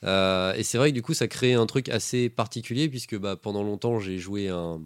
Euh, 0.04 0.52
et 0.54 0.62
c'est 0.62 0.78
vrai 0.78 0.90
que 0.90 0.94
du 0.94 1.02
coup, 1.02 1.14
ça 1.14 1.26
crée 1.28 1.54
un 1.54 1.66
truc 1.66 1.88
assez 1.88 2.28
particulier 2.28 2.88
puisque 2.88 3.16
bah, 3.16 3.36
pendant 3.36 3.62
longtemps, 3.62 3.98
j'ai 3.98 4.18
joué 4.18 4.48
un, 4.48 4.80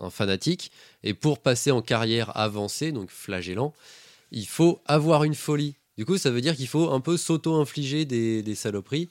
un 0.00 0.10
fanatique 0.10 0.70
et 1.02 1.14
pour 1.14 1.38
passer 1.40 1.70
en 1.70 1.82
carrière 1.82 2.36
avancée, 2.36 2.92
donc 2.92 3.10
flagellant, 3.10 3.72
il 4.30 4.46
faut 4.46 4.80
avoir 4.86 5.24
une 5.24 5.34
folie. 5.34 5.74
Du 5.96 6.04
coup, 6.04 6.18
ça 6.18 6.30
veut 6.30 6.40
dire 6.42 6.54
qu'il 6.54 6.68
faut 6.68 6.90
un 6.90 7.00
peu 7.00 7.16
s'auto-infliger 7.16 8.04
des, 8.04 8.42
des 8.42 8.54
saloperies. 8.54 9.08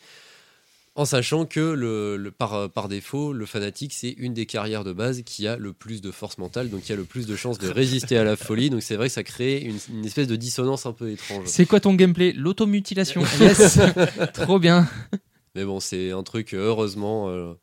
En 0.98 1.04
sachant 1.04 1.46
que 1.46 1.60
le, 1.60 2.16
le- 2.16 2.32
par, 2.32 2.70
par 2.70 2.88
défaut, 2.88 3.34
le 3.34 3.46
fanatique, 3.46 3.92
c'est 3.94 4.12
une 4.12 4.34
des 4.34 4.46
carrières 4.46 4.86
de 4.86 4.94
base 4.94 5.24
qui 5.24 5.46
a 5.46 5.58
le 5.58 5.74
plus 5.74 6.02
de 6.02 6.10
force 6.10 6.38
mentale, 6.38 6.70
donc 6.70 6.84
qui 6.84 6.94
a 6.94 6.96
le 6.96 7.04
plus 7.04 7.28
de 7.28 7.36
chances 7.36 7.58
de 7.60 7.68
résister 7.70 8.18
à 8.18 8.24
la 8.24 8.38
folie. 8.38 8.70
Donc 8.70 8.82
c'est 8.82 8.96
vrai 8.96 9.08
que 9.10 9.14
ça 9.14 9.24
crée 9.24 9.60
une, 9.60 9.78
une 9.94 10.06
espèce 10.06 10.28
de 10.28 10.38
dissonance 10.38 10.86
un 10.86 10.94
peu 10.94 11.10
étrange. 11.12 11.48
C'est 11.48 11.66
quoi 11.66 11.82
ton 11.82 11.94
gameplay? 11.96 12.32
L'automutilation. 12.32 13.24
Yes 13.42 13.78
Trop 14.34 14.58
bien. 14.58 14.88
Mais 15.54 15.66
bon, 15.66 15.82
c'est 15.82 16.12
un 16.12 16.24
truc, 16.24 16.54
euh, 16.54 16.68
heureusement. 16.68 17.28
euh, 17.30 17.54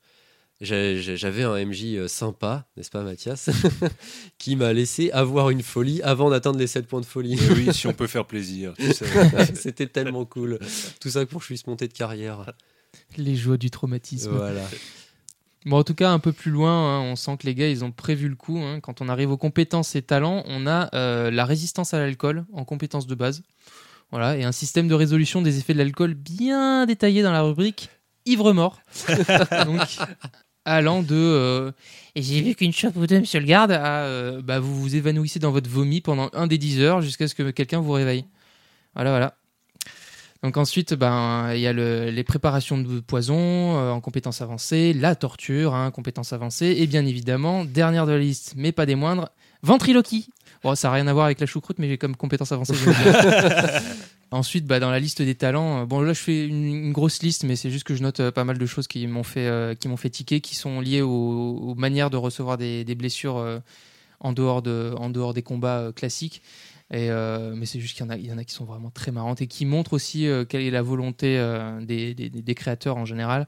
J'avais 0.61 1.43
un 1.43 1.57
MJ 1.65 1.85
euh, 1.97 2.09
sympa, 2.09 2.67
n'est-ce 2.77 2.91
pas 2.91 3.03
Mathias? 3.03 3.49
Qui 4.39 4.57
m'a 4.57 4.75
laissé 4.75 5.11
avoir 5.11 5.49
une 5.51 5.63
folie 5.63 6.03
avant 6.03 6.29
d'atteindre 6.29 6.59
les 6.59 6.67
7 6.67 6.87
points 6.87 7.01
de 7.01 7.07
folie. 7.07 7.35
Et 7.35 7.53
oui, 7.53 7.73
si 7.73 7.87
on 7.87 7.95
peut 7.95 8.07
faire 8.07 8.27
plaisir. 8.27 8.75
tu 8.79 8.93
sais. 8.93 9.07
C'était 9.55 9.87
tellement 9.87 10.27
cool. 10.27 10.59
Tout 11.01 11.09
ça 11.11 11.25
pour 11.25 11.41
que 11.41 11.45
je 11.45 11.49
puisse 11.49 11.67
monter 11.67 11.89
de 11.89 11.95
carrière. 11.95 12.53
Les 13.17 13.37
joies 13.37 13.57
du 13.57 13.71
traumatisme. 13.71 14.31
Voilà. 14.31 14.63
Bon, 15.65 15.79
en 15.79 15.85
tout 15.85 15.95
cas, 15.95 16.11
un 16.11 16.19
peu 16.19 16.33
plus 16.33 16.51
loin, 16.51 16.73
hein, 16.73 17.01
on 17.03 17.15
sent 17.15 17.37
que 17.39 17.47
les 17.47 17.55
gars, 17.55 17.69
ils 17.69 17.85
ont 17.85 17.93
prévu 17.93 18.29
le 18.29 18.35
coup. 18.35 18.59
hein. 18.59 18.81
Quand 18.81 19.01
on 19.01 19.09
arrive 19.09 19.31
aux 19.31 19.37
compétences 19.37 19.95
et 19.95 20.03
talents, 20.03 20.43
on 20.47 20.67
a 20.67 20.89
euh, 20.95 21.31
la 21.31 21.45
résistance 21.45 21.95
à 21.95 21.99
l'alcool 21.99 22.45
en 22.53 22.65
compétence 22.65 23.07
de 23.07 23.15
base. 23.15 23.43
Voilà, 24.11 24.37
et 24.37 24.45
un 24.45 24.53
système 24.53 24.89
de 24.89 24.95
résolution 24.95 25.41
des 25.41 25.59
effets 25.59 25.73
de 25.73 25.79
l'alcool 25.79 26.15
bien 26.15 26.85
détaillé 26.85 27.23
dans 27.23 27.33
la 27.33 27.43
rubrique 27.43 27.89
ivre-mort. 28.27 28.81
Donc, 29.67 29.81
allant 30.65 31.03
de 31.03 31.15
euh, 31.15 31.73
et 32.15 32.23
j'ai 32.23 32.43
vu 32.43 32.55
qu'une 32.55 32.73
chope 32.73 32.97
ou 32.97 33.07
deux, 33.07 33.21
monsieur 33.21 33.41
le 33.41 33.47
garde, 33.47 33.73
à 33.73 34.03
euh, 34.05 34.43
bah, 34.43 34.61
vous 34.61 34.79
vous 34.79 34.97
évanouissez 34.97 35.39
dans 35.39 35.51
votre 35.51 35.71
vomi 35.71 36.01
pendant 36.01 36.29
un 36.35 36.47
des 36.47 36.59
10 36.59 36.81
heures 36.81 37.01
jusqu'à 37.01 37.27
ce 37.27 37.35
que 37.35 37.51
quelqu'un 37.51 37.81
vous 37.81 37.93
réveille. 37.93 38.25
Voilà, 38.95 39.11
voilà. 39.11 39.35
Donc 40.43 40.57
ensuite, 40.57 40.95
ben 40.95 41.53
il 41.55 41.61
y 41.61 41.67
a 41.69 41.73
le- 41.73 42.11
les 42.11 42.25
préparations 42.25 42.77
de 42.79 42.99
poison 43.01 43.39
euh, 43.79 43.91
en 43.93 44.01
compétences 44.01 44.41
avancées, 44.43 44.93
la 44.93 45.15
torture, 45.15 45.75
hein, 45.75 45.91
compétences 45.93 46.33
avancées, 46.33 46.75
et 46.79 46.87
bien 46.89 47.07
évidemment, 47.07 47.65
dernière 47.65 48.07
de 48.07 48.13
la 48.13 48.19
liste, 48.19 48.55
mais 48.57 48.73
pas 48.73 48.85
des 48.87 48.97
moindres, 48.97 49.29
ventriloquie. 49.63 50.29
Bon, 50.65 50.75
ça 50.75 50.89
n'a 50.89 50.95
rien 50.95 51.07
à 51.07 51.13
voir 51.13 51.27
avec 51.27 51.39
la 51.41 51.47
choucroute, 51.47 51.79
mais 51.79 51.89
j'ai 51.89 51.99
comme 51.99 52.17
compétence 52.17 52.51
avancée. 52.53 52.75
j'aime 52.75 52.93
bien. 52.93 53.81
Ensuite, 54.33 54.67
bah, 54.67 54.81
dans 54.81 54.91
la 54.91 54.99
liste 54.99 55.21
des 55.23 55.35
talents, 55.35 55.83
euh, 55.83 55.85
bon 55.85 56.01
là 56.01 56.13
je 56.15 56.21
fais 56.21 56.47
une, 56.47 56.65
une 56.87 56.93
grosse 56.93 57.23
liste, 57.23 57.45
mais 57.45 57.55
c'est 57.55 57.71
juste 57.71 57.85
que 57.85 57.95
je 57.95 58.03
note 58.03 58.19
euh, 58.21 58.31
pas 58.33 58.45
mal 58.45 58.59
de 58.59 58.67
choses 58.67 58.89
qui 58.89 59.07
m'ont 59.07 59.23
fait, 59.25 59.47
euh, 59.47 59.75
qui 59.75 59.89
m'ont 59.89 59.97
fait 59.99 60.11
tiquer, 60.11 60.41
qui 60.41 60.57
sont 60.57 60.81
liées 60.81 61.03
aux, 61.03 61.09
aux 61.11 61.75
manières 61.75 62.09
de 62.11 62.17
recevoir 62.17 62.57
des, 62.59 62.83
des 62.83 62.95
blessures 62.95 63.61
en, 64.21 64.33
dehors 64.33 64.63
de, 64.63 64.95
en 64.97 65.11
dehors 65.11 65.35
des 65.35 65.43
combats 65.43 65.91
classiques. 65.95 66.43
Euh, 66.95 67.55
mais 67.57 67.67
c'est 67.67 67.81
juste 67.81 67.97
qu'il 67.97 68.07
y 68.07 68.33
en, 68.33 68.39
a, 68.39 68.45
qui 68.45 68.55
sont 68.55 68.65
vraiment 68.65 68.91
très 68.91 69.13
marrantes 69.13 69.41
et 69.41 69.47
qui 69.47 69.65
montrent 69.65 69.95
aussi 69.95 70.27
euh, 70.27 70.45
quelle 70.45 70.63
est 70.63 70.71
la 70.71 70.83
volonté 70.83 71.39
euh, 71.39 71.81
des, 71.81 72.55
créateurs 72.55 72.97
en 72.97 73.05
général. 73.05 73.47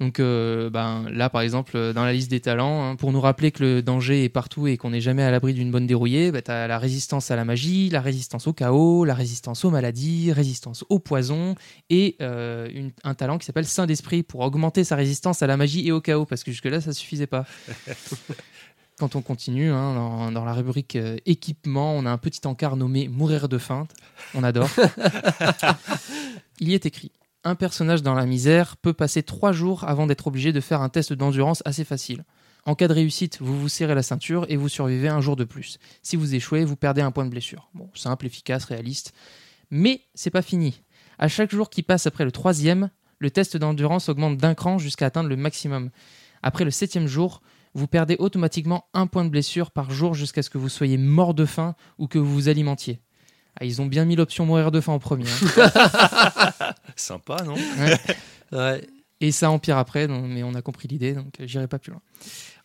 Donc 0.00 0.18
ben, 0.18 1.04
là, 1.12 1.28
par 1.28 1.42
exemple, 1.42 1.92
dans 1.92 2.06
la 2.06 2.14
liste 2.14 2.30
des 2.30 2.40
talents, 2.40 2.82
hein, 2.82 2.96
pour 2.96 3.12
nous 3.12 3.20
rappeler 3.20 3.50
que 3.50 3.62
le 3.62 3.82
danger 3.82 4.24
est 4.24 4.30
partout 4.30 4.66
et 4.66 4.78
qu'on 4.78 4.88
n'est 4.88 5.02
jamais 5.02 5.22
à 5.22 5.30
l'abri 5.30 5.52
d'une 5.52 5.70
bonne 5.70 5.86
dérouillée, 5.86 6.32
tu 6.32 6.50
as 6.50 6.66
la 6.66 6.78
résistance 6.78 7.30
à 7.30 7.36
la 7.36 7.44
magie, 7.44 7.90
la 7.90 8.00
résistance 8.00 8.46
au 8.46 8.54
chaos, 8.54 9.04
la 9.04 9.12
résistance 9.12 9.62
aux 9.66 9.70
maladies, 9.70 10.32
résistance 10.32 10.86
au 10.88 11.00
poison 11.00 11.54
et 11.90 12.16
un 12.18 13.14
talent 13.14 13.36
qui 13.36 13.44
s'appelle 13.44 13.66
Saint 13.66 13.84
d'Esprit 13.84 14.22
pour 14.22 14.40
augmenter 14.40 14.84
sa 14.84 14.96
résistance 14.96 15.42
à 15.42 15.46
la 15.46 15.58
magie 15.58 15.86
et 15.86 15.92
au 15.92 16.00
chaos, 16.00 16.24
parce 16.24 16.44
que 16.44 16.50
jusque-là, 16.50 16.80
ça 16.80 16.94
suffisait 16.94 17.26
pas. 17.26 17.44
Quand 19.00 19.16
on 19.16 19.22
continue, 19.22 19.70
hein, 19.70 19.94
dans, 19.94 20.30
dans 20.30 20.44
la 20.44 20.52
rubrique 20.52 20.94
euh, 20.94 21.16
équipement, 21.24 21.94
on 21.94 22.04
a 22.04 22.10
un 22.10 22.18
petit 22.18 22.46
encart 22.46 22.76
nommé 22.76 23.08
Mourir 23.08 23.48
de 23.48 23.56
faim. 23.56 23.88
On 24.34 24.44
adore. 24.44 24.68
Il 26.60 26.68
y 26.68 26.74
est 26.74 26.84
écrit 26.84 27.10
Un 27.42 27.54
personnage 27.54 28.02
dans 28.02 28.12
la 28.12 28.26
misère 28.26 28.76
peut 28.76 28.92
passer 28.92 29.22
trois 29.22 29.52
jours 29.52 29.84
avant 29.84 30.06
d'être 30.06 30.26
obligé 30.26 30.52
de 30.52 30.60
faire 30.60 30.82
un 30.82 30.90
test 30.90 31.14
d'endurance 31.14 31.62
assez 31.64 31.84
facile. 31.84 32.24
En 32.66 32.74
cas 32.74 32.88
de 32.88 32.92
réussite, 32.92 33.38
vous 33.40 33.58
vous 33.58 33.70
serrez 33.70 33.94
la 33.94 34.02
ceinture 34.02 34.44
et 34.50 34.56
vous 34.56 34.68
survivez 34.68 35.08
un 35.08 35.22
jour 35.22 35.34
de 35.34 35.44
plus. 35.44 35.78
Si 36.02 36.16
vous 36.16 36.34
échouez, 36.34 36.66
vous 36.66 36.76
perdez 36.76 37.00
un 37.00 37.10
point 37.10 37.24
de 37.24 37.30
blessure. 37.30 37.70
Bon, 37.72 37.88
simple, 37.94 38.26
efficace, 38.26 38.66
réaliste. 38.66 39.14
Mais 39.70 40.02
c'est 40.14 40.28
pas 40.28 40.42
fini. 40.42 40.82
À 41.18 41.28
chaque 41.28 41.52
jour 41.52 41.70
qui 41.70 41.82
passe 41.82 42.06
après 42.06 42.26
le 42.26 42.32
troisième, 42.32 42.90
le 43.18 43.30
test 43.30 43.56
d'endurance 43.56 44.10
augmente 44.10 44.36
d'un 44.36 44.54
cran 44.54 44.76
jusqu'à 44.76 45.06
atteindre 45.06 45.30
le 45.30 45.36
maximum. 45.36 45.88
Après 46.42 46.64
le 46.64 46.70
septième 46.70 47.06
jour, 47.06 47.40
vous 47.74 47.86
perdez 47.86 48.16
automatiquement 48.18 48.86
un 48.94 49.06
point 49.06 49.24
de 49.24 49.30
blessure 49.30 49.70
par 49.70 49.90
jour 49.90 50.14
jusqu'à 50.14 50.42
ce 50.42 50.50
que 50.50 50.58
vous 50.58 50.68
soyez 50.68 50.96
mort 50.98 51.34
de 51.34 51.44
faim 51.46 51.74
ou 51.98 52.06
que 52.08 52.18
vous 52.18 52.32
vous 52.32 52.48
alimentiez. 52.48 53.00
Ah, 53.60 53.64
ils 53.64 53.80
ont 53.82 53.86
bien 53.86 54.04
mis 54.04 54.16
l'option 54.16 54.46
mourir 54.46 54.70
de 54.70 54.80
faim 54.80 54.92
en 54.92 54.98
premier. 54.98 55.26
hein. 55.28 56.72
Sympa, 56.96 57.42
non? 57.44 57.54
Ouais. 58.52 58.84
Et 59.20 59.30
ça 59.30 59.50
empire 59.50 59.76
après, 59.78 60.08
donc- 60.08 60.24
mais 60.26 60.42
on 60.42 60.54
a 60.54 60.62
compris 60.62 60.88
l'idée, 60.88 61.12
donc 61.12 61.38
euh, 61.40 61.46
j'irai 61.46 61.68
pas 61.68 61.78
plus 61.78 61.92
loin. 61.92 62.00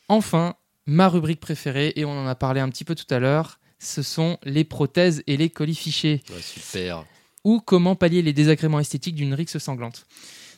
Enfin, 0.09 0.55
ma 0.87 1.09
rubrique 1.09 1.39
préférée, 1.39 1.93
et 1.95 2.05
on 2.05 2.11
en 2.11 2.25
a 2.25 2.33
parlé 2.33 2.59
un 2.61 2.69
petit 2.69 2.83
peu 2.85 2.95
tout 2.95 3.05
à 3.13 3.19
l'heure, 3.19 3.59
ce 3.77 4.01
sont 4.01 4.39
les 4.43 4.63
prothèses 4.63 5.21
et 5.27 5.37
les 5.37 5.49
colifichets, 5.51 6.23
Ouais, 6.31 6.41
super. 6.41 7.05
ou 7.43 7.59
comment 7.59 7.95
pallier 7.95 8.21
les 8.23 8.33
désagréments 8.33 8.79
esthétiques 8.79 9.13
d'une 9.15 9.33
rixe 9.35 9.57
sanglante. 9.59 10.07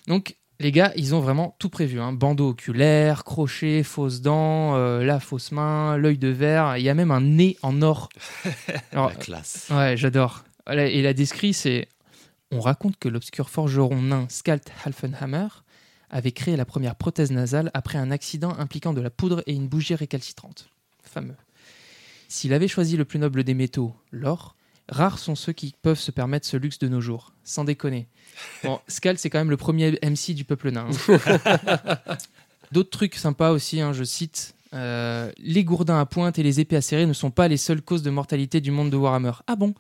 Donc, 0.08 0.38
les 0.60 0.72
gars, 0.72 0.92
ils 0.96 1.14
ont 1.14 1.20
vraiment 1.20 1.56
tout 1.60 1.70
prévu. 1.70 2.00
Hein. 2.00 2.14
Bandeau 2.14 2.50
oculaire, 2.50 3.24
crochet, 3.24 3.84
fausses 3.84 4.22
dents, 4.22 4.76
euh, 4.76 5.04
la 5.04 5.20
fausse 5.20 5.52
main, 5.52 5.98
l'œil 5.98 6.18
de 6.18 6.30
verre, 6.30 6.78
il 6.78 6.84
y 6.84 6.90
a 6.90 6.94
même 6.94 7.12
un 7.12 7.22
nez 7.22 7.58
en 7.62 7.82
or. 7.82 8.10
Alors, 8.92 9.10
La 9.10 9.16
classe. 9.16 9.68
Ouais, 9.72 9.96
j'adore. 9.98 10.44
Et 10.72 11.02
la 11.02 11.14
descrit, 11.14 11.54
c'est. 11.54 11.88
On 12.52 12.60
raconte 12.62 12.98
que 12.98 13.10
l'obscur 13.10 13.50
forgeron 13.50 14.02
nain 14.02 14.26
Skalt 14.30 14.72
Halfenhammer 14.86 15.48
avait 16.10 16.32
créé 16.32 16.56
la 16.56 16.66
première 16.66 16.96
prothèse 16.96 17.32
nasale 17.32 17.70
après 17.74 17.98
un 17.98 18.10
accident 18.10 18.58
impliquant 18.58 18.94
de 18.94 19.02
la 19.02 19.10
poudre 19.10 19.44
et 19.48 19.54
une 19.54 19.68
bougie 19.68 19.96
récalcitrante. 19.96 20.70
Fameux. 21.04 21.36
S'il 22.30 22.54
avait 22.54 22.68
choisi 22.68 22.96
le 22.98 23.06
plus 23.06 23.20
noble 23.20 23.44
des 23.44 23.54
métaux, 23.54 23.94
l'or, 24.12 24.56
rares 24.90 25.20
sont 25.20 25.36
ceux 25.36 25.54
qui 25.54 25.74
peuvent 25.82 26.00
se 26.00 26.12
permettre 26.12 26.46
ce 26.48 26.58
luxe 26.58 26.80
de 26.80 26.88
nos 26.88 27.02
jours. 27.02 27.34
Sans 27.44 27.64
déconner. 27.64 28.08
Bon, 28.64 28.80
Skalt, 28.88 29.18
c'est 29.20 29.30
quand 29.32 29.40
même 29.40 29.50
le 29.50 29.58
premier 29.58 29.98
MC 30.04 30.34
du 30.36 30.44
peuple 30.46 30.70
nain. 30.72 30.88
hein. 30.90 31.98
D'autres 32.72 32.90
trucs 32.90 33.16
sympas 33.16 33.52
aussi, 33.52 33.82
hein, 33.82 33.94
je 33.94 34.04
cite. 34.04 34.54
euh, 34.74 35.32
les 35.38 35.64
gourdins 35.64 36.00
à 36.00 36.06
pointe 36.06 36.38
et 36.38 36.44
les 36.44 36.60
épées 36.60 36.76
acérées 36.76 37.06
ne 37.06 37.14
sont 37.14 37.32
pas 37.32 37.48
les 37.48 37.58
seules 37.58 37.82
causes 37.82 38.04
de 38.04 38.10
mortalité 38.10 38.60
du 38.62 38.72
monde 38.72 38.90
de 38.92 38.98
Warhammer. 38.98 39.32
Ah 39.48 39.56
bon? 39.56 39.74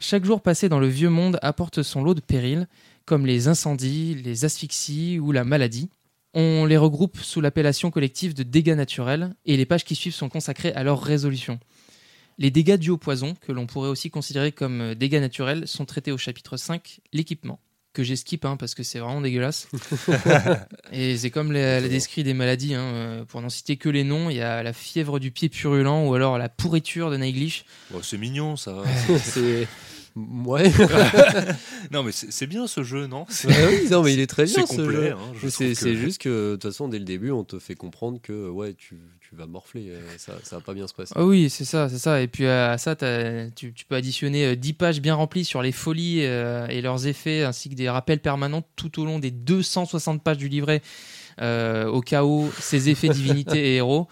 Chaque 0.00 0.24
jour 0.24 0.42
passé 0.42 0.68
dans 0.68 0.80
le 0.80 0.88
vieux 0.88 1.08
monde 1.10 1.38
apporte 1.42 1.82
son 1.82 2.02
lot 2.02 2.14
de 2.14 2.20
périls, 2.20 2.66
comme 3.06 3.24
les 3.24 3.48
incendies, 3.48 4.14
les 4.16 4.44
asphyxies 4.44 5.18
ou 5.20 5.32
la 5.32 5.44
maladie. 5.44 5.88
On 6.34 6.66
les 6.66 6.76
regroupe 6.76 7.18
sous 7.18 7.40
l'appellation 7.40 7.90
collective 7.90 8.34
de 8.34 8.42
dégâts 8.42 8.74
naturels, 8.76 9.34
et 9.46 9.56
les 9.56 9.64
pages 9.64 9.84
qui 9.84 9.94
suivent 9.94 10.12
sont 10.14 10.28
consacrées 10.28 10.72
à 10.74 10.82
leur 10.82 11.00
résolution. 11.00 11.58
Les 12.38 12.50
dégâts 12.50 12.76
dus 12.76 12.90
au 12.90 12.98
poison, 12.98 13.34
que 13.40 13.52
l'on 13.52 13.66
pourrait 13.66 13.88
aussi 13.88 14.10
considérer 14.10 14.52
comme 14.52 14.80
euh, 14.80 14.94
dégâts 14.94 15.20
naturels, 15.20 15.66
sont 15.66 15.84
traités 15.86 16.12
au 16.12 16.18
chapitre 16.18 16.56
5, 16.58 17.00
l'équipement, 17.14 17.60
que 17.94 18.02
j'ai 18.02 18.14
skip 18.16 18.44
hein, 18.44 18.56
parce 18.58 18.74
que 18.74 18.82
c'est 18.82 18.98
vraiment 18.98 19.22
dégueulasse. 19.22 19.68
et 20.92 21.16
c'est 21.16 21.30
comme 21.30 21.52
la, 21.52 21.80
la 21.80 21.88
descrit 21.88 22.24
des 22.24 22.34
maladies, 22.34 22.74
hein, 22.74 22.82
euh, 22.82 23.24
pour 23.24 23.40
n'en 23.40 23.48
citer 23.48 23.76
que 23.78 23.88
les 23.88 24.04
noms, 24.04 24.28
il 24.30 24.36
y 24.36 24.42
a 24.42 24.62
la 24.62 24.72
fièvre 24.74 25.18
du 25.18 25.30
pied 25.30 25.48
purulent 25.48 26.06
ou 26.06 26.14
alors 26.14 26.36
la 26.38 26.48
pourriture 26.50 27.10
de 27.10 27.16
Naiglish. 27.16 27.64
Bon, 27.90 28.00
C'est 28.02 28.18
mignon, 28.18 28.56
ça. 28.56 28.82
c'est. 29.22 29.66
Ouais. 30.14 30.70
non, 31.90 32.02
mais 32.02 32.10
c'est 32.12 32.46
bien 32.46 32.66
ce 32.66 32.82
jeu, 32.82 33.06
non? 33.06 33.26
C'est 33.28 33.48
Ouais, 33.48 33.80
oui, 33.82 33.88
non, 33.90 34.02
mais 34.02 34.14
il 34.14 34.20
est 34.20 34.26
très 34.26 34.44
bien 34.44 34.64
c'est 34.66 34.74
ce 34.76 34.80
complet. 34.80 34.94
jeu. 34.94 35.12
hein, 35.12 35.18
je 35.38 35.44
Mais 35.44 35.50
C'est 35.50 35.56
trouve 35.64 35.68
que- 35.68 35.74
c'est 35.74 35.96
juste 35.96 36.22
que 36.22 36.28
de 36.52 36.56
toute 36.56 36.70
façon, 36.70 36.88
dès 36.88 36.98
le 36.98 37.04
début, 37.04 37.30
on 37.32 37.44
te 37.44 37.58
fait 37.58 37.74
comprendre 37.74 38.18
que 38.22 38.48
ouais, 38.48 38.72
tu, 38.74 38.96
tu 39.28 39.34
vas 39.36 39.46
morfler. 39.46 39.88
euh, 39.90 40.00
Ça, 40.18 40.34
ça 40.42 40.56
va 40.56 40.62
pas 40.62 40.74
bien 40.74 40.86
se 40.86 40.94
passer. 40.94 41.12
Ah 41.16 41.24
oui, 41.24 41.50
c'est 41.50 41.64
ça, 41.64 41.88
c'est 41.88 41.98
ça. 41.98 42.20
Et 42.20 42.28
puis 42.28 42.46
à 42.46 42.78
ça, 42.78 42.94
tu, 42.96 43.72
peux 43.88 43.94
additionner 43.94 44.46
euh, 44.46 44.56
10 44.56 44.72
pages 44.74 45.00
bien 45.00 45.14
remplies 45.14 45.44
sur 45.44 45.62
les 45.62 45.72
folies 45.72 46.20
euh, 46.22 46.66
et 46.68 46.80
leurs 46.80 47.06
effets, 47.06 47.42
ainsi 47.42 47.68
que 47.68 47.74
des 47.74 47.88
rappels 47.88 48.20
permanents 48.20 48.62
tout 48.76 49.00
au 49.00 49.04
long 49.04 49.18
des 49.18 49.30
260 49.30 50.22
pages 50.22 50.38
du 50.38 50.48
livret, 50.48 50.82
euh, 51.40 51.86
au 51.86 52.00
cas 52.00 52.24
où 52.24 52.50
ces 52.60 52.88
effets 52.88 53.08
divinités 53.08 53.72
et 53.72 53.76
héros. 53.76 54.08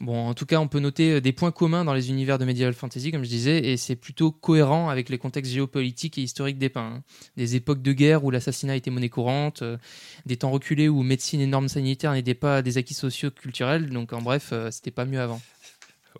Bon, 0.00 0.28
en 0.28 0.34
tout 0.34 0.46
cas, 0.46 0.58
on 0.58 0.68
peut 0.68 0.80
noter 0.80 1.12
euh, 1.12 1.20
des 1.20 1.32
points 1.32 1.52
communs 1.52 1.84
dans 1.84 1.94
les 1.94 2.10
univers 2.10 2.38
de 2.38 2.44
Medieval 2.44 2.74
Fantasy, 2.74 3.12
comme 3.12 3.24
je 3.24 3.28
disais, 3.28 3.58
et 3.58 3.76
c'est 3.76 3.96
plutôt 3.96 4.32
cohérent 4.32 4.88
avec 4.88 5.08
les 5.08 5.18
contextes 5.18 5.52
géopolitiques 5.52 6.18
et 6.18 6.22
historiques 6.22 6.58
dépeints. 6.58 7.02
Des 7.36 7.56
époques 7.56 7.82
de 7.82 7.92
guerre 7.92 8.24
où 8.24 8.30
l'assassinat 8.30 8.76
était 8.76 8.90
monnaie 8.90 9.08
courante, 9.08 9.62
euh, 9.62 9.78
des 10.26 10.36
temps 10.36 10.50
reculés 10.50 10.88
où 10.88 11.02
médecine 11.02 11.40
et 11.40 11.46
normes 11.46 11.68
sanitaires 11.68 12.12
n'étaient 12.12 12.34
pas 12.34 12.62
des 12.62 12.78
acquis 12.78 12.94
sociaux 12.94 13.30
culturels, 13.30 13.90
donc 13.90 14.12
en 14.12 14.20
bref, 14.20 14.50
euh, 14.52 14.70
c'était 14.70 14.90
pas 14.90 15.04
mieux 15.04 15.20
avant. 15.20 15.40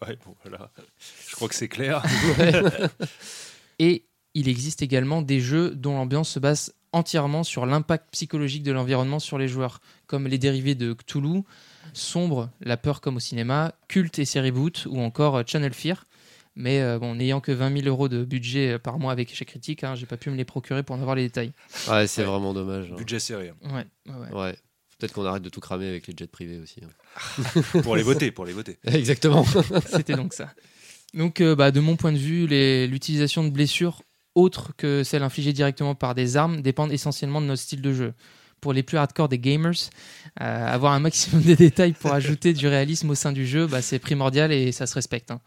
Ouais, 0.00 0.16
bon, 0.24 0.34
voilà. 0.42 0.70
Je 1.28 1.34
crois 1.36 1.48
que 1.48 1.55
c'est 1.55 1.68
clair. 1.68 2.03
Et 3.78 4.07
il 4.32 4.48
existe 4.48 4.80
également 4.80 5.20
des 5.20 5.38
jeux 5.38 5.74
dont 5.74 5.92
l'ambiance 5.92 6.30
se 6.30 6.38
base 6.38 6.74
entièrement 6.92 7.44
sur 7.44 7.66
l'impact 7.66 8.07
psychologique 8.12 8.62
de 8.62 8.72
l'environnement 8.72 9.18
sur 9.18 9.36
les 9.36 9.48
joueurs, 9.48 9.80
comme 10.07 10.26
les 10.26 10.38
dérivés 10.38 10.74
de 10.74 10.94
Cthulhu, 10.94 11.42
Sombre, 11.92 12.50
La 12.60 12.76
peur 12.76 13.00
comme 13.00 13.16
au 13.16 13.20
cinéma, 13.20 13.74
Culte 13.88 14.18
et 14.18 14.24
série 14.24 14.50
Boot, 14.52 14.86
ou 14.90 15.00
encore 15.00 15.36
euh, 15.36 15.42
Channel 15.46 15.72
Fear. 15.74 16.06
Mais 16.54 16.80
euh, 16.80 16.98
bon, 16.98 17.14
n'ayant 17.14 17.40
que 17.40 17.50
20 17.52 17.74
000 17.82 17.88
euros 17.88 18.08
de 18.08 18.24
budget 18.24 18.72
euh, 18.72 18.78
par 18.78 18.98
mois 18.98 19.12
avec 19.12 19.30
échec 19.32 19.48
critique, 19.48 19.84
hein, 19.84 19.94
j'ai 19.94 20.04
pas 20.06 20.16
pu 20.18 20.28
me 20.30 20.36
les 20.36 20.44
procurer 20.44 20.82
pour 20.82 20.96
en 20.96 21.00
avoir 21.00 21.16
les 21.16 21.22
détails. 21.22 21.52
Ouais, 21.88 22.06
c'est 22.06 22.22
Ouais. 22.22 22.26
vraiment 22.28 22.52
dommage. 22.52 22.90
hein. 22.92 22.96
Budget 22.96 23.18
serré. 23.20 23.52
hein. 23.64 23.74
Ouais, 24.06 24.12
ouais, 24.12 24.32
ouais. 24.38 24.56
Peut-être 24.98 25.14
qu'on 25.14 25.24
arrête 25.24 25.42
de 25.42 25.48
tout 25.48 25.60
cramer 25.60 25.88
avec 25.88 26.06
les 26.06 26.14
jets 26.16 26.26
privés 26.26 26.58
aussi. 26.60 26.80
hein. 26.84 27.62
Pour 27.82 27.96
les 27.96 28.02
voter, 28.02 28.30
pour 28.30 28.44
les 28.44 28.52
voter. 28.52 28.78
Exactement. 28.84 29.44
C'était 29.86 30.14
donc 30.14 30.32
ça. 30.34 30.52
Donc, 31.14 31.40
euh, 31.40 31.56
bah, 31.56 31.70
de 31.72 31.80
mon 31.80 31.96
point 31.96 32.12
de 32.12 32.18
vue, 32.18 32.46
l'utilisation 32.86 33.42
de 33.44 33.50
blessures 33.50 34.02
autres 34.34 34.72
que 34.76 35.02
celles 35.04 35.22
infligées 35.22 35.52
directement 35.52 35.94
par 35.94 36.14
des 36.14 36.36
armes 36.36 36.62
dépendent 36.62 36.92
essentiellement 36.92 37.40
de 37.40 37.46
notre 37.46 37.60
style 37.62 37.82
de 37.82 37.92
jeu. 37.92 38.14
Pour 38.62 38.72
les 38.72 38.82
plus 38.82 38.96
hardcore 38.96 39.28
des 39.28 39.38
gamers, 39.38 39.72
euh, 40.40 40.66
avoir 40.74 40.92
un 40.92 41.00
maximum 41.00 41.42
de 41.42 41.54
détails 41.66 41.92
pour 41.92 42.12
ajouter 42.12 42.54
du 42.54 42.66
réalisme 42.68 43.10
au 43.10 43.14
sein 43.14 43.32
du 43.32 43.46
jeu, 43.46 43.66
bah, 43.66 43.82
c'est 43.82 43.98
primordial 43.98 44.52
et 44.52 44.72
ça 44.72 44.86
se 44.86 44.94
respecte. 44.94 45.30
hein. 45.32 45.40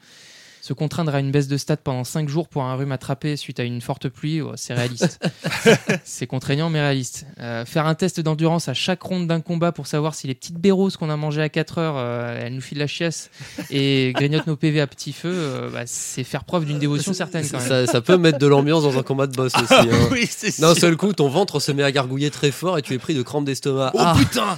Se 0.65 0.73
contraindre 0.73 1.13
à 1.13 1.19
une 1.19 1.29
baisse 1.29 1.47
de 1.47 1.57
stats 1.57 1.77
pendant 1.77 2.03
5 2.03 2.27
jours 2.27 2.47
pour 2.47 2.63
un 2.63 2.73
rhume 2.73 2.91
attrapé 2.91 3.37
suite 3.37 3.59
à 3.59 3.63
une 3.63 3.81
forte 3.81 4.09
pluie, 4.09 4.41
ouais, 4.41 4.53
c'est 4.55 4.73
réaliste. 4.73 5.23
c'est 6.03 6.25
contraignant 6.25 6.71
mais 6.71 6.81
réaliste. 6.81 7.27
Euh, 7.39 7.65
faire 7.65 7.85
un 7.85 7.93
test 7.93 8.19
d'endurance 8.19 8.67
à 8.67 8.73
chaque 8.73 9.03
ronde 9.03 9.27
d'un 9.27 9.41
combat 9.41 9.71
pour 9.71 9.85
savoir 9.85 10.15
si 10.15 10.25
les 10.25 10.33
petites 10.33 10.57
béros 10.57 10.89
qu'on 10.89 11.11
a 11.11 11.17
mangées 11.17 11.43
à 11.43 11.49
4 11.49 11.77
heures, 11.77 11.95
euh, 11.99 12.39
elles 12.41 12.55
nous 12.55 12.61
filent 12.61 12.79
la 12.79 12.87
chiasse 12.87 13.29
et 13.69 14.11
grignotent 14.15 14.47
nos 14.47 14.55
PV 14.55 14.81
à 14.81 14.87
petit 14.87 15.13
feu, 15.13 15.31
euh, 15.31 15.69
bah, 15.69 15.83
c'est 15.85 16.23
faire 16.23 16.43
preuve 16.45 16.65
d'une 16.65 16.79
dévotion 16.79 17.13
certaine 17.13 17.47
quand 17.47 17.59
même. 17.59 17.67
ça, 17.67 17.85
ça 17.85 18.01
peut 18.01 18.17
mettre 18.17 18.39
de 18.39 18.47
l'ambiance 18.47 18.81
dans 18.81 18.97
un 18.97 19.03
combat 19.03 19.27
de 19.27 19.35
boss 19.35 19.53
aussi. 19.53 19.71
hein. 19.71 20.09
oui, 20.11 20.27
D'un 20.57 20.73
seul 20.73 20.97
coup, 20.97 21.13
ton 21.13 21.29
ventre 21.29 21.59
se 21.59 21.71
met 21.73 21.83
à 21.83 21.91
gargouiller 21.91 22.31
très 22.31 22.49
fort 22.49 22.79
et 22.79 22.81
tu 22.81 22.95
es 22.95 22.97
pris 22.97 23.13
de 23.13 23.21
crampes 23.21 23.45
d'estomac. 23.45 23.91
Oh 23.93 23.99
Ah, 24.01 24.15
putain 24.17 24.57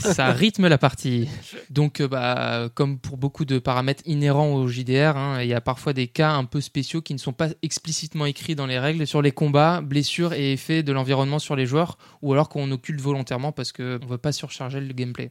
ça 0.00 0.32
rythme 0.32 0.68
la 0.68 0.76
partie. 0.76 1.30
Donc, 1.70 2.02
bah, 2.02 2.68
comme 2.74 2.98
pour 2.98 3.16
beaucoup 3.16 3.46
de 3.46 3.58
paramètres 3.58 4.02
inhérents 4.04 4.52
au 4.52 4.68
JDR, 4.68 5.13
hein, 5.14 5.40
il 5.42 5.48
y 5.48 5.54
a 5.54 5.60
parfois 5.60 5.92
des 5.92 6.08
cas 6.08 6.32
un 6.32 6.44
peu 6.44 6.60
spéciaux 6.60 7.02
qui 7.02 7.14
ne 7.14 7.18
sont 7.18 7.32
pas 7.32 7.48
explicitement 7.62 8.26
écrits 8.26 8.54
dans 8.54 8.66
les 8.66 8.78
règles 8.78 9.06
sur 9.06 9.22
les 9.22 9.32
combats, 9.32 9.80
blessures 9.80 10.32
et 10.32 10.52
effets 10.52 10.82
de 10.82 10.92
l'environnement 10.92 11.38
sur 11.38 11.56
les 11.56 11.66
joueurs, 11.66 11.98
ou 12.22 12.32
alors 12.32 12.48
qu'on 12.48 12.70
occulte 12.70 13.00
volontairement 13.00 13.52
parce 13.52 13.72
qu'on 13.72 13.82
ne 13.98 14.06
veut 14.06 14.18
pas 14.18 14.32
surcharger 14.32 14.80
le 14.80 14.92
gameplay. 14.92 15.30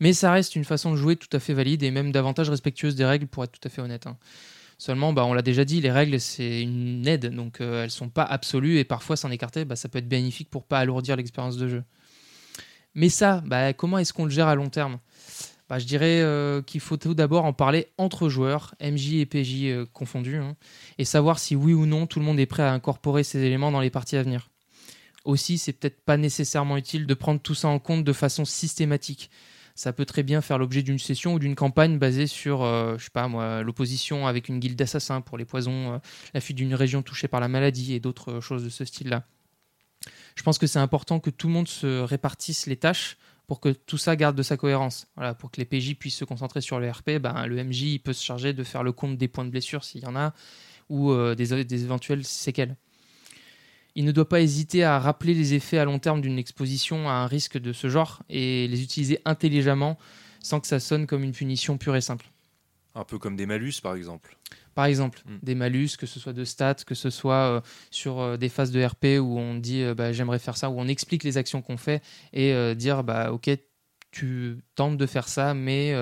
Mais 0.00 0.12
ça 0.12 0.32
reste 0.32 0.56
une 0.56 0.64
façon 0.64 0.92
de 0.92 0.96
jouer 0.96 1.16
tout 1.16 1.28
à 1.36 1.40
fait 1.40 1.52
valide 1.54 1.82
et 1.82 1.90
même 1.90 2.12
davantage 2.12 2.48
respectueuse 2.50 2.94
des 2.96 3.04
règles 3.04 3.26
pour 3.26 3.44
être 3.44 3.52
tout 3.52 3.66
à 3.66 3.70
fait 3.70 3.82
honnête. 3.82 4.06
hein. 4.06 4.16
Seulement, 4.78 5.12
bah, 5.12 5.24
on 5.24 5.34
l'a 5.34 5.42
déjà 5.42 5.64
dit, 5.64 5.80
les 5.80 5.90
règles 5.92 6.20
c'est 6.20 6.62
une 6.62 7.06
aide, 7.06 7.34
donc 7.34 7.60
euh, 7.60 7.84
elles 7.84 7.90
sont 7.90 8.08
pas 8.08 8.24
absolues 8.24 8.78
et 8.78 8.84
parfois 8.84 9.16
s'en 9.16 9.30
écarter, 9.30 9.64
bah, 9.64 9.76
ça 9.76 9.88
peut 9.88 9.98
être 9.98 10.08
bénéfique 10.08 10.50
pour 10.50 10.64
pas 10.64 10.78
alourdir 10.80 11.16
l'expérience 11.16 11.56
de 11.56 11.68
jeu. 11.68 11.84
Mais 12.94 13.08
ça, 13.08 13.42
bah, 13.46 13.72
comment 13.72 13.98
est-ce 13.98 14.12
qu'on 14.12 14.24
le 14.24 14.30
gère 14.30 14.48
à 14.48 14.54
long 14.54 14.68
terme? 14.68 14.98
Bah, 15.68 15.78
Je 15.78 15.86
dirais 15.86 16.20
euh, 16.20 16.62
qu'il 16.62 16.80
faut 16.80 16.96
tout 16.96 17.14
d'abord 17.14 17.44
en 17.44 17.52
parler 17.52 17.88
entre 17.98 18.28
joueurs, 18.28 18.74
MJ 18.80 19.14
et 19.14 19.26
PJ 19.26 19.64
euh, 19.64 19.86
confondus, 19.92 20.36
hein, 20.36 20.56
et 20.98 21.04
savoir 21.04 21.38
si 21.38 21.56
oui 21.56 21.72
ou 21.72 21.86
non 21.86 22.06
tout 22.06 22.18
le 22.18 22.24
monde 22.24 22.38
est 22.38 22.46
prêt 22.46 22.62
à 22.62 22.72
incorporer 22.72 23.24
ces 23.24 23.40
éléments 23.40 23.72
dans 23.72 23.80
les 23.80 23.90
parties 23.90 24.16
à 24.16 24.22
venir. 24.22 24.50
Aussi, 25.24 25.56
c'est 25.56 25.72
peut-être 25.72 26.04
pas 26.04 26.16
nécessairement 26.16 26.76
utile 26.76 27.06
de 27.06 27.14
prendre 27.14 27.40
tout 27.40 27.54
ça 27.54 27.68
en 27.68 27.78
compte 27.78 28.04
de 28.04 28.12
façon 28.12 28.44
systématique. 28.44 29.30
Ça 29.74 29.92
peut 29.92 30.04
très 30.04 30.22
bien 30.22 30.40
faire 30.40 30.58
l'objet 30.58 30.82
d'une 30.82 30.98
session 30.98 31.34
ou 31.34 31.38
d'une 31.38 31.56
campagne 31.56 31.98
basée 31.98 32.26
sur, 32.26 32.62
euh, 32.62 32.96
je 32.98 33.04
sais 33.04 33.10
pas 33.10 33.26
moi, 33.26 33.62
l'opposition 33.62 34.26
avec 34.26 34.48
une 34.48 34.60
guilde 34.60 34.76
d'assassins 34.76 35.20
pour 35.20 35.38
les 35.38 35.44
poisons, 35.44 36.00
la 36.34 36.40
fuite 36.40 36.58
d'une 36.58 36.74
région 36.74 37.02
touchée 37.02 37.26
par 37.26 37.40
la 37.40 37.48
maladie 37.48 37.94
et 37.94 38.00
d'autres 38.00 38.40
choses 38.40 38.62
de 38.62 38.68
ce 38.68 38.84
style-là. 38.84 39.24
Je 40.36 40.42
pense 40.42 40.58
que 40.58 40.66
c'est 40.66 40.78
important 40.78 41.20
que 41.20 41.30
tout 41.30 41.46
le 41.46 41.52
monde 41.52 41.68
se 41.68 42.00
répartisse 42.00 42.66
les 42.66 42.76
tâches 42.76 43.16
pour 43.46 43.60
que 43.60 43.68
tout 43.70 43.98
ça 43.98 44.16
garde 44.16 44.36
de 44.36 44.42
sa 44.42 44.56
cohérence. 44.56 45.06
Pour 45.38 45.50
que 45.50 45.60
les 45.60 45.64
PJ 45.64 45.94
puissent 45.94 46.16
se 46.16 46.24
concentrer 46.24 46.60
sur 46.60 46.80
le 46.80 46.90
RP, 46.90 47.18
ben, 47.20 47.46
le 47.46 47.62
MJ 47.62 47.98
peut 48.02 48.12
se 48.12 48.24
charger 48.24 48.52
de 48.52 48.64
faire 48.64 48.82
le 48.82 48.92
compte 48.92 49.16
des 49.16 49.28
points 49.28 49.44
de 49.44 49.50
blessure 49.50 49.84
s'il 49.84 50.02
y 50.02 50.06
en 50.06 50.16
a, 50.16 50.32
ou 50.88 51.12
euh, 51.12 51.34
des, 51.34 51.64
des 51.64 51.84
éventuelles 51.84 52.24
séquelles. 52.24 52.76
Il 53.96 54.04
ne 54.04 54.12
doit 54.12 54.28
pas 54.28 54.40
hésiter 54.40 54.82
à 54.82 54.98
rappeler 54.98 55.34
les 55.34 55.54
effets 55.54 55.78
à 55.78 55.84
long 55.84 55.98
terme 55.98 56.20
d'une 56.20 56.38
exposition 56.38 57.08
à 57.08 57.12
un 57.12 57.26
risque 57.26 57.58
de 57.58 57.72
ce 57.72 57.88
genre 57.88 58.22
et 58.28 58.66
les 58.66 58.82
utiliser 58.82 59.20
intelligemment 59.24 59.98
sans 60.40 60.60
que 60.60 60.66
ça 60.66 60.80
sonne 60.80 61.06
comme 61.06 61.22
une 61.22 61.32
punition 61.32 61.78
pure 61.78 61.94
et 61.96 62.00
simple. 62.00 62.26
Un 62.96 63.04
peu 63.04 63.18
comme 63.18 63.36
des 63.36 63.46
malus, 63.46 63.74
par 63.82 63.94
exemple. 63.94 64.36
Par 64.74 64.86
exemple, 64.86 65.20
Mm. 65.26 65.38
des 65.42 65.54
malus, 65.54 65.90
que 65.98 66.06
ce 66.06 66.18
soit 66.20 66.32
de 66.32 66.44
stats, 66.44 66.74
que 66.86 66.94
ce 66.94 67.10
soit 67.10 67.34
euh, 67.56 67.60
sur 67.90 68.20
euh, 68.20 68.36
des 68.36 68.48
phases 68.48 68.70
de 68.72 68.84
RP 68.84 69.18
où 69.20 69.38
on 69.38 69.54
dit 69.54 69.82
euh, 69.82 69.94
bah, 69.94 70.12
j'aimerais 70.12 70.38
faire 70.38 70.56
ça, 70.56 70.70
où 70.70 70.78
on 70.80 70.88
explique 70.88 71.24
les 71.24 71.36
actions 71.38 71.62
qu'on 71.62 71.76
fait 71.76 72.02
et 72.32 72.74
dire 72.74 73.04
bah 73.04 73.32
ok, 73.32 73.50
tu 74.10 74.58
tentes 74.74 74.96
de 74.96 75.06
faire 75.06 75.28
ça, 75.28 75.54
mais 75.54 75.92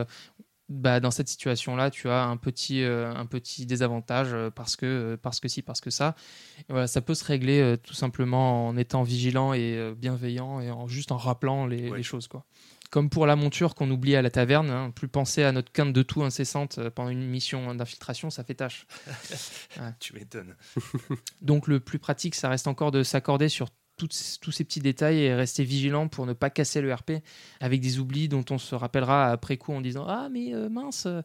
bah, 0.68 1.00
dans 1.00 1.10
cette 1.10 1.28
situation-là, 1.28 1.90
tu 1.90 2.08
as 2.08 2.24
un 2.24 2.36
petit, 2.36 2.82
un 2.82 3.26
petit 3.26 3.66
désavantage 3.66 4.34
parce 4.54 4.76
que, 4.76 5.18
parce 5.20 5.40
que 5.40 5.48
si, 5.48 5.60
parce 5.62 5.80
que 5.80 5.90
ça. 5.90 6.14
Et 6.60 6.64
voilà, 6.72 6.86
ça 6.86 7.00
peut 7.02 7.14
se 7.14 7.24
régler 7.24 7.76
tout 7.82 7.94
simplement 7.94 8.68
en 8.68 8.76
étant 8.76 9.02
vigilant 9.02 9.52
et 9.54 9.92
bienveillant 9.96 10.60
et 10.60 10.70
en 10.70 10.88
juste 10.88 11.12
en 11.12 11.16
rappelant 11.18 11.66
les, 11.66 11.90
Ouais. 11.90 11.96
les 11.98 12.02
choses 12.02 12.28
quoi. 12.28 12.44
Comme 12.92 13.08
pour 13.08 13.24
la 13.26 13.36
monture 13.36 13.74
qu'on 13.74 13.90
oublie 13.90 14.14
à 14.16 14.20
la 14.22 14.28
taverne, 14.30 14.68
hein, 14.68 14.90
plus 14.94 15.08
penser 15.08 15.42
à 15.42 15.50
notre 15.50 15.72
quinte 15.72 15.94
de 15.94 16.02
tout 16.02 16.22
incessante 16.22 16.76
euh, 16.76 16.90
pendant 16.90 17.08
une 17.08 17.26
mission 17.26 17.74
d'infiltration, 17.74 18.28
ça 18.28 18.44
fait 18.44 18.52
tâche. 18.54 18.86
Tu 19.98 20.12
m'étonnes. 20.12 20.54
Donc 21.40 21.68
le 21.68 21.80
plus 21.80 21.98
pratique, 21.98 22.34
ça 22.34 22.50
reste 22.50 22.66
encore 22.68 22.90
de 22.90 23.02
s'accorder 23.02 23.48
sur 23.48 23.68
toutes- 23.96 24.38
tous 24.42 24.52
ces 24.52 24.64
petits 24.64 24.80
détails 24.80 25.20
et 25.20 25.34
rester 25.34 25.64
vigilant 25.64 26.08
pour 26.08 26.26
ne 26.26 26.34
pas 26.34 26.50
casser 26.50 26.82
le 26.82 26.92
RP 26.92 27.12
avec 27.60 27.80
des 27.80 27.98
oublis 27.98 28.28
dont 28.28 28.44
on 28.50 28.58
se 28.58 28.74
rappellera 28.74 29.30
après 29.30 29.56
coup 29.56 29.72
en 29.72 29.80
disant 29.80 30.04
ah 30.06 30.28
mais 30.30 30.54
euh, 30.54 30.68
mince. 30.68 31.06
euh, 31.06 31.22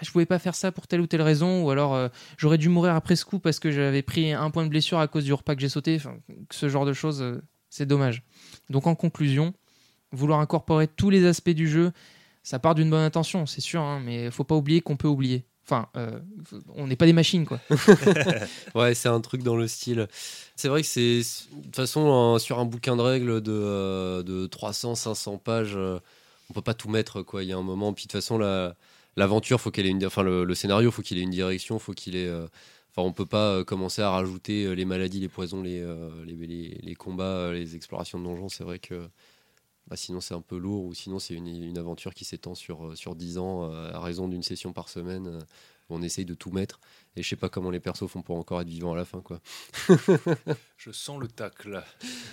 je 0.00 0.10
pouvais 0.10 0.24
pas 0.26 0.38
faire 0.38 0.54
ça 0.54 0.72
pour 0.72 0.86
telle 0.86 1.02
ou 1.02 1.06
telle 1.06 1.20
raison, 1.20 1.62
ou 1.62 1.68
alors 1.70 1.94
euh, 1.94 2.08
j'aurais 2.38 2.56
dû 2.58 2.70
mourir 2.70 2.94
après 2.94 3.16
ce 3.16 3.26
coup 3.26 3.38
parce 3.38 3.58
que 3.58 3.70
j'avais 3.70 4.02
pris 4.02 4.32
un 4.32 4.50
point 4.50 4.64
de 4.64 4.70
blessure 4.70 4.98
à 4.98 5.08
cause 5.08 5.24
du 5.24 5.32
repas 5.34 5.54
que 5.54 5.60
j'ai 5.60 5.68
sauté. 5.68 5.96
Enfin, 5.96 6.16
ce 6.50 6.70
genre 6.70 6.86
de 6.86 6.94
choses, 6.94 7.40
c'est 7.68 7.86
dommage. 7.86 8.22
Donc 8.70 8.86
en 8.86 8.94
conclusion, 8.94 9.52
vouloir 10.12 10.40
incorporer 10.40 10.88
tous 10.88 11.10
les 11.10 11.24
aspects 11.26 11.50
du 11.50 11.68
jeu, 11.68 11.92
ça 12.42 12.58
part 12.58 12.74
d'une 12.74 12.90
bonne 12.90 13.02
intention, 13.02 13.46
c'est 13.46 13.60
sûr, 13.60 13.80
hein, 13.82 14.00
mais 14.04 14.24
il 14.26 14.30
faut 14.30 14.44
pas 14.44 14.54
oublier 14.56 14.80
qu'on 14.80 14.96
peut 14.96 15.08
oublier. 15.08 15.44
Enfin, 15.66 15.86
euh, 15.96 16.18
on 16.74 16.86
n'est 16.88 16.96
pas 16.96 17.06
des 17.06 17.12
machines, 17.12 17.46
quoi. 17.46 17.60
Ouais, 18.74 18.94
c'est 18.94 19.08
un 19.08 19.20
truc 19.20 19.42
dans 19.42 19.56
le 19.56 19.68
style. 19.68 20.08
C'est 20.56 20.68
vrai 20.68 20.82
que 20.82 20.88
c'est 20.88 21.18
de 21.20 21.62
toute 21.64 21.76
façon 21.76 22.10
un- 22.12 22.38
sur 22.38 22.58
un 22.58 22.64
bouquin 22.64 22.96
de 22.96 23.02
règles 23.02 23.40
de, 23.40 23.52
euh, 23.52 24.22
de 24.22 24.46
300, 24.46 24.94
500 24.94 25.38
pages, 25.38 25.74
euh, 25.76 25.98
on 26.50 26.54
peut 26.54 26.62
pas 26.62 26.74
tout 26.74 26.88
mettre 26.88 27.22
quoi. 27.22 27.42
Il 27.44 27.48
y 27.48 27.52
a 27.52 27.56
un 27.56 27.62
moment, 27.62 27.92
puis 27.92 28.04
de 28.04 28.08
toute 28.08 28.20
façon 28.20 28.38
la 28.38 28.74
l'aventure, 29.16 29.60
faut 29.60 29.70
qu'elle 29.70 29.86
ait 29.86 29.90
une, 29.90 30.04
enfin 30.06 30.22
le, 30.22 30.44
le 30.44 30.54
scénario, 30.54 30.90
faut 30.90 31.02
qu'il 31.02 31.18
ait 31.18 31.22
une 31.22 31.30
direction, 31.30 31.78
faut 31.78 31.92
qu'il 31.92 32.16
ait, 32.16 32.26
euh, 32.26 32.46
enfin 32.90 33.06
on 33.06 33.12
peut 33.12 33.26
pas 33.26 33.50
euh, 33.56 33.64
commencer 33.64 34.02
à 34.02 34.10
rajouter 34.10 34.64
euh, 34.64 34.72
les 34.72 34.84
maladies, 34.84 35.20
les 35.20 35.28
poisons, 35.28 35.62
les 35.62 35.80
euh, 35.80 36.10
les, 36.26 36.34
les- 36.46 36.78
les 36.82 36.94
combats, 36.94 37.24
euh, 37.24 37.52
les 37.52 37.76
explorations 37.76 38.18
de 38.18 38.24
donjons. 38.24 38.48
C'est 38.48 38.64
vrai 38.64 38.78
que 38.78 39.08
bah, 39.90 39.96
sinon 39.96 40.20
c'est 40.20 40.34
un 40.34 40.40
peu 40.40 40.56
lourd 40.56 40.84
ou 40.84 40.94
sinon 40.94 41.18
c'est 41.18 41.34
une, 41.34 41.48
une 41.48 41.76
aventure 41.78 42.14
qui 42.14 42.24
s'étend 42.24 42.54
sur 42.54 42.86
euh, 42.86 42.94
sur 42.94 43.16
10 43.16 43.38
ans 43.38 43.64
euh, 43.70 43.92
à 43.92 44.00
raison 44.00 44.28
d'une 44.28 44.42
session 44.44 44.72
par 44.72 44.88
semaine. 44.88 45.26
euh, 45.26 45.40
on 45.92 46.02
essaye 46.02 46.24
de 46.24 46.34
tout 46.34 46.52
mettre. 46.52 46.78
Et 47.16 47.22
je 47.24 47.28
sais 47.28 47.34
pas 47.34 47.48
comment 47.48 47.70
les 47.70 47.80
persos 47.80 48.06
font 48.08 48.22
pour 48.22 48.36
encore 48.36 48.60
être 48.60 48.68
vivants 48.68 48.92
à 48.92 48.96
la 48.96 49.04
fin, 49.04 49.20
quoi. 49.20 49.40
Je 50.76 50.92
sens 50.92 51.20
le 51.20 51.26
tacle. 51.26 51.82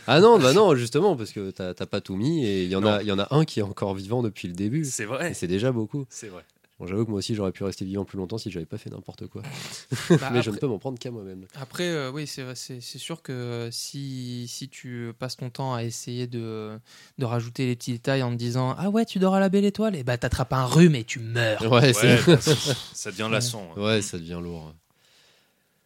Ah 0.05 0.19
non, 0.19 0.37
bah 0.37 0.53
non, 0.53 0.75
justement, 0.75 1.15
parce 1.15 1.31
que 1.31 1.49
t'as 1.49 1.73
pas 1.73 1.99
tout 1.99 2.15
mis 2.15 2.45
et 2.45 2.65
il 2.65 2.69
y 2.69 2.75
en 2.75 2.85
a, 2.85 3.01
il 3.01 3.07
y 3.07 3.11
en 3.11 3.17
a 3.17 3.27
un 3.35 3.45
qui 3.45 3.59
est 3.59 3.63
encore 3.63 3.95
vivant 3.95 4.21
depuis 4.21 4.47
le 4.47 4.53
début. 4.53 4.85
C'est 4.85 5.05
vrai. 5.05 5.33
c'est 5.33 5.47
déjà 5.47 5.71
beaucoup. 5.71 6.05
C'est 6.09 6.27
vrai. 6.27 6.45
Bon, 6.79 6.85
J'avoue 6.85 7.05
que 7.05 7.09
moi 7.09 7.17
aussi 7.17 7.33
j'aurais 7.33 7.51
pu 7.51 7.63
rester 7.63 7.85
vivant 7.85 8.05
plus 8.05 8.17
longtemps 8.19 8.37
si 8.37 8.51
j'avais 8.51 8.67
pas 8.67 8.77
fait 8.77 8.91
n'importe 8.91 9.25
quoi. 9.27 9.41
Bah, 10.19 10.29
Mais 10.31 10.41
je 10.43 10.49
ne 10.49 10.55
après- 10.55 10.59
peux 10.59 10.67
m'en 10.67 10.77
prendre 10.77 10.99
qu'à 10.99 11.09
moi-même. 11.09 11.45
Après, 11.55 11.87
euh, 11.89 12.11
oui, 12.11 12.27
c'est 12.27 12.79
sûr 12.79 13.23
que 13.23 13.31
euh, 13.31 13.71
si, 13.71 14.45
si 14.47 14.69
tu 14.69 15.11
passes 15.17 15.37
ton 15.37 15.49
temps 15.49 15.73
à 15.73 15.83
essayer 15.83 16.27
de, 16.27 16.77
de 17.17 17.25
rajouter 17.25 17.65
les 17.65 17.75
petits 17.75 17.93
détails 17.93 18.21
en 18.21 18.29
te 18.31 18.35
disant 18.35 18.75
Ah 18.77 18.89
ouais, 18.91 19.05
tu 19.05 19.17
dors 19.17 19.33
à 19.33 19.39
la 19.39 19.49
belle 19.49 19.65
étoile, 19.65 19.95
et 19.95 20.03
bah 20.03 20.17
t'attrapes 20.19 20.53
un 20.53 20.65
rhume 20.65 20.93
et 20.95 21.03
tu 21.03 21.19
meurs. 21.19 21.61
Ouais, 21.71 21.93
ça 21.93 23.11
devient 23.11 23.29
lassant. 23.31 23.67
hein. 23.75 23.81
ouais, 23.81 24.01
ça 24.03 24.17
devient 24.19 24.39
lourd. 24.41 24.73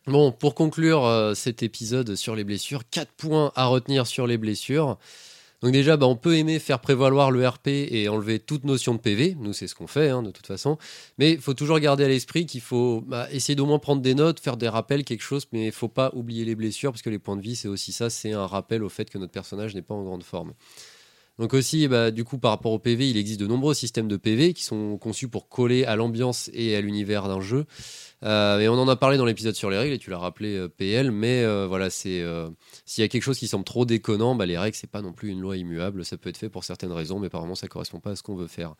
Bon, 0.07 0.31
pour 0.31 0.55
conclure 0.55 1.05
euh, 1.05 1.35
cet 1.35 1.61
épisode 1.63 2.15
sur 2.15 2.35
les 2.35 2.43
blessures, 2.43 2.81
4 2.89 3.11
points 3.11 3.51
à 3.55 3.65
retenir 3.67 4.07
sur 4.07 4.25
les 4.27 4.37
blessures. 4.37 4.97
Donc 5.61 5.71
déjà, 5.71 5.95
bah, 5.95 6.07
on 6.07 6.15
peut 6.15 6.35
aimer 6.37 6.57
faire 6.57 6.79
prévaloir 6.79 7.29
le 7.29 7.47
RP 7.47 7.67
et 7.67 8.09
enlever 8.09 8.39
toute 8.39 8.63
notion 8.63 8.95
de 8.95 8.99
PV. 8.99 9.35
Nous, 9.39 9.53
c'est 9.53 9.67
ce 9.67 9.75
qu'on 9.75 9.87
fait, 9.87 10.09
hein, 10.09 10.23
de 10.23 10.31
toute 10.31 10.47
façon. 10.47 10.77
Mais 11.19 11.33
il 11.33 11.39
faut 11.39 11.53
toujours 11.53 11.79
garder 11.79 12.03
à 12.03 12.07
l'esprit 12.07 12.47
qu'il 12.47 12.61
faut 12.61 13.01
bah, 13.01 13.27
essayer 13.31 13.55
d'au 13.55 13.67
moins 13.67 13.77
prendre 13.77 14.01
des 14.01 14.15
notes, 14.15 14.39
faire 14.39 14.57
des 14.57 14.69
rappels, 14.69 15.03
quelque 15.03 15.21
chose, 15.21 15.45
mais 15.51 15.67
il 15.67 15.71
faut 15.71 15.87
pas 15.87 16.11
oublier 16.15 16.45
les 16.45 16.55
blessures, 16.55 16.91
parce 16.91 17.03
que 17.03 17.11
les 17.11 17.19
points 17.19 17.37
de 17.37 17.41
vie, 17.41 17.55
c'est 17.55 17.67
aussi 17.67 17.91
ça, 17.91 18.09
c'est 18.09 18.31
un 18.31 18.47
rappel 18.47 18.83
au 18.83 18.89
fait 18.89 19.09
que 19.09 19.19
notre 19.19 19.31
personnage 19.31 19.75
n'est 19.75 19.83
pas 19.83 19.93
en 19.93 20.03
grande 20.03 20.23
forme. 20.23 20.53
Donc 21.37 21.53
aussi, 21.53 21.87
bah, 21.87 22.11
du 22.11 22.23
coup, 22.23 22.37
par 22.37 22.51
rapport 22.51 22.71
au 22.71 22.79
PV, 22.79 23.09
il 23.09 23.17
existe 23.17 23.39
de 23.39 23.47
nombreux 23.47 23.73
systèmes 23.73 24.07
de 24.07 24.17
PV 24.17 24.53
qui 24.53 24.63
sont 24.63 24.97
conçus 24.97 25.27
pour 25.27 25.47
coller 25.47 25.85
à 25.85 25.95
l'ambiance 25.95 26.49
et 26.53 26.75
à 26.75 26.81
l'univers 26.81 27.27
d'un 27.27 27.41
jeu. 27.41 27.65
Euh, 28.23 28.59
et 28.59 28.69
on 28.69 28.73
en 28.73 28.87
a 28.87 28.95
parlé 28.95 29.17
dans 29.17 29.25
l'épisode 29.25 29.55
sur 29.55 29.69
les 29.69 29.77
règles, 29.77 29.93
et 29.93 29.99
tu 29.99 30.09
l'as 30.09 30.19
rappelé, 30.19 30.55
euh, 30.55 30.67
PL, 30.67 31.11
mais 31.11 31.43
euh, 31.43 31.65
voilà, 31.67 31.89
c'est 31.89 32.23
s'il 32.85 33.01
y 33.01 33.05
a 33.05 33.07
quelque 33.07 33.23
chose 33.23 33.37
qui 33.39 33.47
semble 33.47 33.65
trop 33.65 33.85
déconnant, 33.85 34.35
bah, 34.35 34.45
les 34.45 34.57
règles, 34.57 34.75
c'est 34.75 34.89
pas 34.89 35.01
non 35.01 35.13
plus 35.13 35.29
une 35.29 35.41
loi 35.41 35.57
immuable. 35.57 36.05
Ça 36.05 36.17
peut 36.17 36.29
être 36.29 36.37
fait 36.37 36.49
pour 36.49 36.63
certaines 36.63 36.91
raisons, 36.91 37.19
mais 37.19 37.27
apparemment, 37.27 37.55
ça 37.55 37.67
correspond 37.67 37.99
pas 37.99 38.11
à 38.11 38.15
ce 38.15 38.23
qu'on 38.23 38.35
veut 38.35 38.47
faire. 38.47 38.75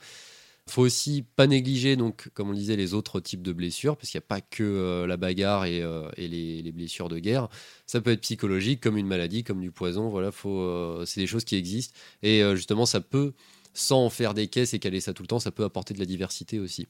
faut 0.68 0.84
aussi 0.84 1.24
pas 1.36 1.48
négliger, 1.48 1.96
donc, 1.96 2.30
comme 2.34 2.50
on 2.50 2.54
disait, 2.54 2.76
les 2.76 2.94
autres 2.94 3.20
types 3.20 3.42
de 3.42 3.54
blessures, 3.54 3.98
parce 3.98 4.10
qu'il 4.10 4.20
n'y 4.20 4.24
a 4.24 4.28
pas 4.28 4.42
que 4.42 5.06
la 5.08 5.18
bagarre 5.18 5.66
et, 5.66 5.82
les, 6.18 6.62
les 6.62 6.72
blessures 6.72 7.10
de 7.10 7.20
guerre. 7.20 7.50
Ça 7.88 8.02
peut 8.02 8.12
être 8.12 8.22
psychologique, 8.22 8.82
comme 8.82 8.98
une 8.98 9.08
maladie, 9.08 9.44
comme 9.44 9.62
du 9.62 9.72
poison. 9.72 10.10
Voilà, 10.10 10.32
faut, 10.32 11.04
c'est 11.06 11.20
des 11.20 11.28
choses 11.28 11.46
qui 11.46 11.56
existent. 11.56 11.98
Et 12.24 12.44
justement, 12.56 12.86
ça 12.86 13.02
peut, 13.02 13.34
sans 13.74 14.06
en 14.06 14.10
faire 14.10 14.34
des 14.34 14.48
caisses 14.48 14.74
et 14.74 14.80
caler 14.80 15.02
ça 15.02 15.14
tout 15.14 15.24
le 15.24 15.28
temps, 15.28 15.40
ça 15.40 15.52
peut 15.52 15.64
apporter 15.64 15.94
de 15.94 16.00
la 16.00 16.06
diversité 16.06 16.60
aussi. 16.60 16.88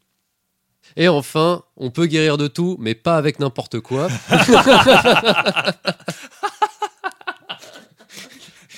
Et 0.97 1.07
enfin, 1.07 1.63
on 1.77 1.89
peut 1.89 2.05
guérir 2.05 2.37
de 2.37 2.47
tout, 2.47 2.75
mais 2.79 2.95
pas 2.95 3.17
avec 3.17 3.39
n'importe 3.39 3.79
quoi. 3.79 4.07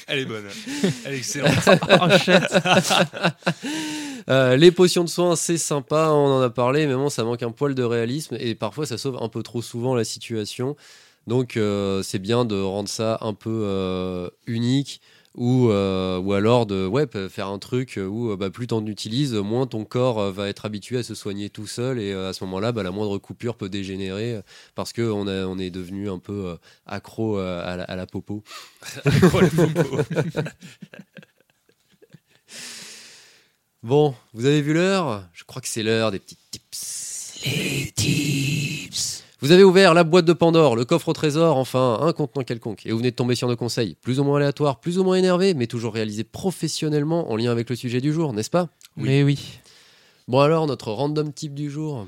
Elle 0.08 0.20
est 0.20 0.26
bonne. 0.26 0.45
Elle 1.06 1.14
est 1.14 1.18
excellente. 1.18 1.54
Euh, 4.30 4.56
les 4.56 4.72
potions 4.72 5.04
de 5.04 5.10
soins, 5.10 5.36
c'est 5.36 5.58
sympa, 5.58 6.08
on 6.12 6.38
en 6.38 6.41
a 6.41 6.49
parlé, 6.49 6.88
mais 6.88 6.93
bon, 6.93 7.10
ça 7.10 7.26
manque 7.26 7.43
un 7.43 7.51
poil 7.51 7.76
de 7.76 7.84
réalisme 7.84 8.38
et 8.39 8.56
parfois 8.56 8.86
ça 8.86 8.97
sauve 8.97 9.18
un 9.22 9.28
peu 9.28 9.43
trop 9.43 9.62
souvent 9.62 9.95
la 9.95 10.06
situation. 10.06 10.78
Donc 11.28 11.58
euh, 11.58 12.01
c'est 12.04 12.20
bien 12.20 12.45
de 12.45 12.60
rendre 12.60 12.88
ça 12.88 13.18
un 13.22 13.34
peu 13.34 13.49
euh, 13.64 14.30
unique 14.47 15.01
ou, 15.36 15.69
euh, 15.69 16.19
ou 16.19 16.34
alors 16.34 16.65
de 16.65 16.86
ouais, 16.86 17.07
faire 17.29 17.47
un 17.47 17.57
truc 17.59 17.97
où 17.97 18.31
euh, 18.31 18.38
bah, 18.38 18.49
plus 18.51 18.67
t'en 18.67 18.86
utilises, 18.86 19.34
moins 19.34 19.65
ton 19.65 19.84
corps 19.84 20.19
euh, 20.19 20.31
va 20.31 20.47
être 20.47 20.65
habitué 20.65 20.99
à 20.99 21.03
se 21.03 21.15
soigner 21.15 21.49
tout 21.49 21.65
seul 21.65 21.99
et 21.99 22.11
euh, 22.13 22.29
à 22.29 22.34
ce 22.34 22.43
moment-là, 22.43 22.71
bah, 22.71 22.84
la 22.84 22.91
moindre 22.91 23.17
coupure 23.17 23.55
peut 23.55 23.69
dégénérer 23.69 24.36
euh, 24.36 24.41
parce 24.75 24.93
qu'on 24.93 25.27
on 25.27 25.59
est 25.59 25.71
devenu 25.71 26.09
un 26.09 26.19
peu 26.19 26.49
euh, 26.49 26.55
accro 26.86 27.39
euh, 27.39 27.61
à, 27.65 27.77
la, 27.77 27.84
à 27.86 27.95
la 27.95 28.05
popo. 28.05 28.43
Le 29.05 29.73
popo. 29.73 30.41
Bon, 33.81 34.15
vous 34.34 34.45
avez 34.45 34.61
vu 34.61 34.73
l'heure? 34.73 35.27
Je 35.34 35.43
crois 35.43 35.61
que 35.61 35.67
c'est 35.67 35.84
l'heure 35.84 36.11
des 36.11 36.19
petits 36.19 36.38
tips. 36.51 37.41
Les 37.45 37.91
tips. 37.91 39.22
Vous 39.44 39.52
avez 39.52 39.66
ouvert 39.66 39.94
la 39.94 40.06
boîte 40.06 40.24
de 40.24 40.32
Pandore, 40.32 40.78
le 40.78 40.86
coffre 40.86 41.10
au 41.10 41.14
trésor, 41.14 41.58
enfin 41.58 42.00
un 42.02 42.14
contenant 42.14 42.46
quelconque, 42.46 42.86
et 42.86 42.91
vous 42.91 43.00
venez 43.00 43.12
de 43.12 43.16
tomber 43.18 43.36
sur 43.36 43.50
nos 43.50 43.58
conseils, 43.58 43.98
plus 44.02 44.22
ou 44.22 44.24
moins 44.24 44.38
aléatoires, 44.38 44.80
plus 44.80 45.00
ou 45.00 45.04
moins 45.04 45.18
énervés, 45.18 45.54
mais 45.54 45.68
toujours 45.68 45.94
réalisés 45.94 46.24
professionnellement 46.24 47.30
en 47.30 47.36
lien 47.36 47.52
avec 47.52 47.70
le 47.70 47.76
sujet 47.76 47.99
du 47.99 48.14
jour, 48.14 48.32
n'est-ce 48.32 48.49
pas? 48.49 48.70
Oui. 48.95 49.03
Mais 49.03 49.22
oui. 49.24 49.60
Bon 50.30 50.40
alors, 50.40 50.65
notre 50.65 50.94
random 50.94 51.34
type 51.34 51.53
du 51.56 51.70
jour? 51.70 52.07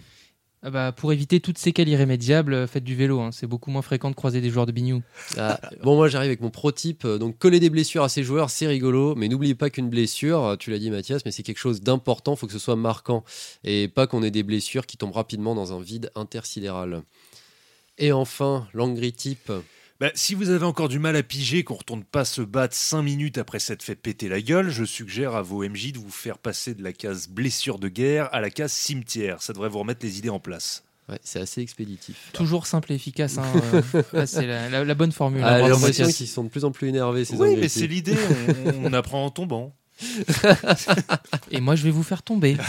Ah 0.64 0.72
bah, 0.72 0.94
pour 0.94 1.12
éviter 1.12 1.42
toutes 1.42 1.58
séquelles 1.58 1.90
irrémédiables, 1.90 2.68
faites 2.70 2.86
du 2.86 2.96
vélo. 2.96 3.20
hein. 3.20 3.32
C'est 3.34 3.48
beaucoup 3.48 3.70
moins 3.70 3.82
fréquent 3.82 4.10
de 4.10 4.16
croiser 4.16 4.40
des 4.40 4.50
joueurs 4.50 4.66
de 4.66 4.72
bignou. 4.72 5.04
Ah, 5.38 5.60
bon, 5.84 5.96
moi 5.98 6.08
j'arrive 6.08 6.30
avec 6.30 6.40
mon 6.42 6.50
pro 6.50 6.72
type. 6.72 7.04
euh, 7.04 7.18
Donc, 7.20 7.38
coller 7.38 7.60
des 7.60 7.70
blessures 7.70 8.04
à 8.04 8.10
ses 8.10 8.24
joueurs, 8.24 8.50
c'est 8.50 8.66
rigolo. 8.66 9.14
Mais 9.16 9.28
n'oubliez 9.28 9.54
pas 9.56 9.70
qu'une 9.70 9.90
blessure, 9.90 10.44
euh, 10.44 10.56
tu 10.56 10.72
l'as 10.72 10.80
dit 10.80 10.90
Mathias, 10.90 11.22
mais 11.26 11.32
c'est 11.32 11.44
quelque 11.44 11.60
chose 11.60 11.82
d'important. 11.82 12.36
faut 12.38 12.48
que 12.48 12.54
ce 12.54 12.58
soit 12.60 12.78
marquant. 12.78 13.24
Et 13.66 13.90
pas 13.90 14.08
qu'on 14.08 14.24
ait 14.24 14.32
des 14.32 14.42
blessures 14.42 14.88
qui 14.88 14.96
tombent 14.98 15.14
rapidement 15.14 15.54
dans 15.54 15.72
un 15.74 15.82
vide 15.82 16.10
intersidéral. 16.16 17.04
Et 17.98 18.12
enfin, 18.12 18.68
l'angry 18.74 19.14
type. 19.14 19.52
Bah, 20.02 20.12
si 20.14 20.36
vous 20.36 20.50
avez 20.50 20.66
encore 20.66 20.90
du 20.90 21.00
mal 21.00 21.16
à 21.16 21.24
piger 21.24 21.64
qu'on 21.64 21.76
retourne 21.76 22.04
pas 22.04 22.26
se 22.26 22.42
battre 22.42 22.76
5 22.76 23.02
minutes 23.02 23.38
après 23.38 23.60
s'être 23.60 23.82
fait 23.84 23.96
péter 23.96 24.28
la 24.28 24.42
gueule, 24.42 24.70
je 24.70 24.84
suggère 24.84 25.36
à 25.36 25.42
vos 25.42 25.64
MJ 25.68 25.94
de 25.94 26.00
vous 26.00 26.12
faire 26.12 26.38
passer 26.38 26.74
de 26.74 26.84
la 26.84 26.92
case 26.92 27.30
blessure 27.30 27.80
de 27.80 27.88
guerre 27.88 28.28
à 28.34 28.42
la 28.42 28.50
case 28.50 28.74
cimetière. 28.74 29.42
Ça 29.42 29.54
devrait 29.54 29.70
vous 29.70 29.80
remettre 29.80 30.06
les 30.06 30.18
idées 30.18 30.30
en 30.30 30.40
place. 30.42 30.84
Ouais, 31.08 31.20
c'est 31.24 31.40
assez 31.40 31.62
expéditif. 31.62 32.18
Toujours 32.34 32.68
simple 32.68 32.92
et 32.92 32.96
efficace. 32.96 33.38
hein, 33.38 33.46
euh, 33.96 34.02
là, 34.12 34.26
c'est 34.28 34.46
la, 34.48 34.68
la- 34.70 34.84
la 34.84 34.96
bonne 34.96 35.12
formule. 35.14 35.42
Ah, 35.46 35.56
hein, 35.56 35.64
j'ai 35.64 35.70
l'impression 35.70 36.08
qu'ils 36.10 36.28
sont 36.28 36.44
de 36.44 36.50
plus 36.50 36.66
en 36.66 36.72
plus 36.72 36.90
énervés, 36.90 37.24
ces 37.24 37.36
Oui, 37.36 37.56
mais 37.56 37.70
c'est 37.70 37.88
l'idée. 37.88 38.18
On, 38.66 38.86
on 38.88 38.94
apprend 38.94 39.24
en 39.24 39.30
tombant. 39.30 39.74
Et 41.52 41.62
moi, 41.62 41.76
je 41.78 41.84
vais 41.84 41.92
vous 41.92 42.04
faire 42.04 42.22
tomber. 42.24 42.58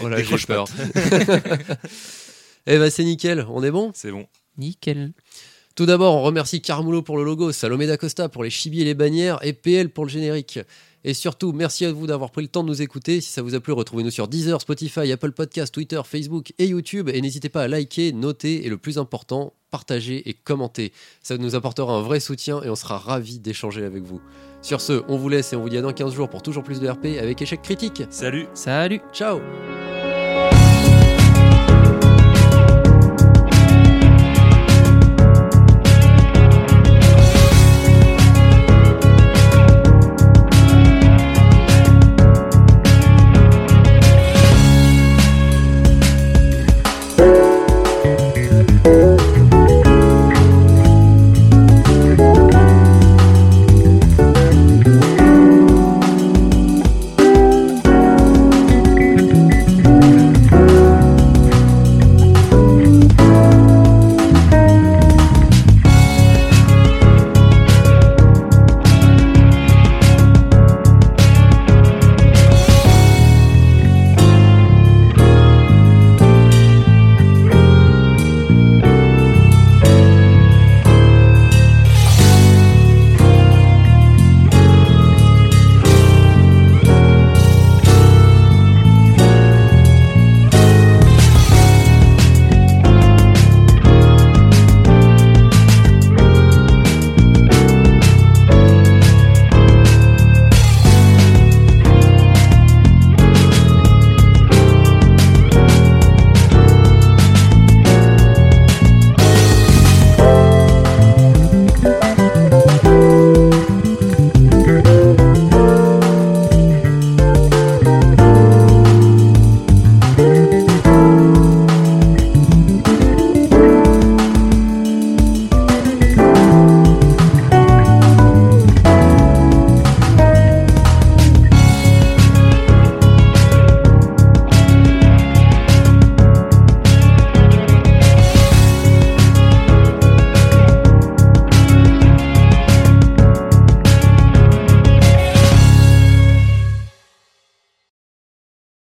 Voilà, 0.00 0.16
j'ai 0.16 0.22
Décroche 0.22 0.46
peur. 0.46 0.66
Eh 2.66 2.78
ben 2.78 2.90
c'est 2.90 3.04
nickel, 3.04 3.46
on 3.48 3.62
est 3.62 3.70
bon? 3.70 3.92
C'est 3.94 4.10
bon. 4.10 4.26
Nickel. 4.58 5.12
Tout 5.76 5.86
d'abord, 5.86 6.14
on 6.14 6.22
remercie 6.22 6.62
Carmulo 6.62 7.02
pour 7.02 7.18
le 7.18 7.24
logo, 7.24 7.52
Salomé 7.52 7.86
d'Acosta 7.86 8.30
pour 8.30 8.42
les 8.42 8.50
chibis 8.50 8.80
et 8.80 8.84
les 8.84 8.94
bannières 8.94 9.38
et 9.42 9.52
PL 9.52 9.90
pour 9.90 10.06
le 10.06 10.10
générique. 10.10 10.58
Et 11.04 11.14
surtout, 11.14 11.52
merci 11.52 11.84
à 11.84 11.92
vous 11.92 12.06
d'avoir 12.06 12.30
pris 12.30 12.42
le 12.42 12.48
temps 12.48 12.64
de 12.64 12.68
nous 12.68 12.82
écouter. 12.82 13.20
Si 13.20 13.30
ça 13.30 13.40
vous 13.40 13.54
a 13.54 13.60
plu, 13.60 13.72
retrouvez-nous 13.72 14.10
sur 14.10 14.26
Deezer, 14.26 14.60
Spotify, 14.60 15.12
Apple 15.12 15.32
Podcasts, 15.32 15.72
Twitter, 15.72 16.00
Facebook 16.04 16.52
et 16.58 16.66
YouTube. 16.66 17.08
Et 17.12 17.20
n'hésitez 17.20 17.48
pas 17.48 17.62
à 17.62 17.68
liker, 17.68 18.12
noter 18.12 18.66
et 18.66 18.70
le 18.70 18.78
plus 18.78 18.98
important, 18.98 19.52
partager 19.70 20.28
et 20.28 20.32
commenter. 20.32 20.92
Ça 21.22 21.38
nous 21.38 21.54
apportera 21.54 21.92
un 21.94 22.02
vrai 22.02 22.18
soutien 22.18 22.60
et 22.62 22.70
on 22.70 22.74
sera 22.74 22.98
ravis 22.98 23.38
d'échanger 23.38 23.84
avec 23.84 24.02
vous. 24.02 24.20
Sur 24.62 24.80
ce, 24.80 25.04
on 25.06 25.16
vous 25.16 25.28
laisse 25.28 25.52
et 25.52 25.56
on 25.56 25.60
vous 25.60 25.68
dit 25.68 25.76
à 25.76 25.82
dans 25.82 25.92
15 25.92 26.12
jours 26.12 26.28
pour 26.28 26.42
toujours 26.42 26.64
plus 26.64 26.80
de 26.80 26.88
RP 26.88 27.18
avec 27.20 27.40
échec 27.40 27.62
critique. 27.62 28.02
Salut 28.10 28.48
Salut 28.54 29.00
Ciao 29.12 29.38